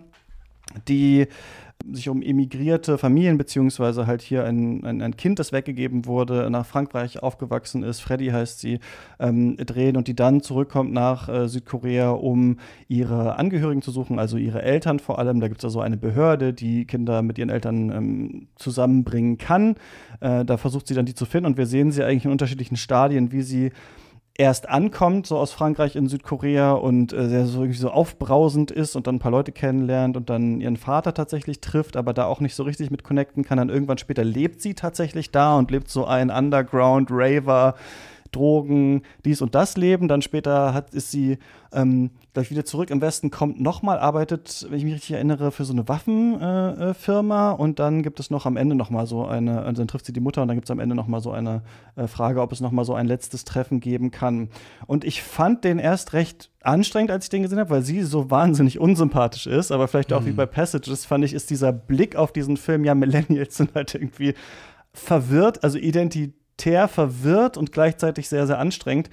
die 0.89 1.27
sich 1.93 2.09
um 2.09 2.23
emigrierte 2.23 2.99
Familien, 2.99 3.39
beziehungsweise 3.39 4.07
halt 4.07 4.23
hier 4.23 4.45
ein, 4.45 4.85
ein, 4.85 5.03
ein, 5.03 5.17
Kind, 5.17 5.39
das 5.39 5.53
weggegeben 5.53 6.07
wurde, 6.07 6.51
nach 6.51 6.67
Frankreich 6.67 7.23
aufgewachsen 7.23 7.83
ist, 7.83 8.01
Freddy 8.01 8.29
heißt 8.29 8.61
sie, 8.61 8.81
ähm, 9.19 9.57
drehen 9.57 9.97
und 9.97 10.09
die 10.09 10.15
dann 10.15 10.43
zurückkommt 10.43 10.93
nach 10.93 11.29
äh, 11.29 11.49
Südkorea, 11.49 12.11
um 12.11 12.59
ihre 12.89 13.39
Angehörigen 13.39 13.83
zu 13.83 13.91
suchen, 13.91 14.19
also 14.19 14.37
ihre 14.37 14.63
Eltern 14.63 14.99
vor 14.99 15.19
allem. 15.19 15.41
Da 15.41 15.49
gibt 15.49 15.61
es 15.61 15.65
also 15.65 15.81
eine 15.81 15.97
Behörde, 15.97 16.53
die 16.53 16.85
Kinder 16.87 17.23
mit 17.23 17.39
ihren 17.39 17.51
Eltern 17.51 17.91
ähm, 17.91 18.49
zusammenbringen 18.57 19.39
kann. 19.39 19.77
Äh, 20.21 20.45
da 20.45 20.57
versucht 20.57 20.87
sie 20.87 20.95
dann 20.95 21.07
die 21.07 21.15
zu 21.15 21.25
finden 21.25 21.47
und 21.47 21.57
wir 21.57 21.67
sehen 21.67 21.93
sie 21.93 22.05
eigentlich 22.05 22.25
in 22.25 22.33
unterschiedlichen 22.33 22.77
Stadien, 22.77 23.33
wie 23.33 23.43
sie 23.43 23.73
erst 24.41 24.71
ankommt, 24.71 25.27
so 25.27 25.37
aus 25.37 25.53
Frankreich 25.53 25.97
in 25.97 26.09
Südkorea 26.09 26.73
und 26.73 27.13
äh, 27.13 27.29
der 27.29 27.45
so 27.45 27.71
so 27.73 27.91
aufbrausend 27.91 28.71
ist 28.71 28.97
und 28.97 29.07
dann 29.07 29.17
ein 29.17 29.19
paar 29.19 29.31
Leute 29.31 29.53
kennenlernt 29.53 30.17
und 30.17 30.31
dann 30.31 30.63
ihren 30.63 30.79
Vater 30.79 31.13
tatsächlich 31.13 31.61
trifft, 31.61 31.95
aber 31.95 32.15
da 32.15 32.25
auch 32.25 32.41
nicht 32.41 32.55
so 32.55 32.63
richtig 32.63 32.91
mit 32.91 33.05
connecten 33.05 33.45
kann. 33.45 33.59
Dann 33.59 33.69
irgendwann 33.69 33.99
später 33.99 34.25
lebt 34.25 34.63
sie 34.63 34.73
tatsächlich 34.73 35.31
da 35.31 35.59
und 35.59 35.71
lebt 35.71 35.91
so 35.91 36.07
ein 36.07 36.31
Underground-Raver 36.31 37.75
Drogen, 38.33 39.03
dies 39.25 39.43
und 39.43 39.55
das 39.55 39.77
leben. 39.77 40.09
Dann 40.09 40.23
später 40.23 40.75
hat, 40.75 40.95
ist 40.95 41.11
sie 41.11 41.39
ähm, 41.73 42.11
gleich 42.33 42.51
wieder 42.51 42.65
zurück 42.65 42.91
im 42.91 43.01
Westen, 43.01 43.31
kommt 43.31 43.61
nochmal, 43.61 43.99
arbeitet, 43.99 44.67
wenn 44.69 44.79
ich 44.79 44.85
mich 44.85 44.95
richtig 44.95 45.13
erinnere, 45.13 45.51
für 45.51 45.65
so 45.65 45.73
eine 45.73 45.89
Waffenfirma. 45.89 47.53
Äh, 47.53 47.55
und 47.55 47.79
dann 47.79 48.03
gibt 48.03 48.21
es 48.21 48.31
noch 48.31 48.47
am 48.47 48.57
Ende 48.57 48.75
nochmal 48.75 49.07
so 49.07 49.25
eine, 49.25 49.63
also 49.63 49.83
dann 49.83 49.89
trifft 49.89 50.07
sie 50.07 50.13
die 50.13 50.21
Mutter 50.21 50.43
und 50.43 50.49
dann 50.49 50.57
gibt 50.57 50.67
es 50.67 50.71
am 50.71 50.81
Ende 50.81 50.95
nochmal 50.95 51.21
so 51.21 51.31
eine 51.31 51.63
äh, 51.97 52.07
Frage, 52.07 52.41
ob 52.41 52.53
es 52.53 52.61
nochmal 52.61 52.85
so 52.85 52.95
ein 52.95 53.07
letztes 53.07 53.45
Treffen 53.45 53.81
geben 53.81 54.11
kann. 54.11 54.49
Und 54.87 55.05
ich 55.05 55.23
fand 55.23 55.65
den 55.65 55.79
erst 55.79 56.13
recht 56.13 56.51
anstrengend, 56.63 57.11
als 57.11 57.27
ich 57.27 57.31
den 57.31 57.43
gesehen 57.43 57.59
habe, 57.59 57.71
weil 57.71 57.83
sie 57.83 58.03
so 58.03 58.31
wahnsinnig 58.31 58.79
unsympathisch 58.79 59.47
ist. 59.47 59.73
Aber 59.73 59.89
vielleicht 59.89 60.13
auch 60.13 60.23
mhm. 60.23 60.27
wie 60.27 60.33
bei 60.33 60.47
Passages 60.47 61.05
fand 61.05 61.25
ich, 61.25 61.33
ist 61.33 61.51
dieser 61.51 61.73
Blick 61.73 62.17
auf 62.17 62.33
diesen 62.33 62.57
Film, 62.57 62.85
ja, 62.85 62.95
Millennials 62.95 63.57
sind 63.57 63.75
halt 63.75 63.95
irgendwie 63.95 64.35
verwirrt, 64.93 65.63
also 65.63 65.79
Identität 65.79 66.40
elitär, 66.61 66.89
verwirrt 66.89 67.57
und 67.57 67.73
gleichzeitig 67.73 68.29
sehr, 68.29 68.47
sehr 68.47 68.59
anstrengend. 68.59 69.09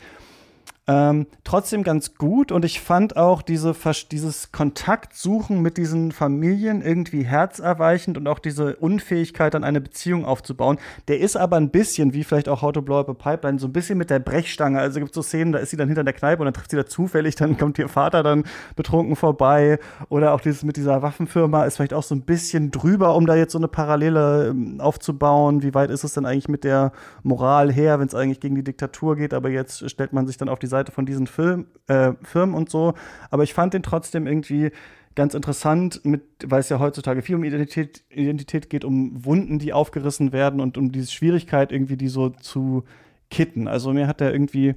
Ähm, 0.90 1.28
trotzdem 1.44 1.84
ganz 1.84 2.16
gut 2.16 2.54
und 2.54 2.64
ich 2.64 2.80
fand 2.80 3.18
auch 3.18 3.42
diese, 3.42 3.76
dieses 4.10 4.54
Kontaktsuchen 4.54 5.62
mit 5.62 5.76
diesen 5.76 6.14
Familien 6.14 6.82
irgendwie 6.82 7.24
herzerweichend 7.24 8.18
und 8.18 8.26
auch 8.30 8.40
diese 8.40 8.78
Unfähigkeit, 8.78 9.54
dann 9.54 9.66
eine 9.66 9.82
Beziehung 9.82 10.24
aufzubauen. 10.24 10.78
Der 11.10 11.20
ist 11.20 11.36
aber 11.36 11.58
ein 11.58 11.72
bisschen, 11.72 12.14
wie 12.14 12.24
vielleicht 12.24 12.48
auch 12.48 12.62
How 12.62 12.72
to 12.72 12.82
Blow 12.82 13.00
Up 13.00 13.10
a 13.10 13.14
Pipeline, 13.14 13.60
so 13.60 13.68
ein 13.68 13.74
bisschen 13.74 13.98
mit 13.98 14.10
der 14.10 14.20
Brechstange. 14.20 14.80
Also 14.80 15.00
gibt 15.00 15.12
es 15.12 15.16
so 15.16 15.22
Szenen, 15.22 15.52
da 15.52 15.60
ist 15.60 15.72
sie 15.72 15.78
dann 15.78 15.90
hinter 15.90 16.06
der 16.06 16.14
Kneipe 16.14 16.42
und 16.42 16.46
dann 16.46 16.54
trifft 16.54 16.72
sie 16.72 16.78
da 16.78 16.86
zufällig, 16.86 17.36
dann 17.36 17.58
kommt 17.58 17.78
ihr 17.80 17.90
Vater 17.90 18.24
dann 18.24 18.46
betrunken 18.78 19.18
vorbei. 19.18 19.80
Oder 20.08 20.34
auch 20.34 20.40
dieses 20.40 20.64
mit 20.64 20.78
dieser 20.78 21.02
Waffenfirma 21.02 21.66
ist 21.66 21.76
vielleicht 21.76 21.94
auch 21.94 22.04
so 22.04 22.16
ein 22.16 22.22
bisschen 22.22 22.72
drüber, 22.72 23.14
um 23.16 23.26
da 23.26 23.36
jetzt 23.36 23.52
so 23.52 23.58
eine 23.58 23.68
Parallele 23.68 24.48
ähm, 24.52 24.80
aufzubauen. 24.80 25.64
Wie 25.64 25.74
weit 25.74 25.90
ist 25.90 26.06
es 26.06 26.14
denn 26.14 26.26
eigentlich 26.26 26.48
mit 26.48 26.64
der 26.64 26.94
Moral 27.24 27.74
her, 27.74 28.00
wenn 28.00 28.08
es 28.08 28.16
eigentlich 28.16 28.40
gegen 28.40 28.56
die 28.56 28.64
Diktatur 28.64 29.18
geht, 29.18 29.34
aber 29.34 29.50
jetzt 29.50 29.90
stellt 29.90 30.14
man 30.14 30.28
sich 30.28 30.38
dann 30.38 30.48
auf 30.48 30.60
die 30.60 30.68
Seite 30.68 30.77
Seite 30.78 30.92
von 30.92 31.06
diesen 31.06 31.28
Film, 31.28 31.68
äh, 31.88 32.14
Firmen 32.24 32.56
und 32.56 32.70
so. 32.70 32.94
Aber 33.30 33.44
ich 33.44 33.54
fand 33.54 33.74
den 33.74 33.84
trotzdem 33.84 34.28
irgendwie 34.28 34.72
ganz 35.16 35.34
interessant, 35.34 36.02
mit, 36.04 36.22
weil 36.46 36.60
es 36.60 36.70
ja 36.70 36.80
heutzutage 36.80 37.24
viel 37.24 37.36
um 37.36 37.44
Identität, 37.44 38.04
Identität 38.10 38.70
geht, 38.70 38.86
um 38.86 39.26
Wunden, 39.26 39.58
die 39.58 39.74
aufgerissen 39.74 40.32
werden 40.32 40.62
und 40.62 40.78
um 40.78 40.92
diese 40.92 41.12
Schwierigkeit 41.12 41.72
irgendwie, 41.72 41.98
die 41.98 42.08
so 42.08 42.30
zu 42.30 42.84
kitten. 43.32 43.68
Also 43.68 43.94
mir 43.94 44.08
hat 44.08 44.20
der 44.20 44.32
irgendwie 44.32 44.76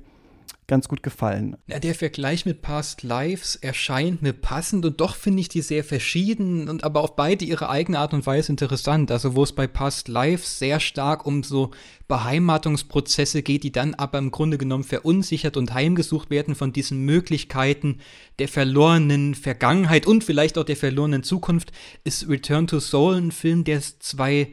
ganz 0.70 0.86
gut 0.86 1.02
gefallen. 1.02 1.56
Ja, 1.66 1.80
der 1.80 1.96
Vergleich 1.96 2.46
mit 2.46 2.62
Past 2.62 3.02
Lives 3.02 3.56
erscheint 3.56 4.22
mir 4.22 4.32
passend 4.32 4.86
und 4.86 5.00
doch 5.00 5.16
finde 5.16 5.40
ich 5.40 5.48
die 5.48 5.62
sehr 5.62 5.82
verschieden 5.82 6.68
und 6.68 6.84
aber 6.84 7.02
auf 7.02 7.16
beide 7.16 7.44
ihre 7.44 7.68
eigene 7.68 7.98
Art 7.98 8.14
und 8.14 8.24
Weise 8.24 8.52
interessant. 8.52 9.10
Also 9.10 9.34
wo 9.34 9.42
es 9.42 9.52
bei 9.52 9.66
Past 9.66 10.06
Lives 10.06 10.60
sehr 10.60 10.78
stark 10.78 11.26
um 11.26 11.42
so 11.42 11.72
Beheimatungsprozesse 12.06 13.42
geht, 13.42 13.64
die 13.64 13.72
dann 13.72 13.94
aber 13.94 14.18
im 14.18 14.30
Grunde 14.30 14.58
genommen 14.58 14.84
verunsichert 14.84 15.56
und 15.56 15.74
heimgesucht 15.74 16.30
werden 16.30 16.54
von 16.54 16.72
diesen 16.72 17.04
Möglichkeiten 17.04 17.98
der 18.38 18.46
verlorenen 18.46 19.34
Vergangenheit 19.34 20.06
und 20.06 20.22
vielleicht 20.22 20.56
auch 20.56 20.64
der 20.64 20.76
verlorenen 20.76 21.24
Zukunft, 21.24 21.72
ist 22.04 22.28
Return 22.28 22.68
to 22.68 22.78
Soul 22.78 23.16
ein 23.16 23.32
Film, 23.32 23.64
der 23.64 23.80
zwei 23.80 24.52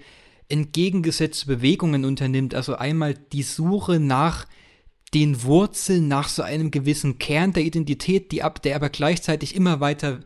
entgegengesetzte 0.50 1.46
Bewegungen 1.46 2.06
unternimmt. 2.06 2.56
Also 2.56 2.76
einmal 2.76 3.14
die 3.14 3.44
Suche 3.44 4.00
nach 4.00 4.48
den 5.14 5.44
Wurzeln 5.44 6.08
nach 6.08 6.28
so 6.28 6.44
einem 6.44 6.72
gewissen 6.72 7.18
Kern 7.18 7.54
der 7.54 7.64
Identität, 7.64 8.32
die 8.32 8.44
ab, 8.44 8.62
der 8.62 8.76
aber 8.76 8.90
gleichzeitig 8.90 9.56
immer 9.56 9.80
weiter 9.80 10.20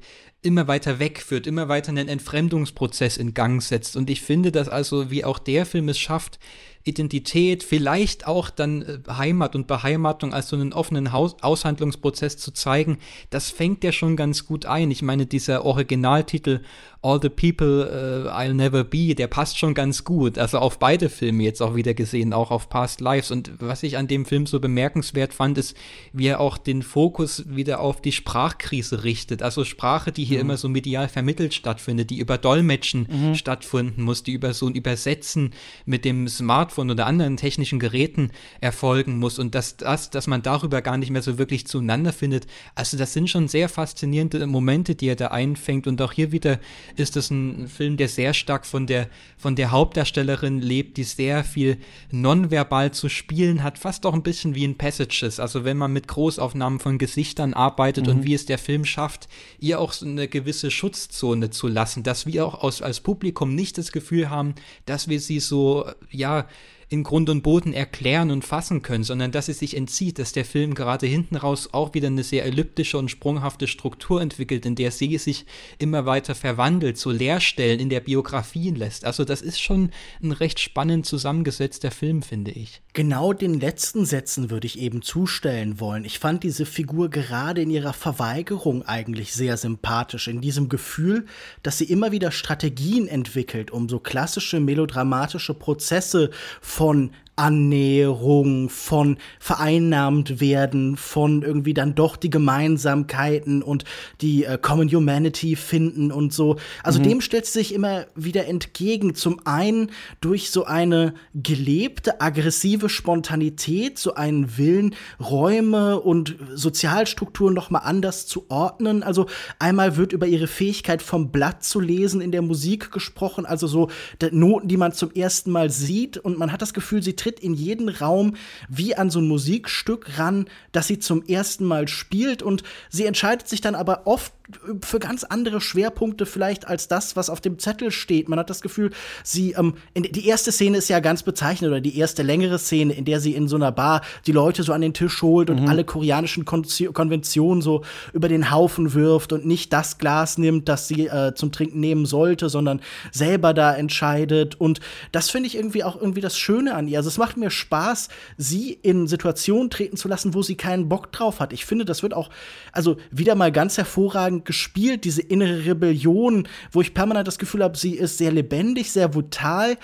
immer 0.44 0.68
weiter 0.68 1.00
wegführt, 1.00 1.46
immer 1.46 1.70
weiter 1.70 1.90
einen 1.90 2.08
Entfremdungsprozess 2.08 3.18
in 3.18 3.34
Gang 3.34 3.62
setzt. 3.62 3.96
Und 3.96 4.10
ich 4.10 4.22
finde, 4.22 4.52
dass 4.52 4.70
also, 4.70 5.12
wie 5.12 5.24
auch 5.24 5.38
der 5.38 5.66
Film 5.66 5.90
es 5.90 6.00
schafft, 6.00 6.40
Identität, 6.84 7.62
vielleicht 7.64 8.26
auch 8.26 8.50
dann 8.50 8.82
äh, 8.82 9.00
Heimat 9.08 9.56
und 9.56 9.68
Beheimatung 9.68 10.34
als 10.34 10.50
so 10.50 10.56
einen 10.56 10.74
offenen 10.74 11.12
Haus 11.12 11.36
Aushandlungsprozess 11.42 12.38
zu 12.38 12.52
zeigen, 12.52 12.98
das 13.30 13.52
fängt 13.52 13.84
ja 13.84 13.92
schon 13.92 14.16
ganz 14.16 14.48
gut 14.48 14.66
ein. 14.66 14.90
Ich 14.90 15.04
meine, 15.04 15.28
dieser 15.28 15.64
Originaltitel 15.64 16.62
All 17.04 17.20
the 17.20 17.30
People 17.30 17.88
uh, 17.88 18.30
I'll 18.30 18.54
Never 18.54 18.84
Be, 18.84 19.16
der 19.16 19.26
passt 19.26 19.58
schon 19.58 19.74
ganz 19.74 20.04
gut. 20.04 20.38
Also 20.38 20.60
auf 20.60 20.78
beide 20.78 21.10
Filme 21.10 21.44
jetzt 21.44 21.60
auch 21.60 21.76
wieder 21.76 21.96
gesehen, 21.96 22.32
auch 22.32 22.52
auf 22.52 22.70
Past 22.70 23.02
Lives. 23.02 23.32
Und 23.32 23.54
was 23.60 23.82
ich 23.82 23.98
an 23.98 24.08
dem 24.08 24.24
Film 24.24 24.46
so 24.46 24.60
bemerkenswert 24.60 25.34
fand, 25.34 25.58
ist, 25.58 25.76
wie 26.14 26.28
er 26.28 26.40
auch 26.40 26.60
den 26.60 26.84
Fokus 26.84 27.44
wieder 27.48 27.80
auf 27.80 28.02
die 28.02 28.12
Sprachkrise 28.12 29.04
richtet. 29.04 29.42
Also 29.42 29.66
Sprache, 29.66 30.12
die 30.12 30.24
hier 30.24 30.38
mhm. 30.38 30.42
immer 30.42 30.58
so 30.58 30.70
medial 30.70 31.08
vermittelt 31.08 31.56
stattfindet, 31.56 32.12
die 32.12 32.20
über 32.20 32.38
Dolmetschen 32.38 33.08
mhm. 33.10 33.34
stattfinden 33.34 34.04
muss, 34.04 34.22
die 34.22 34.34
über 34.34 34.54
so 34.54 34.68
ein 34.68 34.76
Übersetzen 34.76 35.54
mit 35.86 36.06
dem 36.06 36.28
Smartphone 36.28 36.92
oder 36.92 37.08
anderen 37.08 37.36
technischen 37.36 37.80
Geräten 37.80 38.30
erfolgen 38.60 39.18
muss. 39.18 39.40
Und 39.40 39.56
dass 39.56 39.76
das, 39.76 40.12
dass 40.12 40.28
man 40.28 40.44
darüber 40.44 40.84
gar 40.84 40.98
nicht 40.98 41.10
mehr 41.10 41.24
so 41.24 41.40
wirklich 41.40 41.66
zueinander 41.66 42.14
findet. 42.14 42.46
Also 42.76 42.96
das 42.96 43.14
sind 43.14 43.28
schon 43.28 43.48
sehr 43.48 43.70
faszinierende 43.70 44.46
Momente, 44.46 44.94
die 44.94 45.08
er 45.08 45.16
da 45.16 45.30
einfängt. 45.30 45.88
Und 45.88 46.00
auch 46.00 46.12
hier 46.12 46.32
wieder 46.32 46.60
ist 46.96 47.18
es 47.18 47.30
ein 47.30 47.68
Film, 47.68 47.98
der 47.98 48.08
sehr 48.08 48.34
stark 48.34 48.66
von 48.66 48.88
der, 48.88 49.10
von 49.38 49.56
der 49.56 49.72
Hauptdarstellerin 49.72 50.60
lebt, 50.60 50.98
die 50.98 51.04
sehr 51.04 51.44
viel 51.44 51.78
nonverbal 52.12 52.92
zu 52.92 53.10
spielen 53.10 53.64
hat, 53.64 53.78
fast 53.78 54.06
auch 54.06 54.14
ein 54.14 54.24
bisschen 54.24 54.56
wie 54.56 54.64
in 54.64 54.78
Passages. 54.78 55.40
Also 55.40 55.64
wenn 55.64 55.78
man 55.78 55.94
mit 55.94 56.08
Großaufnahmen 56.08 56.80
von 56.80 56.98
Gesichtern 56.98 57.54
arbeitet 57.54 58.06
mhm. 58.06 58.12
und 58.12 58.24
wie 58.26 58.34
es 58.34 58.46
der 58.46 58.58
Film 58.58 58.86
schafft, 58.86 59.28
ihr 59.60 59.80
auch 59.80 59.94
so 59.94 60.06
eine 60.06 60.28
gewisse 60.28 60.72
Schutzzone 60.72 61.50
zu 61.50 61.68
lassen, 61.68 62.04
dass 62.04 62.26
wir 62.26 62.46
auch 62.46 62.62
aus, 62.62 62.82
als 62.82 63.00
Publikum 63.00 63.56
nicht 63.56 63.78
das 63.78 63.92
Gefühl 63.92 64.30
haben, 64.30 64.56
dass 64.86 65.08
wir 65.08 65.20
sie 65.20 65.40
so, 65.40 65.86
ja, 66.10 66.48
in 66.92 67.04
Grund 67.04 67.30
und 67.30 67.42
Boden 67.42 67.72
erklären 67.72 68.32
und 68.32 68.44
fassen 68.44 68.82
können, 68.82 69.06
sondern 69.06 69.32
dass 69.32 69.48
es 69.48 69.60
sich 69.60 69.78
entzieht, 69.78 70.20
dass 70.20 70.34
der 70.34 70.44
Film 70.44 70.74
gerade 70.74 71.08
hinten 71.08 71.38
raus 71.38 71.70
auch 71.72 71.94
wieder 71.94 72.08
eine 72.08 72.24
sehr 72.24 72.44
elliptische 72.44 72.98
und 72.98 73.10
sprunghafte 73.10 73.68
Struktur 73.68 74.22
entwickelt, 74.22 74.66
in 74.66 74.76
der 74.76 74.92
sie 74.92 75.18
sich 75.18 75.46
immer 75.80 76.06
weiter 76.06 76.36
verwandelt, 76.36 76.98
so 76.98 77.10
Leerstellen 77.10 77.80
in 77.80 77.88
der 77.88 78.02
Biografie 78.02 78.72
lässt. 78.72 79.06
Also 79.06 79.24
das 79.24 79.42
ist 79.42 79.62
schon 79.62 79.92
ein 80.22 80.34
recht 80.34 80.60
spannend 80.60 81.06
zusammengesetzter 81.06 81.92
Film, 81.92 82.24
finde 82.24 82.52
ich. 82.52 82.82
Genau 82.92 83.32
den 83.32 83.58
letzten 83.62 84.04
Sätzen 84.04 84.50
würde 84.50 84.68
ich 84.68 84.78
eben 84.78 85.02
zustellen 85.02 85.80
wollen. 85.80 86.04
Ich 86.04 86.20
fand 86.20 86.44
diese 86.44 86.66
Figur 86.66 87.10
gerade 87.10 87.62
in 87.62 87.70
ihrer 87.70 87.94
Verweigerung 87.94 88.84
eigentlich 88.84 89.32
sehr 89.32 89.56
sympathisch, 89.56 90.28
in 90.28 90.42
diesem 90.42 90.68
Gefühl, 90.68 91.26
dass 91.64 91.78
sie 91.78 91.86
immer 91.86 92.12
wieder 92.12 92.32
Strategien 92.32 93.08
entwickelt, 93.08 93.72
um 93.72 93.88
so 93.88 94.00
klassische 94.00 94.60
melodramatische 94.60 95.54
Prozesse 95.54 96.32
von 96.60 96.81
von 96.82 97.12
Annäherung, 97.42 98.70
von 98.70 99.18
vereinnahmt 99.40 100.40
werden, 100.40 100.96
von 100.96 101.42
irgendwie 101.42 101.74
dann 101.74 101.96
doch 101.96 102.16
die 102.16 102.30
Gemeinsamkeiten 102.30 103.64
und 103.64 103.84
die 104.22 104.46
äh, 104.46 104.60
Common 104.62 104.90
Humanity 104.90 105.56
finden 105.56 106.12
und 106.12 106.34
so. 106.34 106.58
Also 106.84 107.00
mhm. 107.00 107.04
dem 107.04 107.22
stellt 107.22 107.48
sich 107.48 107.74
immer 107.74 108.06
wieder 108.14 108.46
entgegen. 108.46 109.16
Zum 109.16 109.42
einen 109.46 109.90
durch 110.22 110.52
so 110.52 110.66
eine 110.66 111.16
gelebte, 111.34 112.22
aggressive 112.22 112.90
Spontanität, 112.90 113.98
so 113.98 114.14
einen 114.14 114.60
Willen, 114.60 114.94
Räume 115.20 116.00
und 116.00 116.36
Sozialstrukturen 116.54 117.56
noch 117.56 117.72
mal 117.72 117.80
anders 117.80 118.28
zu 118.28 118.46
ordnen. 118.50 119.02
Also 119.02 119.26
einmal 119.58 119.98
wird 119.98 120.14
über 120.14 120.28
ihre 120.28 120.46
Fähigkeit 120.46 121.02
vom 121.02 121.32
Blatt 121.32 121.64
zu 121.64 121.80
lesen 121.80 122.22
in 122.22 122.32
der 122.32 122.44
Musik 122.44 122.92
gesprochen, 122.92 123.48
also 123.48 123.66
so 123.66 123.90
Noten, 124.32 124.68
die 124.68 124.78
man 124.78 124.94
zum 124.94 125.12
ersten 125.12 125.50
Mal 125.50 125.72
sieht 125.72 126.18
und 126.18 126.38
man 126.38 126.52
hat 126.52 126.62
das 126.62 126.76
Gefühl, 126.76 127.02
sie 127.02 127.16
tritt 127.16 127.31
tritt 127.32 127.40
in 127.40 127.54
jeden 127.54 127.90
Raum 127.90 128.36
wie 128.70 128.96
an 128.96 129.10
so 129.10 129.20
ein 129.20 129.28
Musikstück 129.28 130.18
ran, 130.18 130.48
das 130.72 130.88
sie 130.88 131.00
zum 131.00 131.24
ersten 131.24 131.66
Mal 131.66 131.88
spielt 131.88 132.44
und 132.44 132.64
sie 132.90 133.06
entscheidet 133.06 133.48
sich 133.48 133.62
dann 133.62 133.76
aber 133.76 134.06
oft 134.06 134.34
für 134.82 135.00
ganz 135.00 135.24
andere 135.24 135.62
Schwerpunkte 135.62 136.26
vielleicht 136.26 136.68
als 136.68 136.88
das, 136.88 137.16
was 137.16 137.30
auf 137.30 137.42
dem 137.42 137.60
Zettel 137.60 137.92
steht. 137.92 138.30
Man 138.30 138.40
hat 138.40 138.50
das 138.50 138.62
Gefühl, 138.62 138.92
sie, 139.24 139.54
ähm, 139.54 139.76
die 139.96 140.28
erste 140.28 140.52
Szene 140.52 140.78
ist 140.78 140.90
ja 140.90 141.00
ganz 141.00 141.24
bezeichnend 141.24 141.72
oder 141.72 141.82
die 141.82 141.98
erste 141.98 142.24
längere 142.24 142.60
Szene, 142.60 142.94
in 142.94 143.06
der 143.06 143.20
sie 143.20 143.34
in 143.34 143.48
so 143.48 143.56
einer 143.56 143.72
Bar 143.72 144.02
die 144.28 144.32
Leute 144.32 144.64
so 144.64 144.74
an 144.74 144.82
den 144.82 144.94
Tisch 144.94 145.22
holt 145.22 145.50
und 145.50 145.62
mhm. 145.62 145.68
alle 145.68 145.84
koreanischen 145.84 146.46
Kon 146.46 146.66
Konventionen 146.94 147.62
so 147.62 147.84
über 148.14 148.28
den 148.28 148.52
Haufen 148.52 148.94
wirft 148.94 149.34
und 149.34 149.46
nicht 149.46 149.74
das 149.74 149.98
Glas 149.98 150.38
nimmt, 150.38 150.70
das 150.70 150.88
sie 150.88 151.08
äh, 151.08 151.34
zum 151.34 151.52
Trinken 151.52 151.80
nehmen 151.80 152.06
sollte, 152.06 152.50
sondern 152.50 152.82
selber 153.12 153.54
da 153.54 153.74
entscheidet. 153.74 154.60
Und 154.60 154.80
das 155.12 155.30
finde 155.30 155.48
ich 155.48 155.56
irgendwie 155.56 155.84
auch 155.84 156.00
irgendwie 156.00 156.22
das 156.22 156.38
Schöne 156.38 156.76
an 156.76 156.88
ihr. 156.88 156.98
Also 156.98 157.10
es 157.12 157.18
macht 157.18 157.38
mir 157.38 157.50
Spaß, 157.50 158.10
sie 158.38 158.72
in 158.82 159.08
Situationen 159.08 159.70
treten 159.70 159.98
zu 159.98 160.08
lassen, 160.08 160.34
wo 160.34 160.42
sie 160.42 160.56
keinen 160.56 160.90
Bock 160.90 161.12
drauf 161.12 161.40
hat. 161.40 161.54
Ich 161.54 161.66
finde, 161.66 161.86
das 161.86 162.04
wird 162.04 162.14
auch, 162.14 162.30
also 162.72 162.98
wieder 163.12 163.36
mal 163.36 163.52
ganz 163.52 163.78
hervorragend 163.78 164.46
gespielt, 164.46 165.04
diese 165.04 165.22
innere 165.22 165.66
Rebellion, 165.66 166.48
wo 166.72 166.82
ich 166.82 166.94
permanent 166.94 167.28
das 167.28 167.38
Gefühl 167.38 167.64
habe, 167.64 167.78
sie 167.78 167.96
ist 167.96 168.18
sehr 168.18 168.32
lebendig, 168.32 168.92
sehr 168.92 169.10
brutal, 169.10 169.78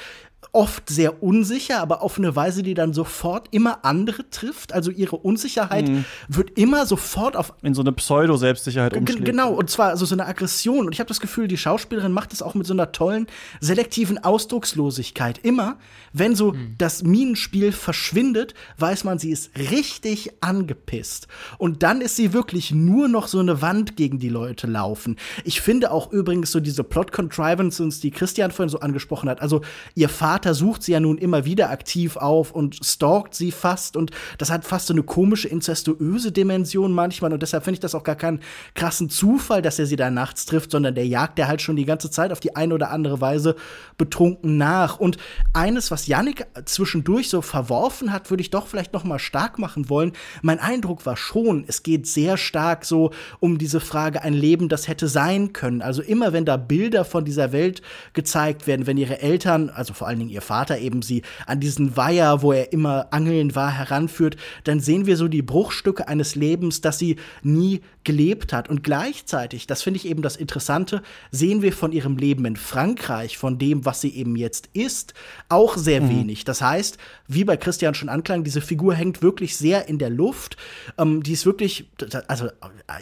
oft 0.51 0.89
sehr 0.89 1.21
unsicher, 1.21 1.81
aber 1.81 2.01
auf 2.01 2.17
eine 2.17 2.35
Weise, 2.35 2.63
die 2.63 2.73
dann 2.73 2.93
sofort 2.93 3.47
immer 3.51 3.85
andere 3.85 4.29
trifft. 4.29 4.73
Also 4.73 4.91
ihre 4.91 5.17
Unsicherheit 5.17 5.87
mhm. 5.87 6.05
wird 6.27 6.57
immer 6.57 6.85
sofort 6.85 7.35
auf 7.35 7.53
in 7.61 7.73
so 7.73 7.81
eine 7.81 7.91
Pseudo-Selbstsicherheit 7.91 8.95
umschlägt. 8.95 9.25
Genau, 9.25 9.53
und 9.53 9.69
zwar 9.69 9.89
also 9.89 10.05
so 10.05 10.15
eine 10.15 10.25
Aggression. 10.25 10.87
Und 10.87 10.93
ich 10.93 10.99
habe 10.99 11.07
das 11.07 11.19
Gefühl, 11.19 11.47
die 11.47 11.57
Schauspielerin 11.57 12.11
macht 12.11 12.33
es 12.33 12.41
auch 12.41 12.55
mit 12.55 12.65
so 12.65 12.73
einer 12.73 12.91
tollen 12.91 13.27
selektiven 13.59 14.23
Ausdruckslosigkeit. 14.23 15.39
Immer, 15.39 15.77
wenn 16.13 16.35
so 16.35 16.53
mhm. 16.53 16.75
das 16.77 17.03
Minenspiel 17.03 17.71
verschwindet, 17.71 18.53
weiß 18.77 19.03
man, 19.03 19.19
sie 19.19 19.31
ist 19.31 19.51
richtig 19.57 20.31
angepisst. 20.41 21.27
Und 21.57 21.83
dann 21.83 22.01
ist 22.01 22.15
sie 22.15 22.33
wirklich 22.33 22.71
nur 22.71 23.07
noch 23.07 23.27
so 23.27 23.39
eine 23.39 23.61
Wand 23.61 23.95
gegen 23.95 24.19
die 24.19 24.29
Leute 24.29 24.67
laufen. 24.67 25.17
Ich 25.43 25.61
finde 25.61 25.91
auch 25.91 26.11
übrigens 26.11 26.51
so 26.51 26.59
diese 26.59 26.83
Plot-Contrivances, 26.83 27.99
die 27.99 28.11
Christian 28.11 28.51
vorhin 28.51 28.69
so 28.69 28.79
angesprochen 28.79 29.29
hat. 29.29 29.41
Also 29.41 29.61
ihr 29.95 30.09
Vater 30.09 30.46
Vater 30.47 30.55
sucht 30.55 30.83
sie 30.83 30.93
ja 30.93 31.01
nun 31.01 31.17
immer 31.17 31.43
wieder 31.43 31.69
aktiv 31.71 32.15
auf 32.15 32.51
und 32.53 32.79
stalkt 32.81 33.35
sie 33.35 33.51
fast 33.51 33.97
und 33.97 34.11
das 34.37 34.49
hat 34.49 34.63
fast 34.63 34.87
so 34.87 34.93
eine 34.93 35.03
komische 35.03 35.49
inzestuöse 35.49 36.31
Dimension 36.31 36.93
manchmal 36.93 37.33
und 37.33 37.43
deshalb 37.43 37.65
finde 37.65 37.73
ich 37.73 37.79
das 37.81 37.93
auch 37.93 38.05
gar 38.05 38.15
keinen 38.15 38.39
krassen 38.73 39.09
Zufall, 39.09 39.61
dass 39.61 39.77
er 39.77 39.87
sie 39.87 39.97
da 39.97 40.09
nachts 40.09 40.45
trifft, 40.45 40.71
sondern 40.71 40.95
der 40.95 41.05
jagt 41.05 41.37
er 41.37 41.49
halt 41.49 41.61
schon 41.61 41.75
die 41.75 41.83
ganze 41.83 42.09
Zeit 42.09 42.31
auf 42.31 42.39
die 42.39 42.55
eine 42.55 42.73
oder 42.73 42.91
andere 42.91 43.19
Weise 43.19 43.57
betrunken 43.97 44.55
nach 44.55 45.01
und 45.01 45.17
eines, 45.51 45.91
was 45.91 46.07
Yannick 46.07 46.45
zwischendurch 46.63 47.29
so 47.29 47.41
verworfen 47.41 48.13
hat, 48.13 48.29
würde 48.29 48.39
ich 48.39 48.49
doch 48.49 48.67
vielleicht 48.67 48.93
noch 48.93 49.03
mal 49.03 49.19
stark 49.19 49.59
machen 49.59 49.89
wollen. 49.89 50.13
Mein 50.43 50.59
Eindruck 50.59 51.05
war 51.05 51.17
schon, 51.17 51.65
es 51.67 51.83
geht 51.83 52.07
sehr 52.07 52.37
stark 52.37 52.85
so 52.85 53.11
um 53.41 53.57
diese 53.57 53.81
Frage 53.81 54.21
ein 54.21 54.33
Leben, 54.33 54.69
das 54.69 54.87
hätte 54.87 55.09
sein 55.09 55.51
können. 55.51 55.81
Also 55.81 56.01
immer 56.01 56.31
wenn 56.31 56.45
da 56.45 56.55
Bilder 56.55 57.03
von 57.03 57.25
dieser 57.25 57.51
Welt 57.51 57.81
gezeigt 58.13 58.65
werden, 58.65 58.87
wenn 58.87 58.95
ihre 58.95 59.21
Eltern, 59.21 59.69
also 59.69 59.93
vor 59.93 60.07
allen 60.07 60.19
Dingen 60.19 60.26
ihr 60.29 60.41
Vater 60.41 60.79
eben 60.79 61.01
sie 61.01 61.23
an 61.45 61.59
diesen 61.59 61.97
Weiher, 61.97 62.41
wo 62.41 62.51
er 62.51 62.73
immer 62.73 63.07
angeln 63.11 63.55
war, 63.55 63.71
heranführt, 63.71 64.37
dann 64.63 64.79
sehen 64.79 65.05
wir 65.05 65.17
so 65.17 65.27
die 65.27 65.41
Bruchstücke 65.41 66.07
eines 66.07 66.35
Lebens, 66.35 66.81
das 66.81 66.99
sie 66.99 67.17
nie 67.43 67.81
gelebt 68.07 68.53
hat. 68.53 68.69
Und 68.69 68.83
gleichzeitig, 68.83 69.67
das 69.67 69.83
finde 69.83 69.97
ich 69.97 70.07
eben 70.07 70.21
das 70.21 70.37
Interessante, 70.37 71.03
sehen 71.29 71.61
wir 71.61 71.73
von 71.73 71.91
ihrem 71.91 72.15
Leben 72.15 72.45
in 72.45 72.55
Frankreich, 72.55 73.37
von 73.37 73.59
dem, 73.59 73.83
was 73.83 73.99
sie 73.99 74.15
eben 74.15 74.37
jetzt 74.37 74.69
ist, 74.71 75.13
auch 75.49 75.75
sehr 75.75 75.99
mhm. 75.99 76.09
wenig. 76.09 76.45
Das 76.45 76.61
heißt, 76.61 76.97
wie 77.27 77.43
bei 77.43 77.57
Christian 77.57 77.95
schon 77.95 78.07
anklang, 78.07 78.45
diese 78.45 78.61
Figur 78.61 78.95
hängt 78.95 79.21
wirklich 79.21 79.57
sehr 79.57 79.89
in 79.89 79.99
der 79.99 80.09
Luft. 80.09 80.55
Ähm, 80.97 81.21
die 81.21 81.33
ist 81.33 81.45
wirklich, 81.45 81.89
also 82.29 82.47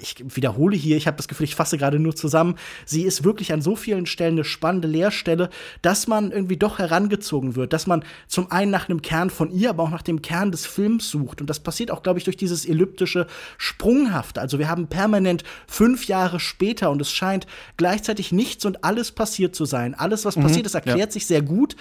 ich 0.01 0.16
wiederhole 0.36 0.76
hier, 0.76 0.97
ich 0.97 1.06
habe 1.06 1.18
das 1.18 1.28
Gefühl, 1.28 1.43
ich 1.43 1.53
fasse 1.53 1.78
gerade 1.78 1.99
nur 1.99 2.16
zusammen. 2.16 2.56
Sie 2.86 3.03
ist 3.03 3.24
wirklich 3.24 3.53
an 3.53 3.62
so 3.62 3.76
vielen 3.76 4.08
Stellen 4.08 4.34
eine 4.34 4.43
spannende 4.43 4.88
Leerstelle, 4.88 5.51
dass 5.84 6.08
man 6.08 6.32
irgendwie 6.32 6.58
doch 6.58 6.80
herangezogen 6.80 7.56
wird, 7.56 7.74
dass 7.74 7.86
man 7.86 8.03
zum 8.28 8.51
einen 8.51 8.72
nach 8.72 8.89
einem 8.89 9.03
Kern 9.03 9.30
von 9.30 9.51
ihr, 9.51 9.70
aber 9.70 9.84
auch 9.84 9.91
nach 9.91 10.01
dem 10.01 10.24
Kern 10.24 10.51
des 10.51 10.66
Films 10.66 11.12
sucht. 11.12 11.41
Und 11.41 11.49
das 11.51 11.60
passiert 11.60 11.91
auch, 11.91 12.01
glaube 12.01 12.18
ich, 12.18 12.26
durch 12.26 12.38
dieses 12.38 12.66
elliptische 12.66 13.28
Sprunghafte. 13.60 14.41
Also 14.41 14.58
wir 14.58 14.68
haben 14.68 14.88
permanent 14.96 15.43
fünf 15.68 16.06
Jahre 16.08 16.39
später 16.39 16.89
und 16.89 17.02
es 17.02 17.12
scheint 17.12 17.48
gleichzeitig 17.78 18.32
nichts 18.32 18.66
und 18.66 18.84
alles 18.84 19.12
passiert 19.12 19.56
zu 19.56 19.66
sein. 19.66 19.93
Alles, 19.93 20.26
was 20.26 20.38
mhm, 20.38 20.43
passiert 20.43 20.66
ist, 20.66 20.76
erklärt 20.76 21.00
ja. 21.00 21.12
sich 21.12 21.26
sehr 21.26 21.41
gut 21.41 21.76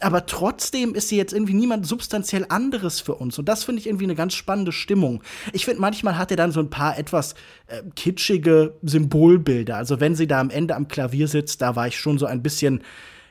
aber 0.00 0.26
trotzdem 0.26 0.94
ist 0.94 1.08
sie 1.08 1.16
jetzt 1.16 1.32
irgendwie 1.32 1.54
niemand 1.54 1.86
substanziell 1.86 2.46
anderes 2.48 3.00
für 3.00 3.14
uns. 3.14 3.38
Und 3.38 3.48
das 3.48 3.64
finde 3.64 3.80
ich 3.80 3.86
irgendwie 3.86 4.04
eine 4.04 4.14
ganz 4.14 4.34
spannende 4.34 4.72
Stimmung. 4.72 5.22
Ich 5.52 5.64
finde, 5.64 5.80
manchmal 5.80 6.18
hat 6.18 6.30
er 6.30 6.36
dann 6.36 6.52
so 6.52 6.60
ein 6.60 6.70
paar 6.70 6.98
etwas 6.98 7.34
äh, 7.66 7.82
kitschige 7.94 8.74
Symbolbilder. 8.82 9.76
Also 9.76 9.98
wenn 10.00 10.14
sie 10.14 10.26
da 10.26 10.40
am 10.40 10.50
Ende 10.50 10.76
am 10.76 10.88
Klavier 10.88 11.26
sitzt, 11.26 11.62
da 11.62 11.74
war 11.74 11.88
ich 11.88 11.98
schon 11.98 12.18
so 12.18 12.26
ein 12.26 12.42
bisschen 12.42 12.82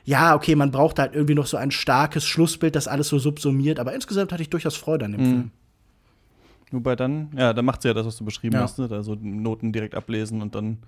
ja, 0.04 0.36
okay, 0.36 0.54
man 0.54 0.70
braucht 0.70 1.00
halt 1.00 1.14
irgendwie 1.14 1.34
noch 1.34 1.46
so 1.46 1.56
ein 1.56 1.72
starkes 1.72 2.24
Schlussbild, 2.24 2.76
das 2.76 2.86
alles 2.86 3.08
so 3.08 3.18
subsumiert, 3.18 3.80
aber 3.80 3.92
insgesamt 3.92 4.30
hatte 4.30 4.40
ich 4.40 4.50
durchaus 4.50 4.76
Freude 4.76 5.04
an 5.04 5.12
dem 5.12 5.20
mhm. 5.20 5.24
Film. 5.24 5.50
Wobei 6.72 6.96
dann, 6.96 7.30
ja, 7.36 7.52
da 7.52 7.62
macht 7.62 7.82
sie 7.82 7.88
ja 7.88 7.94
das, 7.94 8.06
was 8.06 8.16
du 8.16 8.24
beschrieben 8.24 8.56
ja. 8.56 8.62
hast, 8.62 8.78
ne? 8.78 8.88
also 8.90 9.16
Noten 9.20 9.72
direkt 9.72 9.94
ablesen 9.94 10.42
und 10.42 10.54
dann, 10.54 10.78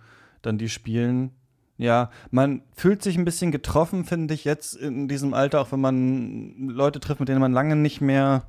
dann 0.43 0.59
die 0.59 0.69
spielen. 0.69 1.31
ja, 1.77 2.11
man 2.31 2.63
fühlt 2.75 3.03
sich 3.03 3.17
ein 3.17 3.25
bisschen 3.25 3.53
getroffen, 3.53 4.05
finde 4.05 4.35
ich, 4.35 4.45
jetzt 4.45 4.75
in 4.75 5.07
diesem 5.07 5.35
Alter, 5.35 5.61
auch 5.61 5.71
wenn 5.71 5.81
man 5.81 6.69
Leute 6.69 6.99
trifft, 6.99 7.21
mit 7.21 7.29
denen 7.29 7.41
man 7.41 7.53
lange 7.53 7.77
nicht 7.77 8.01
mehr 8.01 8.45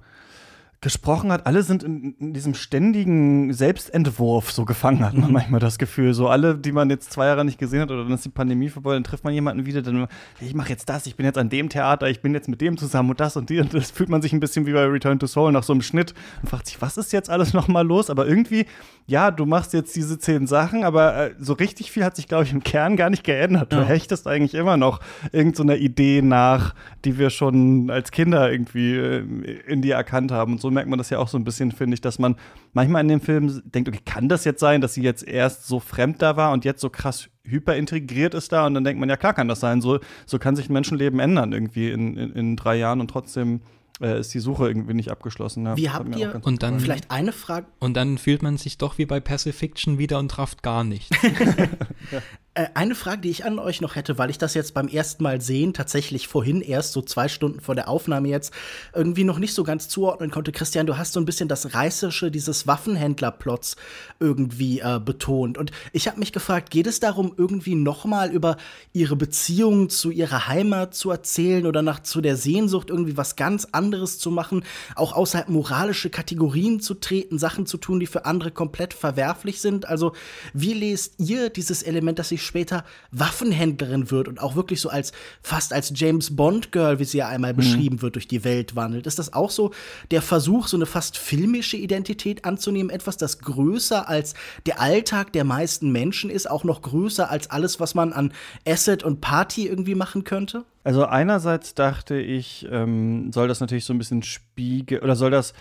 gesprochen 0.81 1.29
hat, 1.31 1.45
alle 1.45 1.61
sind 1.63 1.83
in, 1.83 2.15
in, 2.19 2.33
diesem 2.33 2.53
ständigen 2.53 3.51
Selbstentwurf 3.51 4.51
so 4.51 4.63
gefangen, 4.63 5.03
hat 5.03 5.13
man 5.13 5.27
mhm. 5.27 5.33
manchmal 5.33 5.59
das 5.59 5.77
Gefühl. 5.77 6.13
So 6.13 6.29
alle, 6.29 6.57
die 6.57 6.71
man 6.71 6.89
jetzt 6.89 7.11
zwei 7.11 7.25
Jahre 7.25 7.43
nicht 7.43 7.59
gesehen 7.59 7.81
hat 7.81 7.91
oder 7.91 8.03
dann 8.03 8.13
ist 8.13 8.23
die 8.23 8.29
Pandemie 8.29 8.69
vorbei, 8.69 8.93
dann 8.93 9.03
trifft 9.03 9.25
man 9.25 9.33
jemanden 9.33 9.65
wieder, 9.65 9.81
dann, 9.81 10.07
ich 10.39 10.53
mache 10.53 10.69
jetzt 10.69 10.87
das, 10.87 11.05
ich 11.05 11.17
bin 11.17 11.25
jetzt 11.25 11.37
an 11.37 11.49
dem 11.49 11.67
Theater, 11.67 12.09
ich 12.09 12.21
bin 12.21 12.33
jetzt 12.33 12.47
mit 12.47 12.61
dem 12.61 12.77
zusammen 12.77 13.09
und 13.09 13.19
das 13.19 13.35
und 13.35 13.49
die 13.49 13.59
und 13.59 13.73
das 13.73 13.91
fühlt 13.91 14.07
man 14.07 14.21
sich 14.21 14.31
ein 14.31 14.39
bisschen 14.39 14.65
wie 14.67 14.71
bei 14.71 14.85
Return 14.85 15.19
to 15.19 15.27
Soul 15.27 15.51
nach 15.51 15.63
so 15.63 15.73
einem 15.73 15.81
Schnitt 15.81 16.13
und 16.41 16.49
fragt 16.49 16.67
sich, 16.67 16.81
was 16.81 16.97
ist 16.97 17.11
jetzt 17.11 17.29
alles 17.29 17.53
nochmal 17.53 17.85
los? 17.85 18.09
Aber 18.09 18.25
irgendwie, 18.25 18.65
ja, 19.05 19.31
du 19.31 19.45
machst 19.45 19.73
jetzt 19.73 19.95
diese 19.97 20.17
zehn 20.17 20.47
Sachen, 20.47 20.85
aber 20.85 21.17
äh, 21.17 21.35
so 21.39 21.53
richtig 21.53 21.91
viel 21.91 22.05
hat 22.05 22.15
sich, 22.15 22.29
glaube 22.29 22.45
ich, 22.45 22.53
im 22.53 22.63
Kern 22.63 22.95
gar 22.95 23.09
nicht 23.09 23.25
geändert. 23.25 23.73
Du 23.73 23.77
ja. 23.77 23.83
hechtest 23.83 24.27
eigentlich 24.27 24.53
immer 24.53 24.77
noch 24.77 25.01
irgendeiner 25.33 25.73
so 25.73 25.79
Idee 25.79 26.21
nach, 26.21 26.73
die 27.03 27.17
wir 27.17 27.31
schon 27.31 27.89
als 27.89 28.11
Kinder 28.11 28.49
irgendwie 28.49 28.95
äh, 28.95 29.23
in 29.67 29.81
dir 29.81 29.95
erkannt 29.95 30.31
haben 30.31 30.53
und 30.53 30.61
so 30.61 30.68
merkt 30.71 30.89
man 30.89 30.97
das 30.97 31.09
ja 31.09 31.19
auch 31.19 31.27
so 31.27 31.37
ein 31.37 31.43
bisschen, 31.43 31.71
finde 31.71 31.95
ich, 31.95 32.01
dass 32.01 32.19
man 32.19 32.35
manchmal 32.73 33.01
in 33.01 33.07
dem 33.07 33.21
Film 33.21 33.61
denkt, 33.65 33.89
okay, 33.89 34.01
kann 34.05 34.29
das 34.29 34.45
jetzt 34.45 34.59
sein, 34.59 34.81
dass 34.81 34.93
sie 34.93 35.01
jetzt 35.01 35.27
erst 35.27 35.67
so 35.67 35.79
fremd 35.79 36.21
da 36.21 36.37
war 36.37 36.51
und 36.51 36.65
jetzt 36.65 36.81
so 36.81 36.89
krass 36.89 37.29
hyperintegriert 37.43 38.33
ist 38.33 38.51
da 38.51 38.65
und 38.67 38.73
dann 38.73 38.83
denkt 38.83 38.99
man, 38.99 39.09
ja 39.09 39.17
klar 39.17 39.33
kann 39.33 39.47
das 39.47 39.59
sein, 39.59 39.81
so, 39.81 39.99
so 40.25 40.39
kann 40.39 40.55
sich 40.55 40.69
ein 40.69 40.73
Menschenleben 40.73 41.19
ändern 41.19 41.51
irgendwie 41.51 41.89
in, 41.89 42.15
in, 42.17 42.31
in 42.33 42.55
drei 42.55 42.75
Jahren 42.75 43.01
und 43.01 43.09
trotzdem 43.09 43.61
äh, 44.01 44.19
ist 44.19 44.33
die 44.33 44.39
Suche 44.39 44.67
irgendwie 44.67 44.93
nicht 44.93 45.11
abgeschlossen. 45.11 45.65
Ja, 45.65 45.77
Wie 45.77 45.89
habt 45.89 46.15
ihr, 46.15 46.39
und 46.43 46.63
dann, 46.63 46.79
vielleicht 46.79 47.11
eine 47.11 47.31
Frage. 47.31 47.67
Und 47.79 47.95
dann 47.95 48.17
fühlt 48.17 48.41
man 48.41 48.57
sich 48.57 48.77
doch 48.77 48.97
wie 48.97 49.05
bei 49.05 49.19
Pacifiction 49.19 49.97
wieder 49.97 50.19
und 50.19 50.29
trafft 50.29 50.63
gar 50.63 50.83
nichts. 50.83 51.15
ja. 52.11 52.21
Äh, 52.55 52.67
eine 52.73 52.95
Frage, 52.95 53.21
die 53.21 53.29
ich 53.29 53.45
an 53.45 53.59
euch 53.59 53.79
noch 53.79 53.95
hätte, 53.95 54.17
weil 54.17 54.31
ich 54.31 54.39
das 54.39 54.55
jetzt 54.55 54.73
beim 54.73 54.87
ersten 54.87 55.21
Mal 55.21 55.39
sehen, 55.39 55.73
tatsächlich 55.73 56.27
vorhin 56.27 56.61
erst 56.61 56.93
so 56.93 57.01
zwei 57.01 57.27
Stunden 57.27 57.59
vor 57.59 57.75
der 57.75 57.87
Aufnahme 57.87 58.27
jetzt, 58.27 58.51
irgendwie 58.95 59.23
noch 59.23 59.37
nicht 59.37 59.53
so 59.53 59.63
ganz 59.63 59.87
zuordnen 59.87 60.31
konnte. 60.31 60.51
Christian, 60.51 60.87
du 60.87 60.97
hast 60.97 61.13
so 61.13 61.19
ein 61.19 61.25
bisschen 61.25 61.47
das 61.47 61.75
Reißerische 61.75 62.31
dieses 62.31 62.65
Waffenhändlerplots 62.65 63.75
irgendwie 64.19 64.79
äh, 64.79 64.99
betont. 64.99 65.59
Und 65.59 65.71
ich 65.93 66.07
habe 66.07 66.17
mich 66.17 66.33
gefragt, 66.33 66.71
geht 66.71 66.87
es 66.87 66.99
darum, 66.99 67.33
irgendwie 67.37 67.75
nochmal 67.75 68.31
über 68.31 68.57
ihre 68.93 69.15
Beziehung 69.15 69.89
zu 69.89 70.09
ihrer 70.09 70.47
Heimat 70.47 70.95
zu 70.95 71.11
erzählen 71.11 71.67
oder 71.67 71.83
nach 71.83 72.01
zu 72.01 72.19
der 72.19 72.35
Sehnsucht 72.35 72.89
irgendwie 72.89 73.15
was 73.15 73.35
ganz 73.35 73.67
anderes 73.71 74.17
zu 74.17 74.31
machen, 74.31 74.63
auch 74.95 75.13
außerhalb 75.13 75.49
moralische 75.49 76.09
Kategorien 76.09 76.79
zu 76.79 76.95
treten, 76.95 77.37
Sachen 77.37 77.67
zu 77.67 77.77
tun, 77.77 77.99
die 77.99 78.07
für 78.07 78.25
andere 78.25 78.49
komplett 78.49 78.95
verwerflich 78.95 79.61
sind? 79.61 79.87
Also, 79.87 80.13
wie 80.53 80.73
lest 80.73 81.13
ihr 81.19 81.49
dieses 81.51 81.83
Element, 81.83 82.17
dass 82.17 82.29
sie 82.29 82.39
später 82.49 82.83
Waffenhändlerin 83.11 84.11
wird 84.11 84.27
und 84.27 84.41
auch 84.41 84.55
wirklich 84.55 84.81
so 84.81 84.89
als 84.89 85.13
fast 85.41 85.71
als 85.71 85.93
James 85.95 86.35
Bond 86.35 86.73
Girl, 86.73 86.99
wie 86.99 87.05
sie 87.05 87.19
ja 87.19 87.29
einmal 87.29 87.53
mhm. 87.53 87.57
beschrieben 87.57 88.01
wird, 88.01 88.15
durch 88.15 88.27
die 88.27 88.43
Welt 88.43 88.75
wandelt. 88.75 89.07
Ist 89.07 89.19
das 89.19 89.33
auch 89.33 89.51
so 89.51 89.71
der 90.11 90.21
Versuch, 90.21 90.67
so 90.67 90.75
eine 90.75 90.85
fast 90.85 91.17
filmische 91.17 91.77
Identität 91.77 92.43
anzunehmen, 92.43 92.89
etwas, 92.89 93.15
das 93.15 93.39
größer 93.39 94.09
als 94.09 94.33
der 94.65 94.81
Alltag 94.81 95.31
der 95.31 95.45
meisten 95.45 95.91
Menschen 95.91 96.29
ist, 96.29 96.49
auch 96.49 96.63
noch 96.65 96.81
größer 96.81 97.29
als 97.29 97.49
alles, 97.49 97.79
was 97.79 97.95
man 97.95 98.11
an 98.11 98.33
Asset 98.67 99.03
und 99.03 99.21
Party 99.21 99.67
irgendwie 99.67 99.95
machen 99.95 100.23
könnte? 100.23 100.65
Also 100.83 101.05
einerseits 101.05 101.75
dachte 101.75 102.19
ich, 102.19 102.67
ähm, 102.71 103.31
soll 103.31 103.47
das 103.47 103.59
natürlich 103.59 103.85
so 103.85 103.93
ein 103.93 103.99
bisschen 103.99 104.23
spiegeln 104.23 105.03
oder 105.03 105.15
soll 105.15 105.31
das 105.31 105.53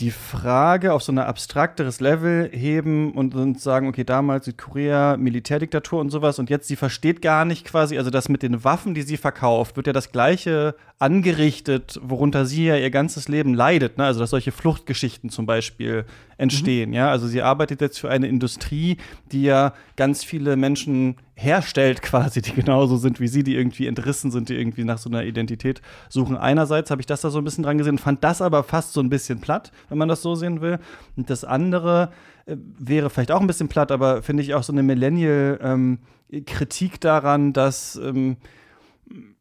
die 0.00 0.10
Frage 0.10 0.92
auf 0.92 1.02
so 1.04 1.12
ein 1.12 1.18
abstrakteres 1.18 2.00
Level 2.00 2.50
heben 2.52 3.12
und, 3.12 3.34
und 3.36 3.60
sagen, 3.60 3.86
okay, 3.86 4.02
damals 4.02 4.46
Südkorea, 4.46 5.16
Militärdiktatur 5.16 6.00
und 6.00 6.10
sowas 6.10 6.40
und 6.40 6.50
jetzt 6.50 6.66
sie 6.66 6.74
versteht 6.74 7.22
gar 7.22 7.44
nicht 7.44 7.64
quasi, 7.64 7.98
also 7.98 8.10
das 8.10 8.28
mit 8.28 8.42
den 8.42 8.64
Waffen, 8.64 8.94
die 8.94 9.02
sie 9.02 9.16
verkauft, 9.16 9.76
wird 9.76 9.86
ja 9.86 9.92
das 9.92 10.10
gleiche 10.10 10.74
angerichtet, 10.98 12.00
worunter 12.02 12.46
sie 12.46 12.64
ja 12.66 12.76
ihr 12.76 12.90
ganzes 12.90 13.28
Leben 13.28 13.54
leidet, 13.54 13.98
ne? 13.98 14.04
also 14.04 14.18
dass 14.18 14.30
solche 14.30 14.50
Fluchtgeschichten 14.50 15.30
zum 15.30 15.46
Beispiel 15.46 16.04
entstehen, 16.36 16.90
mhm. 16.90 16.96
ja, 16.96 17.10
also 17.10 17.28
sie 17.28 17.42
arbeitet 17.42 17.80
jetzt 17.80 18.00
für 18.00 18.10
eine 18.10 18.26
Industrie, 18.26 18.96
die 19.30 19.42
ja 19.42 19.72
ganz 19.96 20.24
viele 20.24 20.56
Menschen 20.56 21.16
herstellt 21.42 22.02
quasi, 22.02 22.42
die 22.42 22.52
genauso 22.52 22.96
sind 22.96 23.20
wie 23.20 23.28
sie, 23.28 23.42
die 23.42 23.56
irgendwie 23.56 23.86
entrissen 23.86 24.30
sind, 24.30 24.48
die 24.48 24.54
irgendwie 24.54 24.84
nach 24.84 24.98
so 24.98 25.10
einer 25.10 25.24
Identität 25.24 25.82
suchen. 26.08 26.36
Einerseits 26.36 26.90
habe 26.90 27.02
ich 27.02 27.06
das 27.06 27.22
da 27.22 27.30
so 27.30 27.38
ein 27.38 27.44
bisschen 27.44 27.64
dran 27.64 27.78
gesehen, 27.78 27.98
fand 27.98 28.22
das 28.24 28.42
aber 28.42 28.62
fast 28.62 28.92
so 28.92 29.00
ein 29.00 29.10
bisschen 29.10 29.40
platt, 29.40 29.72
wenn 29.88 29.98
man 29.98 30.08
das 30.08 30.22
so 30.22 30.34
sehen 30.34 30.60
will. 30.60 30.78
Und 31.16 31.30
das 31.30 31.44
andere 31.44 32.10
äh, 32.46 32.56
wäre 32.78 33.10
vielleicht 33.10 33.32
auch 33.32 33.40
ein 33.40 33.46
bisschen 33.46 33.68
platt, 33.68 33.92
aber 33.92 34.22
finde 34.22 34.42
ich 34.42 34.54
auch 34.54 34.62
so 34.62 34.72
eine 34.72 34.82
Millennial-Kritik 34.82 36.92
ähm, 36.92 37.00
daran, 37.00 37.52
dass 37.52 37.96
ähm, 37.96 38.36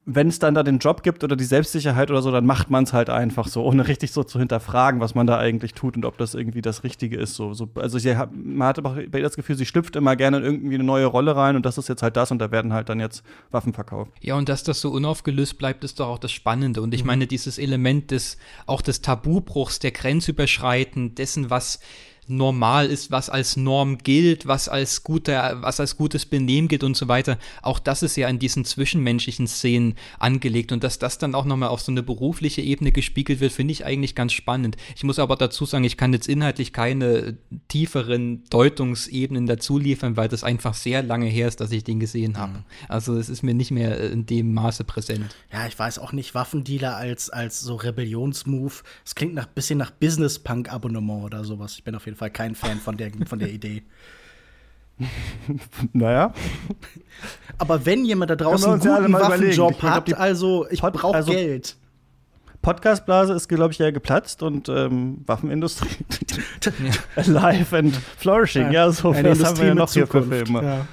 wenn 0.06 0.30
es 0.30 0.39
dann 0.39 0.56
da 0.56 0.64
den 0.64 0.80
Job 0.80 1.04
gibt 1.04 1.24
oder 1.24 1.36
die 1.36 1.43
Selbstsicherheit 1.43 2.10
oder 2.10 2.24
so, 2.24 2.32
dann 2.32 2.45
macht 2.45 2.72
man 2.72 2.86
es 2.86 2.93
halt 2.93 3.12
einfach 3.12 3.47
so, 3.47 3.64
ohne 3.64 3.88
richtig 3.88 4.12
so 4.12 4.24
zu 4.24 4.39
hinterfragen, 4.39 4.99
was 4.99 5.14
man 5.14 5.28
da 5.28 5.38
eigentlich 5.38 5.74
tut 5.74 5.95
und 5.95 6.06
ob 6.06 6.18
das 6.18 6.34
irgendwie 6.34 6.64
das 6.64 6.84
Richtige 6.84 7.18
ist. 7.18 7.36
So, 7.36 7.54
so 7.54 7.70
also 7.76 7.99
sie, 7.99 8.16
man 8.32 8.68
hat 8.68 8.80
aber 8.80 9.04
das 9.04 9.36
Gefühl, 9.36 9.56
sie 9.56 9.66
schlüpft 9.66 9.95
immer 9.95 10.16
gerne 10.16 10.38
in 10.38 10.43
irgendwie 10.43 10.76
eine 10.76 10.84
neue 10.84 11.06
Rolle 11.06 11.36
rein 11.36 11.56
und 11.56 11.66
das 11.68 11.78
ist 11.78 11.88
jetzt 11.88 12.02
halt 12.02 12.18
das 12.18 12.32
und 12.32 12.39
da 12.39 12.49
werden 12.49 12.74
halt 12.74 12.89
dann 12.89 12.99
jetzt 12.99 13.24
Waffen 13.52 13.74
verkauft. 13.74 14.12
Ja, 14.22 14.36
und 14.36 14.49
dass 14.49 14.64
das 14.64 14.82
so 14.82 14.89
unaufgelöst 14.89 15.60
bleibt, 15.60 15.84
ist 15.84 15.99
doch 15.99 16.08
auch 16.08 16.20
das 16.20 16.32
Spannende. 16.32 16.82
Und 16.82 16.95
ich 16.95 17.04
mhm. 17.04 17.08
meine, 17.08 17.28
dieses 17.28 17.60
Element 17.60 18.10
des, 18.10 18.38
auch 18.66 18.82
des 18.82 19.02
Tabubruchs, 19.02 19.78
der 19.78 19.91
Grenzüberschreiten, 19.91 21.14
dessen, 21.14 21.52
was 21.52 21.80
normal 22.28 22.88
ist, 22.88 23.12
was 23.12 23.30
als 23.30 23.58
Norm 23.58 23.98
gilt, 23.98 24.48
was 24.48 24.70
als 24.70 25.04
guter, 25.04 25.62
was 25.62 25.80
als 25.80 25.98
gutes 25.98 26.26
Benehmen 26.26 26.68
gilt 26.68 26.84
und 26.84 26.96
so 26.96 27.08
weiter. 27.08 27.38
Auch 27.62 27.80
das 27.80 28.04
ist 28.04 28.16
ja 28.16 28.30
in 28.30 28.40
diesen 28.40 28.64
zwischenmenschlichen 28.64 29.48
Szenen 29.48 29.96
angelegt 30.20 30.72
und 30.72 30.84
dass 30.84 31.00
das 31.00 31.18
dann 31.18 31.36
auch 31.36 31.46
nochmal 31.46 31.70
auf 31.70 31.82
so 31.82 31.92
eine 31.92 32.04
berufliche 32.04 32.62
Ebene 32.62 32.92
gespiegelt 32.92 33.40
wird, 33.40 33.52
finde 33.52 33.72
ich 33.74 33.86
eigentlich 33.86 34.16
ganz 34.16 34.34
spannend. 34.34 34.78
Ich 34.96 35.04
muss 35.04 35.20
aber 35.20 35.36
dazu 35.36 35.66
sagen, 35.66 35.84
ich 35.84 35.98
kann 35.98 36.14
jetzt 36.14 36.28
inhaltlich 36.28 36.74
keine 36.74 37.38
tieferen 37.68 38.44
Deutungsebenen 38.50 39.48
dazu 39.48 39.78
liefern, 39.78 40.16
weil 40.16 40.30
das 40.30 40.44
einfach 40.44 40.74
sehr 40.74 41.04
lange 41.04 41.28
her 41.28 41.48
ist, 41.48 41.60
dass 41.60 41.72
ich 41.72 41.84
den 41.84 42.00
gesehen 42.00 42.38
habe. 42.38 42.60
Mhm. 42.60 42.64
Also 42.88 43.16
es 43.16 43.30
ist 43.30 43.44
mir 43.44 43.54
nicht 43.54 43.72
mehr 43.72 44.12
in 44.12 44.26
dem 44.26 44.54
Maße 44.54 44.84
präsent. 44.84 45.36
Ja, 45.52 45.68
ich 45.68 45.78
weiß 45.78 46.00
auch 46.00 46.14
nicht, 46.14 46.34
Waffendealer 46.34 46.96
als, 46.96 47.30
als 47.30 47.60
so 47.60 47.76
Rebellionsmove. 47.76 48.84
Es 49.06 49.16
klingt 49.16 49.34
nach 49.34 49.48
bisschen 49.48 49.80
nach 49.80 49.92
Business-Punk-Abonnement 49.92 51.24
oder 51.24 51.44
sowas. 51.44 51.74
Ich 51.76 51.84
bin 51.84 51.96
auf 51.96 52.06
jeden 52.06 52.11
Fall 52.16 52.30
Fall 52.30 52.32
kein 52.32 52.55
Fan 52.55 52.80
von 52.80 52.97
der, 52.97 53.12
von 53.26 53.39
der 53.39 53.49
Idee. 53.49 53.84
naja. 55.93 56.34
Aber 57.57 57.86
wenn 57.86 58.05
jemand 58.05 58.32
da 58.32 58.36
draußen 58.36 58.72
einen 58.72 58.80
guten 58.82 59.14
Waffenjob 59.14 59.76
ich 59.78 59.84
hat, 59.84 60.14
also 60.14 60.68
ich 60.70 60.82
brauche 60.82 61.16
also 61.16 61.32
Geld. 61.32 61.76
Podcastblase 62.62 63.34
ist, 63.34 63.47
glaube 63.47 63.74
ich, 63.74 63.80
ja 63.80 63.89
geplatzt 63.89 64.43
und 64.43 64.70
ähm, 64.70 65.24
Waffenindustrie 65.26 65.89
alive 67.16 67.76
and 67.76 67.95
flourishing. 67.95 68.66
Ja, 68.66 68.86
ja 68.86 68.91
so 68.91 69.14
das 69.14 69.43
haben 69.43 69.57
wir 69.57 69.68
ja 69.68 69.76
noch 69.76 69.91
hier 69.91 70.05
für 70.05 70.24
Filme. 70.24 70.86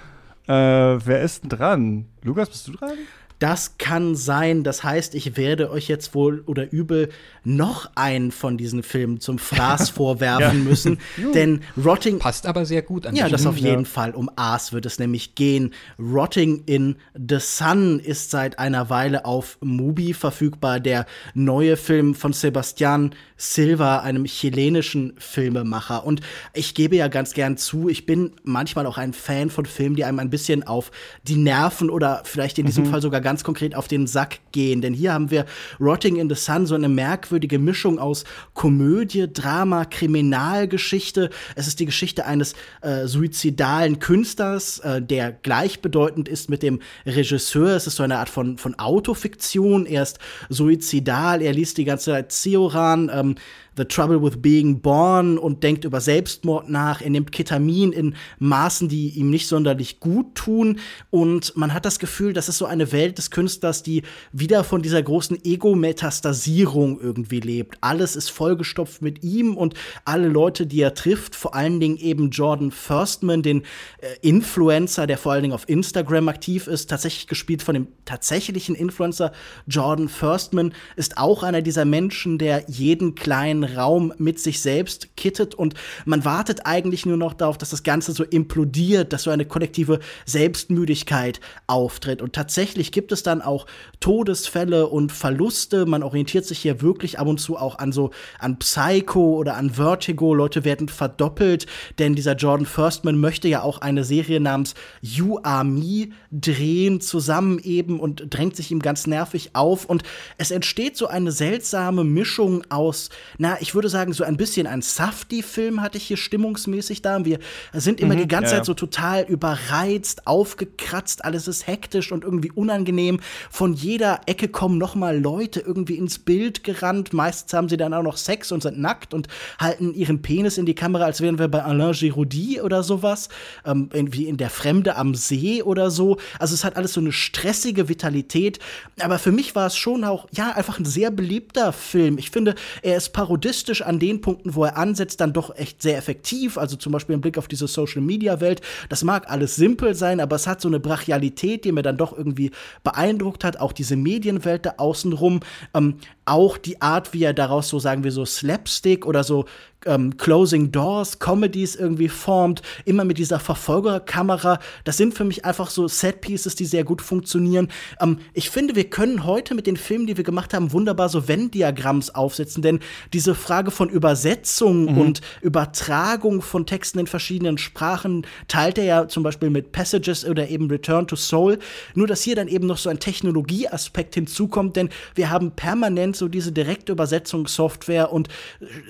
Ja. 0.48 0.94
Äh, 0.94 0.98
wer 1.04 1.20
ist 1.20 1.42
denn 1.42 1.50
dran? 1.50 2.06
Lukas, 2.22 2.48
bist 2.48 2.68
du 2.68 2.72
dran? 2.72 2.96
Das 3.38 3.78
kann 3.78 4.16
sein. 4.16 4.64
Das 4.64 4.82
heißt, 4.82 5.14
ich 5.14 5.36
werde 5.36 5.70
euch 5.70 5.88
jetzt 5.88 6.14
wohl 6.14 6.42
oder 6.46 6.72
übel 6.72 7.10
noch 7.44 7.90
einen 7.94 8.32
von 8.32 8.58
diesen 8.58 8.82
Filmen 8.82 9.20
zum 9.20 9.38
Fraß 9.38 9.90
vorwerfen 9.90 10.58
ja. 10.58 10.64
müssen. 10.64 10.98
denn 11.34 11.60
Rotting. 11.82 12.18
Passt 12.18 12.46
aber 12.46 12.66
sehr 12.66 12.82
gut 12.82 13.06
an 13.06 13.14
Ja, 13.14 13.28
das 13.28 13.46
auf 13.46 13.56
jeden 13.56 13.84
ja. 13.84 13.88
Fall. 13.88 14.10
Um 14.12 14.30
Aas 14.36 14.72
wird 14.72 14.86
es 14.86 14.98
nämlich 14.98 15.34
gehen. 15.34 15.72
Rotting 15.98 16.64
in 16.66 16.96
the 17.14 17.38
Sun 17.38 18.00
ist 18.00 18.30
seit 18.30 18.58
einer 18.58 18.90
Weile 18.90 19.24
auf 19.24 19.58
Mubi 19.60 20.14
verfügbar. 20.14 20.80
Der 20.80 21.06
neue 21.34 21.76
Film 21.76 22.14
von 22.14 22.32
Sebastian 22.32 23.14
Silva, 23.36 24.00
einem 24.00 24.24
chilenischen 24.24 25.14
Filmemacher. 25.16 26.04
Und 26.04 26.20
ich 26.54 26.74
gebe 26.74 26.96
ja 26.96 27.06
ganz 27.06 27.34
gern 27.34 27.56
zu, 27.56 27.88
ich 27.88 28.04
bin 28.04 28.32
manchmal 28.42 28.84
auch 28.84 28.98
ein 28.98 29.12
Fan 29.12 29.48
von 29.48 29.64
Filmen, 29.64 29.94
die 29.94 30.04
einem 30.04 30.18
ein 30.18 30.28
bisschen 30.28 30.66
auf 30.66 30.90
die 31.22 31.36
Nerven 31.36 31.88
oder 31.88 32.22
vielleicht 32.24 32.58
in 32.58 32.66
diesem 32.66 32.84
mhm. 32.84 32.90
Fall 32.90 33.00
sogar 33.00 33.20
ganz 33.28 33.44
konkret 33.44 33.74
auf 33.74 33.88
den 33.88 34.06
Sack 34.06 34.38
gehen. 34.52 34.80
Denn 34.80 34.94
hier 34.94 35.12
haben 35.12 35.30
wir 35.30 35.44
Rotting 35.78 36.16
in 36.16 36.30
the 36.30 36.34
Sun, 36.34 36.64
so 36.64 36.74
eine 36.74 36.88
merkwürdige 36.88 37.58
Mischung 37.58 37.98
aus 37.98 38.24
Komödie, 38.54 39.30
Drama, 39.30 39.84
Kriminalgeschichte. 39.84 41.28
Es 41.54 41.66
ist 41.66 41.78
die 41.78 41.84
Geschichte 41.84 42.24
eines 42.24 42.54
äh, 42.80 43.06
suizidalen 43.06 43.98
Künstlers, 43.98 44.78
äh, 44.78 45.02
der 45.02 45.32
gleichbedeutend 45.32 46.26
ist 46.26 46.48
mit 46.48 46.62
dem 46.62 46.80
Regisseur. 47.04 47.76
Es 47.76 47.86
ist 47.86 47.96
so 47.96 48.02
eine 48.02 48.16
Art 48.16 48.30
von, 48.30 48.56
von 48.56 48.78
Autofiktion. 48.78 49.84
Er 49.84 50.04
ist 50.04 50.18
suizidal, 50.48 51.42
er 51.42 51.52
liest 51.52 51.76
die 51.76 51.84
ganze 51.84 52.12
Zeit 52.12 52.32
Zioran. 52.32 53.10
Ähm, 53.12 53.34
The 53.78 53.84
Trouble 53.84 54.22
with 54.22 54.42
Being 54.42 54.80
Born 54.80 55.38
und 55.38 55.62
denkt 55.62 55.84
über 55.84 56.00
Selbstmord 56.00 56.68
nach. 56.68 57.00
Er 57.00 57.10
nimmt 57.10 57.32
Ketamin 57.32 57.92
in 57.92 58.16
Maßen, 58.40 58.88
die 58.88 59.10
ihm 59.10 59.30
nicht 59.30 59.46
sonderlich 59.46 60.00
gut 60.00 60.34
tun. 60.34 60.80
Und 61.10 61.56
man 61.56 61.72
hat 61.72 61.86
das 61.86 61.98
Gefühl, 61.98 62.32
das 62.32 62.48
ist 62.48 62.58
so 62.58 62.66
eine 62.66 62.92
Welt 62.92 63.18
des 63.18 63.30
Künstlers, 63.30 63.82
die 63.82 64.02
wieder 64.32 64.64
von 64.64 64.82
dieser 64.82 65.02
großen 65.02 65.42
Ego-Metastasierung 65.44 67.00
irgendwie 67.00 67.40
lebt. 67.40 67.78
Alles 67.80 68.16
ist 68.16 68.30
vollgestopft 68.30 69.00
mit 69.00 69.22
ihm 69.22 69.56
und 69.56 69.74
alle 70.04 70.28
Leute, 70.28 70.66
die 70.66 70.80
er 70.80 70.94
trifft, 70.94 71.36
vor 71.36 71.54
allen 71.54 71.78
Dingen 71.78 71.96
eben 71.96 72.30
Jordan 72.30 72.72
Firstman, 72.72 73.42
den 73.42 73.62
äh, 74.00 74.08
Influencer, 74.22 75.06
der 75.06 75.18
vor 75.18 75.32
allen 75.32 75.42
Dingen 75.42 75.54
auf 75.54 75.68
Instagram 75.68 76.28
aktiv 76.28 76.66
ist, 76.66 76.90
tatsächlich 76.90 77.28
gespielt 77.28 77.62
von 77.62 77.74
dem 77.74 77.86
tatsächlichen 78.04 78.74
Influencer 78.74 79.32
Jordan 79.68 80.08
Firstman, 80.08 80.72
ist 80.96 81.18
auch 81.18 81.44
einer 81.44 81.62
dieser 81.62 81.84
Menschen, 81.84 82.38
der 82.38 82.64
jeden 82.66 83.14
kleinen 83.14 83.67
Raum 83.76 84.12
mit 84.18 84.40
sich 84.40 84.60
selbst 84.60 85.16
kittet 85.16 85.54
und 85.54 85.74
man 86.04 86.24
wartet 86.24 86.66
eigentlich 86.66 87.06
nur 87.06 87.16
noch 87.16 87.34
darauf, 87.34 87.58
dass 87.58 87.70
das 87.70 87.82
Ganze 87.82 88.12
so 88.12 88.24
implodiert, 88.24 89.12
dass 89.12 89.24
so 89.24 89.30
eine 89.30 89.44
kollektive 89.44 90.00
Selbstmüdigkeit 90.26 91.40
auftritt. 91.66 92.22
Und 92.22 92.32
tatsächlich 92.32 92.92
gibt 92.92 93.12
es 93.12 93.22
dann 93.22 93.42
auch 93.42 93.66
Todesfälle 94.00 94.86
und 94.86 95.12
Verluste. 95.12 95.86
Man 95.86 96.02
orientiert 96.02 96.44
sich 96.44 96.58
hier 96.58 96.82
wirklich 96.82 97.18
ab 97.18 97.26
und 97.26 97.38
zu 97.38 97.56
auch 97.56 97.78
an 97.78 97.92
so 97.92 98.10
an 98.38 98.58
Psycho 98.58 99.36
oder 99.36 99.56
an 99.56 99.70
Vertigo. 99.70 100.34
Leute 100.34 100.64
werden 100.64 100.88
verdoppelt, 100.88 101.66
denn 101.98 102.14
dieser 102.14 102.36
Jordan 102.36 102.66
Firstman 102.66 103.18
möchte 103.18 103.48
ja 103.48 103.62
auch 103.62 103.78
eine 103.78 104.04
Serie 104.04 104.40
namens 104.40 104.74
You 105.00 105.38
Are 105.42 105.64
Me 105.64 106.08
drehen, 106.30 107.00
zusammen 107.00 107.58
eben 107.58 108.00
und 108.00 108.34
drängt 108.34 108.56
sich 108.56 108.70
ihm 108.70 108.80
ganz 108.80 109.06
nervig 109.06 109.50
auf. 109.54 109.84
Und 109.84 110.02
es 110.36 110.50
entsteht 110.50 110.96
so 110.96 111.06
eine 111.06 111.32
seltsame 111.32 112.04
Mischung 112.04 112.62
aus, 112.70 113.10
na, 113.38 113.57
ich 113.60 113.74
würde 113.74 113.88
sagen, 113.88 114.12
so 114.12 114.24
ein 114.24 114.36
bisschen 114.36 114.66
ein 114.66 114.82
Safety-Film 114.82 115.82
hatte 115.82 115.98
ich 115.98 116.04
hier 116.04 116.16
stimmungsmäßig 116.16 117.02
da. 117.02 117.24
Wir 117.24 117.38
sind 117.72 118.00
immer 118.00 118.14
mhm, 118.14 118.20
die 118.20 118.28
ganze 118.28 118.52
ja. 118.52 118.56
Zeit 118.58 118.66
so 118.66 118.74
total 118.74 119.24
überreizt, 119.24 120.26
aufgekratzt, 120.26 121.24
alles 121.24 121.48
ist 121.48 121.66
hektisch 121.66 122.12
und 122.12 122.24
irgendwie 122.24 122.50
unangenehm. 122.52 123.20
Von 123.50 123.74
jeder 123.74 124.20
Ecke 124.26 124.48
kommen 124.48 124.78
noch 124.78 124.94
mal 124.94 125.18
Leute 125.18 125.60
irgendwie 125.60 125.96
ins 125.96 126.18
Bild 126.18 126.64
gerannt. 126.64 127.12
Meistens 127.12 127.52
haben 127.52 127.68
sie 127.68 127.76
dann 127.76 127.92
auch 127.94 128.02
noch 128.02 128.16
Sex 128.16 128.52
und 128.52 128.62
sind 128.62 128.78
nackt 128.78 129.14
und 129.14 129.28
halten 129.58 129.94
ihren 129.94 130.22
Penis 130.22 130.58
in 130.58 130.66
die 130.66 130.74
Kamera, 130.74 131.04
als 131.04 131.20
wären 131.20 131.38
wir 131.38 131.48
bei 131.48 131.62
Alain 131.62 131.92
Giroudi 131.92 132.60
oder 132.60 132.82
sowas. 132.82 133.28
Ähm, 133.64 133.90
irgendwie 133.92 134.28
in 134.28 134.36
der 134.36 134.50
Fremde 134.50 134.96
am 134.96 135.14
See 135.14 135.62
oder 135.62 135.90
so. 135.90 136.18
Also 136.38 136.54
es 136.54 136.64
hat 136.64 136.76
alles 136.76 136.92
so 136.92 137.00
eine 137.00 137.12
stressige 137.12 137.88
Vitalität. 137.88 138.58
Aber 139.00 139.18
für 139.18 139.32
mich 139.32 139.54
war 139.54 139.66
es 139.66 139.76
schon 139.76 140.04
auch, 140.04 140.28
ja, 140.32 140.52
einfach 140.52 140.78
ein 140.78 140.84
sehr 140.84 141.10
beliebter 141.10 141.72
Film. 141.72 142.18
Ich 142.18 142.30
finde, 142.30 142.54
er 142.82 142.96
ist 142.96 143.10
parodistisch 143.10 143.47
an 143.84 143.98
den 143.98 144.20
Punkten, 144.20 144.54
wo 144.54 144.64
er 144.64 144.76
ansetzt, 144.76 145.20
dann 145.20 145.32
doch 145.32 145.56
echt 145.56 145.82
sehr 145.82 145.96
effektiv. 145.96 146.58
Also 146.58 146.76
zum 146.76 146.92
Beispiel 146.92 147.14
im 147.14 147.20
Blick 147.20 147.38
auf 147.38 147.48
diese 147.48 147.66
Social-Media-Welt. 147.66 148.60
Das 148.88 149.04
mag 149.04 149.30
alles 149.30 149.56
simpel 149.56 149.94
sein, 149.94 150.20
aber 150.20 150.36
es 150.36 150.46
hat 150.46 150.60
so 150.60 150.68
eine 150.68 150.80
Brachialität, 150.80 151.64
die 151.64 151.72
mir 151.72 151.82
dann 151.82 151.96
doch 151.96 152.16
irgendwie 152.16 152.50
beeindruckt 152.84 153.44
hat. 153.44 153.60
Auch 153.60 153.72
diese 153.72 153.96
Medienwelt 153.96 154.66
da 154.66 154.74
außenrum. 154.76 155.40
Ähm, 155.74 155.94
auch 156.28 156.58
die 156.58 156.80
Art, 156.80 157.12
wie 157.12 157.24
er 157.24 157.34
daraus 157.34 157.68
so, 157.68 157.78
sagen 157.78 158.04
wir 158.04 158.12
so, 158.12 158.24
Slapstick 158.24 159.06
oder 159.06 159.24
so 159.24 159.46
ähm, 159.86 160.16
Closing 160.16 160.72
Doors, 160.72 161.18
Comedies 161.18 161.76
irgendwie 161.76 162.08
formt, 162.08 162.62
immer 162.84 163.04
mit 163.04 163.18
dieser 163.18 163.38
Verfolgerkamera. 163.38 164.58
Das 164.84 164.96
sind 164.96 165.14
für 165.14 165.24
mich 165.24 165.44
einfach 165.44 165.70
so 165.70 165.86
Set-Pieces, 165.88 166.54
die 166.56 166.64
sehr 166.64 166.84
gut 166.84 167.02
funktionieren. 167.02 167.68
Ähm, 168.00 168.18
ich 168.34 168.50
finde, 168.50 168.74
wir 168.76 168.90
können 168.90 169.24
heute 169.24 169.54
mit 169.54 169.66
den 169.66 169.76
Filmen, 169.76 170.06
die 170.06 170.16
wir 170.16 170.24
gemacht 170.24 170.52
haben, 170.52 170.72
wunderbar 170.72 171.08
so 171.08 171.28
Venn-Diagramms 171.28 172.14
aufsetzen, 172.14 172.62
denn 172.62 172.80
diese 173.12 173.34
Frage 173.34 173.70
von 173.70 173.88
Übersetzung 173.88 174.92
mhm. 174.92 174.98
und 174.98 175.20
Übertragung 175.42 176.42
von 176.42 176.66
Texten 176.66 176.98
in 176.98 177.06
verschiedenen 177.06 177.58
Sprachen 177.58 178.26
teilt 178.48 178.78
er 178.78 178.84
ja 178.84 179.08
zum 179.08 179.22
Beispiel 179.22 179.50
mit 179.50 179.72
Passages 179.72 180.24
oder 180.24 180.48
eben 180.48 180.68
Return 180.70 181.06
to 181.06 181.16
Soul. 181.16 181.58
Nur, 181.94 182.06
dass 182.06 182.22
hier 182.22 182.36
dann 182.36 182.48
eben 182.48 182.66
noch 182.66 182.78
so 182.78 182.90
ein 182.90 182.98
Technologieaspekt 182.98 184.14
hinzukommt, 184.14 184.76
denn 184.76 184.88
wir 185.14 185.30
haben 185.30 185.52
permanent 185.52 186.16
so 186.18 186.28
diese 186.28 186.52
Direktübersetzungssoftware 186.52 188.12
und 188.12 188.28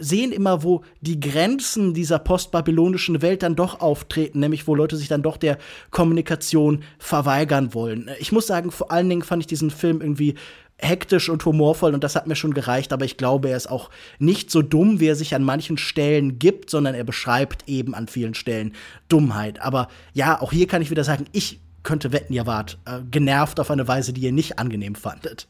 sehen 0.00 0.32
immer, 0.32 0.62
wo 0.62 0.82
die 1.00 1.20
Grenzen 1.20 1.94
dieser 1.94 2.18
postbabylonischen 2.18 3.22
Welt 3.22 3.42
dann 3.42 3.56
doch 3.56 3.80
auftreten, 3.80 4.40
nämlich 4.40 4.66
wo 4.66 4.74
Leute 4.74 4.96
sich 4.96 5.08
dann 5.08 5.22
doch 5.22 5.36
der 5.36 5.58
Kommunikation 5.90 6.82
verweigern 6.98 7.74
wollen. 7.74 8.10
Ich 8.18 8.32
muss 8.32 8.46
sagen, 8.46 8.70
vor 8.70 8.90
allen 8.90 9.08
Dingen 9.08 9.22
fand 9.22 9.42
ich 9.42 9.46
diesen 9.46 9.70
Film 9.70 10.00
irgendwie 10.00 10.34
hektisch 10.78 11.28
und 11.28 11.44
humorvoll 11.44 11.92
und 11.92 12.04
das 12.04 12.14
hat 12.14 12.26
mir 12.26 12.36
schon 12.36 12.54
gereicht, 12.54 12.92
aber 12.92 13.04
ich 13.04 13.16
glaube, 13.16 13.50
er 13.50 13.56
ist 13.56 13.68
auch 13.68 13.90
nicht 14.18 14.50
so 14.50 14.62
dumm, 14.62 15.00
wie 15.00 15.08
er 15.08 15.16
sich 15.16 15.34
an 15.34 15.42
manchen 15.42 15.76
Stellen 15.76 16.38
gibt, 16.38 16.70
sondern 16.70 16.94
er 16.94 17.04
beschreibt 17.04 17.68
eben 17.68 17.94
an 17.94 18.06
vielen 18.08 18.34
Stellen 18.34 18.72
Dummheit. 19.08 19.60
Aber 19.60 19.88
ja, 20.14 20.40
auch 20.40 20.52
hier 20.52 20.68
kann 20.68 20.82
ich 20.82 20.90
wieder 20.90 21.04
sagen, 21.04 21.26
ich 21.32 21.60
könnte 21.82 22.12
wetten, 22.12 22.32
ihr 22.32 22.46
wart 22.46 22.78
äh, 22.84 23.00
genervt 23.10 23.58
auf 23.60 23.70
eine 23.70 23.88
Weise, 23.88 24.12
die 24.12 24.20
ihr 24.20 24.32
nicht 24.32 24.58
angenehm 24.58 24.94
fandet. 24.94 25.48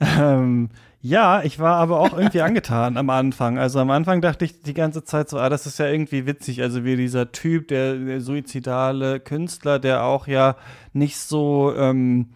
Ähm, 0.00 0.70
ja, 1.00 1.42
ich 1.42 1.58
war 1.60 1.76
aber 1.76 2.00
auch 2.00 2.16
irgendwie 2.16 2.40
angetan 2.40 2.96
am 2.96 3.10
Anfang. 3.10 3.58
Also 3.58 3.78
am 3.78 3.90
Anfang 3.90 4.20
dachte 4.20 4.44
ich 4.44 4.62
die 4.62 4.74
ganze 4.74 5.04
Zeit 5.04 5.28
so, 5.28 5.38
ah, 5.38 5.48
das 5.48 5.66
ist 5.66 5.78
ja 5.78 5.86
irgendwie 5.86 6.26
witzig. 6.26 6.60
Also 6.62 6.84
wie 6.84 6.96
dieser 6.96 7.30
Typ, 7.30 7.68
der, 7.68 7.94
der 7.94 8.20
suizidale 8.20 9.20
Künstler, 9.20 9.78
der 9.78 10.04
auch 10.04 10.26
ja 10.26 10.56
nicht 10.92 11.16
so 11.18 11.72
ähm, 11.76 12.30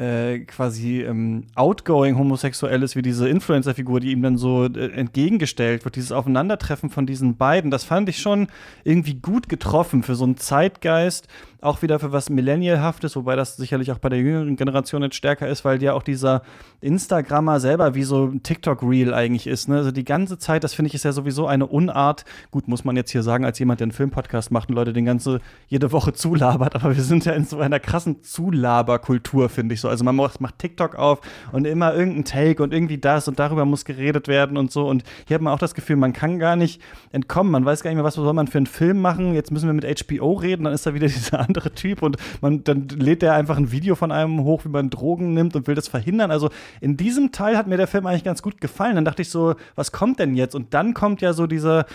äh, 0.00 0.40
quasi 0.40 1.02
ähm, 1.02 1.44
outgoing 1.54 2.16
homosexuell 2.16 2.82
ist 2.82 2.96
wie 2.96 3.02
diese 3.02 3.28
Influencer-Figur, 3.28 4.00
die 4.00 4.12
ihm 4.12 4.22
dann 4.22 4.38
so 4.38 4.64
äh, 4.64 4.92
entgegengestellt 4.92 5.84
wird. 5.84 5.96
Dieses 5.96 6.10
Aufeinandertreffen 6.10 6.88
von 6.88 7.04
diesen 7.04 7.36
beiden, 7.36 7.70
das 7.70 7.84
fand 7.84 8.08
ich 8.08 8.18
schon 8.18 8.48
irgendwie 8.82 9.14
gut 9.14 9.50
getroffen 9.50 10.02
für 10.02 10.14
so 10.14 10.24
einen 10.24 10.38
Zeitgeist 10.38 11.28
auch 11.62 11.82
wieder 11.82 11.98
für 11.98 12.12
was 12.12 12.30
Millennialhaftes, 12.30 13.16
wobei 13.16 13.36
das 13.36 13.56
sicherlich 13.56 13.92
auch 13.92 13.98
bei 13.98 14.08
der 14.08 14.18
jüngeren 14.18 14.56
Generation 14.56 15.02
jetzt 15.02 15.16
stärker 15.16 15.48
ist, 15.48 15.64
weil 15.64 15.82
ja 15.82 15.92
auch 15.92 16.02
dieser 16.02 16.42
Instagrammer 16.80 17.60
selber 17.60 17.94
wie 17.94 18.02
so 18.02 18.26
ein 18.26 18.42
TikTok-Reel 18.42 19.12
eigentlich 19.12 19.46
ist. 19.46 19.68
Ne? 19.68 19.76
Also 19.76 19.90
die 19.90 20.04
ganze 20.04 20.38
Zeit, 20.38 20.64
das 20.64 20.74
finde 20.74 20.88
ich, 20.88 20.94
ist 20.94 21.04
ja 21.04 21.12
sowieso 21.12 21.46
eine 21.46 21.66
Unart. 21.66 22.24
Gut, 22.50 22.68
muss 22.68 22.84
man 22.84 22.96
jetzt 22.96 23.10
hier 23.10 23.22
sagen, 23.22 23.44
als 23.44 23.58
jemand, 23.58 23.80
der 23.80 23.86
einen 23.86 23.92
Filmpodcast 23.92 24.50
macht 24.50 24.68
und 24.70 24.74
Leute 24.74 24.92
den 24.92 25.04
ganze 25.04 25.40
jede 25.68 25.92
Woche 25.92 26.12
zulabert, 26.12 26.76
aber 26.76 26.96
wir 26.96 27.02
sind 27.02 27.24
ja 27.24 27.32
in 27.32 27.44
so 27.44 27.58
einer 27.58 27.80
krassen 27.80 28.22
Zulaberkultur, 28.22 29.48
finde 29.48 29.74
ich 29.74 29.80
so. 29.80 29.88
Also 29.88 30.04
man 30.04 30.16
macht, 30.16 30.40
macht 30.40 30.58
TikTok 30.58 30.94
auf 30.94 31.20
und 31.52 31.66
immer 31.66 31.94
irgendein 31.94 32.24
Take 32.24 32.62
und 32.62 32.72
irgendwie 32.72 32.98
das 32.98 33.28
und 33.28 33.38
darüber 33.38 33.64
muss 33.64 33.84
geredet 33.84 34.28
werden 34.28 34.56
und 34.56 34.72
so. 34.72 34.88
Und 34.88 35.04
hier 35.26 35.34
hat 35.34 35.42
man 35.42 35.52
auch 35.52 35.58
das 35.58 35.74
Gefühl, 35.74 35.96
man 35.96 36.12
kann 36.12 36.38
gar 36.38 36.56
nicht 36.56 36.80
entkommen. 37.12 37.52
Man 37.52 37.64
weiß 37.64 37.82
gar 37.82 37.90
nicht 37.90 37.96
mehr, 37.96 38.04
was 38.04 38.14
soll 38.14 38.32
man 38.32 38.46
für 38.46 38.58
einen 38.58 38.66
Film 38.66 39.00
machen. 39.00 39.34
Jetzt 39.34 39.50
müssen 39.50 39.66
wir 39.66 39.74
mit 39.74 40.08
HBO 40.08 40.32
reden, 40.32 40.64
dann 40.64 40.72
ist 40.72 40.86
da 40.86 40.94
wieder 40.94 41.06
dieser 41.06 41.49
andere 41.50 41.72
Typ 41.72 42.02
und 42.02 42.16
man, 42.40 42.62
dann 42.64 42.88
lädt 42.88 43.22
der 43.22 43.34
einfach 43.34 43.56
ein 43.56 43.72
Video 43.72 43.94
von 43.96 44.12
einem 44.12 44.44
hoch, 44.44 44.64
wie 44.64 44.68
man 44.68 44.88
Drogen 44.88 45.34
nimmt 45.34 45.56
und 45.56 45.66
will 45.66 45.74
das 45.74 45.88
verhindern. 45.88 46.30
Also 46.30 46.50
in 46.80 46.96
diesem 46.96 47.32
Teil 47.32 47.56
hat 47.56 47.66
mir 47.66 47.76
der 47.76 47.88
Film 47.88 48.06
eigentlich 48.06 48.24
ganz 48.24 48.42
gut 48.42 48.60
gefallen. 48.60 48.94
Dann 48.94 49.04
dachte 49.04 49.22
ich 49.22 49.30
so, 49.30 49.54
was 49.74 49.90
kommt 49.90 50.20
denn 50.20 50.34
jetzt? 50.34 50.54
Und 50.54 50.74
dann 50.74 50.94
kommt 50.94 51.20
ja 51.20 51.32
so 51.32 51.46
dieser 51.46 51.86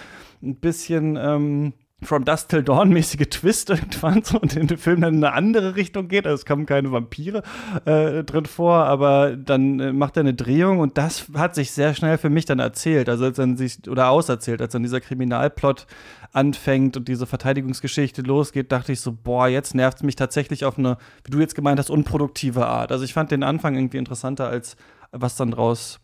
ein 0.44 0.56
bisschen 0.56 1.18
ähm, 1.20 1.74
From 2.04 2.26
Dust 2.26 2.50
Till 2.50 2.62
Dawn 2.62 2.90
mäßige 2.90 3.30
Twist 3.30 3.70
irgendwann 3.72 4.22
so 4.22 4.40
und 4.40 4.56
in 4.56 4.68
dem 4.68 4.78
Film 4.78 5.02
dann 5.02 5.16
in 5.16 5.24
eine 5.24 5.34
andere 5.34 5.76
Richtung 5.76 6.08
geht. 6.08 6.28
Also 6.28 6.36
es 6.36 6.46
kommen 6.46 6.66
keine 6.66 6.92
Vampire 6.92 7.42
äh, 7.86 8.24
drin 8.24 8.46
vor, 8.46 8.86
aber 8.86 9.36
dann 9.36 9.80
äh, 9.80 9.94
macht 9.94 10.18
er 10.18 10.22
eine 10.22 10.34
Drehung 10.34 10.80
und 10.80 10.98
das 10.98 11.28
hat 11.36 11.56
sich 11.56 11.72
sehr 11.72 11.94
schnell 11.94 12.18
für 12.18 12.30
mich 12.30 12.46
dann 12.46 12.60
erzählt. 12.60 13.08
Also 13.08 13.26
als 13.26 13.38
dann 13.38 13.56
sich 13.58 13.88
oder 13.90 14.10
auserzählt, 14.10 14.62
als 14.62 14.74
dann 14.74 14.84
dieser 14.84 15.00
Kriminalplot 15.00 15.88
anfängt 16.34 16.98
und 16.98 17.08
diese 17.08 17.26
Verteidigungsgeschichte 17.26 18.22
losgeht, 18.22 18.72
dachte 18.72 18.92
ich 18.92 19.00
so, 19.00 19.14
boah, 19.14 19.48
jetzt 19.48 19.74
nervt 19.74 19.98
es 19.98 20.04
mich 20.04 20.18
tatsächlich 20.18 20.66
auf 20.66 20.78
eine, 20.78 20.98
wie 21.24 21.32
du 21.32 21.40
jetzt 21.40 21.56
gemeint 21.56 21.80
hast, 21.80 21.90
unproduktive 21.90 22.68
Art. 22.68 22.92
Also 22.92 23.06
ich 23.06 23.14
fand 23.14 23.32
den 23.32 23.44
Anfang 23.44 23.76
irgendwie 23.76 23.98
interessanter 23.98 24.48
als 24.48 24.76
was 25.12 25.38
dann 25.38 25.52
draus 25.52 26.02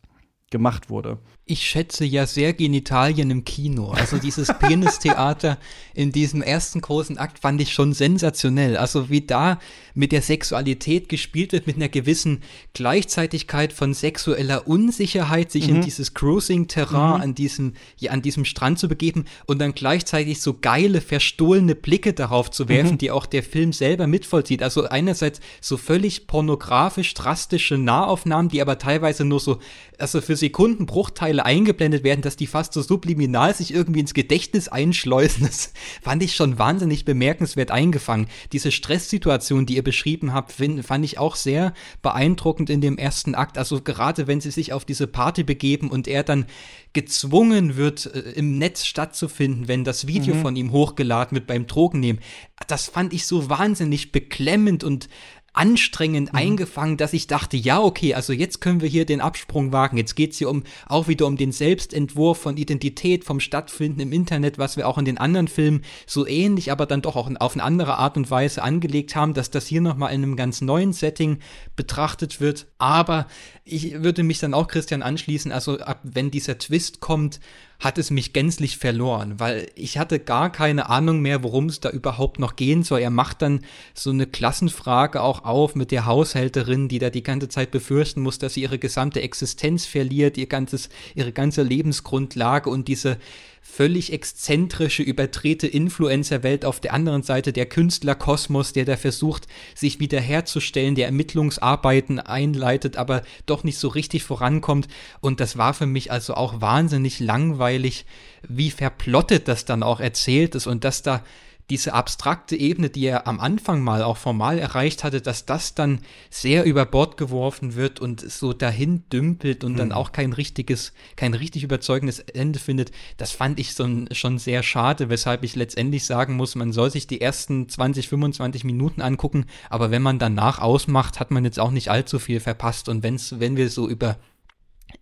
gemacht 0.52 0.90
wurde 0.92 1.18
ich 1.52 1.68
schätze 1.68 2.06
ja 2.06 2.26
sehr 2.28 2.54
Genitalien 2.54 3.30
im 3.30 3.44
Kino. 3.44 3.90
Also 3.90 4.18
dieses 4.18 4.48
Penistheater 4.58 5.58
in 5.94 6.12
diesem 6.12 6.42
ersten 6.42 6.80
großen 6.80 7.18
Akt 7.18 7.40
fand 7.40 7.60
ich 7.60 7.74
schon 7.74 7.94
sensationell. 7.94 8.78
Also 8.78 9.10
wie 9.10 9.22
da 9.22 9.60
mit 9.94 10.14
der 10.14 10.22
Sexualität 10.22 11.10
gespielt 11.10 11.52
wird, 11.52 11.68
mit 11.68 11.76
einer 11.76 11.90
gewissen 11.90 12.42
Gleichzeitigkeit 12.74 13.74
von 13.74 13.94
sexueller 13.94 14.68
Unsicherheit, 14.68 15.52
sich 15.52 15.68
mhm. 15.68 15.78
in 15.78 15.82
dieses 15.82 16.14
Cruising-Terrain 16.14 17.18
mhm. 17.18 17.22
an 17.22 17.36
diesem, 17.36 17.74
ja, 17.98 18.12
an 18.12 18.22
diesem 18.22 18.46
Strand 18.46 18.80
zu 18.80 18.88
begeben 18.88 19.26
und 19.46 19.60
dann 19.60 19.74
gleichzeitig 19.74 20.42
so 20.42 20.54
geile, 20.54 21.02
verstohlene 21.02 21.76
Blicke 21.76 22.14
darauf 22.14 22.50
zu 22.50 22.70
werfen, 22.70 22.94
mhm. 22.94 23.00
die 23.00 23.12
auch 23.12 23.26
der 23.26 23.44
Film 23.44 23.74
selber 23.74 24.08
mitvollzieht. 24.08 24.64
Also 24.64 24.84
einerseits 24.84 25.42
so 25.60 25.76
völlig 25.76 26.28
pornografisch 26.28 27.14
drastische 27.14 27.78
Nahaufnahmen, 27.78 28.50
die 28.50 28.62
aber 28.62 28.78
teilweise 28.78 29.26
nur 29.26 29.42
so, 29.42 29.60
also 29.98 30.22
für 30.22 30.38
Sekundenbruchteile 30.42 31.46
eingeblendet 31.46 32.04
werden, 32.04 32.22
dass 32.22 32.36
die 32.36 32.48
fast 32.48 32.74
so 32.74 32.82
subliminal 32.82 33.56
sich 33.56 33.74
irgendwie 33.74 34.02
ins 34.02 34.14
Gedächtnis 34.14 34.68
einschleusen. 34.68 35.48
Das 35.52 35.74
fand 36.02 36.24
ich 36.24 36.36
schon 36.36 36.60
wahnsinnig 36.60 37.06
bemerkenswert 37.06 37.72
eingefangen. 37.72 38.28
Diese 38.52 38.72
Stresssituation, 38.72 39.66
die 39.66 39.76
ihr 39.76 39.84
beschrieben 39.84 40.34
habt, 40.34 40.52
find, 40.52 40.86
fand 40.86 41.06
ich 41.06 41.18
auch 41.18 41.36
sehr 41.36 41.74
beeindruckend 42.02 42.70
in 42.70 42.82
dem 42.82 42.98
ersten 42.98 43.36
Akt. 43.36 43.58
Also 43.58 43.82
gerade 43.82 44.28
wenn 44.28 44.42
sie 44.42 44.52
sich 44.52 44.74
auf 44.74 44.84
diese 44.84 45.08
Party 45.08 45.44
begeben 45.44 45.90
und 45.90 46.08
er 46.08 46.24
dann 46.24 46.46
gezwungen 46.94 47.78
wird, 47.78 48.08
äh, 48.08 48.20
im 48.32 48.58
Netz 48.58 48.86
stattzufinden, 48.86 49.68
wenn 49.68 49.84
das 49.84 50.08
Video 50.08 50.36
mhm. 50.36 50.42
von 50.42 50.56
ihm 50.56 50.72
hochgeladen 50.72 51.36
wird 51.36 51.48
beim 51.48 51.68
Drogennehmen. 51.68 52.22
Das 52.68 52.88
fand 52.88 53.14
ich 53.14 53.26
so 53.26 53.50
wahnsinnig 53.50 54.12
beklemmend 54.12 54.84
und 54.84 55.08
anstrengend 55.54 56.32
mhm. 56.32 56.40
eingefangen, 56.40 56.98
dass 56.98 57.14
ich 57.14 57.28
dachte, 57.28 57.58
ja, 57.58 57.82
okay, 57.82 58.14
also 58.14 58.32
jetzt 58.32 58.62
können 58.62 58.82
wir 58.82 58.88
hier 58.88 59.06
den 59.06 59.20
Absprung 59.20 59.74
wagen. 59.74 59.98
Jetzt 59.98 60.16
geht's 60.16 60.38
hier 60.38 60.50
um 60.50 60.64
auch 60.88 61.08
wieder 61.08 61.26
um 61.26 61.36
den 61.36 61.52
Selbstentwurf 61.52 62.38
von 62.38 62.56
Identität, 62.56 63.26
vom 63.26 63.40
Stattfinden 63.40 64.00
im 64.00 64.14
Internet, 64.14 64.58
was 64.58 64.78
wir 64.78 64.88
auch 64.88 64.98
in 64.98 65.06
den 65.06 65.18
anderen 65.18 65.50
Filmen 65.50 65.84
so 66.08 66.26
ähnlich, 66.26 66.72
aber 66.72 66.86
dann 66.86 67.02
doch 67.02 67.18
auch 67.18 67.30
auf 67.40 67.54
eine 67.54 67.64
andere 67.64 67.98
Art 67.98 68.16
und 68.16 68.32
Weise 68.32 68.64
angelegt 68.64 69.16
haben, 69.16 69.34
dass 69.34 69.52
das 69.52 69.68
hier 69.68 69.82
nochmal 69.82 70.14
in 70.14 70.24
einem 70.24 70.38
ganz 70.38 70.62
neuen 70.62 70.94
Setting 70.94 71.40
betrachtet 71.76 72.40
wird. 72.40 72.68
Aber 72.78 73.28
ich 73.66 74.02
würde 74.02 74.24
mich 74.24 74.40
dann 74.40 74.54
auch 74.54 74.68
Christian 74.68 75.04
anschließen, 75.04 75.52
also 75.52 75.80
ab 75.80 76.00
wenn 76.04 76.32
dieser 76.32 76.58
Twist 76.58 77.02
kommt, 77.02 77.42
hat 77.82 77.98
es 77.98 78.12
mich 78.12 78.32
gänzlich 78.32 78.78
verloren, 78.78 79.40
weil 79.40 79.68
ich 79.76 79.98
hatte 79.98 80.20
gar 80.20 80.52
keine 80.52 80.88
Ahnung 80.88 81.20
mehr, 81.20 81.42
worum 81.42 81.66
es 81.66 81.80
da 81.80 81.90
überhaupt 81.90 82.40
noch 82.40 82.56
gehen 82.56 82.84
soll. 82.84 83.00
Er 83.00 83.10
macht 83.10 83.42
dann 83.42 83.62
so 83.96 84.12
eine 84.12 84.28
Klassenfrage 84.28 85.20
auch 85.22 85.44
auf 85.44 85.74
mit 85.74 85.90
der 85.90 86.06
Haushälterin, 86.06 86.88
die 86.88 87.00
da 87.00 87.10
die 87.10 87.24
ganze 87.24 87.50
Zeit 87.50 87.72
befürchten 87.72 88.22
muss, 88.22 88.38
dass 88.38 88.54
sie 88.54 88.62
ihre 88.62 88.78
gesamte 88.78 89.22
Existenz 89.22 89.88
verliert, 89.88 90.38
ihr 90.38 90.46
ganzes, 90.46 90.90
ihre 91.16 91.32
ganze 91.32 91.64
Lebensgrundlage 91.64 92.70
und 92.70 92.88
diese 92.88 93.18
völlig 93.62 94.12
exzentrische, 94.12 95.04
überdrehte 95.04 95.68
Influencer-Welt 95.68 96.66
auf 96.66 96.80
der 96.80 96.94
anderen 96.94 97.22
Seite, 97.22 97.54
der 97.54 97.68
Künstlerkosmos, 97.68 98.74
der 98.74 98.86
da 98.86 98.98
versucht, 98.98 99.48
sich 99.76 100.00
wiederherzustellen, 100.00 100.96
der 100.96 101.06
Ermittlungsarbeiten 101.06 102.20
einleitet, 102.20 102.98
aber 102.98 103.22
doch 103.46 103.64
nicht 103.64 103.78
so 103.78 103.88
richtig 103.88 104.24
vorankommt. 104.24 104.88
Und 105.22 105.40
das 105.40 105.58
war 105.58 105.74
für 105.74 105.86
mich 105.86 106.12
also 106.12 106.34
auch 106.34 106.60
wahnsinnig 106.60 107.20
langweilig, 107.20 108.06
wie 108.48 108.72
verplottet 108.72 109.48
das 109.48 109.64
dann 109.64 109.84
auch 109.84 110.00
erzählt 110.00 110.56
ist 110.56 110.68
und 110.68 110.84
dass 110.84 111.04
da 111.04 111.24
diese 111.72 111.94
abstrakte 111.94 112.58
Ebene, 112.58 112.90
die 112.90 113.06
er 113.06 113.28
am 113.28 113.40
Anfang 113.40 113.82
mal 113.82 114.04
auch 114.04 114.18
formal 114.18 114.60
erreicht 114.60 115.06
hatte, 115.06 115.22
dass 115.22 115.46
das 115.46 115.74
dann 115.74 116.02
sehr 116.30 116.66
über 116.66 116.86
Bord 116.86 117.16
geworfen 117.16 117.76
wird 117.76 118.02
und 118.02 118.20
so 118.20 118.52
dahin 118.52 119.06
dümpelt 119.10 119.64
und 119.64 119.74
mhm. 119.74 119.78
dann 119.78 119.92
auch 119.94 120.12
kein 120.12 120.34
richtiges, 120.34 120.92
kein 121.16 121.34
richtig 121.34 121.64
überzeugendes 121.64 122.20
Ende 122.20 122.60
findet, 122.60 122.92
das 123.16 123.32
fand 123.32 123.58
ich 123.58 123.74
so, 123.74 123.88
schon 124.12 124.38
sehr 124.38 124.64
schade, 124.64 125.08
weshalb 125.08 125.46
ich 125.46 125.56
letztendlich 125.56 126.04
sagen 126.04 126.36
muss, 126.36 126.56
man 126.56 126.74
soll 126.74 126.92
sich 126.92 127.08
die 127.08 127.22
ersten 127.22 127.70
20, 127.70 128.10
25 128.10 128.66
Minuten 128.66 129.02
angucken, 129.02 129.46
aber 129.70 129.92
wenn 129.92 130.02
man 130.02 130.20
danach 130.20 130.60
ausmacht, 130.60 131.22
hat 131.22 131.32
man 131.32 131.46
jetzt 131.46 131.58
auch 131.58 131.72
nicht 131.72 131.88
allzu 131.90 132.20
viel 132.20 132.42
verpasst 132.42 132.90
und 132.90 133.02
wenn's, 133.02 133.40
wenn 133.40 133.56
wir 133.56 133.70
so 133.70 133.88
über 133.88 134.18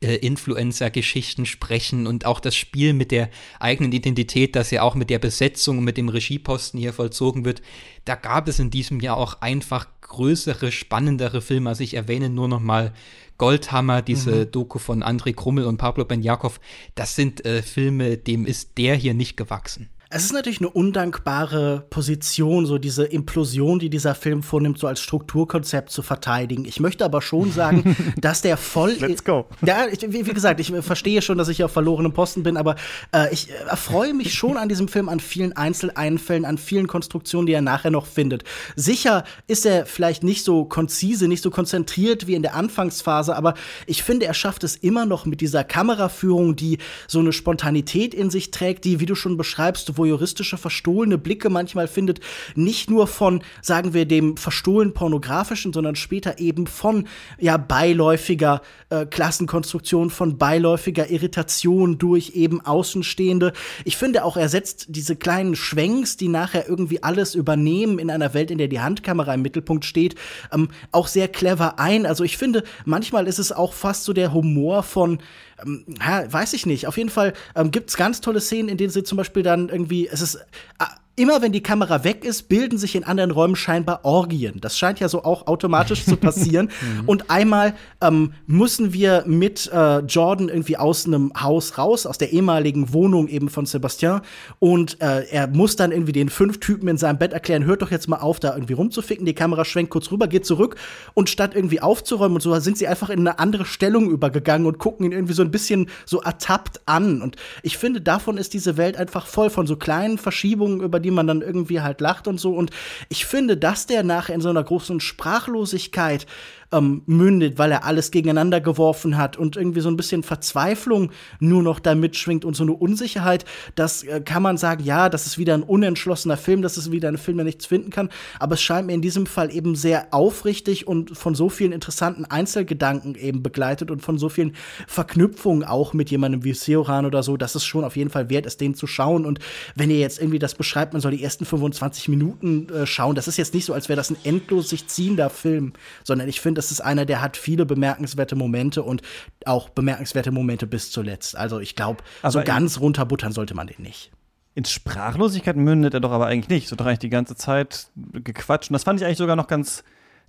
äh, 0.02 0.16
Influencer-Geschichten 0.16 1.46
sprechen 1.46 2.08
und 2.08 2.26
auch 2.26 2.40
das 2.40 2.56
Spiel 2.56 2.94
mit 2.94 3.12
der 3.12 3.30
eigenen 3.60 3.92
Identität, 3.92 4.56
das 4.56 4.72
ja 4.72 4.82
auch 4.82 4.96
mit 4.96 5.10
der 5.10 5.20
Besetzung 5.20 5.80
und 5.80 5.84
mit 5.84 5.98
dem 5.98 6.10
Regieposten 6.10 6.80
hier 6.80 6.94
vollzogen 6.94 7.46
wird, 7.46 7.62
da 8.06 8.16
gab 8.16 8.48
es 8.48 8.60
in 8.60 8.70
diesem 8.70 9.00
Jahr 9.00 9.18
auch 9.18 9.42
einfach 9.42 9.88
größere, 10.02 10.72
spannendere 10.72 11.42
Filme. 11.42 11.70
Also 11.70 11.84
ich 11.84 11.94
erwähne 11.94 12.30
nur 12.30 12.48
noch 12.48 12.60
mal 12.60 12.94
Goldhammer, 13.38 14.02
diese 14.02 14.46
mhm. 14.46 14.52
Doku 14.52 14.80
von 14.80 15.04
André 15.04 15.34
Krummel 15.34 15.66
und 15.66 15.78
Pablo 15.78 16.06
Benjakov. 16.06 16.60
Das 16.96 17.16
sind 17.16 17.46
äh, 17.46 17.62
Filme, 17.62 18.18
dem 18.18 18.46
ist 18.46 18.78
der 18.78 18.96
hier 18.96 19.14
nicht 19.14 19.38
gewachsen. 19.38 19.90
Es 20.12 20.26
ist 20.26 20.34
natürlich 20.34 20.60
eine 20.60 20.72
undankbare 20.72 21.86
Position, 21.92 22.66
so 22.66 22.80
diese 22.80 23.06
Implosion, 23.06 23.78
die 23.78 23.92
dieser 23.92 24.16
Film 24.16 24.42
vornimmt, 24.42 24.80
so 24.80 24.88
als 24.88 25.02
Strukturkonzept 25.02 25.92
zu 25.92 26.02
verteidigen. 26.02 26.66
Ich 26.66 26.80
möchte 26.80 27.06
aber 27.06 27.22
schon 27.22 27.52
sagen, 27.60 27.96
dass 28.20 28.42
der 28.42 28.58
voll. 28.58 28.98
Let's 29.00 29.24
go. 29.24 29.46
Ja, 29.62 29.86
ich, 29.86 30.02
wie, 30.02 30.26
wie, 30.26 30.34
gesagt, 30.34 30.60
ich 30.60 30.74
verstehe 30.82 31.22
schon, 31.22 31.38
dass 31.38 31.48
ich 31.48 31.64
auf 31.64 31.72
verlorenem 31.72 32.12
Posten 32.12 32.42
bin, 32.42 32.58
aber 32.58 32.76
äh, 33.14 33.32
ich 33.32 33.52
erfreue 33.52 34.16
mich 34.16 34.34
schon 34.34 34.58
an 34.58 34.68
diesem 34.68 34.88
Film, 34.88 35.10
an 35.10 35.20
vielen 35.20 35.56
Einzeleinfällen, 35.56 36.44
an 36.44 36.58
vielen 36.58 36.88
Konstruktionen, 36.88 37.46
die 37.46 37.54
er 37.54 37.62
nachher 37.62 37.92
noch 37.92 38.08
findet. 38.08 38.44
Sicher 38.76 39.24
ist 39.46 39.68
er 39.68 39.86
vielleicht 39.86 40.24
nicht 40.24 40.44
so 40.44 40.66
konzise, 40.66 41.28
nicht 41.28 41.44
so 41.44 41.52
konzentriert 41.52 42.26
wie 42.26 42.34
in 42.34 42.42
der 42.42 42.56
Anfangsphase, 42.56 43.36
aber 43.36 43.54
ich 43.86 44.02
finde, 44.02 44.26
er 44.26 44.34
schafft 44.34 44.64
es 44.64 44.76
immer 44.76 45.06
noch 45.06 45.28
mit 45.28 45.40
dieser 45.40 45.64
Kameraführung, 45.64 46.56
die 46.56 46.80
so 47.08 47.20
eine 47.20 47.32
Spontanität 47.32 48.16
in 48.16 48.32
sich 48.32 48.50
trägt, 48.50 48.86
die, 48.86 49.00
wie 49.00 49.06
du 49.06 49.14
schon 49.14 49.38
beschreibst, 49.38 49.99
voyeuristische, 50.00 50.58
verstohlene 50.58 51.20
Blicke 51.20 51.52
manchmal 51.52 51.88
findet, 51.88 52.20
nicht 52.56 52.90
nur 52.90 53.06
von, 53.06 53.44
sagen 53.62 53.94
wir, 53.94 54.06
dem 54.06 54.36
verstohlen 54.38 54.96
pornografischen, 54.96 55.74
sondern 55.74 55.96
später 55.96 56.40
eben 56.40 56.66
von 56.66 57.08
ja 57.40 57.58
beiläufiger 57.58 58.64
äh, 58.90 59.06
Klassenkonstruktion, 59.06 60.10
von 60.10 60.40
beiläufiger 60.40 61.12
Irritation 61.12 62.00
durch 62.00 62.32
eben 62.32 62.66
Außenstehende. 62.66 63.54
Ich 63.86 63.98
finde 63.98 64.24
auch, 64.24 64.38
er 64.38 64.50
setzt 64.50 64.88
diese 64.90 65.16
kleinen 65.16 65.56
Schwenks, 65.56 66.18
die 66.18 66.30
nachher 66.30 66.68
irgendwie 66.68 67.04
alles 67.04 67.36
übernehmen 67.36 68.00
in 68.00 68.10
einer 68.10 68.34
Welt, 68.34 68.50
in 68.50 68.58
der 68.58 68.68
die 68.68 68.80
Handkamera 68.80 69.36
im 69.36 69.44
Mittelpunkt 69.44 69.86
steht, 69.86 70.16
ähm, 70.52 70.70
auch 70.92 71.08
sehr 71.08 71.28
clever 71.28 71.80
ein. 71.80 72.06
Also 72.06 72.24
ich 72.24 72.38
finde, 72.38 72.64
manchmal 72.86 73.28
ist 73.28 73.40
es 73.40 73.52
auch 73.52 73.74
fast 73.74 74.06
so 74.06 74.14
der 74.14 74.34
Humor 74.34 74.84
von 74.84 75.20
ähm, 75.66 75.86
ja, 76.00 76.32
weiß 76.32 76.54
ich 76.54 76.66
nicht. 76.66 76.88
Auf 76.88 76.98
jeden 76.98 77.10
Fall 77.10 77.34
ähm, 77.56 77.72
gibt 77.72 77.90
es 77.90 77.98
ganz 77.98 78.22
tolle 78.22 78.42
Szenen, 78.42 78.70
in 78.70 78.78
denen 78.78 78.90
sie 78.90 79.04
zum 79.04 79.18
Beispiel 79.18 79.44
dann 79.44 79.70
irgendwie, 79.70 80.08
es 80.08 80.22
ist 80.22 80.36
äh, 80.36 80.86
immer 81.20 81.42
wenn 81.42 81.52
die 81.52 81.62
Kamera 81.62 82.06
weg 82.06 82.24
ist, 82.24 82.48
bilden 82.48 82.78
sich 82.78 82.96
in 82.96 83.04
anderen 83.04 83.32
Räumen 83.32 83.58
scheinbar 83.58 84.06
Orgien. 84.06 84.62
Das 84.62 84.78
scheint 84.78 85.02
ja 85.02 85.10
so 85.10 85.26
auch 85.26 85.48
automatisch 85.48 86.06
zu 86.06 86.16
passieren. 86.18 86.70
Mhm. 86.82 87.10
Und 87.10 87.30
einmal 87.30 87.74
ähm, 88.00 88.32
müssen 88.48 88.94
wir 88.94 89.26
mit 89.28 89.70
äh, 89.74 90.00
Jordan 90.00 90.48
irgendwie 90.48 90.78
aus 90.78 91.06
einem 91.06 91.34
Haus 91.40 91.78
raus, 91.78 92.06
aus 92.06 92.18
der 92.18 92.32
ehemaligen 92.32 92.94
Wohnung 92.94 93.28
eben 93.28 93.50
von 93.50 93.66
Sebastian. 93.66 94.22
Und 94.60 95.02
äh, 95.02 95.26
er 95.30 95.48
muss 95.48 95.76
dann 95.76 95.92
irgendwie 95.92 96.14
den 96.14 96.30
fünf 96.30 96.62
Typen 96.62 96.88
in 96.88 96.98
seinem 96.98 97.20
Bett 97.20 97.34
erklären, 97.34 97.66
hört 97.66 97.82
doch 97.82 97.92
jetzt 97.92 98.08
mal 98.08 98.20
auf, 98.20 98.40
da 98.40 98.54
irgendwie 98.54 98.74
rumzuficken. 98.74 99.26
Die 99.26 99.36
Kamera 99.36 99.66
schwenkt 99.66 99.92
kurz 99.92 100.12
rüber, 100.12 100.28
geht 100.28 100.46
zurück. 100.46 100.78
Und 101.16 101.30
statt 101.30 101.54
irgendwie 101.54 101.82
aufzuräumen 101.82 102.36
und 102.36 102.42
so, 102.42 102.58
sind 102.60 102.78
sie 102.78 102.88
einfach 102.88 103.10
in 103.10 103.20
eine 103.20 103.40
andere 103.40 103.66
Stellung 103.66 104.10
übergegangen 104.10 104.66
und 104.66 104.80
gucken 104.80 105.06
ihn 105.06 105.12
irgendwie 105.12 105.34
so 105.34 105.42
ein 105.42 105.52
bisschen 105.52 105.90
so 106.06 106.22
ertappt 106.22 106.80
an. 106.86 107.22
Und 107.22 107.36
ich 107.62 107.78
finde, 107.78 108.00
davon 108.00 108.38
ist 108.38 108.54
diese 108.54 108.78
Welt 108.78 108.96
einfach 108.96 109.26
voll 109.26 109.50
von 109.50 109.68
so 109.68 109.76
kleinen 109.76 110.18
Verschiebungen, 110.18 110.80
über 110.80 111.02
die 111.02 111.09
die 111.10 111.16
man 111.16 111.26
dann 111.26 111.42
irgendwie 111.42 111.82
halt 111.82 112.02
lacht 112.02 112.28
und 112.28 112.40
so. 112.40 112.54
Und 112.54 112.70
ich 113.10 113.26
finde, 113.26 113.58
dass 113.58 113.88
der 113.88 114.04
nachher 114.04 114.36
in 114.36 114.42
so 114.42 114.50
einer 114.50 114.64
großen 114.64 115.00
Sprachlosigkeit 115.00 116.28
ähm, 116.72 117.02
mündet, 117.06 117.58
weil 117.58 117.72
er 117.72 117.86
alles 117.86 118.12
gegeneinander 118.12 118.62
geworfen 118.62 119.18
hat 119.18 119.38
und 119.38 119.58
irgendwie 119.58 119.82
so 119.82 119.90
ein 119.90 119.98
bisschen 119.98 120.24
Verzweiflung 120.24 121.12
nur 121.40 121.64
noch 121.64 121.80
da 121.80 121.96
mitschwingt 121.96 122.46
und 122.46 122.56
so 122.56 122.64
eine 122.64 122.74
Unsicherheit, 122.74 123.46
das 123.76 124.04
äh, 124.04 124.22
kann 124.22 124.44
man 124.44 124.58
sagen, 124.58 124.84
ja, 124.84 125.10
das 125.10 125.26
ist 125.26 125.38
wieder 125.38 125.54
ein 125.54 125.64
unentschlossener 125.64 126.38
Film, 126.38 126.62
das 126.62 126.78
ist 126.78 126.92
wieder 126.92 127.08
ein 127.08 127.18
Film, 127.18 127.38
der 127.38 127.46
nichts 127.46 127.66
finden 127.66 127.90
kann, 127.90 128.10
aber 128.40 128.54
es 128.54 128.62
scheint 128.62 128.88
mir 128.88 128.94
in 128.94 129.02
diesem 129.02 129.26
Fall 129.26 129.54
eben 129.54 129.76
sehr 129.76 130.08
aufrichtig 130.12 130.88
und 130.88 131.18
von 131.18 131.36
so 131.36 131.50
vielen 131.50 131.72
interessanten 131.72 132.26
Einzelgedanken 132.26 133.16
eben 133.16 133.42
begleitet 133.42 133.92
und 133.92 134.02
von 134.02 134.18
so 134.18 134.30
vielen 134.30 134.56
Verknüpfungen 134.88 135.64
auch 135.64 135.94
mit 135.94 136.12
jemandem 136.12 136.44
wie 136.44 136.54
Seoran 136.54 137.06
oder 137.06 137.24
so, 137.24 137.38
dass 137.38 137.56
es 137.56 137.66
schon 137.66 137.84
auf 137.84 137.96
jeden 137.96 138.10
Fall 138.10 138.30
wert 138.30 138.46
ist, 138.46 138.62
den 138.62 138.76
zu 138.76 138.88
schauen. 138.88 139.26
Und 139.26 139.40
wenn 139.76 139.90
ihr 139.90 140.00
jetzt 140.00 140.20
irgendwie 140.20 140.40
das 140.40 140.56
beschreibt, 140.56 140.94
man 140.94 141.02
soll 141.02 141.12
die 141.12 141.24
ersten 141.24 141.46
25 141.46 142.10
Minuten 142.10 142.68
äh, 142.70 142.86
schauen, 142.86 143.16
das 143.16 143.28
ist 143.28 143.38
jetzt 143.38 143.54
nicht 143.54 143.66
so, 143.66 143.74
als 143.74 143.90
wäre 143.90 143.98
das 143.98 144.10
ein 144.10 144.18
endlos 144.24 144.70
sich 144.70 144.88
ziehender 144.88 145.30
Film, 145.30 145.74
sondern 146.04 146.28
ich 146.28 146.42
finde, 146.42 146.59
das 146.60 146.72
ist 146.72 146.82
einer, 146.82 147.06
der 147.06 147.22
hat 147.22 147.38
viele 147.38 147.66
bemerkenswerte 147.66 148.36
Momente 148.36 148.84
und 148.84 149.02
auch 149.46 149.70
bemerkenswerte 149.70 150.32
Momente 150.32 150.68
bis 150.68 150.92
zuletzt. 150.92 151.38
Also 151.38 151.62
ich 151.62 151.74
glaube, 151.74 152.04
so 152.28 152.42
ganz 152.44 152.82
runterbuttern 152.82 153.32
sollte 153.32 153.56
man 153.56 153.68
den 153.68 153.82
nicht. 153.82 154.12
In 154.56 154.66
Sprachlosigkeit 154.66 155.56
mündet 155.56 155.94
er 155.94 156.02
doch 156.02 156.12
aber 156.12 156.26
eigentlich 156.26 156.50
nicht. 156.50 156.68
So 156.68 156.76
dreht 156.76 157.02
die 157.02 157.10
ganze 157.10 157.36
Zeit 157.36 157.88
gequatscht. 157.96 158.70
Und 158.70 158.74
das 158.74 158.84
fand 158.84 159.00
ich 159.00 159.06
eigentlich 159.06 159.20
sogar 159.20 159.38
noch 159.38 159.48
ganz, 159.48 159.86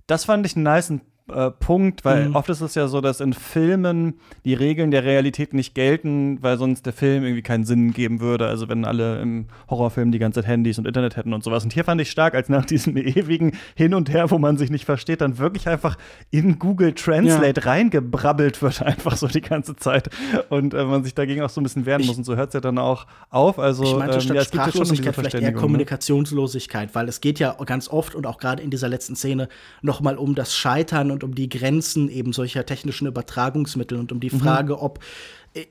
das 0.07 0.23
fand 0.23 0.45
ich 0.45 0.55
einen 0.55 0.63
nice 0.63 0.93
äh, 1.29 1.51
Punkt, 1.51 2.03
weil 2.03 2.29
mhm. 2.29 2.35
oft 2.35 2.49
ist 2.49 2.61
es 2.61 2.75
ja 2.75 2.87
so, 2.87 3.01
dass 3.01 3.19
in 3.19 3.33
Filmen 3.33 4.15
die 4.45 4.53
Regeln 4.53 4.91
der 4.91 5.03
Realität 5.03 5.53
nicht 5.53 5.75
gelten, 5.75 6.41
weil 6.41 6.57
sonst 6.57 6.85
der 6.85 6.93
Film 6.93 7.23
irgendwie 7.23 7.41
keinen 7.41 7.63
Sinn 7.63 7.93
geben 7.93 8.19
würde. 8.19 8.47
Also 8.47 8.69
wenn 8.69 8.85
alle 8.85 9.21
im 9.21 9.45
Horrorfilm 9.69 10.11
die 10.11 10.19
ganze 10.19 10.41
Zeit 10.41 10.49
Handys 10.49 10.77
und 10.77 10.87
Internet 10.87 11.15
hätten 11.15 11.33
und 11.33 11.43
sowas. 11.43 11.63
Und 11.63 11.73
hier 11.73 11.83
fand 11.83 12.01
ich 12.01 12.09
stark, 12.09 12.33
als 12.33 12.49
nach 12.49 12.65
diesem 12.65 12.97
ewigen 12.97 13.57
Hin 13.75 13.93
und 13.93 14.09
Her, 14.09 14.31
wo 14.31 14.37
man 14.37 14.57
sich 14.57 14.69
nicht 14.69 14.85
versteht, 14.85 15.21
dann 15.21 15.37
wirklich 15.37 15.67
einfach 15.67 15.97
in 16.31 16.59
Google 16.59 16.93
Translate 16.93 17.61
ja. 17.61 17.67
reingebrabbelt 17.67 18.61
wird, 18.61 18.81
einfach 18.81 19.15
so 19.15 19.27
die 19.27 19.41
ganze 19.41 19.75
Zeit. 19.75 20.09
Und 20.49 20.73
äh, 20.73 20.83
man 20.83 21.03
sich 21.03 21.13
dagegen 21.13 21.41
auch 21.41 21.49
so 21.49 21.61
ein 21.61 21.63
bisschen 21.63 21.85
wehren 21.85 22.01
ich, 22.01 22.07
muss. 22.07 22.17
Und 22.17 22.23
so 22.23 22.35
hört 22.35 22.49
es 22.49 22.53
ja 22.53 22.61
dann 22.61 22.77
auch 22.77 23.05
auf. 23.29 23.59
Also, 23.59 23.83
ich 23.83 23.95
meinte 23.95 24.15
ähm, 24.15 24.21
statt 24.21 24.35
ja, 24.35 24.43
Sprachlosigkeit 24.43 25.15
vielleicht 25.15 25.35
eher 25.35 25.41
ne? 25.41 25.53
Kommunikationslosigkeit, 25.53 26.93
weil 26.95 27.07
es 27.07 27.21
geht 27.21 27.39
ja 27.39 27.55
ganz 27.65 27.89
oft 27.89 28.15
und 28.15 28.25
auch 28.25 28.37
gerade 28.37 28.61
in 28.61 28.69
dieser 28.69 28.89
letzten 28.89 29.15
Szene 29.15 29.47
noch 29.81 30.01
mal 30.01 30.17
um 30.17 30.35
das 30.35 30.55
Scheitern 30.55 31.10
und 31.11 31.23
um 31.23 31.35
die 31.35 31.49
Grenzen 31.49 32.09
eben 32.09 32.33
solcher 32.33 32.65
technischen 32.65 33.07
Übertragungsmittel 33.07 33.97
und 33.97 34.11
um 34.11 34.19
die 34.19 34.31
mhm. 34.31 34.39
Frage, 34.39 34.79
ob 34.79 34.99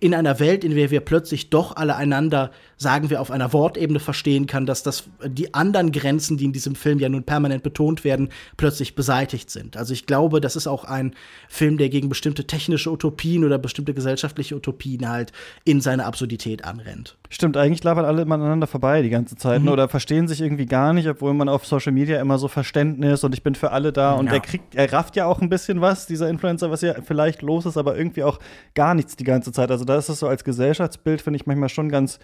in 0.00 0.14
einer 0.14 0.38
Welt, 0.38 0.62
in 0.62 0.74
der 0.74 0.90
wir 0.90 1.00
plötzlich 1.00 1.50
doch 1.50 1.76
alle 1.76 1.96
einander, 1.96 2.50
sagen 2.80 3.10
wir, 3.10 3.20
auf 3.20 3.30
einer 3.30 3.52
Wortebene 3.52 4.00
verstehen 4.00 4.46
kann, 4.46 4.64
dass 4.64 4.82
das 4.82 5.04
die 5.22 5.52
anderen 5.52 5.92
Grenzen, 5.92 6.38
die 6.38 6.46
in 6.46 6.52
diesem 6.52 6.74
Film 6.74 6.98
ja 6.98 7.10
nun 7.10 7.24
permanent 7.24 7.62
betont 7.62 8.04
werden, 8.04 8.30
plötzlich 8.56 8.94
beseitigt 8.94 9.50
sind. 9.50 9.76
Also 9.76 9.92
ich 9.92 10.06
glaube, 10.06 10.40
das 10.40 10.56
ist 10.56 10.66
auch 10.66 10.84
ein 10.84 11.14
Film, 11.50 11.76
der 11.76 11.90
gegen 11.90 12.08
bestimmte 12.08 12.46
technische 12.46 12.90
Utopien 12.90 13.44
oder 13.44 13.58
bestimmte 13.58 13.92
gesellschaftliche 13.92 14.56
Utopien 14.56 15.10
halt 15.10 15.32
in 15.64 15.82
seine 15.82 16.06
Absurdität 16.06 16.64
anrennt. 16.64 17.18
Stimmt, 17.28 17.58
eigentlich 17.58 17.84
labern 17.84 18.06
alle 18.06 18.22
immer 18.22 18.36
aneinander 18.36 18.66
vorbei 18.66 19.02
die 19.02 19.10
ganze 19.10 19.36
Zeit 19.36 19.60
ne? 19.60 19.66
mhm. 19.66 19.72
oder 19.74 19.88
verstehen 19.90 20.26
sich 20.26 20.40
irgendwie 20.40 20.64
gar 20.66 20.94
nicht, 20.94 21.06
obwohl 21.06 21.34
man 21.34 21.50
auf 21.50 21.66
Social 21.66 21.92
Media 21.92 22.18
immer 22.18 22.38
so 22.38 22.48
Verständnis 22.48 23.22
und 23.24 23.34
ich 23.34 23.42
bin 23.42 23.54
für 23.54 23.72
alle 23.72 23.92
da 23.92 24.14
und 24.14 24.28
ja. 24.28 24.32
er 24.32 24.40
kriegt, 24.40 24.74
er 24.74 24.90
rafft 24.90 25.16
ja 25.16 25.26
auch 25.26 25.42
ein 25.42 25.50
bisschen 25.50 25.82
was, 25.82 26.06
dieser 26.06 26.30
Influencer, 26.30 26.70
was 26.70 26.80
ja 26.80 26.94
vielleicht 27.02 27.42
los 27.42 27.66
ist, 27.66 27.76
aber 27.76 27.98
irgendwie 27.98 28.22
auch 28.22 28.38
gar 28.74 28.94
nichts 28.94 29.16
die 29.16 29.24
ganze 29.24 29.52
Zeit. 29.52 29.70
Also 29.70 29.84
da 29.84 29.98
ist 29.98 30.08
es 30.08 30.18
so 30.18 30.28
als 30.28 30.44
Gesellschaftsbild, 30.44 31.20
finde 31.20 31.36
ich 31.36 31.46
manchmal 31.46 31.68
schon 31.68 31.90
ganz, 31.90 32.18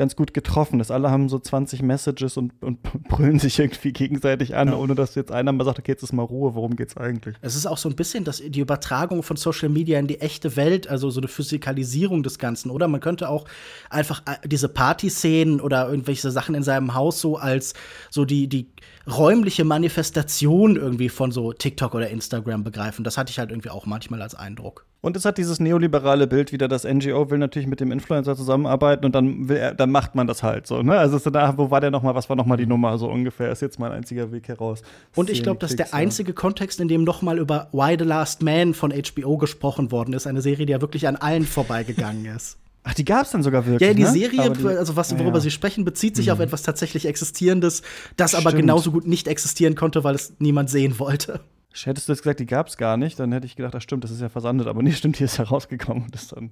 ganz 0.00 0.16
gut 0.16 0.32
getroffen, 0.32 0.78
dass 0.78 0.90
alle 0.90 1.10
haben 1.10 1.28
so 1.28 1.38
20 1.38 1.82
Messages 1.82 2.38
und, 2.38 2.54
und 2.62 2.82
brüllen 3.08 3.38
sich 3.38 3.58
irgendwie 3.58 3.92
gegenseitig 3.92 4.56
an, 4.56 4.68
ja. 4.68 4.76
ohne 4.76 4.94
dass 4.94 5.14
jetzt 5.14 5.30
einer 5.30 5.52
mal 5.52 5.64
sagt, 5.64 5.78
okay, 5.78 5.92
jetzt 5.92 6.02
ist 6.02 6.14
mal 6.14 6.22
Ruhe, 6.22 6.54
worum 6.54 6.74
geht's 6.74 6.96
eigentlich? 6.96 7.36
Es 7.42 7.54
ist 7.54 7.66
auch 7.66 7.76
so 7.76 7.86
ein 7.90 7.96
bisschen 7.96 8.24
das, 8.24 8.42
die 8.42 8.60
Übertragung 8.60 9.22
von 9.22 9.36
Social 9.36 9.68
Media 9.68 9.98
in 9.98 10.06
die 10.06 10.22
echte 10.22 10.56
Welt, 10.56 10.88
also 10.88 11.10
so 11.10 11.20
eine 11.20 11.28
Physikalisierung 11.28 12.22
des 12.22 12.38
Ganzen, 12.38 12.70
oder? 12.70 12.88
Man 12.88 13.00
könnte 13.02 13.28
auch 13.28 13.44
einfach 13.90 14.22
äh, 14.24 14.48
diese 14.48 14.70
Partyszenen 14.70 15.60
oder 15.60 15.90
irgendwelche 15.90 16.30
Sachen 16.30 16.54
in 16.54 16.62
seinem 16.62 16.94
Haus 16.94 17.20
so 17.20 17.36
als 17.36 17.74
so 18.08 18.24
die, 18.24 18.48
die 18.48 18.68
räumliche 19.06 19.64
Manifestation 19.64 20.76
irgendwie 20.76 21.08
von 21.08 21.32
so 21.32 21.52
TikTok 21.52 21.94
oder 21.94 22.10
Instagram 22.10 22.64
begreifen. 22.64 23.04
Das 23.04 23.18
hatte 23.18 23.30
ich 23.30 23.38
halt 23.38 23.50
irgendwie 23.50 23.70
auch 23.70 23.86
manchmal 23.86 24.22
als 24.22 24.34
Eindruck. 24.34 24.86
Und 25.02 25.16
es 25.16 25.24
hat 25.24 25.38
dieses 25.38 25.60
neoliberale 25.60 26.26
Bild 26.26 26.52
wieder, 26.52 26.68
das 26.68 26.84
NGO 26.84 27.30
will 27.30 27.38
natürlich 27.38 27.66
mit 27.66 27.80
dem 27.80 27.90
Influencer 27.90 28.36
zusammenarbeiten 28.36 29.06
und 29.06 29.14
dann 29.14 29.48
will 29.48 29.56
er, 29.56 29.74
dann 29.74 29.90
macht 29.90 30.14
man 30.14 30.26
das 30.26 30.42
halt 30.42 30.66
so. 30.66 30.82
Ne? 30.82 30.98
Also 30.98 31.16
so 31.16 31.30
da, 31.30 31.56
wo 31.56 31.70
war 31.70 31.80
der 31.80 31.90
nochmal, 31.90 32.14
was 32.14 32.28
war 32.28 32.36
nochmal 32.36 32.58
die 32.58 32.66
Nummer 32.66 32.98
so 32.98 33.08
ungefähr? 33.08 33.50
Ist 33.50 33.62
jetzt 33.62 33.78
mein 33.78 33.92
einziger 33.92 34.30
Weg 34.30 34.48
heraus. 34.48 34.82
Und 35.16 35.30
ich 35.30 35.42
glaube, 35.42 35.58
das 35.58 35.70
ist 35.70 35.78
der 35.78 35.94
einzige 35.94 36.34
Kontext, 36.34 36.80
in 36.80 36.88
dem 36.88 37.04
nochmal 37.04 37.38
über 37.38 37.68
Why 37.72 37.96
the 37.98 38.04
Last 38.04 38.42
Man 38.42 38.74
von 38.74 38.92
HBO 38.92 39.38
gesprochen 39.38 39.90
worden 39.90 40.12
ist. 40.12 40.26
Eine 40.26 40.42
Serie, 40.42 40.66
die 40.66 40.72
ja 40.72 40.82
wirklich 40.82 41.08
an 41.08 41.16
allen 41.16 41.46
vorbeigegangen 41.46 42.26
ist. 42.26 42.58
Ach, 42.82 42.94
die 42.94 43.04
gab 43.04 43.26
es 43.26 43.30
dann 43.30 43.42
sogar 43.42 43.66
wirklich. 43.66 43.86
Ja, 43.86 43.94
die 43.94 44.02
ne? 44.02 44.10
Serie, 44.10 44.50
die, 44.50 44.66
also 44.66 44.96
was, 44.96 45.12
worüber 45.18 45.36
ja. 45.36 45.40
sie 45.40 45.50
sprechen, 45.50 45.84
bezieht 45.84 46.16
sich 46.16 46.26
mhm. 46.26 46.32
auf 46.32 46.40
etwas 46.40 46.62
tatsächlich 46.62 47.06
Existierendes, 47.06 47.82
das 48.16 48.30
Stimmt. 48.30 48.46
aber 48.46 48.56
genauso 48.56 48.90
gut 48.90 49.06
nicht 49.06 49.28
existieren 49.28 49.74
konnte, 49.74 50.02
weil 50.02 50.14
es 50.14 50.34
niemand 50.38 50.70
sehen 50.70 50.98
wollte. 50.98 51.40
Hättest 51.72 52.08
du 52.08 52.12
jetzt 52.12 52.22
gesagt, 52.22 52.40
die 52.40 52.46
gab 52.46 52.68
es 52.68 52.76
gar 52.76 52.96
nicht, 52.96 53.20
dann 53.20 53.32
hätte 53.32 53.46
ich 53.46 53.54
gedacht, 53.54 53.74
das 53.74 53.82
stimmt, 53.82 54.02
das 54.02 54.10
ist 54.10 54.20
ja 54.20 54.28
versandet. 54.28 54.66
Aber 54.66 54.82
nee, 54.82 54.92
stimmt, 54.92 55.18
hier 55.18 55.26
ist 55.26 55.38
herausgekommen 55.38 56.04
und 56.04 56.14
ist 56.14 56.32
dann, 56.32 56.50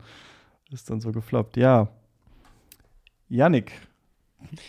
ist 0.71 0.91
dann 0.91 1.01
so 1.01 1.13
gefloppt. 1.13 1.57
Ja. 1.57 1.89
Yannick, 3.29 3.73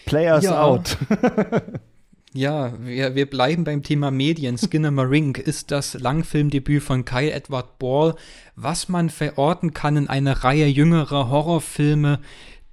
Players 0.06 0.46
ja. 0.46 0.62
out. 0.62 0.98
ja, 2.34 2.74
wir, 2.80 3.16
wir 3.16 3.28
bleiben 3.28 3.64
beim 3.64 3.82
Thema 3.82 4.12
Medien. 4.12 4.58
Skinner 4.58 4.92
Marink 4.92 5.38
ist 5.40 5.72
das 5.72 5.96
Langfilmdebüt 5.96 6.84
von 6.84 7.04
Kyle 7.04 7.32
Edward 7.32 7.80
Ball, 7.80 8.16
was 8.56 8.88
man 8.88 9.10
verorten 9.10 9.74
kann 9.74 9.98
in 9.98 10.08
eine 10.08 10.44
Reihe 10.44 10.68
jüngerer 10.68 11.30
Horrorfilme, 11.30 12.20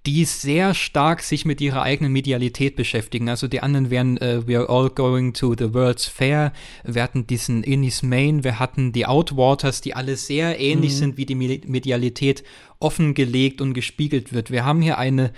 die 0.04 0.24
sehr 0.24 0.72
stark 0.74 1.20
sich 1.22 1.44
mit 1.44 1.60
ihrer 1.60 1.82
eigenen 1.82 2.12
Medialität 2.12 2.76
beschäftigen. 2.76 3.28
Also 3.28 3.48
die 3.48 3.60
anderen 3.60 3.90
wären 3.90 4.16
uh, 4.18 4.46
We 4.46 4.56
Are 4.56 4.68
All 4.68 4.90
Going 4.90 5.32
to 5.32 5.54
the 5.58 5.74
World's 5.74 6.06
Fair, 6.06 6.52
wir 6.84 7.02
hatten 7.02 7.26
diesen 7.26 7.64
Innis 7.64 8.02
Main, 8.02 8.44
wir 8.44 8.60
hatten 8.60 8.92
die 8.92 9.06
Outwaters, 9.06 9.80
die 9.80 9.94
alle 9.94 10.16
sehr 10.16 10.60
ähnlich 10.60 10.92
mhm. 10.92 10.96
sind, 10.96 11.16
wie 11.16 11.26
die 11.26 11.34
Medialität 11.34 12.44
offengelegt 12.78 13.60
und 13.60 13.74
gespiegelt 13.74 14.32
wird. 14.32 14.50
Wir 14.52 14.64
haben 14.64 14.80
hier 14.80 14.98
eine, 14.98 15.32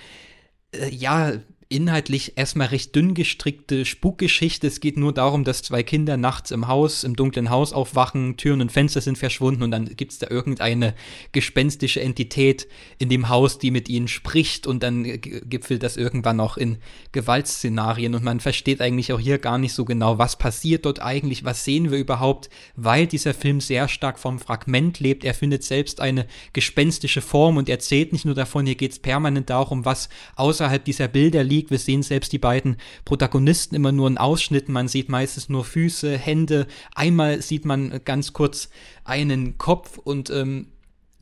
äh, 0.72 0.90
ja, 0.90 1.32
inhaltlich 1.70 2.32
erstmal 2.36 2.68
recht 2.68 2.96
dünn 2.96 3.12
gestrickte 3.12 3.84
Spukgeschichte. 3.84 4.66
Es 4.66 4.80
geht 4.80 4.96
nur 4.96 5.12
darum, 5.12 5.44
dass 5.44 5.62
zwei 5.62 5.82
Kinder 5.82 6.16
nachts 6.16 6.50
im 6.50 6.66
Haus, 6.66 7.04
im 7.04 7.14
dunklen 7.14 7.50
Haus 7.50 7.74
aufwachen, 7.74 8.38
Türen 8.38 8.62
und 8.62 8.72
Fenster 8.72 9.02
sind 9.02 9.18
verschwunden 9.18 9.62
und 9.62 9.70
dann 9.70 9.84
gibt 9.84 10.12
es 10.12 10.18
da 10.18 10.28
irgendeine 10.30 10.94
gespenstische 11.32 12.00
Entität 12.00 12.68
in 12.98 13.10
dem 13.10 13.28
Haus, 13.28 13.58
die 13.58 13.70
mit 13.70 13.90
ihnen 13.90 14.08
spricht 14.08 14.66
und 14.66 14.82
dann 14.82 15.04
gipfelt 15.20 15.82
das 15.82 15.98
irgendwann 15.98 16.40
auch 16.40 16.56
in 16.56 16.78
Gewaltszenarien 17.12 18.14
und 18.14 18.24
man 18.24 18.40
versteht 18.40 18.80
eigentlich 18.80 19.12
auch 19.12 19.20
hier 19.20 19.38
gar 19.38 19.58
nicht 19.58 19.74
so 19.74 19.84
genau, 19.84 20.16
was 20.16 20.36
passiert 20.36 20.86
dort 20.86 21.02
eigentlich, 21.02 21.44
was 21.44 21.66
sehen 21.66 21.90
wir 21.90 21.98
überhaupt, 21.98 22.48
weil 22.76 23.06
dieser 23.06 23.34
Film 23.34 23.60
sehr 23.60 23.88
stark 23.88 24.18
vom 24.18 24.38
Fragment 24.38 25.00
lebt. 25.00 25.22
Er 25.22 25.34
findet 25.34 25.64
selbst 25.64 26.00
eine 26.00 26.26
gespenstische 26.54 27.20
Form 27.20 27.58
und 27.58 27.68
erzählt 27.68 28.14
nicht 28.14 28.24
nur 28.24 28.34
davon, 28.34 28.64
hier 28.64 28.74
geht 28.74 28.92
es 28.92 28.98
permanent 28.98 29.50
darum, 29.50 29.84
was 29.84 30.08
außerhalb 30.36 30.82
dieser 30.82 31.08
Bilder 31.08 31.44
liegt, 31.44 31.57
Musik. 31.58 31.70
Wir 31.70 31.78
sehen 31.78 32.02
selbst 32.02 32.32
die 32.32 32.38
beiden 32.38 32.76
Protagonisten 33.04 33.74
immer 33.74 33.92
nur 33.92 34.06
in 34.06 34.18
Ausschnitten. 34.18 34.72
Man 34.72 34.86
sieht 34.86 35.08
meistens 35.08 35.48
nur 35.48 35.64
Füße, 35.64 36.16
Hände. 36.16 36.66
Einmal 36.94 37.42
sieht 37.42 37.64
man 37.64 38.00
ganz 38.04 38.32
kurz 38.32 38.68
einen 39.04 39.58
Kopf 39.58 39.98
und 39.98 40.30
ähm, 40.30 40.68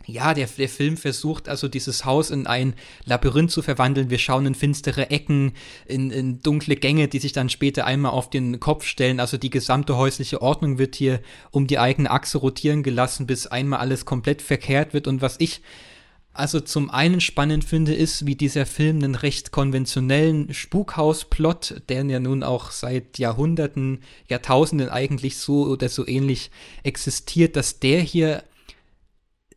ja, 0.04 0.34
der, 0.34 0.46
der 0.46 0.68
Film 0.68 0.96
versucht 0.96 1.48
also 1.48 1.66
dieses 1.66 2.04
Haus 2.04 2.30
in 2.30 2.46
ein 2.46 2.74
Labyrinth 3.06 3.50
zu 3.50 3.62
verwandeln. 3.62 4.10
Wir 4.10 4.18
schauen 4.18 4.46
in 4.46 4.54
finstere 4.54 5.10
Ecken, 5.10 5.54
in, 5.86 6.10
in 6.10 6.40
dunkle 6.42 6.76
Gänge, 6.76 7.08
die 7.08 7.18
sich 7.18 7.32
dann 7.32 7.48
später 7.48 7.86
einmal 7.86 8.12
auf 8.12 8.30
den 8.30 8.60
Kopf 8.60 8.84
stellen. 8.84 9.18
Also 9.18 9.36
die 9.36 9.50
gesamte 9.50 9.96
häusliche 9.96 10.42
Ordnung 10.42 10.78
wird 10.78 10.94
hier 10.94 11.20
um 11.50 11.66
die 11.66 11.78
eigene 11.78 12.10
Achse 12.10 12.38
rotieren 12.38 12.84
gelassen, 12.84 13.26
bis 13.26 13.48
einmal 13.48 13.80
alles 13.80 14.04
komplett 14.04 14.42
verkehrt 14.42 14.94
wird. 14.94 15.08
Und 15.08 15.22
was 15.22 15.36
ich 15.40 15.62
also 16.38 16.60
zum 16.60 16.90
einen 16.90 17.20
spannend 17.20 17.64
finde, 17.64 17.94
ist, 17.94 18.26
wie 18.26 18.36
dieser 18.36 18.66
Film 18.66 18.96
einen 18.96 19.14
recht 19.14 19.52
konventionellen 19.52 20.52
Spukhausplot, 20.52 21.82
der 21.88 22.04
ja 22.04 22.20
nun 22.20 22.42
auch 22.42 22.70
seit 22.70 23.18
Jahrhunderten, 23.18 24.00
Jahrtausenden 24.28 24.88
eigentlich 24.88 25.38
so 25.38 25.66
oder 25.66 25.88
so 25.88 26.06
ähnlich 26.06 26.50
existiert, 26.82 27.56
dass 27.56 27.80
der 27.80 28.00
hier 28.00 28.42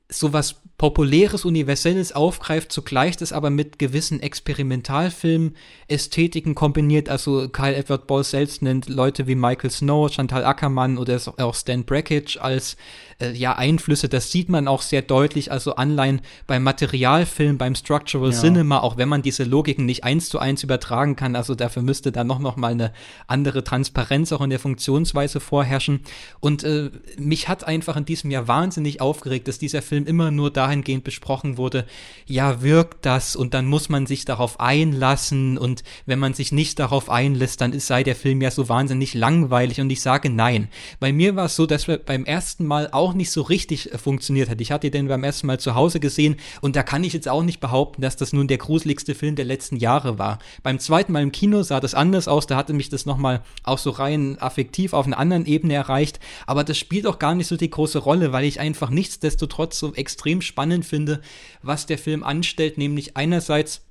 sowas 0.10 0.62
populäres, 0.80 1.46
universelles 1.46 2.12
aufgreift, 2.14 2.72
zugleich 2.72 3.16
das 3.18 3.32
aber 3.34 3.52
mit 3.52 3.80
gewissen 3.80 4.22
Experimentalfilm-Ästhetiken 4.22 6.56
kombiniert. 6.56 7.10
Also 7.10 7.50
Kyle 7.50 7.76
Edward 7.76 8.08
Ball 8.08 8.24
selbst 8.24 8.62
nennt 8.64 8.88
Leute 8.88 9.28
wie 9.28 9.36
Michael 9.36 9.70
Snow, 9.70 10.10
Chantal 10.10 10.46
Ackermann 10.46 10.98
oder 10.98 11.20
auch 11.38 11.54
Stan 11.54 11.84
Brakhage 11.84 12.42
als 12.42 12.78
äh, 13.20 13.32
ja, 13.32 13.56
Einflüsse, 13.56 14.10
das 14.10 14.32
sieht 14.32 14.50
man 14.50 14.68
auch 14.68 14.82
sehr 14.82 15.02
deutlich, 15.02 15.52
also 15.52 15.76
Anleihen 15.76 16.22
beim 16.48 16.64
Materialfilm, 16.64 17.58
beim 17.58 17.76
Structural 17.76 18.32
ja. 18.32 18.40
Cinema, 18.40 18.80
auch 18.80 18.98
wenn 18.98 19.10
man 19.10 19.22
diese 19.22 19.44
Logiken 19.44 19.86
nicht 19.86 20.04
eins 20.04 20.30
zu 20.30 20.40
eins 20.40 20.64
übertragen 20.64 21.16
kann, 21.16 21.36
also 21.36 21.56
dafür 21.56 21.82
müsste 21.82 22.12
da 22.12 22.24
noch, 22.24 22.40
noch 22.40 22.56
mal 22.56 22.72
eine 22.72 22.94
andere 23.28 23.64
Transparenz 23.64 24.32
auch 24.32 24.42
in 24.42 24.50
der 24.50 24.60
Funktionsweise 24.60 25.40
vorherrschen. 25.40 26.02
Und 26.40 26.64
äh, 26.64 26.92
mich 27.18 27.48
hat 27.48 27.64
einfach 27.64 27.98
in 27.98 28.06
diesem 28.06 28.32
Jahr 28.32 28.48
wahnsinnig 28.48 29.02
aufgeregt, 29.02 29.48
dass 29.48 29.60
dieser 29.60 29.82
Film 29.82 30.06
immer 30.06 30.32
nur 30.32 30.52
dahingehend 30.52 31.04
besprochen 31.04 31.58
wurde, 31.58 31.86
ja, 32.26 32.62
wirkt 32.62 33.06
das 33.06 33.36
und 33.36 33.54
dann 33.54 33.66
muss 33.66 33.90
man 33.90 34.06
sich 34.06 34.26
darauf 34.26 34.60
einlassen 34.60 35.58
und 35.58 35.84
wenn 36.06 36.20
man 36.20 36.34
sich 36.34 36.52
nicht 36.52 36.80
darauf 36.80 37.10
einlässt, 37.10 37.62
dann 37.62 37.74
ist, 37.74 37.88
sei 37.88 38.04
der 38.04 38.16
Film 38.16 38.42
ja 38.42 38.52
so 38.52 38.70
wahnsinnig 38.70 39.14
langweilig 39.14 39.82
und 39.82 39.90
ich 39.90 40.02
sage 40.02 40.30
nein. 40.30 40.70
Bei 41.00 41.12
mir 41.12 41.36
war 41.36 41.46
es 41.46 41.56
so, 41.56 41.66
dass 41.66 41.88
wir 41.88 41.98
beim 41.98 42.26
ersten 42.26 42.66
Mal 42.66 42.90
auch 42.92 43.09
auch 43.10 43.14
nicht 43.16 43.32
so 43.32 43.42
richtig 43.42 43.92
äh, 43.92 43.98
funktioniert 43.98 44.50
hat. 44.50 44.62
Ich 44.62 44.72
hatte 44.72 44.92
den 44.92 45.08
beim 45.08 45.24
ersten 45.24 45.48
Mal 45.48 45.60
zu 45.60 45.76
Hause 45.76 46.00
gesehen 46.00 46.36
und 46.62 46.76
da 46.76 46.84
kann 46.84 47.04
ich 47.04 47.14
jetzt 47.14 47.28
auch 47.28 47.44
nicht 47.44 47.60
behaupten, 47.60 48.02
dass 48.02 48.16
das 48.16 48.34
nun 48.34 48.48
der 48.48 48.60
gruseligste 48.60 49.16
Film 49.16 49.36
der 49.36 49.46
letzten 49.46 49.78
Jahre 49.78 50.20
war. 50.20 50.40
Beim 50.62 50.80
zweiten 50.80 51.12
Mal 51.12 51.24
im 51.24 51.32
Kino 51.32 51.64
sah 51.64 51.80
das 51.80 51.96
anders 51.96 52.28
aus, 52.28 52.46
da 52.46 52.56
hatte 52.56 52.74
mich 52.74 52.90
das 52.90 53.06
nochmal 53.06 53.42
auch 53.64 53.80
so 53.80 53.90
rein 53.90 54.38
affektiv 54.40 54.94
auf 54.94 55.08
einer 55.08 55.18
anderen 55.18 55.46
Ebene 55.46 55.74
erreicht, 55.74 56.20
aber 56.46 56.64
das 56.64 56.78
spielt 56.78 57.08
auch 57.08 57.20
gar 57.20 57.34
nicht 57.34 57.48
so 57.48 57.58
die 57.58 57.70
große 57.70 58.00
Rolle, 58.00 58.32
weil 58.32 58.46
ich 58.46 58.60
einfach 58.60 58.92
nichtsdestotrotz 58.92 59.80
so 59.80 59.94
extrem 59.96 60.42
spannend 60.42 60.86
finde, 60.86 61.22
was 61.64 61.88
der 61.88 61.98
Film 61.98 62.24
anstellt, 62.24 62.78
nämlich 62.78 63.18
einerseits 63.18 63.82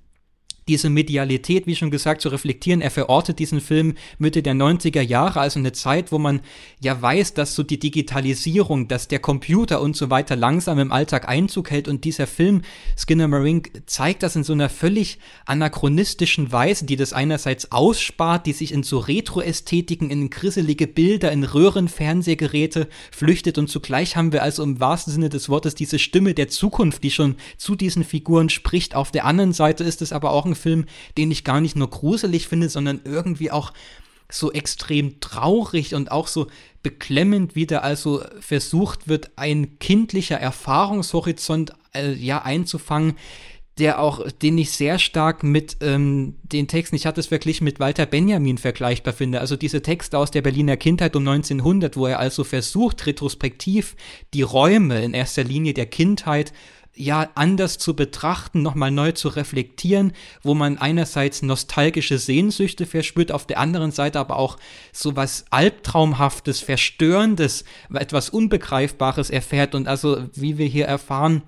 diese 0.69 0.91
Medialität, 0.91 1.67
wie 1.67 1.75
schon 1.75 1.91
gesagt, 1.91 2.21
zu 2.21 2.29
reflektieren. 2.29 2.81
Er 2.81 2.91
verortet 2.91 3.39
diesen 3.39 3.61
Film 3.61 3.95
Mitte 4.19 4.43
der 4.43 4.55
90er 4.55 5.01
Jahre, 5.01 5.41
also 5.41 5.59
eine 5.59 5.73
Zeit, 5.73 6.13
wo 6.13 6.19
man 6.19 6.41
ja 6.81 7.01
weiß, 7.01 7.35
dass 7.35 7.55
so 7.55 7.63
die 7.63 7.79
Digitalisierung, 7.79 8.87
dass 8.87 9.09
der 9.09 9.19
Computer 9.19 9.81
und 9.81 9.97
so 9.97 10.11
weiter 10.11 10.37
langsam 10.37 10.79
im 10.79 10.93
Alltag 10.93 11.29
Einzug 11.29 11.71
hält 11.71 11.89
und 11.89 12.05
dieser 12.05 12.27
Film 12.27 12.63
Skinner 12.97 13.29
Marink 13.29 13.83
zeigt 13.87 14.23
das 14.23 14.37
in 14.37 14.45
so 14.45 14.53
einer 14.53 14.69
völlig 14.69 15.19
anachronistischen 15.47 16.53
Weise, 16.53 16.85
die 16.85 16.97
das 16.97 17.13
einerseits 17.13 17.73
ausspart, 17.73 18.47
die 18.47 18.53
sich 18.53 18.73
in 18.73 18.83
so 18.83 18.99
Retro-Ästhetiken, 18.99 20.11
in 20.11 20.31
grisselige 20.31 20.87
Bilder, 20.87 21.33
in 21.33 21.45
Röhrenfernsehgeräte 21.45 22.89
flüchtet 23.11 23.57
und 23.59 23.69
zugleich 23.69 24.17
haben 24.17 24.33
wir 24.33 24.43
also 24.43 24.63
im 24.63 24.81
wahrsten 24.81 25.13
Sinne 25.13 25.31
des 25.31 25.49
Wortes 25.49 25.75
diese 25.75 25.99
Stimme 25.99 26.35
der 26.35 26.49
Zukunft, 26.49 27.03
die 27.03 27.11
schon 27.11 27.37
zu 27.57 27.75
diesen 27.75 28.05
Figuren 28.05 28.51
spricht. 28.51 28.95
Auf 28.95 29.11
der 29.11 29.25
anderen 29.25 29.53
Seite 29.53 29.85
ist 29.85 30.03
es 30.03 30.13
aber 30.13 30.31
auch 30.33 30.45
ein 30.45 30.55
Film, 30.59 30.85
den 31.17 31.31
ich 31.31 31.45
gar 31.45 31.61
nicht 31.61 31.77
nur 31.77 31.89
gruselig 31.89 32.49
finde, 32.49 32.69
sondern 32.69 33.01
irgendwie 33.05 33.51
auch 33.51 33.73
so 34.31 34.53
extrem 34.53 35.21
traurig 35.21 35.95
und 35.95 36.11
auch 36.11 36.29
so 36.29 36.49
beklemmend, 36.83 37.55
wie 37.55 37.67
da 37.67 37.79
also 37.79 38.23
versucht 38.41 39.09
wird, 39.09 39.31
ein 39.37 39.79
kindlicher 39.79 40.39
Erfahrungshorizont 40.39 41.73
äh, 41.95 42.13
ja 42.13 42.43
einzufangen, 42.43 43.15
der 43.79 44.01
auch, 44.01 44.31
den 44.31 44.59
ich 44.59 44.73
sehr 44.73 44.99
stark 44.99 45.45
mit 45.45 45.77
ähm, 45.81 46.37
den 46.43 46.67
Texten, 46.67 46.97
ich 46.97 47.07
hatte 47.07 47.21
es 47.21 47.31
wirklich 47.31 47.61
mit 47.61 47.79
Walter 47.79 48.07
Benjamin 48.07 48.59
vergleichbar 48.59 49.15
finde. 49.15 49.41
Also 49.41 49.57
diese 49.57 49.83
Texte 49.83 50.19
aus 50.19 50.31
der 50.31 50.43
Berliner 50.43 50.77
Kindheit 50.77 51.15
um 51.15 51.27
1900, 51.27 51.97
wo 51.97 52.07
er 52.07 52.19
also 52.19 52.45
versucht, 52.45 53.07
retrospektiv 53.07 53.95
die 54.35 54.43
Räume 54.43 55.03
in 55.03 55.15
erster 55.15 55.45
Linie 55.45 55.75
der 55.75 55.87
Kindheit 55.87 56.53
ja 56.99 57.31
anders 57.35 57.79
zu 57.79 57.95
betrachten, 57.95 58.63
nochmal 58.63 58.91
neu 58.91 59.13
zu 59.13 59.29
reflektieren, 59.29 60.13
wo 60.43 60.55
man 60.55 60.79
einerseits 60.79 61.43
nostalgische 61.43 62.19
Sehnsüchte 62.19 62.87
verspürt, 62.87 63.33
auf 63.33 63.47
der 63.47 63.59
anderen 63.59 63.93
Seite 63.93 64.19
aber 64.19 64.37
auch 64.37 64.59
so 64.93 65.17
was 65.17 65.47
Albtraumhaftes, 65.51 66.61
Verstörendes, 66.61 67.65
etwas 67.93 68.31
Unbegreifbares 68.31 69.31
erfährt 69.31 69.75
und 69.75 69.89
also, 69.89 70.29
wie 70.35 70.59
wir 70.59 70.67
hier 70.67 70.87
erfahren, 70.87 71.43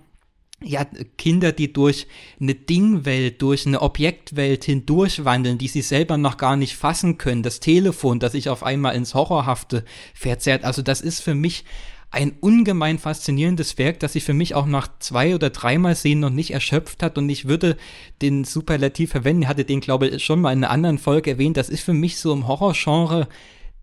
ja, 0.63 0.85
Kinder, 1.17 1.53
die 1.53 1.73
durch 1.73 2.07
eine 2.39 2.55
Dingwelt, 2.55 3.41
durch 3.41 3.67
eine 3.67 3.81
Objektwelt 3.81 4.65
hindurchwandeln, 4.65 5.57
die 5.57 5.69
sie 5.69 5.81
selber 5.81 6.19
noch 6.19 6.37
gar 6.37 6.57
nicht 6.57 6.77
fassen 6.77 7.17
können. 7.17 7.43
Das 7.43 7.61
Telefon, 7.61 8.21
das 8.21 8.33
sich 8.33 8.51
auf 8.51 8.63
einmal 8.63 8.95
ins 8.95 9.15
Horrorhafte 9.15 9.85
verzerrt. 10.13 10.65
Also 10.65 10.83
das 10.83 11.01
ist 11.01 11.21
für 11.21 11.35
mich 11.35 11.65
ein 12.11 12.33
ungemein 12.41 12.99
faszinierendes 12.99 13.79
Werk, 13.79 14.01
das 14.01 14.15
sich 14.15 14.25
für 14.25 14.35
mich 14.35 14.55
auch 14.55 14.67
nach 14.67 14.89
zwei 14.99 15.35
oder 15.35 15.51
dreimal 15.51 15.95
sehen 15.95 16.21
noch 16.21 16.31
nicht 16.31 16.53
erschöpft 16.53 17.03
hat. 17.03 17.19
Und 17.19 17.29
ich 17.29 17.47
würde 17.47 17.77
den 18.21 18.45
Superlativ 18.45 19.11
verwenden, 19.13 19.43
ich 19.43 19.49
hatte 19.49 19.65
den 19.65 19.81
glaube 19.81 20.09
ich 20.09 20.25
schon 20.25 20.41
mal 20.41 20.53
in 20.53 20.65
einer 20.65 20.73
anderen 20.73 20.99
Folge 20.99 21.31
erwähnt, 21.31 21.57
das 21.57 21.69
ist 21.69 21.83
für 21.83 21.93
mich 21.93 22.19
so 22.19 22.33
im 22.33 22.49
Horrorgenre 22.49 23.29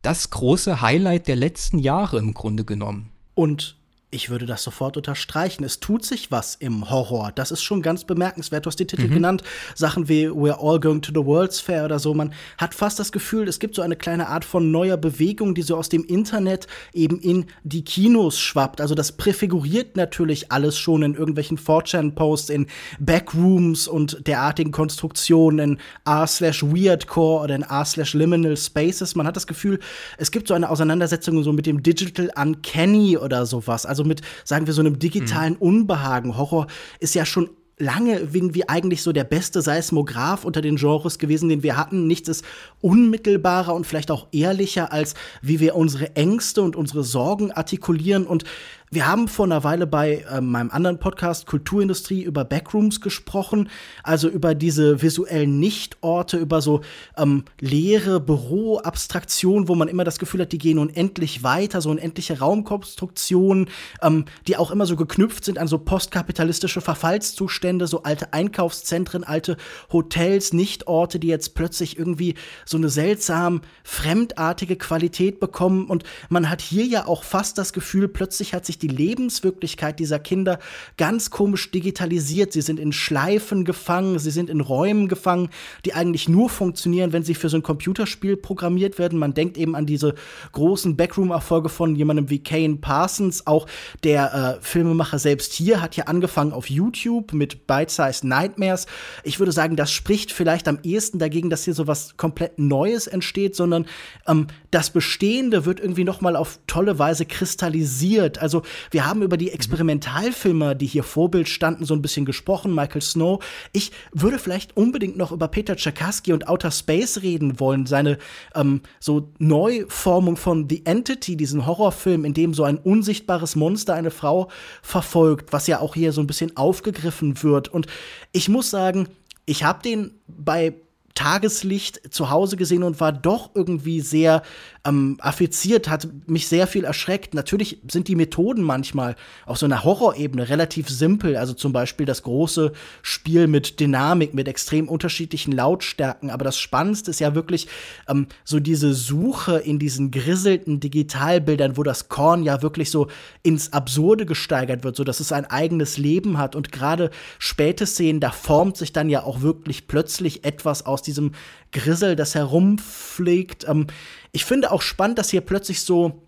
das 0.02 0.30
große 0.30 0.82
Highlight 0.82 1.28
der 1.28 1.38
letzten 1.38 1.80
Jahre 1.80 2.20
im 2.20 2.34
Grunde 2.34 2.66
genommen. 2.66 3.10
Und 3.34 3.77
ich 4.10 4.30
würde 4.30 4.46
das 4.46 4.64
sofort 4.64 4.96
unterstreichen. 4.96 5.66
Es 5.66 5.82
tut 5.82 6.06
sich 6.06 6.32
was 6.32 6.56
im 6.56 6.90
Horror. 6.90 7.34
Das 7.36 7.52
ist 7.52 7.62
schon 7.62 7.82
ganz 7.82 8.06
bemerkenswert. 8.06 8.66
Du 8.66 8.70
hast 8.70 8.80
die 8.80 8.88
Titel 8.88 9.08
mhm. 9.08 9.16
genannt. 9.16 9.44
Sachen 9.76 10.08
wie 10.08 10.28
We're 10.28 10.60
All 10.62 10.80
Going 10.80 11.02
to 11.02 11.12
the 11.14 11.26
World's 11.26 11.60
Fair 11.60 11.84
oder 11.84 12.00
so. 12.00 12.14
Man 12.14 12.34
hat 12.58 12.74
fast 12.74 13.00
das 13.00 13.12
Gefühl, 13.12 13.50
es 13.50 13.60
gibt 13.60 13.76
so 13.76 13.82
eine 13.82 13.98
kleine 13.98 14.30
Art 14.30 14.46
von 14.46 14.72
neuer 14.72 14.96
Bewegung, 14.96 15.56
die 15.56 15.62
so 15.62 15.76
aus 15.76 15.90
dem 15.90 16.06
Internet 16.06 16.68
eben 16.94 17.20
in 17.20 17.48
die 17.64 17.84
Kinos 17.84 18.40
schwappt. 18.40 18.80
Also 18.80 18.96
das 18.96 19.12
präfiguriert 19.12 19.98
natürlich 19.98 20.54
alles 20.54 20.78
schon 20.78 21.04
in 21.04 21.14
irgendwelchen 21.14 21.58
4chan-Posts, 21.58 22.50
in 22.50 22.68
Backrooms 23.00 23.90
und 23.90 24.26
derartigen 24.26 24.72
Konstruktionen, 24.72 25.60
in 25.60 25.80
r/weirdcore 26.06 27.44
oder 27.44 27.56
in 27.56 27.64
r/liminal 27.64 28.56
spaces. 28.56 29.16
Man 29.16 29.28
hat 29.28 29.36
das 29.36 29.48
Gefühl, 29.48 29.80
es 30.18 30.32
gibt 30.32 30.48
so 30.48 30.54
eine 30.54 30.70
Auseinandersetzung 30.70 31.44
so 31.44 31.52
mit 31.52 31.66
dem 31.66 31.84
Digital 31.84 32.32
Uncanny 32.38 33.18
oder 33.18 33.46
sowas. 33.46 33.86
Also 33.86 33.97
also 33.98 34.08
mit, 34.08 34.22
sagen 34.44 34.68
wir, 34.68 34.74
so 34.74 34.82
einem 34.82 35.00
digitalen 35.00 35.54
mhm. 35.54 35.60
Unbehagen. 35.60 36.38
Horror 36.38 36.68
ist 37.00 37.16
ja 37.16 37.26
schon 37.26 37.50
lange 37.80 38.20
irgendwie 38.34 38.68
eigentlich 38.68 39.04
so 39.04 39.12
der 39.12 39.24
beste 39.24 39.62
Seismograph 39.62 40.46
unter 40.46 40.62
den 40.62 40.78
Genres 40.78 41.20
gewesen, 41.20 41.50
den 41.50 41.62
wir 41.62 41.78
hatten. 41.78 42.08
Nichts 42.08 42.28
ist 42.28 42.46
unmittelbarer 42.82 43.74
und 43.76 43.86
vielleicht 43.86 44.10
auch 44.10 44.28
ehrlicher, 44.32 44.92
als 44.92 45.14
wie 45.42 45.60
wir 45.60 45.76
unsere 45.76 46.16
Ängste 46.16 46.64
und 46.64 46.76
unsere 46.76 47.04
Sorgen 47.04 47.52
artikulieren. 47.52 48.26
Und 48.26 48.46
wir 48.90 49.06
haben 49.06 49.28
vor 49.28 49.46
einer 49.46 49.66
Weile 49.66 49.86
bei 49.86 50.26
äh, 50.32 50.40
meinem 50.40 50.72
anderen 50.72 50.98
Podcast 50.98 51.46
Kulturindustrie 51.46 52.24
über 52.24 52.46
Backrooms 52.46 53.02
gesprochen, 53.02 53.70
also 54.02 54.30
über 54.30 54.56
diese 54.56 55.02
visuellen 55.02 55.60
Nichtorte, 55.60 56.38
über 56.38 56.62
so 56.62 56.80
ähm, 57.18 57.44
leere 57.60 58.22
Büroabstraktionen, 58.22 59.68
wo 59.68 59.76
man 59.76 59.90
immer 59.90 60.06
das 60.06 60.20
Gefühl 60.20 60.42
hat, 60.42 60.54
die 60.54 60.58
gehen 60.58 60.80
unendlich 60.80 61.44
weiter, 61.44 61.82
so 61.82 61.90
unendliche 61.90 62.40
Raumkonstruktionen, 62.40 63.70
ähm, 64.02 64.24
die 64.48 64.56
auch 64.56 64.72
immer 64.72 64.86
so 64.86 64.96
geknüpft 64.96 65.44
sind 65.44 65.58
an 65.58 65.68
so 65.68 65.80
postkapitalistische 65.80 66.80
Verfallszustände, 66.80 67.88
so 67.88 68.04
alte 68.04 68.32
Einkaufszentren, 68.32 69.26
alte 69.26 69.58
Hotels, 69.92 70.54
Nichtorte, 70.54 71.20
die 71.20 71.28
jetzt 71.28 71.56
plötzlich 71.56 72.00
irgendwie 72.00 72.36
so 72.66 72.78
eine 72.78 72.88
seltsam 72.88 73.62
fremdartige 73.84 74.78
Qualität 74.78 75.42
bekommen. 75.42 75.88
Und 75.88 76.06
man 76.30 76.50
hat 76.50 76.62
hier 76.62 76.86
ja 76.86 77.06
auch 77.06 77.26
fast 77.26 77.58
das 77.58 77.74
Gefühl, 77.74 78.08
plötzlich 78.08 78.54
hat 78.54 78.66
sich 78.66 78.77
sich 78.78 78.90
die 78.90 78.96
Lebenswirklichkeit 78.96 80.00
dieser 80.00 80.20
Kinder 80.20 80.60
ganz 80.98 81.30
komisch 81.32 81.72
digitalisiert. 81.72 82.54
Sie 82.54 82.62
sind 82.62 82.80
in 82.80 82.92
Schleifen 82.92 83.66
gefangen, 83.66 84.20
sie 84.20 84.32
sind 84.32 84.50
in 84.50 84.62
Räumen 84.62 85.08
gefangen, 85.08 85.50
die 85.86 85.94
eigentlich 85.94 86.30
nur 86.30 86.50
funktionieren, 86.50 87.14
wenn 87.14 87.24
sie 87.24 87.36
für 87.36 87.50
so 87.50 87.58
ein 87.58 87.64
Computerspiel 87.64 88.38
programmiert 88.38 89.00
werden. 89.00 89.20
Man 89.20 89.34
denkt 89.34 89.58
eben 89.58 89.76
an 89.76 89.86
diese 89.86 90.16
großen 90.52 90.96
Backroom-Erfolge 90.96 91.70
von 91.70 91.96
jemandem 91.96 92.30
wie 92.30 92.40
Kane 92.40 92.78
Parsons. 92.78 93.48
Auch 93.48 93.68
der 94.04 94.60
äh, 94.60 94.64
Filmemacher 94.64 95.20
selbst 95.20 95.54
hier 95.54 95.82
hat 95.82 95.96
ja 95.96 96.06
angefangen 96.06 96.54
auf 96.54 96.70
YouTube 96.70 97.34
mit 97.34 97.68
Bite-Sized 97.68 98.24
Nightmares. 98.24 98.86
Ich 99.24 99.40
würde 99.40 99.52
sagen, 99.52 99.76
das 99.76 99.92
spricht 99.92 100.32
vielleicht 100.32 100.68
am 100.68 100.80
ehesten 100.84 101.20
dagegen, 101.20 101.50
dass 101.50 101.64
hier 101.64 101.74
so 101.74 101.88
was 101.88 102.18
komplett 102.18 102.60
Neues 102.60 103.08
entsteht, 103.08 103.56
sondern 103.56 103.86
ähm, 104.28 104.48
das 104.72 104.90
Bestehende 104.92 105.66
wird 105.66 105.80
irgendwie 105.80 106.04
noch 106.04 106.22
mal 106.22 106.36
auf 106.36 106.60
tolle 106.68 107.00
Weise 107.00 107.26
kristallisiert. 107.26 108.40
Also 108.40 108.64
wir 108.92 109.06
haben 109.06 109.22
über 109.22 109.38
die 109.38 109.52
Experimentalfilme, 109.52 110.76
die 110.76 110.86
hier 110.86 111.04
Vorbild 111.04 111.50
standen, 111.50 111.86
so 111.86 111.94
ein 111.94 112.02
bisschen 112.02 112.26
gesprochen, 112.26 112.74
Michael 112.74 113.02
Snow. 113.02 113.44
Ich 113.74 113.92
würde 114.12 114.40
vielleicht 114.40 114.76
unbedingt 114.78 115.18
noch 115.18 115.32
über 115.32 115.48
Peter 115.48 115.76
Tchaikovsky 115.76 116.34
und 116.34 116.48
Outer 116.48 116.72
Space 116.72 117.22
reden 117.22 117.60
wollen, 117.60 117.86
seine 117.86 118.18
ähm, 118.56 118.82
so 119.00 119.32
Neuformung 119.40 120.38
von 120.38 120.68
The 120.70 120.86
Entity, 120.86 121.38
diesen 121.38 121.66
Horrorfilm, 121.66 122.26
in 122.26 122.34
dem 122.34 122.54
so 122.54 122.64
ein 122.64 122.78
unsichtbares 122.78 123.56
Monster 123.56 123.94
eine 123.94 124.12
Frau 124.12 124.50
verfolgt, 124.82 125.54
was 125.54 125.68
ja 125.68 125.80
auch 125.80 125.96
hier 125.96 126.12
so 126.12 126.22
ein 126.22 126.28
bisschen 126.28 126.56
aufgegriffen 126.58 127.44
wird. 127.44 127.68
Und 127.70 127.88
ich 128.32 128.50
muss 128.50 128.70
sagen, 128.70 129.08
ich 129.46 129.64
habe 129.64 129.82
den 129.82 130.12
bei 130.28 130.76
Tageslicht 131.18 132.14
zu 132.14 132.30
Hause 132.30 132.58
gesehen 132.58 132.84
und 132.84 133.00
war 133.00 133.12
doch 133.12 133.50
irgendwie 133.56 134.02
sehr 134.02 134.44
ähm, 134.86 135.18
affiziert, 135.20 135.90
hat 135.90 136.08
mich 136.28 136.48
sehr 136.48 136.68
viel 136.68 136.84
erschreckt. 136.84 137.34
Natürlich 137.34 137.82
sind 137.90 138.08
die 138.08 138.16
Methoden 138.16 138.62
manchmal 138.62 139.16
auf 139.48 139.58
so 139.58 139.66
einer 139.66 139.84
Horrorebene 139.84 140.48
relativ 140.48 140.90
simpel. 140.90 141.36
Also 141.36 141.56
zum 141.56 141.74
Beispiel 141.74 142.06
das 142.06 142.22
große 142.22 142.72
Spiel 143.02 143.48
mit 143.48 143.80
Dynamik, 143.80 144.36
mit 144.36 144.48
extrem 144.48 144.88
unterschiedlichen 144.88 145.54
Lautstärken. 145.54 146.30
Aber 146.30 146.46
das 146.46 146.60
Spannendste 146.60 147.10
ist 147.10 147.20
ja 147.20 147.34
wirklich 147.34 147.68
ähm, 148.08 148.28
so 148.44 148.60
diese 148.60 148.94
Suche 148.94 149.58
in 149.58 149.80
diesen 149.80 150.12
grisselten 150.12 150.80
Digitalbildern, 150.80 151.78
wo 151.78 151.84
das 151.84 152.10
Korn 152.10 152.44
ja 152.44 152.62
wirklich 152.62 152.92
so 152.92 153.08
ins 153.42 153.74
Absurde 153.74 154.28
gesteigert 154.28 154.84
wird, 154.84 154.96
so 154.96 155.04
dass 155.04 155.20
es 155.20 155.32
ein 155.32 155.46
eigenes 155.46 155.98
Leben 155.98 156.38
hat. 156.38 156.56
Und 156.56 156.72
gerade 156.72 157.10
späte 157.40 157.88
Szenen, 157.88 158.20
da 158.20 158.30
formt 158.30 158.78
sich 158.78 158.94
dann 158.94 159.10
ja 159.10 159.24
auch 159.24 159.42
wirklich 159.42 159.88
plötzlich 159.88 160.46
etwas 160.46 160.86
aus 160.86 161.07
diesem 161.08 161.32
Grissel, 161.72 162.16
das 162.16 162.36
herumfliegt. 162.36 163.68
Ähm, 163.68 163.88
ich 164.32 164.46
finde 164.46 164.72
auch 164.72 164.82
spannend, 164.82 165.18
dass 165.18 165.30
hier 165.30 165.42
plötzlich 165.42 165.82
so, 165.82 166.22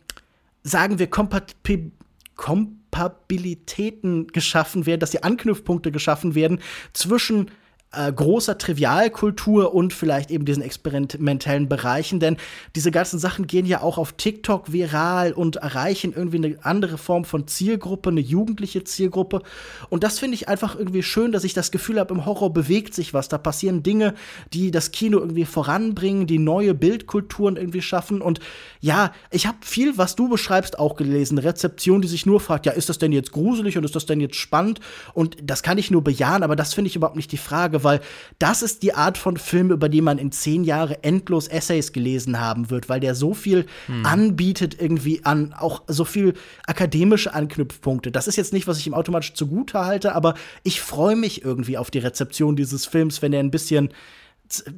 sagen 0.63 0.99
wir, 0.99 1.07
Kompatib 1.07 1.91
Kompabilitäten 2.35 4.27
geschaffen 4.27 4.85
werden, 4.85 5.01
dass 5.01 5.11
die 5.11 5.23
Anknüpfpunkte 5.23 5.91
geschaffen 5.91 6.35
werden 6.35 6.61
zwischen 6.93 7.51
äh, 7.91 8.11
großer 8.11 8.57
Trivialkultur 8.57 9.73
und 9.73 9.93
vielleicht 9.93 10.29
eben 10.29 10.45
diesen 10.45 10.61
experimentellen 10.61 11.67
Bereichen, 11.67 12.19
denn 12.19 12.37
diese 12.75 12.91
ganzen 12.91 13.17
Sachen 13.17 13.47
gehen 13.47 13.65
ja 13.65 13.81
auch 13.81 13.97
auf 13.97 14.13
TikTok 14.13 14.71
viral 14.71 15.33
und 15.33 15.55
erreichen 15.55 16.13
irgendwie 16.15 16.37
eine 16.37 16.57
andere 16.61 16.99
Form 16.99 17.25
von 17.25 17.47
Zielgruppe, 17.47 18.11
eine 18.11 18.21
jugendliche 18.21 18.83
Zielgruppe. 18.83 19.41
Und 19.89 20.03
das 20.03 20.19
finde 20.19 20.35
ich 20.35 20.47
einfach 20.47 20.75
irgendwie 20.77 21.01
schön, 21.01 21.31
dass 21.31 21.43
ich 21.43 21.53
das 21.53 21.71
Gefühl 21.71 21.99
habe, 21.99 22.13
im 22.13 22.25
Horror 22.25 22.53
bewegt 22.53 22.93
sich 22.93 23.15
was. 23.15 23.27
Da 23.27 23.39
passieren 23.39 23.81
Dinge, 23.81 24.13
die 24.53 24.69
das 24.69 24.91
Kino 24.91 25.17
irgendwie 25.17 25.45
voranbringen, 25.45 26.27
die 26.27 26.37
neue 26.37 26.75
Bildkulturen 26.75 27.57
irgendwie 27.57 27.81
schaffen. 27.81 28.21
Und 28.21 28.39
ja, 28.81 29.13
ich 29.31 29.47
habe 29.47 29.57
viel, 29.61 29.97
was 29.97 30.15
du 30.15 30.29
beschreibst, 30.29 30.77
auch 30.77 30.95
gelesen. 30.95 31.39
Rezeption, 31.39 32.01
die 32.01 32.07
sich 32.07 32.27
nur 32.27 32.39
fragt, 32.39 32.67
ja, 32.67 32.71
ist 32.73 32.89
das 32.89 32.99
denn 32.99 33.11
jetzt 33.11 33.31
gruselig 33.31 33.79
und 33.79 33.83
ist 33.83 33.95
das 33.95 34.05
denn 34.05 34.21
jetzt 34.21 34.35
spannend? 34.35 34.79
Und 35.15 35.37
das 35.41 35.63
kann 35.63 35.79
ich 35.79 35.89
nur 35.89 36.03
bejahen, 36.03 36.43
aber 36.43 36.55
das 36.55 36.75
finde 36.75 36.89
ich 36.89 36.95
überhaupt 36.95 37.15
nicht 37.15 37.31
die 37.31 37.37
Frage 37.37 37.78
weil 37.83 38.01
das 38.37 38.61
ist 38.61 38.83
die 38.83 38.93
Art 38.93 39.17
von 39.17 39.37
Film, 39.37 39.71
über 39.71 39.89
die 39.89 40.01
man 40.01 40.17
in 40.17 40.31
zehn 40.31 40.63
Jahre 40.63 41.03
endlos 41.03 41.47
Essays 41.47 41.91
gelesen 41.93 42.39
haben 42.39 42.69
wird, 42.69 42.89
weil 42.89 42.99
der 42.99 43.15
so 43.15 43.33
viel 43.33 43.65
hm. 43.87 44.05
anbietet 44.05 44.79
irgendwie 44.79 45.25
an, 45.25 45.53
auch 45.53 45.83
so 45.87 46.05
viel 46.05 46.33
akademische 46.65 47.33
Anknüpfpunkte. 47.33 48.11
Das 48.11 48.27
ist 48.27 48.35
jetzt 48.35 48.53
nicht, 48.53 48.67
was 48.67 48.79
ich 48.79 48.87
ihm 48.87 48.93
automatisch 48.93 49.33
zugute 49.33 49.79
halte, 49.79 50.15
aber 50.15 50.35
ich 50.63 50.81
freue 50.81 51.15
mich 51.15 51.43
irgendwie 51.43 51.77
auf 51.77 51.91
die 51.91 51.99
Rezeption 51.99 52.55
dieses 52.55 52.85
Films, 52.85 53.21
wenn 53.21 53.33
er 53.33 53.39
ein 53.39 53.51
bisschen 53.51 53.89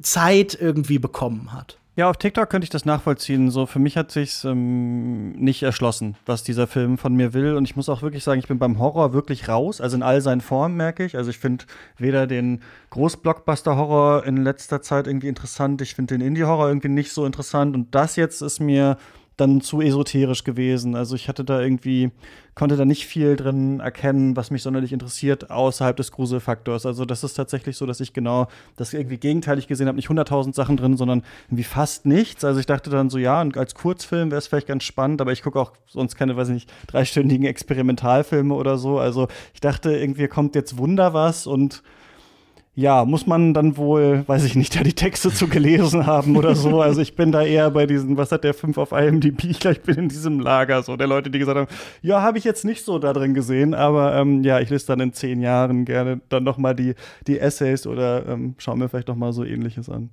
Zeit 0.02 0.56
irgendwie 0.60 0.98
bekommen 0.98 1.52
hat. 1.52 1.78
Ja, 1.94 2.08
auf 2.08 2.16
TikTok 2.16 2.48
könnte 2.48 2.64
ich 2.64 2.70
das 2.70 2.86
nachvollziehen. 2.86 3.50
So, 3.50 3.66
für 3.66 3.78
mich 3.78 3.98
hat 3.98 4.10
sich's 4.10 4.44
ähm, 4.44 5.32
nicht 5.32 5.62
erschlossen, 5.62 6.16
was 6.24 6.42
dieser 6.42 6.66
Film 6.66 6.96
von 6.96 7.14
mir 7.14 7.34
will. 7.34 7.54
Und 7.54 7.64
ich 7.64 7.76
muss 7.76 7.90
auch 7.90 8.00
wirklich 8.00 8.24
sagen, 8.24 8.38
ich 8.40 8.48
bin 8.48 8.58
beim 8.58 8.78
Horror 8.78 9.12
wirklich 9.12 9.46
raus. 9.46 9.82
Also 9.82 9.96
in 9.96 10.02
all 10.02 10.22
seinen 10.22 10.40
Formen 10.40 10.74
merke 10.74 11.04
ich. 11.04 11.18
Also 11.18 11.28
ich 11.28 11.38
finde 11.38 11.66
weder 11.98 12.26
den 12.26 12.62
Großblockbuster-Horror 12.90 14.24
in 14.24 14.38
letzter 14.38 14.80
Zeit 14.80 15.06
irgendwie 15.06 15.28
interessant. 15.28 15.82
Ich 15.82 15.94
finde 15.94 16.16
den 16.16 16.26
Indie-Horror 16.26 16.68
irgendwie 16.68 16.88
nicht 16.88 17.12
so 17.12 17.26
interessant. 17.26 17.74
Und 17.74 17.94
das 17.94 18.16
jetzt 18.16 18.40
ist 18.40 18.58
mir 18.58 18.96
dann 19.42 19.60
zu 19.60 19.80
esoterisch 19.80 20.44
gewesen. 20.44 20.94
Also 20.94 21.14
ich 21.16 21.28
hatte 21.28 21.44
da 21.44 21.60
irgendwie, 21.60 22.10
konnte 22.54 22.76
da 22.76 22.84
nicht 22.84 23.06
viel 23.06 23.36
drin 23.36 23.80
erkennen, 23.80 24.36
was 24.36 24.50
mich 24.50 24.62
sonderlich 24.62 24.92
interessiert, 24.92 25.50
außerhalb 25.50 25.96
des 25.96 26.12
Gruselfaktors. 26.12 26.86
Also 26.86 27.04
das 27.04 27.24
ist 27.24 27.34
tatsächlich 27.34 27.76
so, 27.76 27.84
dass 27.84 28.00
ich 28.00 28.12
genau 28.12 28.46
das 28.76 28.94
irgendwie 28.94 29.18
gegenteilig 29.18 29.66
gesehen 29.66 29.88
habe, 29.88 29.96
nicht 29.96 30.08
100.000 30.08 30.54
Sachen 30.54 30.76
drin, 30.76 30.96
sondern 30.96 31.22
irgendwie 31.48 31.64
fast 31.64 32.06
nichts. 32.06 32.44
Also 32.44 32.60
ich 32.60 32.66
dachte 32.66 32.90
dann 32.90 33.10
so, 33.10 33.18
ja, 33.18 33.40
als 33.56 33.74
Kurzfilm 33.74 34.30
wäre 34.30 34.38
es 34.38 34.46
vielleicht 34.46 34.68
ganz 34.68 34.84
spannend, 34.84 35.20
aber 35.20 35.32
ich 35.32 35.42
gucke 35.42 35.60
auch 35.60 35.72
sonst 35.86 36.16
keine, 36.16 36.36
weiß 36.36 36.48
ich 36.48 36.54
nicht, 36.54 36.72
dreistündigen 36.86 37.46
Experimentalfilme 37.46 38.54
oder 38.54 38.78
so. 38.78 38.98
Also 38.98 39.28
ich 39.54 39.60
dachte, 39.60 39.96
irgendwie 39.96 40.28
kommt 40.28 40.54
jetzt 40.54 40.78
Wunder 40.78 41.14
was 41.14 41.46
und 41.46 41.82
ja, 42.74 43.04
muss 43.04 43.26
man 43.26 43.52
dann 43.52 43.76
wohl, 43.76 44.24
weiß 44.26 44.44
ich 44.44 44.54
nicht, 44.54 44.74
da 44.74 44.82
die 44.82 44.94
Texte 44.94 45.30
zu 45.30 45.46
gelesen 45.46 46.06
haben 46.06 46.36
oder 46.36 46.54
so. 46.54 46.80
Also 46.80 47.02
ich 47.02 47.14
bin 47.14 47.30
da 47.30 47.42
eher 47.42 47.70
bei 47.70 47.86
diesen, 47.86 48.16
was 48.16 48.32
hat 48.32 48.44
der 48.44 48.54
5 48.54 48.78
auf 48.78 48.92
IMDb? 48.92 49.44
Ich 49.44 49.60
glaube, 49.60 49.76
ich 49.76 49.82
bin 49.82 49.96
in 49.96 50.08
diesem 50.08 50.40
Lager 50.40 50.82
so 50.82 50.96
der 50.96 51.06
Leute, 51.06 51.30
die 51.30 51.38
gesagt 51.38 51.58
haben, 51.58 51.68
ja, 52.00 52.22
habe 52.22 52.38
ich 52.38 52.44
jetzt 52.44 52.64
nicht 52.64 52.84
so 52.84 52.98
da 52.98 53.12
drin 53.12 53.34
gesehen, 53.34 53.74
aber 53.74 54.16
ähm, 54.16 54.42
ja, 54.42 54.58
ich 54.60 54.70
lese 54.70 54.86
dann 54.86 55.00
in 55.00 55.12
zehn 55.12 55.42
Jahren 55.42 55.84
gerne 55.84 56.22
dann 56.30 56.44
noch 56.44 56.56
mal 56.56 56.74
die, 56.74 56.94
die 57.26 57.38
Essays 57.38 57.86
oder 57.86 58.26
ähm, 58.26 58.54
schaue 58.56 58.78
mir 58.78 58.88
vielleicht 58.88 59.08
noch 59.08 59.16
mal 59.16 59.34
so 59.34 59.44
ähnliches 59.44 59.90
an. 59.90 60.08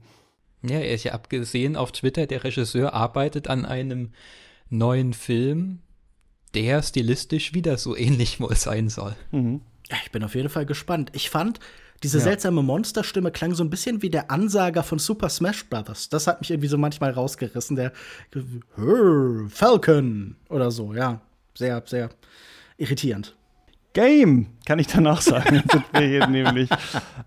Ja, 0.61 0.81
ich 0.81 1.13
habe 1.13 1.29
gesehen 1.29 1.77
auf 1.77 1.93
Twitter, 1.93 2.27
der 2.27 2.43
Regisseur 2.43 2.93
arbeitet 2.93 3.47
an 3.47 3.65
einem 3.65 4.09
neuen 4.69 5.13
Film, 5.13 5.79
der 6.53 6.81
stilistisch 6.83 7.53
wieder 7.53 7.77
so 7.77 7.95
ähnlich 7.95 8.41
wohl 8.41 8.55
sein 8.55 8.89
soll. 8.89 9.15
Mhm. 9.31 9.61
Ja, 9.89 9.97
ich 10.03 10.11
bin 10.11 10.23
auf 10.25 10.35
jeden 10.35 10.49
Fall 10.49 10.65
gespannt. 10.65 11.11
Ich 11.13 11.29
fand, 11.29 11.59
diese 12.03 12.17
ja. 12.19 12.23
seltsame 12.25 12.63
Monsterstimme 12.63 13.31
klang 13.31 13.53
so 13.53 13.63
ein 13.63 13.69
bisschen 13.69 14.01
wie 14.01 14.09
der 14.09 14.31
Ansager 14.31 14.83
von 14.83 14.99
Super 14.99 15.29
Smash 15.29 15.69
Brothers. 15.69 16.09
Das 16.09 16.27
hat 16.27 16.41
mich 16.41 16.51
irgendwie 16.51 16.69
so 16.69 16.77
manchmal 16.77 17.11
rausgerissen. 17.11 17.75
Der 17.75 17.91
Falcon 19.49 20.35
oder 20.49 20.71
so, 20.71 20.93
ja. 20.93 21.21
Sehr, 21.55 21.83
sehr 21.85 22.09
irritierend. 22.77 23.35
Game, 23.93 24.47
kann 24.65 24.77
ich 24.77 24.87
danach 24.87 25.19
sagen. 25.21 25.63
sind 25.69 25.83
wir 25.93 26.07
hier 26.07 26.27
nämlich 26.27 26.69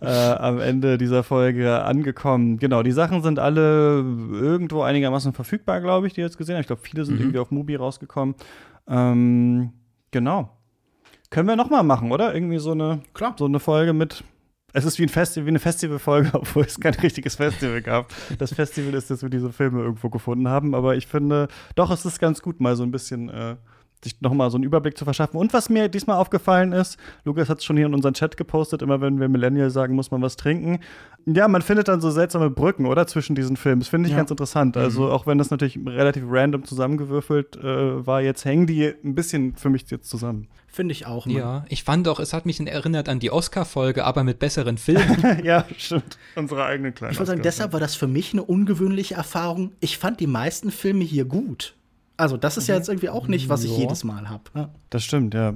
äh, 0.01 0.07
am 0.07 0.61
Ende 0.61 0.97
dieser 0.97 1.25
Folge 1.25 1.83
angekommen. 1.83 2.59
Genau, 2.59 2.83
die 2.83 2.93
Sachen 2.93 3.23
sind 3.23 3.39
alle 3.39 4.05
irgendwo 4.33 4.83
einigermaßen 4.83 5.33
verfügbar, 5.33 5.81
glaube 5.81 6.07
ich, 6.07 6.15
die 6.15 6.21
ihr 6.21 6.27
jetzt 6.27 6.39
gesehen 6.39 6.55
habt. 6.55 6.63
Ich 6.63 6.67
glaube, 6.69 6.83
viele 6.83 7.05
sind 7.05 7.17
mhm. 7.17 7.23
irgendwie 7.23 7.39
auf 7.41 7.51
Mubi 7.51 7.75
rausgekommen. 7.75 8.37
Ähm, 8.89 9.73
genau. 10.13 10.57
Können 11.31 11.49
wir 11.49 11.57
noch 11.57 11.71
mal 11.71 11.83
machen, 11.83 12.13
oder? 12.13 12.33
Irgendwie 12.35 12.59
so 12.59 12.73
eine, 12.73 13.01
Klar. 13.13 13.35
so 13.39 13.47
eine 13.47 13.59
Folge 13.59 13.93
mit 13.93 14.23
es 14.73 14.85
ist 14.85 14.99
wie, 14.99 15.05
ein 15.05 15.09
Festi 15.09 15.45
wie 15.45 15.49
eine 15.49 15.59
Festivalfolge, 15.59 16.31
obwohl 16.33 16.65
es 16.65 16.81
kein 16.81 16.95
richtiges 16.95 17.37
Festival 17.37 17.83
gab. 17.83 18.13
Das 18.39 18.55
Festival 18.55 18.95
ist, 18.95 19.11
dass 19.11 19.23
wir 19.23 19.31
diese 19.31 19.53
Filme 19.53 19.83
irgendwo 19.83 20.09
gefunden 20.09 20.49
haben. 20.49 20.75
Aber 20.75 20.97
ich 20.97 21.07
finde, 21.07 21.49
doch, 21.75 21.91
es 21.91 22.05
ist 22.05 22.19
ganz 22.19 22.43
gut, 22.43 22.61
mal 22.61 22.77
so 22.77 22.83
ein 22.83 22.91
bisschen 22.91 23.29
äh, 23.29 23.57
sich 24.03 24.21
nochmal 24.21 24.51
so 24.51 24.57
einen 24.57 24.65
Überblick 24.65 24.99
zu 24.99 25.05
verschaffen. 25.05 25.39
Und 25.39 25.53
was 25.53 25.69
mir 25.69 25.89
diesmal 25.89 26.17
aufgefallen 26.17 26.73
ist, 26.73 26.99
Lukas 27.25 27.49
hat 27.49 27.59
es 27.59 27.65
schon 27.65 27.77
hier 27.77 27.87
in 27.87 27.95
unseren 27.95 28.15
Chat 28.15 28.37
gepostet, 28.37 28.83
immer 28.83 29.01
wenn 29.01 29.21
wir 29.21 29.29
Millennial 29.29 29.71
sagen, 29.71 29.95
muss 29.95 30.11
man 30.11 30.23
was 30.23 30.37
trinken. 30.37 30.81
Ja, 31.27 31.47
man 31.47 31.63
findet 31.63 31.89
dann 31.89 32.01
so 32.01 32.11
seltsame 32.11 32.51
Brücken, 32.51 32.87
oder? 32.87 33.07
Zwischen 33.07 33.35
diesen 33.37 33.57
Filmen. 33.57 33.81
Das 33.81 33.89
finde 33.89 34.09
ich 34.09 34.13
ja. 34.13 34.19
ganz 34.19 34.31
interessant. 34.31 34.77
Also, 34.77 35.03
mhm. 35.03 35.11
auch 35.11 35.27
wenn 35.27 35.39
das 35.39 35.51
natürlich 35.51 35.79
relativ 35.87 36.25
random 36.27 36.65
zusammengewürfelt 36.65 37.57
äh, 37.57 38.07
war, 38.07 38.21
jetzt 38.21 38.45
hängen 38.45 38.67
die 38.67 38.93
ein 39.05 39.15
bisschen 39.15 39.55
für 39.55 39.71
mich 39.71 39.89
jetzt 39.91 40.09
zusammen. 40.09 40.49
Finde 40.67 40.93
ich 40.93 41.07
auch. 41.07 41.27
Mann. 41.27 41.37
Ja, 41.37 41.65
ich 41.69 41.85
fand 41.85 42.09
auch, 42.09 42.19
es 42.19 42.33
hat 42.33 42.47
mich 42.47 42.59
erinnert 42.67 43.09
an 43.09 43.21
die 43.21 43.31
Oscar-Folge, 43.31 44.05
aber 44.05 44.25
mit 44.25 44.39
besseren 44.39 44.79
Filmen. 44.79 45.41
ja, 45.45 45.67
stimmt. 45.77 46.19
Unsere 46.35 46.65
eigenen 46.65 46.95
kleinen. 46.95 47.13
Ich 47.13 47.19
würde 47.19 47.31
sagen, 47.31 47.43
deshalb 47.43 47.73
war 47.75 47.81
das 47.81 47.95
für 47.95 48.07
mich 48.07 48.33
eine 48.33 48.43
ungewöhnliche 48.43 49.15
Erfahrung. 49.15 49.73
Ich 49.81 49.99
fand 49.99 50.19
die 50.19 50.27
meisten 50.27 50.71
Filme 50.71 51.05
hier 51.05 51.27
gut. 51.27 51.75
Also, 52.17 52.37
das 52.37 52.57
ist 52.57 52.69
ja 52.69 52.77
jetzt 52.77 52.89
irgendwie 52.89 53.09
auch 53.09 53.27
nicht, 53.29 53.49
was 53.49 53.65
ich 53.65 53.77
jedes 53.77 54.05
Mal 54.05 54.29
habe. 54.29 54.45
Ja. 54.55 54.71
Das 54.91 55.05
stimmt, 55.05 55.35
ja. 55.35 55.55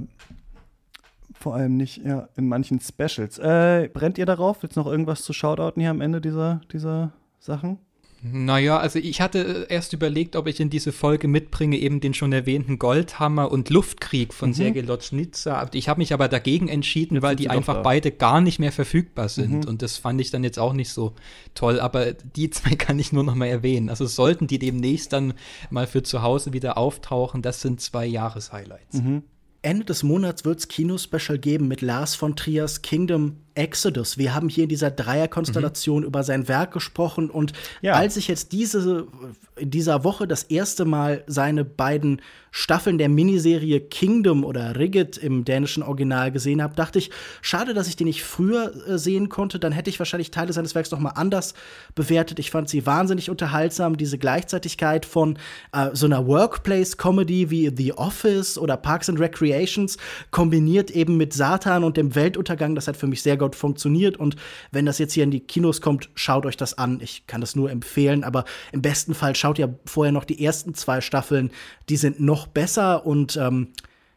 Vor 1.33 1.55
allem 1.55 1.77
nicht 1.77 2.03
ja, 2.03 2.29
in 2.35 2.47
manchen 2.47 2.79
Specials. 2.79 3.37
Äh, 3.37 3.89
brennt 3.93 4.17
ihr 4.17 4.25
darauf, 4.25 4.63
jetzt 4.63 4.75
noch 4.75 4.87
irgendwas 4.87 5.21
zu 5.21 5.33
Shoutouten 5.33 5.81
hier 5.81 5.91
am 5.91 6.01
Ende 6.01 6.19
dieser, 6.19 6.61
dieser 6.71 7.11
Sachen? 7.39 7.77
Naja, 8.21 8.77
also 8.77 8.99
ich 8.99 9.21
hatte 9.21 9.67
erst 9.69 9.93
überlegt, 9.93 10.35
ob 10.35 10.47
ich 10.47 10.59
in 10.59 10.69
diese 10.69 10.91
Folge 10.91 11.27
mitbringe, 11.27 11.77
eben 11.77 11.99
den 11.99 12.13
schon 12.13 12.33
erwähnten 12.33 12.79
Goldhammer 12.79 13.51
und 13.51 13.69
Luftkrieg 13.69 14.33
von 14.33 14.49
mhm. 14.49 14.53
Sergei 14.53 14.81
Lotschnitzer. 14.81 15.69
Ich 15.73 15.87
habe 15.87 15.99
mich 15.99 16.13
aber 16.13 16.27
dagegen 16.27 16.67
entschieden, 16.67 17.15
jetzt 17.15 17.23
weil 17.23 17.35
die 17.35 17.49
einfach 17.49 17.83
beide 17.83 18.11
gar 18.11 18.41
nicht 18.41 18.59
mehr 18.59 18.71
verfügbar 18.71 19.29
sind. 19.29 19.63
Mhm. 19.63 19.69
Und 19.69 19.81
das 19.81 19.97
fand 19.97 20.19
ich 20.19 20.31
dann 20.31 20.43
jetzt 20.43 20.57
auch 20.57 20.73
nicht 20.73 20.89
so 20.89 21.13
toll. 21.53 21.79
Aber 21.79 22.13
die 22.13 22.49
zwei 22.49 22.75
kann 22.75 22.97
ich 22.99 23.11
nur 23.11 23.23
noch 23.23 23.35
mal 23.35 23.47
erwähnen. 23.47 23.89
Also 23.89 24.05
sollten 24.05 24.47
die 24.47 24.59
demnächst 24.59 25.13
dann 25.13 25.33
mal 25.69 25.87
für 25.87 26.03
zu 26.03 26.21
Hause 26.21 26.53
wieder 26.53 26.77
auftauchen, 26.77 27.41
das 27.41 27.61
sind 27.61 27.81
zwei 27.81 28.05
Jahreshighlights. 28.05 29.01
Mhm. 29.01 29.23
Ende 29.61 29.85
des 29.85 30.03
Monats 30.03 30.45
wird 30.45 30.59
es 30.59 30.67
Kinospecial 30.67 31.39
geben 31.39 31.67
mit 31.67 31.81
Lars 31.81 32.15
von 32.15 32.35
Triers 32.35 32.81
Kingdom 32.81 33.37
Exodus. 33.57 34.17
Wir 34.17 34.33
haben 34.33 34.49
hier 34.49 34.63
in 34.63 34.69
dieser 34.69 34.91
Dreierkonstellation 34.91 36.01
mhm. 36.01 36.07
über 36.07 36.23
sein 36.23 36.47
Werk 36.47 36.71
gesprochen 36.71 37.29
und 37.29 37.53
ja. 37.81 37.93
als 37.93 38.15
ich 38.17 38.27
jetzt 38.27 38.51
diese 38.51 39.07
in 39.55 39.71
dieser 39.71 40.03
Woche 40.03 40.27
das 40.27 40.43
erste 40.43 40.85
Mal 40.85 41.23
seine 41.27 41.65
beiden 41.65 42.21
Staffeln 42.51 42.97
der 42.97 43.09
Miniserie 43.09 43.79
Kingdom 43.79 44.43
oder 44.43 44.77
Rigget 44.77 45.17
im 45.17 45.45
dänischen 45.45 45.83
Original 45.83 46.31
gesehen 46.31 46.61
habe, 46.61 46.75
dachte 46.75 46.97
ich, 46.97 47.11
schade, 47.41 47.73
dass 47.73 47.87
ich 47.87 47.95
den 47.95 48.07
nicht 48.07 48.23
früher 48.23 48.73
äh, 48.87 48.97
sehen 48.97 49.29
konnte. 49.29 49.59
Dann 49.59 49.71
hätte 49.71 49.89
ich 49.89 49.99
wahrscheinlich 49.99 50.31
Teile 50.31 50.53
seines 50.53 50.73
Werks 50.73 50.91
noch 50.91 50.99
mal 50.99 51.11
anders 51.11 51.53
bewertet. 51.93 52.39
Ich 52.39 52.49
fand 52.49 52.69
sie 52.69 52.85
wahnsinnig 52.85 53.29
unterhaltsam. 53.29 53.97
Diese 53.97 54.17
Gleichzeitigkeit 54.17 55.05
von 55.05 55.37
äh, 55.71 55.89
so 55.93 56.05
einer 56.05 56.25
Workplace-Comedy 56.25 57.51
wie 57.51 57.71
The 57.75 57.93
Office 57.93 58.57
oder 58.57 58.77
Parks 58.77 59.09
and 59.09 59.19
Recreations 59.19 59.97
kombiniert 60.31 60.89
eben 60.91 61.17
mit 61.17 61.33
Satan 61.33 61.83
und 61.83 61.97
dem 61.97 62.15
Weltuntergang. 62.15 62.75
Das 62.75 62.87
hat 62.87 62.97
für 62.97 63.07
mich 63.07 63.21
sehr 63.21 63.37
gut 63.47 63.55
funktioniert. 63.55 64.17
Und 64.17 64.35
wenn 64.71 64.85
das 64.85 64.99
jetzt 64.99 65.13
hier 65.13 65.23
in 65.23 65.31
die 65.31 65.39
Kinos 65.39 65.81
kommt, 65.81 66.09
schaut 66.15 66.45
euch 66.45 66.57
das 66.57 66.77
an. 66.77 66.99
Ich 67.01 67.27
kann 67.27 67.41
das 67.41 67.55
nur 67.55 67.71
empfehlen. 67.71 68.23
Aber 68.23 68.45
im 68.71 68.81
besten 68.81 69.13
Fall 69.13 69.35
schaut 69.35 69.57
ihr 69.59 69.79
vorher 69.85 70.11
noch 70.11 70.25
die 70.25 70.43
ersten 70.43 70.73
zwei 70.73 71.01
Staffeln. 71.01 71.51
Die 71.89 71.97
sind 71.97 72.19
noch 72.19 72.47
besser 72.47 73.05
und 73.05 73.37
ähm, 73.37 73.69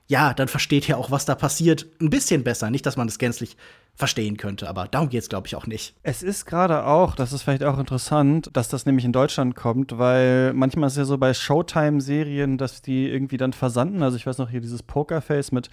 ja, 0.08 0.34
dann 0.34 0.48
versteht 0.48 0.88
ihr 0.88 0.98
auch, 0.98 1.12
was 1.12 1.24
da 1.24 1.36
passiert, 1.36 1.86
ein 2.00 2.10
bisschen 2.10 2.42
besser. 2.42 2.68
Nicht, 2.70 2.84
dass 2.84 2.96
man 2.96 3.06
das 3.06 3.18
gänzlich 3.18 3.56
verstehen 3.94 4.36
könnte, 4.36 4.68
aber 4.68 4.88
darum 4.88 5.08
geht 5.08 5.22
es, 5.22 5.28
glaube 5.28 5.46
ich, 5.46 5.54
auch 5.54 5.66
nicht. 5.66 5.94
Es 6.02 6.22
ist 6.22 6.46
gerade 6.46 6.84
auch, 6.86 7.14
das 7.14 7.32
ist 7.32 7.42
vielleicht 7.42 7.62
auch 7.62 7.78
interessant, 7.78 8.50
dass 8.54 8.68
das 8.68 8.86
nämlich 8.86 9.04
in 9.04 9.12
Deutschland 9.12 9.54
kommt, 9.54 9.98
weil 9.98 10.52
manchmal 10.54 10.88
ist 10.88 10.96
ja 10.96 11.04
so 11.04 11.18
bei 11.18 11.34
Showtime-Serien, 11.34 12.56
dass 12.56 12.82
die 12.82 13.08
irgendwie 13.08 13.36
dann 13.36 13.52
versanden. 13.52 14.02
Also 14.02 14.16
ich 14.16 14.26
weiß 14.26 14.38
noch 14.38 14.50
hier 14.50 14.60
dieses 14.60 14.82
Pokerface 14.82 15.52
mit 15.52 15.70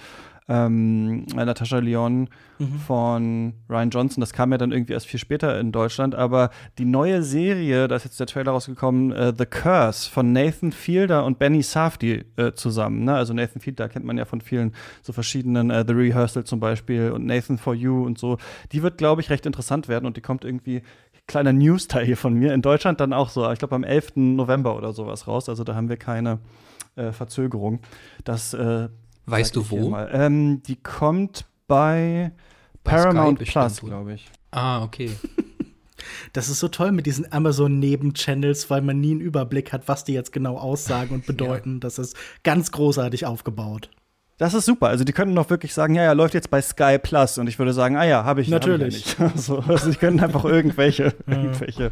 ähm, 0.49 1.25
Natascha 1.25 1.79
Lyon 1.79 2.29
mhm. 2.57 2.79
von 2.79 3.53
Ryan 3.69 3.89
Johnson. 3.89 4.21
Das 4.21 4.31
kam 4.31 4.51
ja 4.51 4.57
dann 4.57 4.71
irgendwie 4.71 4.93
erst 4.93 5.07
viel 5.07 5.19
später 5.19 5.59
in 5.59 5.71
Deutschland. 5.71 6.15
Aber 6.15 6.51
die 6.77 6.85
neue 6.85 7.21
Serie, 7.21 7.87
da 7.87 7.95
ist 7.97 8.05
jetzt 8.05 8.19
der 8.19 8.27
Trailer 8.27 8.51
rausgekommen, 8.51 9.11
äh, 9.11 9.33
The 9.37 9.45
Curse 9.45 10.09
von 10.09 10.31
Nathan 10.31 10.71
Fielder 10.71 11.25
und 11.25 11.37
Benny 11.37 11.61
Safdie 11.61 12.23
äh, 12.37 12.53
zusammen. 12.53 13.03
Ne? 13.03 13.15
Also 13.15 13.33
Nathan 13.33 13.61
Fielder 13.61 13.89
kennt 13.89 14.05
man 14.05 14.17
ja 14.17 14.25
von 14.25 14.39
vielen 14.39 14.73
so 15.01 15.11
verschiedenen, 15.11 15.69
äh, 15.69 15.83
The 15.85 15.93
Rehearsal 15.93 16.45
zum 16.45 16.59
Beispiel 16.59 17.11
und 17.11 17.25
Nathan 17.25 17.57
for 17.57 17.73
You 17.73 18.05
und 18.05 18.17
so. 18.17 18.37
Die 18.71 18.83
wird, 18.83 18.97
glaube 18.97 19.21
ich, 19.21 19.29
recht 19.29 19.45
interessant 19.45 19.87
werden 19.89 20.05
und 20.05 20.15
die 20.15 20.21
kommt 20.21 20.45
irgendwie 20.45 20.81
kleiner 21.27 21.51
News-Teil 21.51 22.05
hier 22.05 22.15
von 22.15 22.33
mir. 22.33 22.53
In 22.53 22.61
Deutschland 22.61 23.01
dann 23.01 23.11
auch 23.11 23.29
so, 23.29 23.51
ich 23.51 23.59
glaube 23.59 23.75
am 23.75 23.83
11. 23.83 24.13
November 24.15 24.77
oder 24.77 24.93
sowas 24.93 25.27
raus. 25.27 25.49
Also 25.49 25.65
da 25.65 25.75
haben 25.75 25.89
wir 25.89 25.97
keine 25.97 26.39
äh, 26.95 27.11
Verzögerung. 27.11 27.81
Das 28.23 28.53
äh, 28.53 28.87
Weißt 29.27 29.55
du 29.55 29.69
wo? 29.69 29.95
Ähm, 29.95 30.63
die 30.63 30.77
kommt 30.77 31.45
bei, 31.67 32.31
bei 32.83 32.91
Paramount 32.91 33.39
Plus, 33.39 33.81
glaube 33.81 34.13
ich. 34.13 34.29
Ah, 34.51 34.83
okay. 34.83 35.11
Das 36.31 36.47
ist 36.47 36.59
so 36.59 36.67
toll 36.67 36.91
mit 36.91 37.05
diesen 37.05 37.31
Amazon-Nebenchannels, 37.31 38.69
weil 38.69 38.81
man 38.81 38.99
nie 38.99 39.11
einen 39.11 39.19
Überblick 39.19 39.73
hat, 39.73 39.87
was 39.87 40.03
die 40.03 40.13
jetzt 40.13 40.31
genau 40.31 40.57
aussagen 40.57 41.15
und 41.15 41.25
bedeuten. 41.25 41.73
ja. 41.73 41.79
Das 41.79 41.99
ist 41.99 42.15
ganz 42.43 42.71
großartig 42.71 43.25
aufgebaut. 43.25 43.89
Das 44.37 44.53
ist 44.53 44.65
super. 44.65 44.87
Also 44.87 45.03
die 45.03 45.13
könnten 45.13 45.33
doch 45.33 45.49
wirklich 45.49 45.73
sagen, 45.73 45.95
ja, 45.95 46.03
ja, 46.03 46.11
läuft 46.11 46.35
jetzt 46.35 46.51
bei 46.51 46.61
Sky 46.61 46.99
Plus 47.01 47.39
und 47.39 47.47
ich 47.47 47.57
würde 47.57 47.73
sagen, 47.73 47.97
ah 47.97 48.05
ja, 48.05 48.23
habe 48.23 48.41
ich 48.41 48.49
natürlich. 48.49 49.17
Hab 49.19 49.35
ich 49.35 49.47
ja 49.47 49.55
also, 49.57 49.63
also 49.67 49.89
die 49.89 49.97
können 49.97 50.19
einfach 50.19 50.45
irgendwelche, 50.45 51.15
irgendwelche 51.27 51.89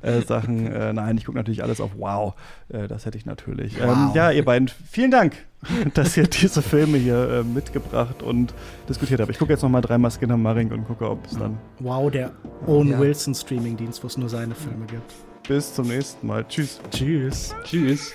äh, 0.00 0.22
Sachen. 0.22 0.72
Äh, 0.72 0.94
nein, 0.94 1.18
ich 1.18 1.26
gucke 1.26 1.36
natürlich 1.36 1.62
alles 1.62 1.82
auf 1.82 1.90
Wow. 1.96 2.34
Äh, 2.70 2.88
das 2.88 3.04
hätte 3.04 3.18
ich 3.18 3.26
natürlich. 3.26 3.78
Ähm, 3.78 3.88
wow. 3.88 3.96
Ähm, 3.96 4.10
ja, 4.14 4.30
ihr 4.30 4.44
beiden, 4.44 4.68
vielen 4.68 5.10
Dank, 5.10 5.34
dass 5.94 6.16
ihr 6.16 6.26
diese 6.26 6.62
Filme 6.62 6.96
hier 6.96 7.28
äh, 7.28 7.42
mitgebracht 7.44 8.22
und 8.22 8.54
diskutiert 8.88 9.20
habt. 9.20 9.30
Ich 9.30 9.38
gucke 9.38 9.52
jetzt 9.52 9.62
noch 9.62 9.68
mal 9.68 9.82
dreimal 9.82 10.10
Skinner 10.10 10.38
Maring 10.38 10.72
und 10.72 10.86
gucke, 10.86 11.10
ob 11.10 11.26
es 11.26 11.36
dann. 11.36 11.58
Wow, 11.80 12.10
der 12.10 12.30
Owen 12.66 12.92
ja. 12.92 12.98
Wilson 13.00 13.34
Streaming-Dienst, 13.34 14.02
wo 14.02 14.06
es 14.06 14.16
nur 14.16 14.30
seine 14.30 14.54
Filme 14.54 14.86
gibt. 14.86 15.12
Bis 15.46 15.74
zum 15.74 15.88
nächsten 15.88 16.26
Mal. 16.26 16.46
Tschüss. 16.48 16.80
Tschüss. 16.90 17.54
Tschüss. 17.64 18.12